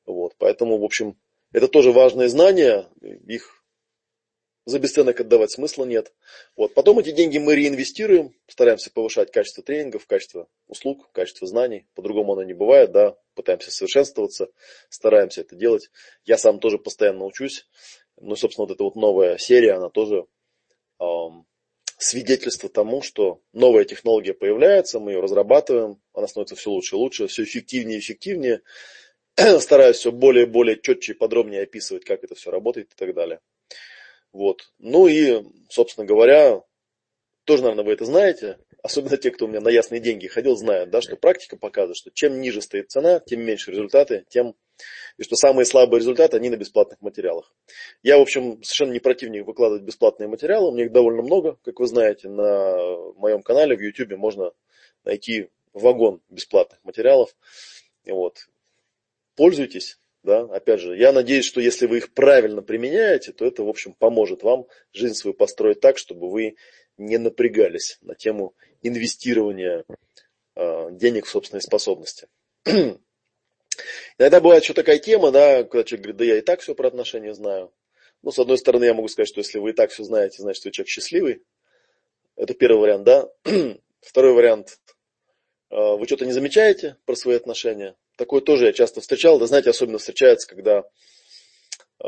Вот, 0.05 0.36
поэтому, 0.38 0.78
в 0.78 0.84
общем, 0.84 1.18
это 1.53 1.68
тоже 1.68 1.91
важные 1.91 2.30
знания, 2.30 2.88
их 3.01 3.64
за 4.66 4.80
бесценок 4.80 5.20
отдавать 5.20 5.51
смысла 5.51 5.84
нет. 5.86 6.14
Вот. 6.55 6.74
Потом 6.74 6.99
эти 6.99 7.11
деньги 7.11 7.38
мы 7.38 7.55
реинвестируем, 7.55 8.34
стараемся 8.47 8.91
повышать 8.91 9.32
качество 9.32 9.64
тренингов, 9.64 10.07
качество 10.07 10.47
услуг, 10.68 11.09
качество 11.11 11.47
знаний. 11.47 11.86
По-другому 11.95 12.34
оно 12.34 12.43
не 12.43 12.53
бывает, 12.53 12.91
да. 12.91 13.18
Пытаемся 13.36 13.72
совершенствоваться, 13.72 14.47
стараемся 14.89 15.41
это 15.41 15.55
делать. 15.55 15.89
Я 16.24 16.38
сам 16.38 16.59
тоже 16.59 16.78
постоянно 16.78 17.26
учусь. 17.26 17.68
Ну, 18.20 18.36
собственно, 18.36 18.68
вот 18.68 18.74
эта 18.74 18.84
вот 18.84 18.95
новая 18.95 19.38
серия, 19.38 19.74
она 19.74 19.89
тоже 19.89 20.26
эм, 20.99 21.45
свидетельство 21.97 22.70
тому, 22.70 23.01
что 23.01 23.41
новая 23.53 23.86
технология 23.86 24.34
появляется, 24.34 24.99
мы 24.99 25.11
ее 25.11 25.20
разрабатываем, 25.22 26.01
она 26.14 26.28
становится 26.28 26.55
все 26.55 26.70
лучше 26.70 26.95
и 26.95 26.99
лучше, 26.99 27.28
все 27.28 27.43
эффективнее 27.43 27.97
и 27.97 27.99
эффективнее. 27.99 28.61
Стараюсь 29.59 29.97
все 29.97 30.11
более 30.11 30.45
и 30.45 30.49
более 30.49 30.80
четче 30.80 31.14
и 31.14 31.16
подробнее 31.16 31.64
описывать, 31.64 32.05
как 32.05 32.24
это 32.24 32.36
все 32.36 32.51
работает 32.51 32.91
и 32.91 32.95
так 32.95 33.14
далее. 33.14 33.39
Вот. 34.32 34.72
Ну 34.80 35.07
и, 35.07 35.43
собственно 35.70 36.05
говоря, 36.05 36.61
тоже, 37.45 37.64
наверное, 37.64 37.86
вы 37.86 37.93
это 37.93 38.05
знаете, 38.05 38.57
особенно 38.82 39.18
те, 39.18 39.32
кто 39.32 39.45
у 39.45 39.47
меня 39.47 39.61
на 39.61 39.70
ясные 39.70 40.01
деньги 40.01 40.28
ходил, 40.28 40.55
знают, 40.55 40.89
да, 40.89 41.01
что 41.01 41.16
практика 41.16 41.57
показывает, 41.57 41.97
что 41.97 42.11
чем 42.11 42.41
ниже 42.41 42.61
стоит 42.61 42.89
цена, 42.89 43.20
тем 43.20 43.41
меньше 43.41 43.72
результаты, 43.72 44.26
тем 44.30 44.55
и 45.18 45.24
что 45.24 45.36
самые 45.36 45.66
слабые 45.66 45.99
результаты, 45.99 46.38
они 46.38 46.49
на 46.49 46.57
бесплатных 46.57 47.01
материалах. 47.01 47.53
Я, 48.01 48.18
в 48.18 48.22
общем, 48.22 48.64
совершенно 48.64 48.93
не 48.93 48.99
противник 48.99 49.45
выкладывать 49.45 49.84
бесплатные 49.84 50.28
материалы, 50.28 50.70
у 50.70 50.72
меня 50.72 50.86
их 50.86 50.91
довольно 50.91 51.22
много, 51.22 51.57
как 51.64 51.80
вы 51.80 51.88
знаете, 51.88 52.30
на 52.30 52.76
моем 53.16 53.41
канале 53.41 53.76
в 53.76 53.82
YouTube 53.82 54.18
можно 54.18 54.51
найти 55.03 55.49
вагон 55.74 56.22
бесплатных 56.30 56.84
материалов. 56.84 57.36
Вот. 58.05 58.47
Пользуйтесь, 59.36 59.99
да, 60.24 60.41
опять 60.41 60.79
же, 60.79 60.96
я 60.97 61.12
надеюсь, 61.12 61.46
что 61.46 61.59
если 61.59 61.86
вы 61.86 61.97
их 61.97 62.13
правильно 62.13 62.62
применяете, 62.62 63.33
то 63.33 63.46
это, 63.46 63.63
в 63.63 63.70
общем, 63.70 63.93
поможет 63.93 64.43
вам 64.43 64.67
жизнь 64.92 65.16
свою 65.16 65.33
построить 65.33 65.79
так, 65.79 65.97
чтобы 65.97 66.29
вы 66.29 66.55
не 66.97 67.17
напрягались 67.17 67.97
на 68.01 68.16
тему 68.16 68.54
инвестирования 68.82 69.83
э, 70.55 70.89
денег 70.92 71.25
в 71.25 71.29
собственные 71.29 71.62
способности. 71.62 72.28
Иногда 74.18 74.40
бывает 74.40 74.64
еще 74.64 74.74
такая 74.74 75.00
тема, 75.00 75.32
да, 75.32 75.64
когда 75.64 75.84
человек 75.84 76.04
говорит, 76.04 76.18
да 76.18 76.26
я 76.26 76.38
и 76.38 76.42
так 76.42 76.62
все 76.62 76.76
про 76.76 76.88
отношения 76.88 77.34
знаю. 77.34 77.74
Ну, 78.22 78.32
с 78.32 78.40
одной 78.40 78.58
стороны, 78.58 78.86
я 78.86 78.94
могу 78.94 79.08
сказать, 79.08 79.28
что 79.28 79.40
если 79.40 79.60
вы 79.60 79.72
и 79.72 79.74
так 79.74 79.92
все 79.92 80.04
знаете, 80.04 80.42
значит, 80.42 80.64
вы 80.66 80.72
человек 80.72 80.90
счастливый. 80.90 81.44
Это 82.36 82.54
первый 82.54 82.80
вариант, 82.80 83.04
да. 83.04 83.30
Второй 84.02 84.34
вариант, 84.34 84.80
э, 85.70 85.76
вы 85.76 86.06
что-то 86.06 86.26
не 86.26 86.32
замечаете 86.32 86.98
про 87.06 87.16
свои 87.16 87.36
отношения, 87.36 87.96
Такое 88.18 88.42
тоже 88.42 88.68
я 88.68 88.74
часто 88.74 89.02
встречал. 89.02 89.40
Да, 89.40 89.48
знаете, 89.48 89.72
особенно 89.72 89.98
встречается, 89.98 90.48
когда 90.48 90.80
э, 90.80 92.08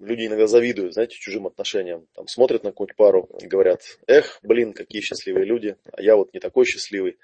люди 0.00 0.26
иногда 0.26 0.46
завидуют, 0.46 0.92
знаете, 0.92 1.16
чужим 1.16 1.46
отношениям. 1.46 2.06
Там 2.14 2.28
смотрят 2.28 2.62
на 2.62 2.70
какую-нибудь 2.70 2.96
пару 2.96 3.28
и 3.40 3.46
говорят, 3.46 3.82
эх, 4.06 4.38
блин, 4.42 4.74
какие 4.74 5.00
счастливые 5.00 5.46
люди, 5.46 5.76
а 5.92 6.02
я 6.02 6.16
вот 6.16 6.34
не 6.34 6.40
такой 6.40 6.66
счастливый. 6.66 7.16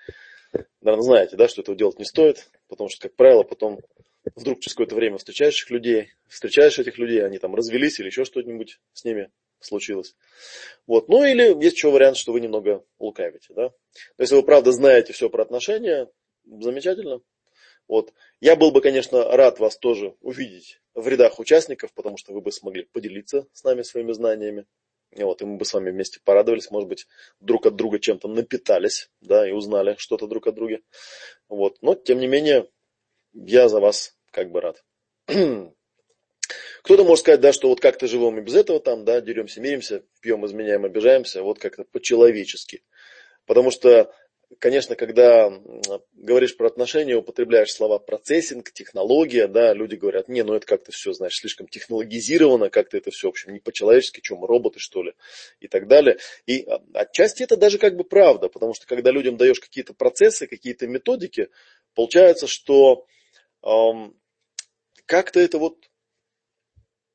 Наверное, 0.81 1.03
знаете, 1.03 1.37
да, 1.37 1.49
что 1.49 1.63
этого 1.63 1.77
делать 1.77 1.99
не 1.99 2.05
стоит, 2.05 2.51
потому 2.69 2.89
что, 2.89 3.09
как 3.09 3.17
правило, 3.17 3.43
потом 3.43 3.79
вдруг 4.37 4.61
через 4.61 4.75
какое-то 4.75 4.95
время 4.95 5.19
встречаешь 5.19 5.55
этих 5.55 5.71
людей, 5.71 6.13
встречаешь 6.29 6.79
этих 6.79 6.99
людей, 6.99 7.25
они 7.25 7.39
там 7.39 7.55
развелись 7.55 7.99
или 7.99 8.07
еще 8.07 8.25
что-нибудь 8.25 8.81
с 8.93 9.05
ними 9.05 9.31
случилось. 9.61 10.15
Вот. 10.87 11.09
Ну 11.09 11.25
или 11.25 11.55
есть 11.63 11.77
еще 11.77 11.91
вариант, 11.91 12.17
что 12.17 12.33
вы 12.33 12.41
немного 12.41 12.85
лукавите. 12.99 13.55
Да? 13.55 13.73
Но 14.19 14.23
если 14.23 14.35
вы 14.35 14.43
правда 14.43 14.73
знаете 14.73 15.13
все 15.13 15.31
про 15.31 15.43
отношения, 15.43 16.09
замечательно. 16.45 17.21
Вот. 17.89 18.13
Я 18.41 18.57
был 18.57 18.71
бы, 18.71 18.81
конечно, 18.81 19.25
рад 19.25 19.59
вас 19.59 19.77
тоже 19.77 20.17
увидеть 20.21 20.81
в 20.95 21.07
рядах 21.09 21.39
участников, 21.39 21.93
потому 21.95 22.17
что 22.17 22.33
вы 22.33 22.41
бы 22.41 22.53
смогли 22.53 22.85
поделиться 22.93 23.47
с 23.53 23.65
нами 23.65 23.83
своими 23.83 24.13
знаниями. 24.13 24.67
Вот, 25.17 25.43
и 25.43 25.45
мы 25.45 25.59
бы 25.59 25.65
с 25.65 25.75
вами 25.75 25.91
вместе 25.91 26.21
порадовались, 26.25 26.71
может 26.71 26.89
быть, 26.89 27.07
друг 27.41 27.67
от 27.67 27.77
друга 27.77 27.99
чем-то 27.99 28.29
напитались, 28.29 29.11
да, 29.21 29.47
и 29.47 29.53
узнали 29.53 29.97
что-то 29.99 30.27
друг 30.27 30.47
от 30.47 30.55
друга. 30.55 30.79
Вот, 31.49 31.77
но, 31.83 31.95
тем 31.95 32.19
не 32.19 32.27
менее, 32.27 32.69
я 33.35 33.69
за 33.69 33.81
вас 33.81 34.17
как 34.31 34.51
бы 34.51 34.61
рад. 34.61 34.83
Кто-то 36.83 37.05
может 37.05 37.21
сказать, 37.21 37.41
да, 37.41 37.53
что 37.53 37.69
вот 37.69 37.81
как-то 37.81 38.07
живем 38.07 38.39
и 38.39 38.43
без 38.43 38.55
этого 38.55 38.81
там, 38.81 39.05
да, 39.05 39.21
деремся, 39.21 39.61
миримся, 39.61 40.05
пьем, 40.21 40.45
изменяем, 40.47 40.85
обижаемся, 40.85 41.43
вот 41.43 41.59
как-то 41.59 41.85
по-человечески. 41.85 42.83
Потому 43.47 43.71
что 43.71 44.15
конечно, 44.59 44.97
когда 44.97 45.51
говоришь 46.13 46.57
про 46.57 46.67
отношения, 46.67 47.17
употребляешь 47.17 47.73
слова 47.73 47.99
процессинг, 47.99 48.73
технология, 48.73 49.47
да, 49.49 49.73
люди 49.75 49.97
говорят, 49.97 50.29
не, 50.29 50.43
ну 50.43 50.55
это 50.55 50.67
как-то 50.67 50.93
все, 50.93 51.13
знаешь, 51.13 51.37
слишком 51.37 51.69
технологизировано, 51.69 52.71
как-то 52.71 52.97
это 52.97 53.11
все, 53.11 53.29
в 53.29 53.31
общем, 53.31 53.53
не 53.53 53.61
по-человечески, 53.61 54.21
что 54.23 54.37
роботы, 54.47 54.79
что 54.79 55.03
ли, 55.03 55.15
и 55.61 55.69
так 55.69 55.89
далее. 55.89 56.19
И 56.47 56.63
а, 56.63 56.83
отчасти 56.95 57.43
это 57.43 57.57
даже 57.57 57.79
как 57.79 57.97
бы 57.97 58.05
правда, 58.05 58.49
потому 58.49 58.75
что 58.75 58.87
когда 58.87 59.11
людям 59.11 59.37
даешь 59.37 59.61
какие-то 59.61 59.95
процессы, 59.95 60.47
какие-то 60.47 60.87
методики, 60.87 61.49
получается, 61.95 62.47
что 62.47 63.07
эм, 63.63 64.17
как-то 65.07 65.41
это 65.41 65.59
вот 65.59 65.91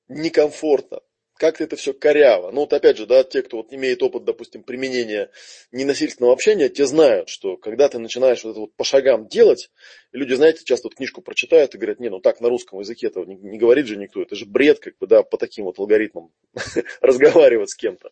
некомфортно 0.07 1.01
как-то 1.37 1.63
это 1.63 1.75
все 1.75 1.93
коряво. 1.93 2.51
Ну 2.51 2.61
вот 2.61 2.73
опять 2.73 2.97
же, 2.97 3.05
да, 3.05 3.23
те, 3.23 3.41
кто 3.41 3.57
вот 3.57 3.73
имеет 3.73 4.01
опыт, 4.03 4.23
допустим, 4.25 4.63
применения 4.63 5.29
ненасильственного 5.71 6.33
общения, 6.33 6.69
те 6.69 6.85
знают, 6.85 7.29
что 7.29 7.57
когда 7.57 7.89
ты 7.89 7.99
начинаешь 7.99 8.43
вот 8.43 8.51
это 8.51 8.59
вот 8.61 8.75
по 8.75 8.83
шагам 8.83 9.27
делать, 9.27 9.69
люди, 10.11 10.33
знаете, 10.33 10.63
часто 10.63 10.87
вот 10.87 10.95
книжку 10.95 11.21
прочитают 11.21 11.73
и 11.73 11.77
говорят, 11.77 11.99
не, 11.99 12.09
ну 12.09 12.19
так 12.19 12.41
на 12.41 12.49
русском 12.49 12.79
языке 12.79 13.07
этого 13.07 13.25
не, 13.25 13.35
не 13.35 13.57
говорит 13.57 13.87
же 13.87 13.97
никто, 13.97 14.21
это 14.21 14.35
же 14.35 14.45
бред, 14.45 14.79
как 14.79 14.97
бы, 14.97 15.07
да, 15.07 15.23
по 15.23 15.37
таким 15.37 15.65
вот 15.65 15.79
алгоритмам 15.79 16.31
разговаривать 17.01 17.69
с 17.69 17.75
кем-то. 17.75 18.11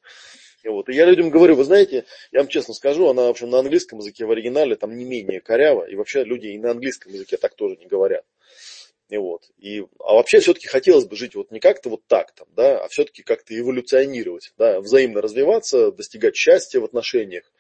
Вот. 0.64 0.90
и 0.90 0.94
я 0.94 1.06
людям 1.06 1.30
говорю, 1.30 1.56
вы 1.56 1.64
знаете, 1.64 2.06
я 2.32 2.40
вам 2.40 2.48
честно 2.48 2.74
скажу, 2.74 3.08
она, 3.08 3.28
в 3.28 3.30
общем, 3.30 3.50
на 3.50 3.60
английском 3.60 4.00
языке 4.00 4.26
в 4.26 4.32
оригинале 4.32 4.76
там 4.76 4.96
не 4.98 5.06
менее 5.06 5.40
коряво, 5.40 5.86
и 5.86 5.96
вообще 5.96 6.24
люди 6.24 6.48
и 6.48 6.58
на 6.58 6.72
английском 6.72 7.14
языке 7.14 7.38
так 7.38 7.56
тоже 7.56 7.76
не 7.78 7.86
говорят. 7.86 8.26
И 9.10 9.18
вот. 9.18 9.44
И, 9.58 9.84
а 10.00 10.16
вообще 10.16 10.40
все-таки 10.40 10.68
хотелось 10.68 11.06
бы 11.06 11.16
жить 11.16 11.36
вот 11.36 11.52
не 11.52 11.60
как-то 11.60 11.90
вот 11.90 12.08
так 12.08 12.34
там, 12.34 12.48
да, 12.56 12.84
а 12.84 12.88
все-таки 12.88 13.22
как-то 13.22 13.58
эволюционировать, 13.58 14.54
да, 14.58 14.82
взаимно 14.82 15.22
развиваться, 15.22 15.92
достигать 15.92 16.36
счастья 16.36 16.80
в 16.80 16.86
отношениях. 16.86 17.52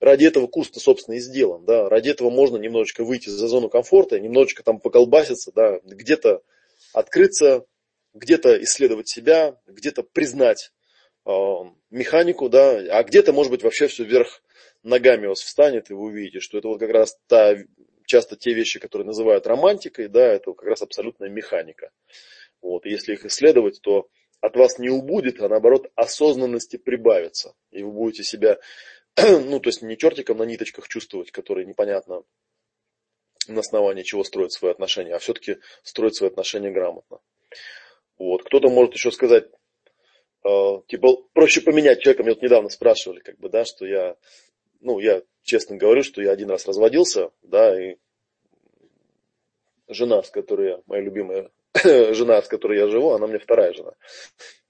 Ради 0.00 0.24
этого 0.24 0.46
курс-то, 0.46 0.80
собственно, 0.80 1.16
и 1.16 1.20
сделан, 1.20 1.64
да, 1.64 1.88
ради 1.88 2.08
этого 2.08 2.30
можно 2.30 2.56
немножечко 2.56 3.04
выйти 3.04 3.28
за 3.28 3.46
зону 3.46 3.68
комфорта, 3.68 4.18
немножечко 4.18 4.62
там 4.64 4.80
поколбаситься, 4.80 5.52
да, 5.54 5.78
где-то 5.84 6.42
открыться, 6.92 7.66
где-то 8.14 8.60
исследовать 8.64 9.08
себя, 9.08 9.60
где-то 9.68 10.02
признать 10.02 10.72
э, 11.26 11.30
механику, 11.90 12.48
да, 12.48 12.78
а 12.78 13.04
где-то, 13.04 13.32
может 13.32 13.52
быть, 13.52 13.62
вообще 13.62 13.86
все 13.86 14.02
вверх 14.02 14.42
ногами 14.82 15.26
у 15.26 15.30
вас 15.30 15.40
встанет, 15.40 15.90
и 15.90 15.94
вы 15.94 16.06
увидите, 16.06 16.40
что 16.40 16.58
это 16.58 16.68
вот 16.68 16.80
как 16.80 16.90
раз 16.90 17.16
та 17.28 17.56
часто 18.10 18.36
те 18.36 18.52
вещи, 18.52 18.80
которые 18.80 19.06
называют 19.06 19.46
романтикой, 19.46 20.08
да, 20.08 20.32
это 20.32 20.52
как 20.52 20.68
раз 20.68 20.82
абсолютная 20.82 21.28
механика. 21.28 21.92
Вот. 22.60 22.84
Если 22.84 23.12
их 23.12 23.24
исследовать, 23.24 23.80
то 23.82 24.08
от 24.40 24.56
вас 24.56 24.78
не 24.78 24.88
убудет, 24.88 25.40
а 25.40 25.48
наоборот 25.48 25.90
осознанности 25.94 26.76
прибавится. 26.76 27.54
И 27.70 27.84
вы 27.84 27.92
будете 27.92 28.24
себя, 28.24 28.58
ну, 29.16 29.60
то 29.60 29.68
есть 29.68 29.82
не 29.82 29.96
чертиком 29.96 30.38
на 30.38 30.42
ниточках 30.42 30.88
чувствовать, 30.88 31.30
который 31.30 31.64
непонятно 31.66 32.24
на 33.46 33.60
основании 33.60 34.02
чего 34.02 34.24
строить 34.24 34.52
свои 34.52 34.72
отношения, 34.72 35.14
а 35.14 35.20
все-таки 35.20 35.58
строить 35.84 36.16
свои 36.16 36.30
отношения 36.30 36.72
грамотно. 36.72 37.20
Вот. 38.18 38.42
Кто-то 38.42 38.70
может 38.70 38.94
еще 38.94 39.12
сказать, 39.12 39.44
э, 40.44 40.48
типа, 40.88 41.16
проще 41.32 41.60
поменять 41.60 42.00
человека. 42.00 42.24
Мне 42.24 42.32
вот 42.34 42.42
недавно 42.42 42.70
спрашивали, 42.70 43.20
как 43.20 43.38
бы, 43.38 43.48
да, 43.50 43.64
что 43.64 43.86
я, 43.86 44.16
ну, 44.80 44.98
я 44.98 45.22
честно 45.42 45.76
говорю, 45.76 46.02
что 46.02 46.22
я 46.22 46.32
один 46.32 46.50
раз 46.50 46.66
разводился, 46.66 47.30
да, 47.42 47.80
и 47.80 47.96
жена, 49.88 50.22
с 50.22 50.30
которой 50.30 50.68
я, 50.68 50.80
моя 50.86 51.02
любимая 51.02 51.50
жена, 51.84 52.42
с 52.42 52.48
которой 52.48 52.78
я 52.78 52.88
живу, 52.88 53.12
она 53.12 53.26
мне 53.26 53.38
вторая 53.38 53.72
жена. 53.72 53.92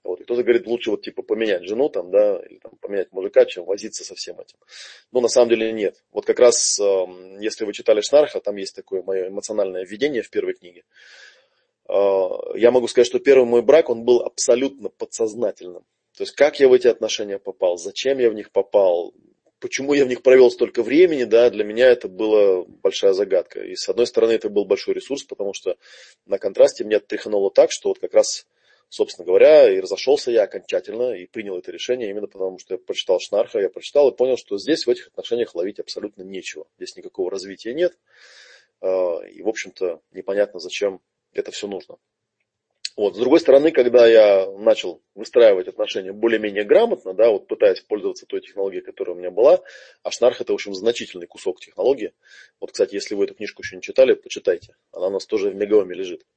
Вот. 0.03 0.19
И 0.19 0.23
кто-то 0.23 0.43
говорит, 0.43 0.65
лучше 0.65 0.91
вот 0.91 1.03
типа 1.03 1.21
поменять 1.21 1.63
жену 1.67 1.89
там, 1.89 2.09
да, 2.09 2.39
или 2.39 2.57
там 2.57 2.71
поменять 2.81 3.11
мужика, 3.11 3.45
чем 3.45 3.65
возиться 3.65 4.03
со 4.03 4.15
всем 4.15 4.39
этим. 4.39 4.57
Но 5.11 5.21
на 5.21 5.27
самом 5.27 5.49
деле 5.49 5.71
нет. 5.71 6.03
Вот 6.11 6.25
как 6.25 6.39
раз, 6.39 6.79
эм, 6.79 7.39
если 7.39 7.65
вы 7.65 7.73
читали 7.73 8.01
Шнарха, 8.01 8.39
там 8.39 8.55
есть 8.55 8.75
такое 8.75 9.03
мое 9.03 9.27
эмоциональное 9.27 9.85
введение 9.85 10.23
в 10.23 10.29
первой 10.31 10.53
книге. 10.53 10.85
Э, 11.87 12.29
я 12.55 12.71
могу 12.71 12.87
сказать, 12.87 13.07
что 13.07 13.19
первый 13.19 13.45
мой 13.45 13.61
брак, 13.61 13.89
он 13.89 14.03
был 14.03 14.21
абсолютно 14.21 14.89
подсознательным. 14.89 15.83
То 16.17 16.23
есть, 16.23 16.33
как 16.33 16.59
я 16.59 16.67
в 16.67 16.73
эти 16.73 16.87
отношения 16.87 17.37
попал, 17.37 17.77
зачем 17.77 18.17
я 18.17 18.29
в 18.29 18.33
них 18.33 18.51
попал, 18.51 19.13
почему 19.61 19.93
я 19.93 20.03
в 20.03 20.09
них 20.09 20.23
провел 20.23 20.51
столько 20.51 20.83
времени, 20.83 21.23
да, 21.23 21.49
для 21.49 21.63
меня 21.63 21.87
это 21.87 22.09
была 22.09 22.65
большая 22.65 23.13
загадка. 23.13 23.61
И 23.61 23.75
с 23.75 23.87
одной 23.87 24.07
стороны, 24.07 24.31
это 24.31 24.49
был 24.49 24.65
большой 24.65 24.95
ресурс, 24.95 25.23
потому 25.23 25.53
что 25.53 25.77
на 26.25 26.37
контрасте 26.37 26.83
меня 26.83 26.99
тряхануло 26.99 27.51
так, 27.51 27.69
что 27.71 27.89
вот 27.89 27.99
как 27.99 28.13
раз, 28.13 28.47
собственно 28.89 29.25
говоря, 29.25 29.69
и 29.69 29.79
разошелся 29.79 30.31
я 30.31 30.43
окончательно 30.43 31.13
и 31.13 31.27
принял 31.27 31.57
это 31.57 31.71
решение 31.71 32.09
именно 32.09 32.27
потому, 32.27 32.57
что 32.57 32.73
я 32.73 32.77
прочитал 32.79 33.19
Шнарха, 33.21 33.59
я 33.59 33.69
прочитал 33.69 34.09
и 34.09 34.15
понял, 34.15 34.35
что 34.35 34.57
здесь 34.57 34.85
в 34.85 34.89
этих 34.89 35.07
отношениях 35.07 35.55
ловить 35.55 35.79
абсолютно 35.79 36.23
нечего. 36.23 36.65
Здесь 36.77 36.97
никакого 36.97 37.29
развития 37.31 37.73
нет. 37.73 37.97
А, 38.81 39.19
и, 39.19 39.41
в 39.43 39.47
общем-то, 39.47 40.01
непонятно, 40.11 40.59
зачем 40.59 41.01
это 41.33 41.51
все 41.51 41.67
нужно. 41.67 41.97
Вот. 43.01 43.15
С 43.15 43.17
другой 43.17 43.39
стороны, 43.39 43.71
когда 43.71 44.05
я 44.05 44.47
начал 44.59 45.01
выстраивать 45.15 45.67
отношения 45.67 46.13
более-менее 46.13 46.63
грамотно, 46.63 47.15
да, 47.15 47.31
вот 47.31 47.47
пытаясь 47.47 47.79
пользоваться 47.79 48.27
той 48.27 48.41
технологией, 48.41 48.83
которая 48.83 49.15
у 49.15 49.17
меня 49.17 49.31
была, 49.31 49.59
а 50.03 50.11
Шнарх 50.11 50.39
это, 50.39 50.51
в 50.51 50.53
общем, 50.53 50.75
значительный 50.75 51.25
кусок 51.25 51.59
технологии. 51.59 52.13
Вот, 52.59 52.73
кстати, 52.73 52.93
если 52.93 53.15
вы 53.15 53.23
эту 53.23 53.33
книжку 53.33 53.63
еще 53.63 53.75
не 53.75 53.81
читали, 53.81 54.13
почитайте. 54.13 54.75
Она 54.91 55.07
у 55.07 55.09
нас 55.09 55.25
тоже 55.25 55.49
в 55.49 55.55
Мегаоме 55.55 55.95
лежит. 55.95 56.27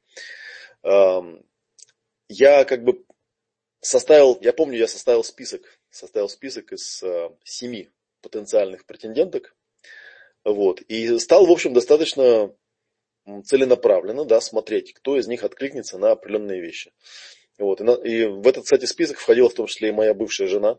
Я 0.82 2.64
как 2.64 2.82
бы 2.82 3.04
составил, 3.82 4.38
я 4.40 4.54
помню, 4.54 4.78
я 4.78 4.88
составил 4.88 5.22
список, 5.22 5.78
составил 5.90 6.30
список 6.30 6.72
из 6.72 7.02
э, 7.02 7.28
семи 7.44 7.90
потенциальных 8.22 8.86
претенденток. 8.86 9.54
Вот, 10.46 10.80
и 10.80 11.18
стал, 11.18 11.44
в 11.44 11.50
общем, 11.50 11.74
достаточно 11.74 12.54
целенаправленно, 13.44 14.24
да, 14.24 14.40
смотреть, 14.40 14.92
кто 14.94 15.18
из 15.18 15.26
них 15.26 15.44
откликнется 15.44 15.98
на 15.98 16.12
определенные 16.12 16.60
вещи. 16.60 16.92
Вот. 17.58 17.80
И, 17.80 17.84
на, 17.84 17.92
и 17.92 18.24
в 18.24 18.46
этот, 18.46 18.64
кстати, 18.64 18.84
список 18.84 19.18
входила 19.18 19.48
в 19.48 19.54
том 19.54 19.66
числе 19.66 19.88
и 19.88 19.92
моя 19.92 20.14
бывшая 20.14 20.48
жена. 20.48 20.78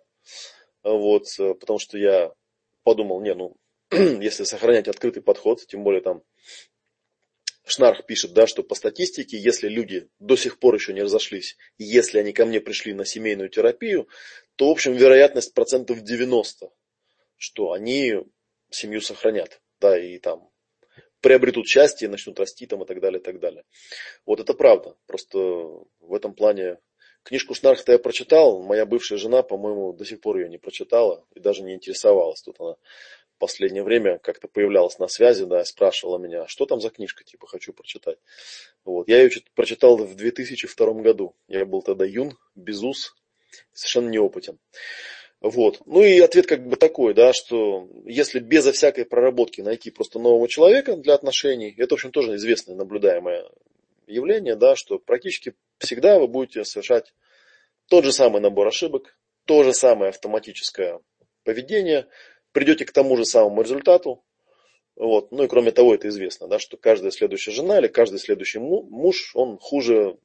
Вот, 0.84 1.28
э, 1.40 1.54
потому 1.56 1.80
что 1.80 1.98
я 1.98 2.34
подумал, 2.84 3.22
не, 3.22 3.34
ну, 3.34 3.56
если 3.92 4.44
сохранять 4.44 4.88
открытый 4.88 5.24
подход, 5.24 5.66
тем 5.66 5.84
более 5.84 6.02
там 6.02 6.24
Шнарх 7.68 8.06
пишет, 8.06 8.34
да, 8.34 8.46
что 8.46 8.62
по 8.62 8.76
статистике, 8.76 9.38
если 9.38 9.68
люди 9.68 10.08
до 10.20 10.36
сих 10.36 10.60
пор 10.60 10.76
еще 10.76 10.94
не 10.94 11.02
разошлись, 11.02 11.58
если 11.80 12.20
они 12.20 12.32
ко 12.32 12.46
мне 12.46 12.62
пришли 12.62 12.94
на 12.94 13.06
семейную 13.06 13.50
терапию, 13.50 14.08
то, 14.56 14.68
в 14.68 14.72
общем, 14.72 14.94
вероятность 14.94 15.54
процентов 15.54 16.04
90, 16.04 16.70
что 17.38 17.72
они 17.72 18.24
семью 18.70 19.02
сохранят. 19.02 19.62
Да, 19.80 19.98
и 20.00 20.20
там 20.20 20.50
приобретут 21.26 21.68
счастье, 21.68 22.08
начнут 22.08 22.40
расти 22.40 22.68
там 22.68 22.84
и 22.84 22.86
так 22.86 23.02
далее, 23.02 23.20
и 23.20 23.24
так 23.24 23.40
далее. 23.40 23.64
Вот 24.28 24.40
это 24.40 24.54
правда. 24.54 24.96
Просто 25.08 25.40
в 25.40 26.14
этом 26.14 26.36
плане 26.36 26.78
книжку 27.24 27.56
Шнархта 27.56 27.94
я 27.94 27.98
прочитал, 27.98 28.62
моя 28.62 28.86
бывшая 28.86 29.18
жена, 29.18 29.42
по-моему, 29.42 29.92
до 29.92 30.06
сих 30.06 30.22
пор 30.22 30.38
ее 30.38 30.50
не 30.50 30.60
прочитала 30.60 31.26
и 31.34 31.40
даже 31.40 31.64
не 31.64 31.74
интересовалась. 31.74 32.44
Тут 32.44 32.58
она 32.60 32.74
в 32.74 33.40
последнее 33.40 33.82
время 33.82 34.20
как-то 34.20 34.48
появлялась 34.48 35.00
на 35.00 35.08
связи, 35.08 35.46
да, 35.46 35.66
спрашивала 35.66 36.20
меня, 36.20 36.44
«А 36.44 36.48
что 36.48 36.68
там 36.68 36.80
за 36.80 36.92
книжка, 36.92 37.24
типа, 37.24 37.48
хочу 37.48 37.74
прочитать. 37.74 38.20
Вот. 38.84 39.08
Я 39.08 39.24
ее 39.24 39.32
прочитал 39.56 39.98
в 39.98 40.14
2002 40.14 40.94
году. 41.02 41.36
Я 41.48 41.66
был 41.66 41.82
тогда 41.82 42.06
юн, 42.06 42.38
безус, 42.54 43.16
совершенно 43.74 44.10
неопытен. 44.10 44.60
Вот. 45.46 45.80
Ну 45.86 46.02
и 46.02 46.20
ответ 46.22 46.48
как 46.48 46.68
бы 46.68 46.76
такой, 46.76 47.14
да, 47.14 47.32
что 47.32 47.88
если 48.04 48.40
безо 48.40 48.72
всякой 48.72 49.06
проработки 49.06 49.62
найти 49.62 49.92
просто 49.92 50.18
нового 50.18 50.48
человека 50.48 50.96
для 50.96 51.14
отношений, 51.14 51.72
это, 51.78 51.94
в 51.94 51.98
общем, 51.98 52.12
тоже 52.12 52.36
известное 52.38 52.76
наблюдаемое 52.76 53.48
явление, 54.08 54.56
да, 54.56 54.76
что 54.76 54.98
практически 54.98 55.54
всегда 55.78 56.18
вы 56.18 56.28
будете 56.28 56.66
совершать 56.66 57.14
тот 57.90 58.06
же 58.06 58.12
самый 58.12 58.42
набор 58.42 58.68
ошибок, 58.68 59.20
то 59.46 59.62
же 59.62 59.72
самое 59.72 60.10
автоматическое 60.10 61.00
поведение, 61.44 62.08
придете 62.52 62.84
к 62.84 62.92
тому 62.92 63.16
же 63.16 63.24
самому 63.24 63.62
результату. 63.62 64.26
Вот. 64.96 65.32
Ну 65.32 65.44
и 65.44 65.48
кроме 65.48 65.70
того, 65.72 65.94
это 65.94 66.08
известно, 66.08 66.48
да, 66.48 66.58
что 66.58 66.76
каждая 66.76 67.12
следующая 67.12 67.52
жена 67.52 67.78
или 67.78 67.88
каждый 67.88 68.18
следующий 68.18 68.58
муж, 68.58 69.36
он 69.36 69.60
хуже 69.60 70.18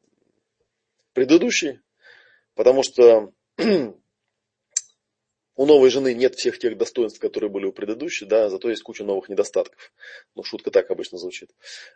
предыдущий, 1.12 1.80
потому 2.54 2.82
что 2.82 3.34
у 5.60 5.66
новой 5.66 5.90
жены 5.90 6.14
нет 6.14 6.36
всех 6.36 6.58
тех 6.58 6.78
достоинств, 6.78 7.20
которые 7.20 7.50
были 7.50 7.66
у 7.66 7.72
предыдущей, 7.72 8.24
да, 8.24 8.48
зато 8.48 8.70
есть 8.70 8.82
куча 8.82 9.04
новых 9.04 9.28
недостатков. 9.28 9.92
Ну, 10.34 10.42
шутка 10.42 10.70
так 10.70 10.90
обычно 10.90 11.18
звучит. 11.18 11.50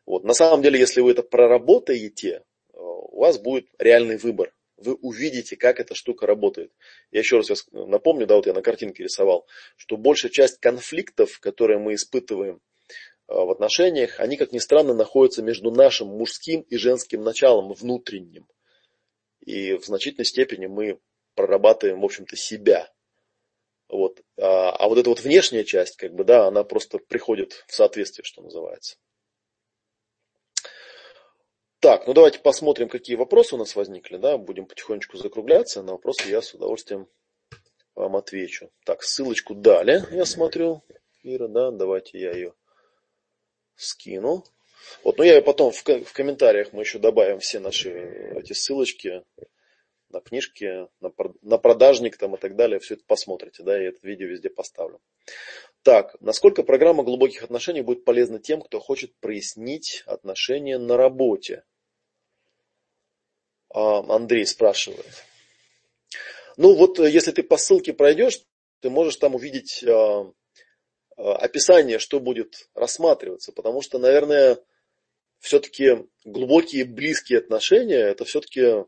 Вот. 0.04 0.22
На 0.22 0.34
самом 0.34 0.60
деле, 0.60 0.78
если 0.78 1.00
вы 1.00 1.12
это 1.12 1.22
проработаете, 1.22 2.28
э, 2.28 2.42
у 2.76 3.20
вас 3.20 3.38
будет 3.38 3.68
реальный 3.78 4.18
выбор. 4.18 4.52
вы 4.76 4.96
увидите, 4.96 5.56
как 5.56 5.80
эта 5.80 5.94
штука 5.94 6.26
работает. 6.26 6.72
Я 7.10 7.20
еще 7.20 7.38
раз 7.38 7.66
напомню, 7.72 8.26
да, 8.26 8.36
вот 8.36 8.44
я 8.44 8.52
на 8.52 8.60
картинке 8.60 9.04
рисовал, 9.04 9.46
что 9.76 9.96
большая 9.96 10.30
часть 10.30 10.58
конфликтов, 10.58 11.40
которые 11.40 11.78
мы 11.78 11.94
испытываем 11.94 12.60
в 13.28 13.50
отношениях, 13.50 14.20
они, 14.20 14.36
как 14.36 14.52
ни 14.52 14.58
странно, 14.58 14.92
находятся 14.92 15.42
между 15.42 15.70
нашим 15.70 16.08
мужским 16.08 16.60
и 16.60 16.76
женским 16.76 17.22
началом 17.22 17.72
внутренним. 17.72 18.46
И 19.40 19.72
в 19.72 19.86
значительной 19.86 20.26
степени 20.26 20.66
мы 20.66 20.98
прорабатываем, 21.34 22.02
в 22.02 22.04
общем-то, 22.04 22.36
себя. 22.36 22.93
Вот. 23.88 24.20
А, 24.38 24.70
а 24.70 24.88
вот 24.88 24.98
эта 24.98 25.08
вот 25.08 25.20
внешняя 25.20 25.64
часть, 25.64 25.96
как 25.96 26.14
бы, 26.14 26.24
да, 26.24 26.46
она 26.46 26.64
просто 26.64 26.98
приходит 26.98 27.64
в 27.66 27.74
соответствие, 27.74 28.24
что 28.24 28.42
называется. 28.42 28.96
Так, 31.80 32.06
ну 32.06 32.14
давайте 32.14 32.38
посмотрим, 32.38 32.88
какие 32.88 33.16
вопросы 33.16 33.54
у 33.54 33.58
нас 33.58 33.76
возникли, 33.76 34.16
да, 34.16 34.38
будем 34.38 34.64
потихонечку 34.64 35.18
закругляться, 35.18 35.82
на 35.82 35.92
вопросы 35.92 36.30
я 36.30 36.40
с 36.40 36.54
удовольствием 36.54 37.08
вам 37.94 38.16
отвечу. 38.16 38.70
Так, 38.86 39.02
ссылочку 39.02 39.54
дали, 39.54 40.02
я 40.10 40.24
смотрю, 40.24 40.82
Ира, 41.22 41.46
да, 41.46 41.70
давайте 41.70 42.18
я 42.18 42.32
ее 42.32 42.54
скину. 43.76 44.44
Вот, 45.02 45.18
но 45.18 45.24
я 45.24 45.42
потом 45.42 45.72
в, 45.72 45.82
в 45.82 46.12
комментариях 46.14 46.72
мы 46.72 46.82
еще 46.82 46.98
добавим 46.98 47.38
все 47.40 47.58
наши 47.58 47.90
эти 48.36 48.54
ссылочки 48.54 49.22
на 50.10 50.20
книжки, 50.20 50.88
на, 51.00 51.12
на 51.42 51.58
продажник 51.58 52.16
там 52.16 52.34
и 52.36 52.38
так 52.38 52.56
далее, 52.56 52.78
все 52.78 52.94
это 52.94 53.04
посмотрите, 53.06 53.62
да, 53.62 53.76
я 53.76 53.88
это 53.88 53.98
видео 54.06 54.28
везде 54.28 54.50
поставлю. 54.50 55.00
Так, 55.82 56.16
насколько 56.20 56.62
программа 56.62 57.02
глубоких 57.02 57.42
отношений 57.42 57.82
будет 57.82 58.04
полезна 58.04 58.38
тем, 58.38 58.62
кто 58.62 58.80
хочет 58.80 59.14
прояснить 59.20 60.02
отношения 60.06 60.78
на 60.78 60.96
работе? 60.96 61.64
А, 63.70 63.98
Андрей 64.14 64.46
спрашивает. 64.46 65.24
Ну 66.56 66.74
вот, 66.74 66.98
э, 67.00 67.10
если 67.10 67.32
ты 67.32 67.42
по 67.42 67.56
ссылке 67.56 67.92
пройдешь, 67.92 68.40
ты 68.80 68.90
можешь 68.90 69.16
там 69.16 69.34
увидеть 69.34 69.82
а, 69.84 70.32
а, 71.16 71.36
описание, 71.36 71.98
что 71.98 72.20
будет 72.20 72.68
рассматриваться, 72.74 73.52
потому 73.52 73.82
что, 73.82 73.98
наверное, 73.98 74.58
все-таки 75.40 76.06
глубокие 76.24 76.84
близкие 76.84 77.40
отношения, 77.40 77.98
это 77.98 78.24
все-таки 78.24 78.84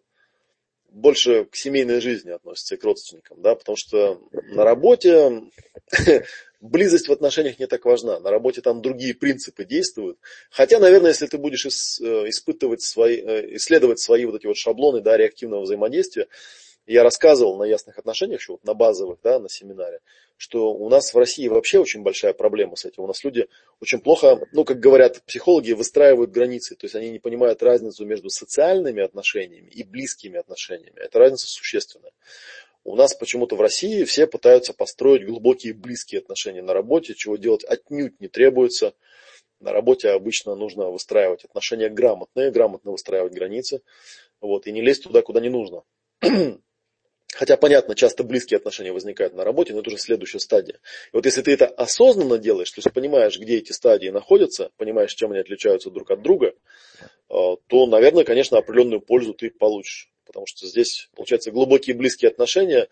больше 0.91 1.45
к 1.45 1.57
семейной 1.57 2.01
жизни 2.01 2.31
относится 2.31 2.75
и 2.75 2.79
к 2.79 2.85
родственникам, 2.85 3.41
да, 3.43 3.55
потому 3.55 3.77
что 3.77 4.21
на 4.33 4.65
работе 4.65 5.43
близость 6.61 7.09
в 7.09 7.13
отношениях 7.13 7.59
не 7.59 7.67
так 7.67 7.85
важна. 7.85 8.19
На 8.21 8.31
работе 8.31 8.61
там 8.61 8.83
другие 8.83 9.15
принципы 9.15 9.65
действуют. 9.65 10.19
Хотя, 10.51 10.79
наверное, 10.79 11.11
если 11.11 11.27
ты 11.27 11.39
будешь 11.39 11.67
э, 11.67 11.69
испытывать 11.69 12.83
свои, 12.83 13.17
э, 13.21 13.57
исследовать 13.57 14.01
свои 14.01 14.25
вот 14.25 14.37
эти 14.37 14.47
вот 14.47 14.57
шаблоны 14.57 15.01
да, 15.01 15.17
реактивного 15.17 15.63
взаимодействия, 15.63 16.29
я 16.87 17.03
рассказывал 17.03 17.57
на 17.57 17.65
ясных 17.65 17.99
отношениях, 17.99 18.41
еще 18.41 18.53
вот 18.53 18.65
на 18.65 18.75
базовых, 18.75 19.19
да, 19.23 19.39
на 19.39 19.49
семинаре, 19.49 20.01
что 20.37 20.73
у 20.73 20.89
нас 20.89 21.13
в 21.13 21.19
России 21.19 21.49
вообще 21.49 21.81
очень 21.81 22.03
большая 22.03 22.33
проблема 22.33 22.77
с 22.77 22.85
этим. 22.85 23.03
У 23.03 23.07
нас 23.07 23.25
люди 23.25 23.49
очень 23.81 23.99
плохо, 23.99 24.41
ну, 24.53 24.65
как 24.65 24.79
говорят 24.79 25.23
психологи, 25.25 25.73
выстраивают 25.73 26.31
границы. 26.31 26.77
То 26.77 26.85
есть 26.85 26.95
они 26.95 27.11
не 27.11 27.19
понимают 27.19 27.63
разницу 27.63 28.05
между 28.07 28.31
социальными 28.31 29.03
отношениями 29.03 29.69
и 29.69 29.83
близкими 29.83 30.39
отношениями. 30.39 30.99
Эта 30.99 31.19
разница 31.19 31.49
существенная. 31.49 32.13
У 32.85 32.95
нас 32.95 33.15
почему-то 33.15 33.57
в 33.57 33.61
России 33.61 34.05
все 34.05 34.29
пытаются 34.29 34.73
построить 34.73 35.27
глубокие 35.27 35.75
близкие 35.75 36.21
отношения 36.21 36.63
на 36.63 36.73
работе, 36.73 37.15
чего 37.15 37.37
делать 37.37 37.65
отнюдь 37.65 38.21
не 38.21 38.29
требуется. 38.29 38.95
На 39.59 39.73
работе 39.73 40.11
обычно 40.11 40.55
нужно 40.55 40.91
выстраивать 40.91 41.45
отношения 41.45 41.89
грамотные, 41.89 42.53
грамотно 42.53 42.93
выстраивать 42.93 43.33
границы, 43.33 43.83
вот, 44.41 44.69
и 44.69 44.73
не 44.73 44.83
лезть 44.83 45.03
туда, 45.03 45.23
куда 45.23 45.41
не 45.41 45.49
нужно. 45.49 45.83
Хотя, 47.35 47.57
понятно, 47.57 47.95
часто 47.95 48.23
близкие 48.25 48.57
отношения 48.59 48.93
возникают 48.93 49.35
на 49.35 49.45
работе, 49.45 49.73
но 49.73 49.81
это 49.81 49.91
уже 49.91 49.99
следующая 49.99 50.39
стадия. 50.39 50.77
И 51.13 51.17
вот 51.17 51.27
если 51.27 51.43
ты 51.43 51.53
это 51.53 51.67
осознанно 51.67 52.39
делаешь, 52.39 52.71
то 52.71 52.79
есть 52.79 52.93
понимаешь, 52.93 53.39
где 53.39 53.59
эти 53.59 53.73
стадии 53.73 54.09
находятся, 54.09 54.71
понимаешь, 54.77 55.13
чем 55.15 55.33
они 55.33 55.41
отличаются 55.41 55.91
друг 55.91 56.11
от 56.11 56.23
друга, 56.23 56.55
э, 56.99 57.05
то, 57.29 57.87
наверное, 57.87 58.25
конечно, 58.25 58.59
определенную 58.59 59.01
пользу 59.01 59.35
ты 59.35 59.51
получишь. 59.51 60.11
Потому 60.25 60.47
что 60.47 60.67
здесь, 60.67 61.09
получается, 61.15 61.51
глубокие 61.51 61.95
близкие 61.97 62.31
отношения 62.31 62.89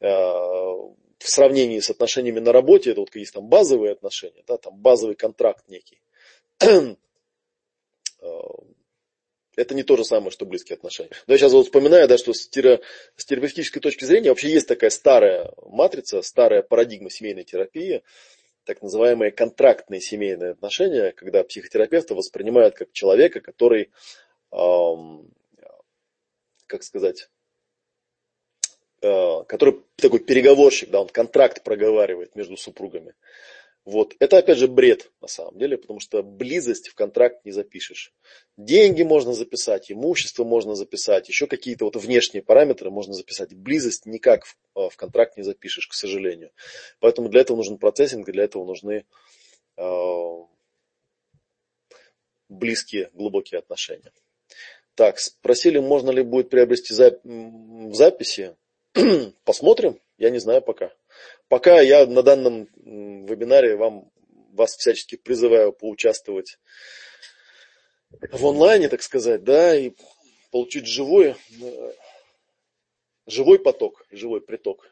э, 0.00 0.06
в 0.08 0.94
сравнении 1.30 1.80
с 1.80 1.90
отношениями 1.90 2.40
на 2.40 2.52
работе, 2.52 2.90
это 2.90 3.00
вот 3.00 3.14
есть 3.14 3.34
там 3.34 3.48
базовые 3.48 3.92
отношения, 3.92 4.42
да, 4.46 4.58
там 4.58 4.76
базовый 4.76 5.14
контракт 5.14 5.68
некий. 5.68 6.00
Это 9.58 9.74
не 9.74 9.82
то 9.82 9.96
же 9.96 10.04
самое, 10.04 10.30
что 10.30 10.46
близкие 10.46 10.76
отношения. 10.76 11.10
Но 11.26 11.34
я 11.34 11.38
сейчас 11.38 11.52
вот 11.52 11.64
вспоминаю, 11.64 12.06
да, 12.06 12.16
что 12.16 12.32
с, 12.32 12.48
теро, 12.48 12.80
с 13.16 13.24
терапевтической 13.24 13.82
точки 13.82 14.04
зрения 14.04 14.28
вообще 14.28 14.50
есть 14.50 14.68
такая 14.68 14.90
старая 14.90 15.52
матрица, 15.66 16.22
старая 16.22 16.62
парадигма 16.62 17.10
семейной 17.10 17.42
терапии, 17.42 18.04
так 18.64 18.82
называемые 18.82 19.32
контрактные 19.32 20.00
семейные 20.00 20.52
отношения, 20.52 21.10
когда 21.10 21.42
психотерапевта 21.42 22.14
воспринимают 22.14 22.76
как 22.76 22.92
человека, 22.92 23.40
который, 23.40 23.90
эм, 24.52 25.28
как 26.68 26.84
сказать, 26.84 27.28
э, 29.02 29.42
который 29.48 29.82
такой 29.96 30.20
переговорщик, 30.20 30.90
да, 30.90 31.00
он 31.00 31.08
контракт 31.08 31.64
проговаривает 31.64 32.36
между 32.36 32.56
супругами. 32.56 33.14
Вот. 33.88 34.14
Это 34.18 34.36
опять 34.36 34.58
же 34.58 34.68
бред 34.68 35.10
на 35.22 35.28
самом 35.28 35.56
деле, 35.56 35.78
потому 35.78 35.98
что 35.98 36.22
близость 36.22 36.88
в 36.88 36.94
контракт 36.94 37.42
не 37.46 37.52
запишешь. 37.52 38.12
Деньги 38.58 39.02
можно 39.02 39.32
записать, 39.32 39.90
имущество 39.90 40.44
можно 40.44 40.74
записать, 40.74 41.30
еще 41.30 41.46
какие-то 41.46 41.86
вот 41.86 41.96
внешние 41.96 42.42
параметры 42.42 42.90
можно 42.90 43.14
записать. 43.14 43.54
Близость 43.54 44.04
никак 44.04 44.44
в, 44.44 44.56
э, 44.76 44.90
в 44.90 44.96
контракт 44.98 45.38
не 45.38 45.42
запишешь, 45.42 45.86
к 45.86 45.94
сожалению. 45.94 46.50
Поэтому 47.00 47.30
для 47.30 47.40
этого 47.40 47.56
нужен 47.56 47.78
процессинг, 47.78 48.26
для 48.30 48.44
этого 48.44 48.66
нужны 48.66 49.06
э, 49.78 50.36
близкие, 52.50 53.08
глубокие 53.14 53.58
отношения. 53.58 54.12
Так, 54.96 55.18
спросили, 55.18 55.78
можно 55.78 56.10
ли 56.10 56.22
будет 56.22 56.50
приобрести 56.50 56.92
зап- 56.92 57.22
в 57.24 57.94
записи. 57.94 58.54
Посмотрим, 59.44 59.98
я 60.18 60.28
не 60.28 60.40
знаю 60.40 60.60
пока. 60.60 60.92
Пока 61.48 61.80
я 61.80 62.06
на 62.06 62.22
данном 62.22 62.68
вебинаре 62.76 63.76
вам, 63.76 64.10
вас 64.52 64.76
всячески 64.76 65.16
призываю 65.16 65.72
поучаствовать 65.72 66.58
в 68.10 68.46
онлайне, 68.46 68.88
так 68.88 69.02
сказать, 69.02 69.44
да, 69.44 69.76
и 69.76 69.92
получить 70.50 70.86
живой, 70.86 71.36
живой 73.26 73.58
поток, 73.58 74.06
живой 74.10 74.40
приток. 74.40 74.90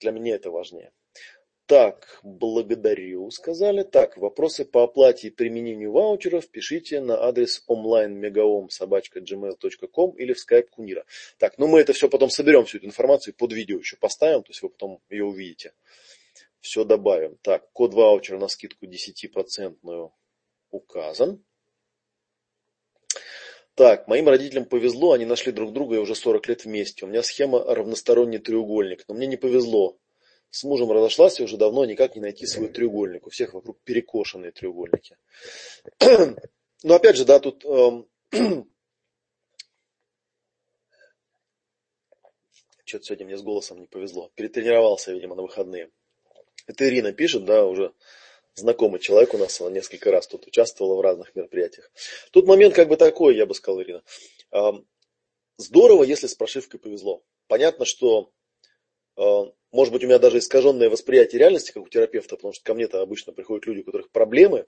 Для 0.00 0.10
меня 0.10 0.34
это 0.34 0.50
важнее. 0.50 0.92
Так, 1.66 2.20
благодарю, 2.22 3.30
сказали. 3.30 3.84
Так, 3.84 4.18
вопросы 4.18 4.66
по 4.66 4.84
оплате 4.84 5.28
и 5.28 5.30
применению 5.30 5.92
ваучеров 5.92 6.50
пишите 6.50 7.00
на 7.00 7.22
адрес 7.22 7.64
онлайн 7.66 8.20
собачка 8.68 9.20
gmail.com 9.20 10.10
или 10.18 10.34
в 10.34 10.38
скайп 10.38 10.68
Кунира. 10.68 11.06
Так, 11.38 11.56
ну 11.56 11.66
мы 11.66 11.80
это 11.80 11.94
все 11.94 12.10
потом 12.10 12.28
соберем, 12.28 12.66
всю 12.66 12.78
эту 12.78 12.86
информацию 12.86 13.32
под 13.32 13.54
видео 13.54 13.78
еще 13.78 13.96
поставим, 13.96 14.42
то 14.42 14.50
есть 14.50 14.60
вы 14.60 14.68
потом 14.68 15.00
ее 15.08 15.24
увидите. 15.24 15.72
Все 16.60 16.84
добавим. 16.84 17.38
Так, 17.40 17.72
код 17.72 17.94
ваучера 17.94 18.38
на 18.38 18.48
скидку 18.48 18.84
10% 18.84 20.10
указан. 20.70 21.42
Так, 23.74 24.06
моим 24.06 24.28
родителям 24.28 24.66
повезло, 24.66 25.12
они 25.12 25.24
нашли 25.24 25.50
друг 25.50 25.72
друга 25.72 25.96
и 25.96 25.98
уже 25.98 26.14
40 26.14 26.46
лет 26.46 26.64
вместе. 26.66 27.06
У 27.06 27.08
меня 27.08 27.22
схема 27.22 27.64
равносторонний 27.64 28.38
треугольник, 28.38 29.04
но 29.08 29.14
мне 29.14 29.26
не 29.26 29.38
повезло 29.38 29.98
с 30.54 30.62
мужем 30.62 30.92
разошлась 30.92 31.40
и 31.40 31.42
уже 31.42 31.56
давно 31.56 31.84
никак 31.84 32.14
не 32.14 32.22
найти 32.22 32.46
свой 32.46 32.68
треугольник. 32.68 33.26
У 33.26 33.30
всех 33.30 33.54
вокруг 33.54 33.76
перекошенные 33.82 34.52
треугольники. 34.52 35.16
Но 36.84 36.94
опять 36.94 37.16
же, 37.16 37.24
да, 37.24 37.40
тут 37.40 37.64
эм, 37.64 38.08
что-то 42.84 43.04
сегодня 43.04 43.26
мне 43.26 43.36
с 43.36 43.42
голосом 43.42 43.80
не 43.80 43.88
повезло. 43.88 44.30
Перетренировался, 44.36 45.12
видимо, 45.12 45.34
на 45.34 45.42
выходные. 45.42 45.90
Это 46.68 46.88
Ирина 46.88 47.12
пишет, 47.12 47.44
да, 47.44 47.66
уже 47.66 47.92
знакомый 48.54 49.00
человек 49.00 49.34
у 49.34 49.38
нас, 49.38 49.60
она 49.60 49.70
несколько 49.70 50.12
раз 50.12 50.28
тут 50.28 50.46
участвовала 50.46 50.94
в 50.94 51.00
разных 51.00 51.34
мероприятиях. 51.34 51.90
Тут 52.30 52.46
момент 52.46 52.76
как 52.76 52.86
бы 52.86 52.96
такой, 52.96 53.36
я 53.36 53.46
бы 53.46 53.56
сказал, 53.56 53.82
Ирина. 53.82 54.04
Эм, 54.52 54.86
здорово, 55.56 56.04
если 56.04 56.28
с 56.28 56.36
прошивкой 56.36 56.78
повезло. 56.78 57.24
Понятно, 57.48 57.84
что 57.84 58.30
может 59.16 59.92
быть, 59.92 60.04
у 60.04 60.06
меня 60.06 60.18
даже 60.18 60.38
искаженное 60.38 60.90
восприятие 60.90 61.40
реальности, 61.40 61.72
как 61.72 61.82
у 61.82 61.88
терапевта, 61.88 62.36
потому 62.36 62.52
что 62.52 62.64
ко 62.64 62.74
мне-то 62.74 63.00
обычно 63.00 63.32
приходят 63.32 63.66
люди, 63.66 63.80
у 63.80 63.84
которых 63.84 64.10
проблемы. 64.10 64.66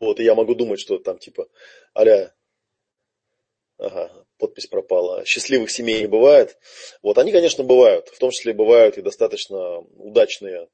вот, 0.00 0.20
и 0.20 0.24
я 0.24 0.34
могу 0.34 0.54
думать, 0.54 0.80
что 0.80 0.98
там 0.98 1.18
типа, 1.18 1.48
аля, 1.96 2.34
ага, 3.78 4.24
подпись 4.38 4.66
пропала, 4.66 5.24
счастливых 5.24 5.70
семей 5.70 6.00
не 6.00 6.06
бывает. 6.06 6.58
Вот, 7.02 7.18
они, 7.18 7.32
конечно, 7.32 7.64
бывают. 7.64 8.08
В 8.08 8.18
том 8.18 8.30
числе 8.30 8.52
бывают 8.52 8.98
и 8.98 9.02
достаточно 9.02 9.78
удачные 9.78 10.68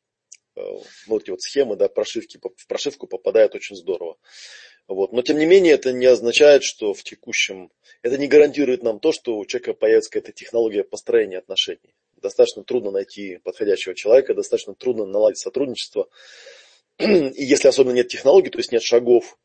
э, 0.57 0.61
ну, 1.07 1.19
эти 1.19 1.31
вот 1.31 1.43
схемы, 1.43 1.77
да, 1.77 1.89
прошивки, 1.89 2.39
в 2.39 2.67
прошивку 2.67 3.07
попадают 3.07 3.55
очень 3.55 3.77
здорово. 3.77 4.17
Вот. 4.89 5.13
Но 5.13 5.21
тем 5.21 5.39
не 5.39 5.47
менее 5.47 5.75
это 5.75 5.93
не 5.93 6.07
означает, 6.07 6.65
что 6.65 6.95
в 6.95 7.05
текущем... 7.05 7.71
это 8.03 8.17
не 8.17 8.27
гарантирует 8.27 8.83
нам 8.83 8.99
то, 8.99 9.13
что 9.13 9.37
у 9.37 9.45
человека 9.45 9.75
появится 9.75 10.11
какая-то 10.11 10.33
технология 10.33 10.83
построения 10.83 11.39
отношений. 11.39 11.95
Достаточно 12.17 12.65
трудно 12.65 12.91
найти 12.91 13.37
подходящего 13.45 13.95
человека, 13.95 14.35
достаточно 14.35 14.75
трудно 14.75 15.05
наладить 15.05 15.39
сотрудничество. 15.39 16.09
И 16.99 17.45
если 17.45 17.69
особенно 17.69 17.95
нет 17.95 18.09
технологий, 18.09 18.51
то 18.51 18.59
есть 18.59 18.73
нет 18.73 18.83
шагов 18.83 19.39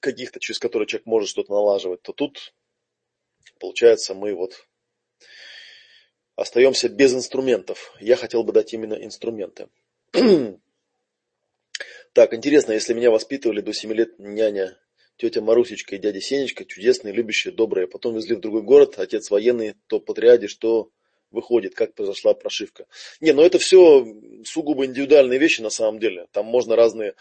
каких-то, 0.00 0.38
через 0.38 0.60
которые 0.60 0.86
человек 0.86 1.06
может 1.06 1.28
что-то 1.28 1.52
налаживать, 1.52 2.00
то 2.02 2.12
тут, 2.12 2.54
получается, 3.58 4.14
мы 4.14 4.32
вот 4.32 4.68
остаемся 6.36 6.88
без 6.88 7.12
инструментов. 7.12 7.92
Я 8.00 8.14
хотел 8.14 8.44
бы 8.44 8.52
дать 8.52 8.72
именно 8.72 8.94
инструменты. 8.94 9.68
Так, 12.18 12.34
интересно, 12.34 12.72
если 12.72 12.94
меня 12.94 13.12
воспитывали 13.12 13.60
до 13.60 13.72
7 13.72 13.92
лет 13.92 14.18
няня, 14.18 14.76
тетя 15.18 15.40
Марусечка 15.40 15.94
и 15.94 16.00
дядя 16.00 16.20
Сенечка, 16.20 16.64
чудесные, 16.64 17.14
любящие, 17.14 17.54
добрые, 17.54 17.86
потом 17.86 18.16
везли 18.16 18.34
в 18.34 18.40
другой 18.40 18.62
город, 18.62 18.98
отец 18.98 19.30
военный, 19.30 19.76
то 19.86 20.00
по 20.00 20.14
триаде, 20.14 20.48
что 20.48 20.90
выходит, 21.30 21.76
как 21.76 21.94
произошла 21.94 22.34
прошивка. 22.34 22.86
Не, 23.20 23.30
ну 23.30 23.42
это 23.42 23.60
все 23.60 24.04
сугубо 24.44 24.84
индивидуальные 24.84 25.38
вещи 25.38 25.60
на 25.60 25.70
самом 25.70 26.00
деле. 26.00 26.26
Там 26.32 26.46
можно 26.46 26.74
разные 26.74 27.14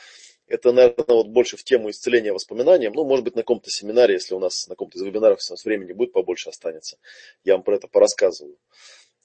это, 0.48 0.72
наверное, 0.72 1.15
вот 1.15 1.28
больше 1.28 1.57
в 1.57 1.64
тему 1.64 1.90
исцеления 1.90 2.34
воспоминаниям. 2.34 2.94
Ну, 2.94 3.03
может 3.03 3.26
быть, 3.26 3.36
на 3.36 3.41
каком-то 3.41 3.69
семинаре, 3.69 4.15
если 4.15 4.34
у 4.34 4.40
нас 4.40 4.68
на 4.68 4.76
каком-то 4.76 4.98
из 4.98 5.03
вебинаров, 5.03 5.40
если 5.40 5.52
у 5.52 5.56
нас 5.56 5.65
времени 5.65 5.91
будет 5.91 6.14
побольше 6.14 6.49
останется, 6.49 6.98
я 7.44 7.53
вам 7.53 7.64
про 7.64 7.76
это 7.76 7.88
порассказываю. 7.88 8.57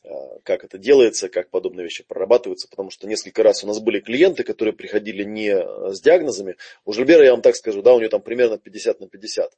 А, 0.04 0.38
как 0.42 0.64
это 0.64 0.78
делается, 0.78 1.28
как 1.28 1.50
подобные 1.50 1.84
вещи 1.84 2.04
прорабатываются, 2.06 2.68
потому 2.68 2.90
что 2.90 3.06
несколько 3.06 3.42
раз 3.42 3.62
у 3.62 3.66
нас 3.66 3.78
были 3.78 4.00
клиенты, 4.00 4.42
которые 4.42 4.74
приходили 4.74 5.22
не 5.22 5.54
с 5.92 6.00
диагнозами. 6.00 6.56
У 6.84 6.92
Жильбера, 6.92 7.24
я 7.24 7.32
вам 7.32 7.42
так 7.42 7.54
скажу, 7.54 7.82
да, 7.82 7.94
у 7.94 7.98
нее 7.98 8.08
там 8.08 8.20
примерно 8.20 8.58
50 8.58 9.00
на 9.00 9.08
50. 9.08 9.52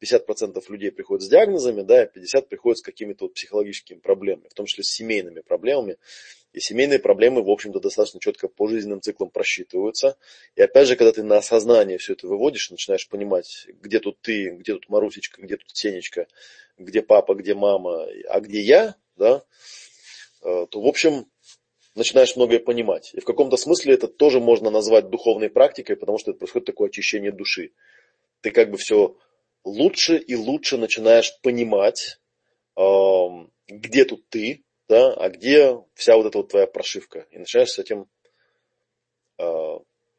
50% 0.00 0.62
людей 0.68 0.90
приходят 0.90 1.22
с 1.22 1.28
диагнозами, 1.28 1.82
да, 1.82 2.04
и 2.04 2.08
50 2.12 2.48
приходят 2.48 2.78
с 2.78 2.82
какими-то 2.82 3.26
вот 3.26 3.34
психологическими 3.34 3.98
проблемами, 3.98 4.48
в 4.48 4.54
том 4.54 4.66
числе 4.66 4.84
с 4.84 4.88
семейными 4.88 5.40
проблемами. 5.40 5.96
И 6.52 6.60
семейные 6.60 6.98
проблемы, 6.98 7.42
в 7.42 7.50
общем-то, 7.50 7.80
достаточно 7.80 8.20
четко 8.20 8.48
по 8.48 8.66
жизненным 8.66 9.02
циклам 9.02 9.30
просчитываются. 9.30 10.16
И 10.54 10.62
опять 10.62 10.88
же, 10.88 10.96
когда 10.96 11.12
ты 11.12 11.22
на 11.22 11.38
осознание 11.38 11.98
все 11.98 12.14
это 12.14 12.26
выводишь, 12.26 12.70
начинаешь 12.70 13.08
понимать, 13.08 13.66
где 13.80 14.00
тут 14.00 14.20
ты, 14.20 14.50
где 14.50 14.72
тут 14.74 14.88
Марусечка, 14.88 15.42
где 15.42 15.56
тут 15.56 15.68
Сенечка, 15.74 16.26
где 16.78 17.02
папа, 17.02 17.34
где 17.34 17.54
мама, 17.54 18.06
а 18.28 18.40
где 18.40 18.60
я, 18.60 18.96
да, 19.16 19.44
Э, 20.46 20.66
то, 20.70 20.80
в 20.80 20.86
общем, 20.86 21.26
начинаешь 21.96 22.36
многое 22.36 22.60
понимать. 22.60 23.10
И 23.14 23.20
в 23.20 23.24
каком-то 23.24 23.56
смысле 23.56 23.94
это 23.94 24.06
тоже 24.06 24.38
можно 24.38 24.70
назвать 24.70 25.10
духовной 25.10 25.50
практикой, 25.50 25.96
потому 25.96 26.18
что 26.18 26.30
это 26.30 26.38
происходит 26.38 26.66
такое 26.66 26.88
очищение 26.88 27.32
души. 27.32 27.72
Ты 28.42 28.52
как 28.52 28.70
бы 28.70 28.76
все 28.76 29.16
лучше 29.66 30.16
и 30.16 30.36
лучше 30.36 30.78
начинаешь 30.78 31.38
понимать, 31.42 32.20
эм, 32.76 33.52
где 33.66 34.04
тут 34.04 34.28
ты, 34.28 34.64
да, 34.88 35.12
а 35.12 35.28
где 35.28 35.76
вся 35.94 36.16
вот 36.16 36.26
эта 36.26 36.38
вот 36.38 36.48
твоя 36.48 36.66
прошивка. 36.66 37.26
И 37.30 37.38
начинаешь 37.38 37.70
с 37.70 37.78
этим, 37.78 38.08
э, 39.38 39.78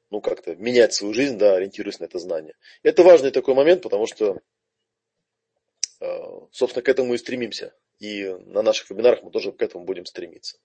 ну, 0.09 0.21
как-то 0.21 0.55
менять 0.55 0.93
свою 0.93 1.13
жизнь, 1.13 1.37
да, 1.37 1.55
ориентируясь 1.55 1.99
на 1.99 2.05
это 2.05 2.19
знание. 2.19 2.55
Это 2.83 3.03
важный 3.03 3.31
такой 3.31 3.55
момент, 3.55 3.81
потому 3.83 4.05
что, 4.05 4.41
э, 6.01 6.07
собственно, 6.51 6.83
к 6.83 6.89
этому 6.89 7.13
и 7.13 7.17
стремимся. 7.17 7.73
И 7.99 8.25
на 8.25 8.61
наших 8.61 8.89
вебинарах 8.89 9.23
мы 9.23 9.31
тоже 9.31 9.53
к 9.53 9.61
этому 9.61 9.85
будем 9.85 10.05
стремиться. 10.05 10.59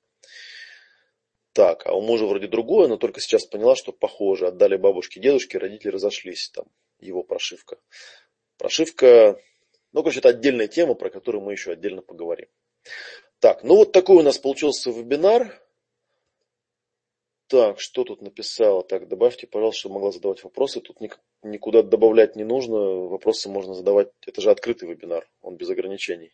Так, 1.52 1.86
а 1.86 1.92
у 1.92 2.00
мужа 2.00 2.26
вроде 2.26 2.48
другое, 2.48 2.88
но 2.88 2.96
только 2.96 3.20
сейчас 3.20 3.46
поняла, 3.46 3.76
что 3.76 3.92
похоже. 3.92 4.48
Отдали 4.48 4.76
бабушке, 4.76 5.20
дедушке, 5.20 5.58
родители 5.58 5.90
разошлись. 5.92 6.50
Там 6.50 6.66
его 6.98 7.22
прошивка. 7.22 7.78
Прошивка, 8.58 9.38
ну, 9.92 10.02
короче, 10.02 10.20
это 10.20 10.30
отдельная 10.30 10.68
тема, 10.68 10.94
про 10.94 11.10
которую 11.10 11.42
мы 11.42 11.52
еще 11.52 11.72
отдельно 11.72 12.02
поговорим. 12.02 12.48
Так, 13.38 13.64
ну 13.64 13.76
вот 13.76 13.92
такой 13.92 14.16
у 14.16 14.22
нас 14.22 14.38
получился 14.38 14.90
вебинар. 14.90 15.60
Так, 17.48 17.80
что 17.80 18.04
тут 18.04 18.22
написала? 18.22 18.82
Так, 18.82 19.08
добавьте, 19.08 19.46
пожалуйста, 19.46 19.80
чтобы 19.80 19.96
могла 19.96 20.12
задавать 20.12 20.42
вопросы. 20.42 20.80
Тут 20.80 20.98
никуда 21.42 21.82
добавлять 21.82 22.36
не 22.36 22.44
нужно. 22.44 22.78
Вопросы 22.78 23.48
можно 23.48 23.74
задавать. 23.74 24.08
Это 24.26 24.40
же 24.40 24.50
открытый 24.50 24.88
вебинар, 24.88 25.28
он 25.42 25.56
без 25.56 25.68
ограничений. 25.68 26.32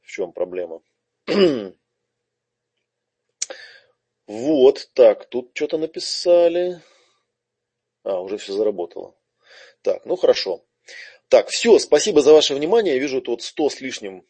В 0.00 0.08
чем 0.08 0.32
проблема? 0.32 0.80
Вот, 4.26 4.90
так, 4.92 5.24
тут 5.30 5.52
что-то 5.54 5.78
написали. 5.78 6.82
А, 8.02 8.20
уже 8.20 8.36
все 8.36 8.52
заработало. 8.52 9.14
Так, 9.80 10.04
ну 10.04 10.16
хорошо. 10.16 10.67
Так, 11.28 11.48
все, 11.50 11.78
спасибо 11.78 12.22
за 12.22 12.32
ваше 12.32 12.54
внимание. 12.54 12.94
Я 12.94 13.00
вижу 13.00 13.20
тут 13.20 13.42
100 13.42 13.70
с 13.70 13.80
лишним 13.80 14.24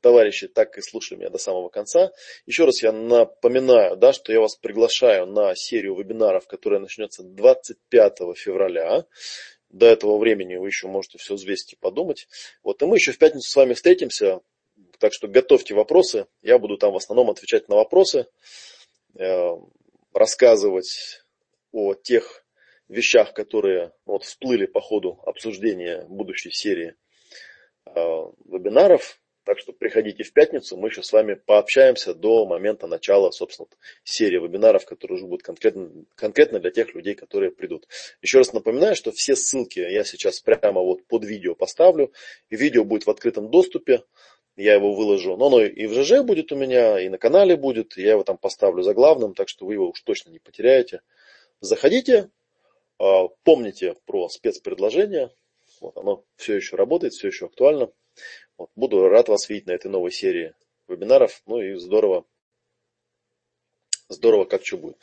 товарищей 0.00 0.46
так 0.46 0.78
и 0.78 0.82
слушали 0.82 1.18
меня 1.18 1.30
до 1.30 1.38
самого 1.38 1.68
конца. 1.68 2.12
Еще 2.46 2.64
раз 2.64 2.82
я 2.82 2.92
напоминаю, 2.92 3.96
да, 3.96 4.12
что 4.12 4.32
я 4.32 4.40
вас 4.40 4.54
приглашаю 4.54 5.26
на 5.26 5.54
серию 5.56 5.96
вебинаров, 5.96 6.46
которая 6.46 6.78
начнется 6.78 7.24
25 7.24 8.18
февраля. 8.36 9.04
До 9.70 9.86
этого 9.86 10.16
времени 10.16 10.56
вы 10.56 10.68
еще 10.68 10.86
можете 10.86 11.18
все 11.18 11.34
взвесить 11.34 11.72
и 11.72 11.76
подумать. 11.76 12.28
Вот, 12.62 12.80
и 12.82 12.86
мы 12.86 12.96
еще 12.96 13.12
в 13.12 13.18
пятницу 13.18 13.48
с 13.48 13.56
вами 13.56 13.74
встретимся. 13.74 14.40
Так 14.98 15.12
что 15.12 15.26
готовьте 15.26 15.74
вопросы. 15.74 16.26
Я 16.42 16.58
буду 16.58 16.78
там 16.78 16.92
в 16.92 16.96
основном 16.96 17.30
отвечать 17.30 17.68
на 17.68 17.74
вопросы, 17.74 18.26
э, 19.16 19.50
рассказывать 20.12 21.24
о 21.72 21.94
тех 21.94 22.44
вещах, 22.88 23.34
которые 23.34 23.92
вот 24.06 24.24
всплыли 24.24 24.66
по 24.66 24.80
ходу 24.80 25.20
обсуждения 25.26 26.04
будущей 26.08 26.50
серии 26.50 26.94
э, 27.86 27.92
вебинаров. 28.44 29.20
Так 29.44 29.58
что 29.58 29.72
приходите 29.72 30.24
в 30.24 30.32
пятницу, 30.34 30.76
мы 30.76 30.88
еще 30.88 31.02
с 31.02 31.10
вами 31.10 31.32
пообщаемся 31.32 32.12
до 32.12 32.44
момента 32.44 32.86
начала, 32.86 33.30
собственно, 33.30 33.66
серии 34.04 34.38
вебинаров, 34.38 34.84
которые 34.84 35.16
уже 35.16 35.26
будут 35.26 35.42
конкретно, 35.42 35.90
конкретно 36.16 36.60
для 36.60 36.70
тех 36.70 36.94
людей, 36.94 37.14
которые 37.14 37.50
придут. 37.50 37.88
Еще 38.20 38.38
раз 38.38 38.52
напоминаю, 38.52 38.94
что 38.94 39.10
все 39.10 39.36
ссылки 39.36 39.78
я 39.78 40.04
сейчас 40.04 40.40
прямо 40.40 40.82
вот 40.82 41.06
под 41.06 41.24
видео 41.24 41.54
поставлю. 41.54 42.12
Видео 42.50 42.84
будет 42.84 43.06
в 43.06 43.10
открытом 43.10 43.50
доступе 43.50 44.02
я 44.58 44.74
его 44.74 44.92
выложу. 44.94 45.36
Но 45.36 45.46
оно 45.46 45.62
и 45.62 45.86
в 45.86 45.94
ЖЖ 45.94 46.22
будет 46.22 46.52
у 46.52 46.56
меня, 46.56 47.00
и 47.00 47.08
на 47.08 47.16
канале 47.16 47.56
будет. 47.56 47.96
Я 47.96 48.12
его 48.12 48.24
там 48.24 48.36
поставлю 48.36 48.82
за 48.82 48.92
главным, 48.92 49.34
так 49.34 49.48
что 49.48 49.64
вы 49.64 49.74
его 49.74 49.88
уж 49.88 50.00
точно 50.02 50.30
не 50.30 50.40
потеряете. 50.40 51.00
Заходите, 51.60 52.30
помните 53.44 53.94
про 54.06 54.28
спецпредложение. 54.28 55.30
Вот 55.80 55.96
оно 55.96 56.24
все 56.36 56.54
еще 56.56 56.76
работает, 56.76 57.14
все 57.14 57.28
еще 57.28 57.46
актуально. 57.46 57.90
Вот, 58.56 58.70
буду 58.74 59.08
рад 59.08 59.28
вас 59.28 59.48
видеть 59.48 59.66
на 59.66 59.72
этой 59.72 59.90
новой 59.90 60.10
серии 60.10 60.54
вебинаров. 60.88 61.42
Ну 61.46 61.60
и 61.60 61.74
здорово 61.74 62.24
Здорово, 64.10 64.46
как 64.46 64.64
что 64.64 64.78
будет. 64.78 64.96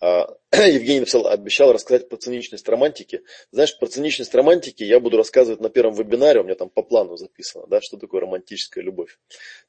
А, 0.00 0.34
Евгений 0.52 1.00
написал, 1.00 1.26
обещал 1.26 1.72
рассказать 1.72 2.08
про 2.08 2.16
циничность 2.16 2.66
романтики. 2.68 3.22
Знаешь, 3.50 3.78
про 3.78 3.86
циничность 3.86 4.34
романтики 4.34 4.82
я 4.82 4.98
буду 4.98 5.18
рассказывать 5.18 5.60
на 5.60 5.68
первом 5.68 5.92
вебинаре, 5.94 6.40
у 6.40 6.44
меня 6.44 6.54
там 6.54 6.70
по 6.70 6.82
плану 6.82 7.18
записано, 7.18 7.66
да, 7.66 7.82
что 7.82 7.98
такое 7.98 8.22
романтическая 8.22 8.82
любовь. 8.82 9.18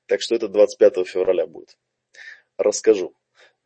Так 0.06 0.22
что 0.22 0.36
это 0.36 0.48
25 0.48 1.06
февраля 1.06 1.46
будет. 1.48 1.78
Расскажу. 2.58 3.14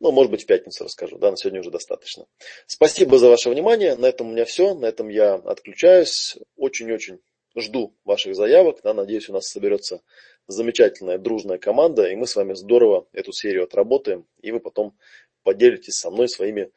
Ну, 0.02 0.10
может 0.10 0.32
быть, 0.32 0.42
в 0.42 0.46
пятницу 0.46 0.82
расскажу, 0.82 1.16
да, 1.18 1.30
на 1.30 1.36
сегодня 1.36 1.60
уже 1.60 1.70
достаточно. 1.70 2.26
Спасибо 2.66 3.18
за 3.18 3.28
ваше 3.28 3.50
внимание. 3.50 3.94
На 3.94 4.06
этом 4.06 4.28
у 4.28 4.32
меня 4.32 4.44
все. 4.44 4.74
На 4.74 4.86
этом 4.86 5.08
я 5.08 5.34
отключаюсь. 5.34 6.38
Очень-очень 6.56 7.20
жду 7.54 7.94
ваших 8.04 8.34
заявок. 8.34 8.80
Да, 8.82 8.94
надеюсь, 8.94 9.28
у 9.28 9.32
нас 9.32 9.46
соберется 9.46 10.02
замечательная 10.48 11.18
дружная 11.18 11.58
команда, 11.58 12.08
и 12.08 12.16
мы 12.16 12.26
с 12.26 12.34
вами 12.34 12.54
здорово 12.54 13.06
эту 13.12 13.32
серию 13.32 13.62
отработаем, 13.62 14.26
и 14.40 14.50
вы 14.50 14.58
потом 14.58 14.98
поделитесь 15.44 15.94
со 15.94 16.10
мной 16.10 16.28
своими 16.28 16.72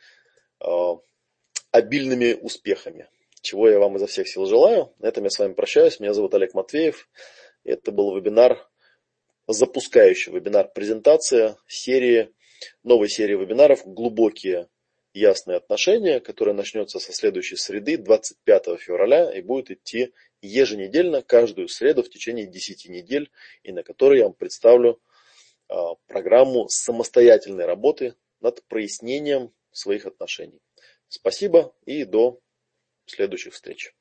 э, 0.63 0.91
обильными 1.71 2.33
успехами, 2.33 3.09
чего 3.41 3.67
я 3.67 3.79
вам 3.79 3.95
изо 3.95 4.05
всех 4.05 4.27
сил 4.29 4.45
желаю. 4.45 4.93
На 4.99 5.07
этом 5.07 5.23
я 5.23 5.31
с 5.31 5.39
вами 5.39 5.53
прощаюсь. 5.53 5.99
Меня 5.99 6.13
зовут 6.13 6.35
Олег 6.35 6.53
Матвеев. 6.53 7.09
Это 7.63 7.91
был 7.91 8.15
вебинар, 8.15 8.69
запускающий 9.47 10.31
вебинар 10.31 10.71
презентация 10.71 11.57
серии, 11.67 12.34
новой 12.83 13.09
серии 13.09 13.35
вебинаров 13.35 13.85
«Глубокие 13.85 14.69
ясные 15.13 15.57
отношения», 15.57 16.19
которая 16.19 16.53
начнется 16.53 16.99
со 16.99 17.13
следующей 17.13 17.55
среды, 17.55 17.97
25 17.97 18.79
февраля, 18.79 19.31
и 19.31 19.41
будет 19.41 19.71
идти 19.71 20.13
еженедельно, 20.41 21.21
каждую 21.21 21.67
среду 21.67 22.03
в 22.03 22.09
течение 22.09 22.45
10 22.45 22.89
недель, 22.89 23.31
и 23.63 23.71
на 23.71 23.83
которой 23.83 24.19
я 24.19 24.25
вам 24.25 24.33
представлю 24.33 25.01
а, 25.67 25.95
программу 26.07 26.67
самостоятельной 26.69 27.65
работы 27.65 28.15
над 28.41 28.63
прояснением 28.65 29.53
своих 29.71 30.05
отношений. 30.05 30.61
Спасибо 31.07 31.73
и 31.85 32.03
до 32.03 32.39
следующих 33.05 33.53
встреч. 33.53 33.93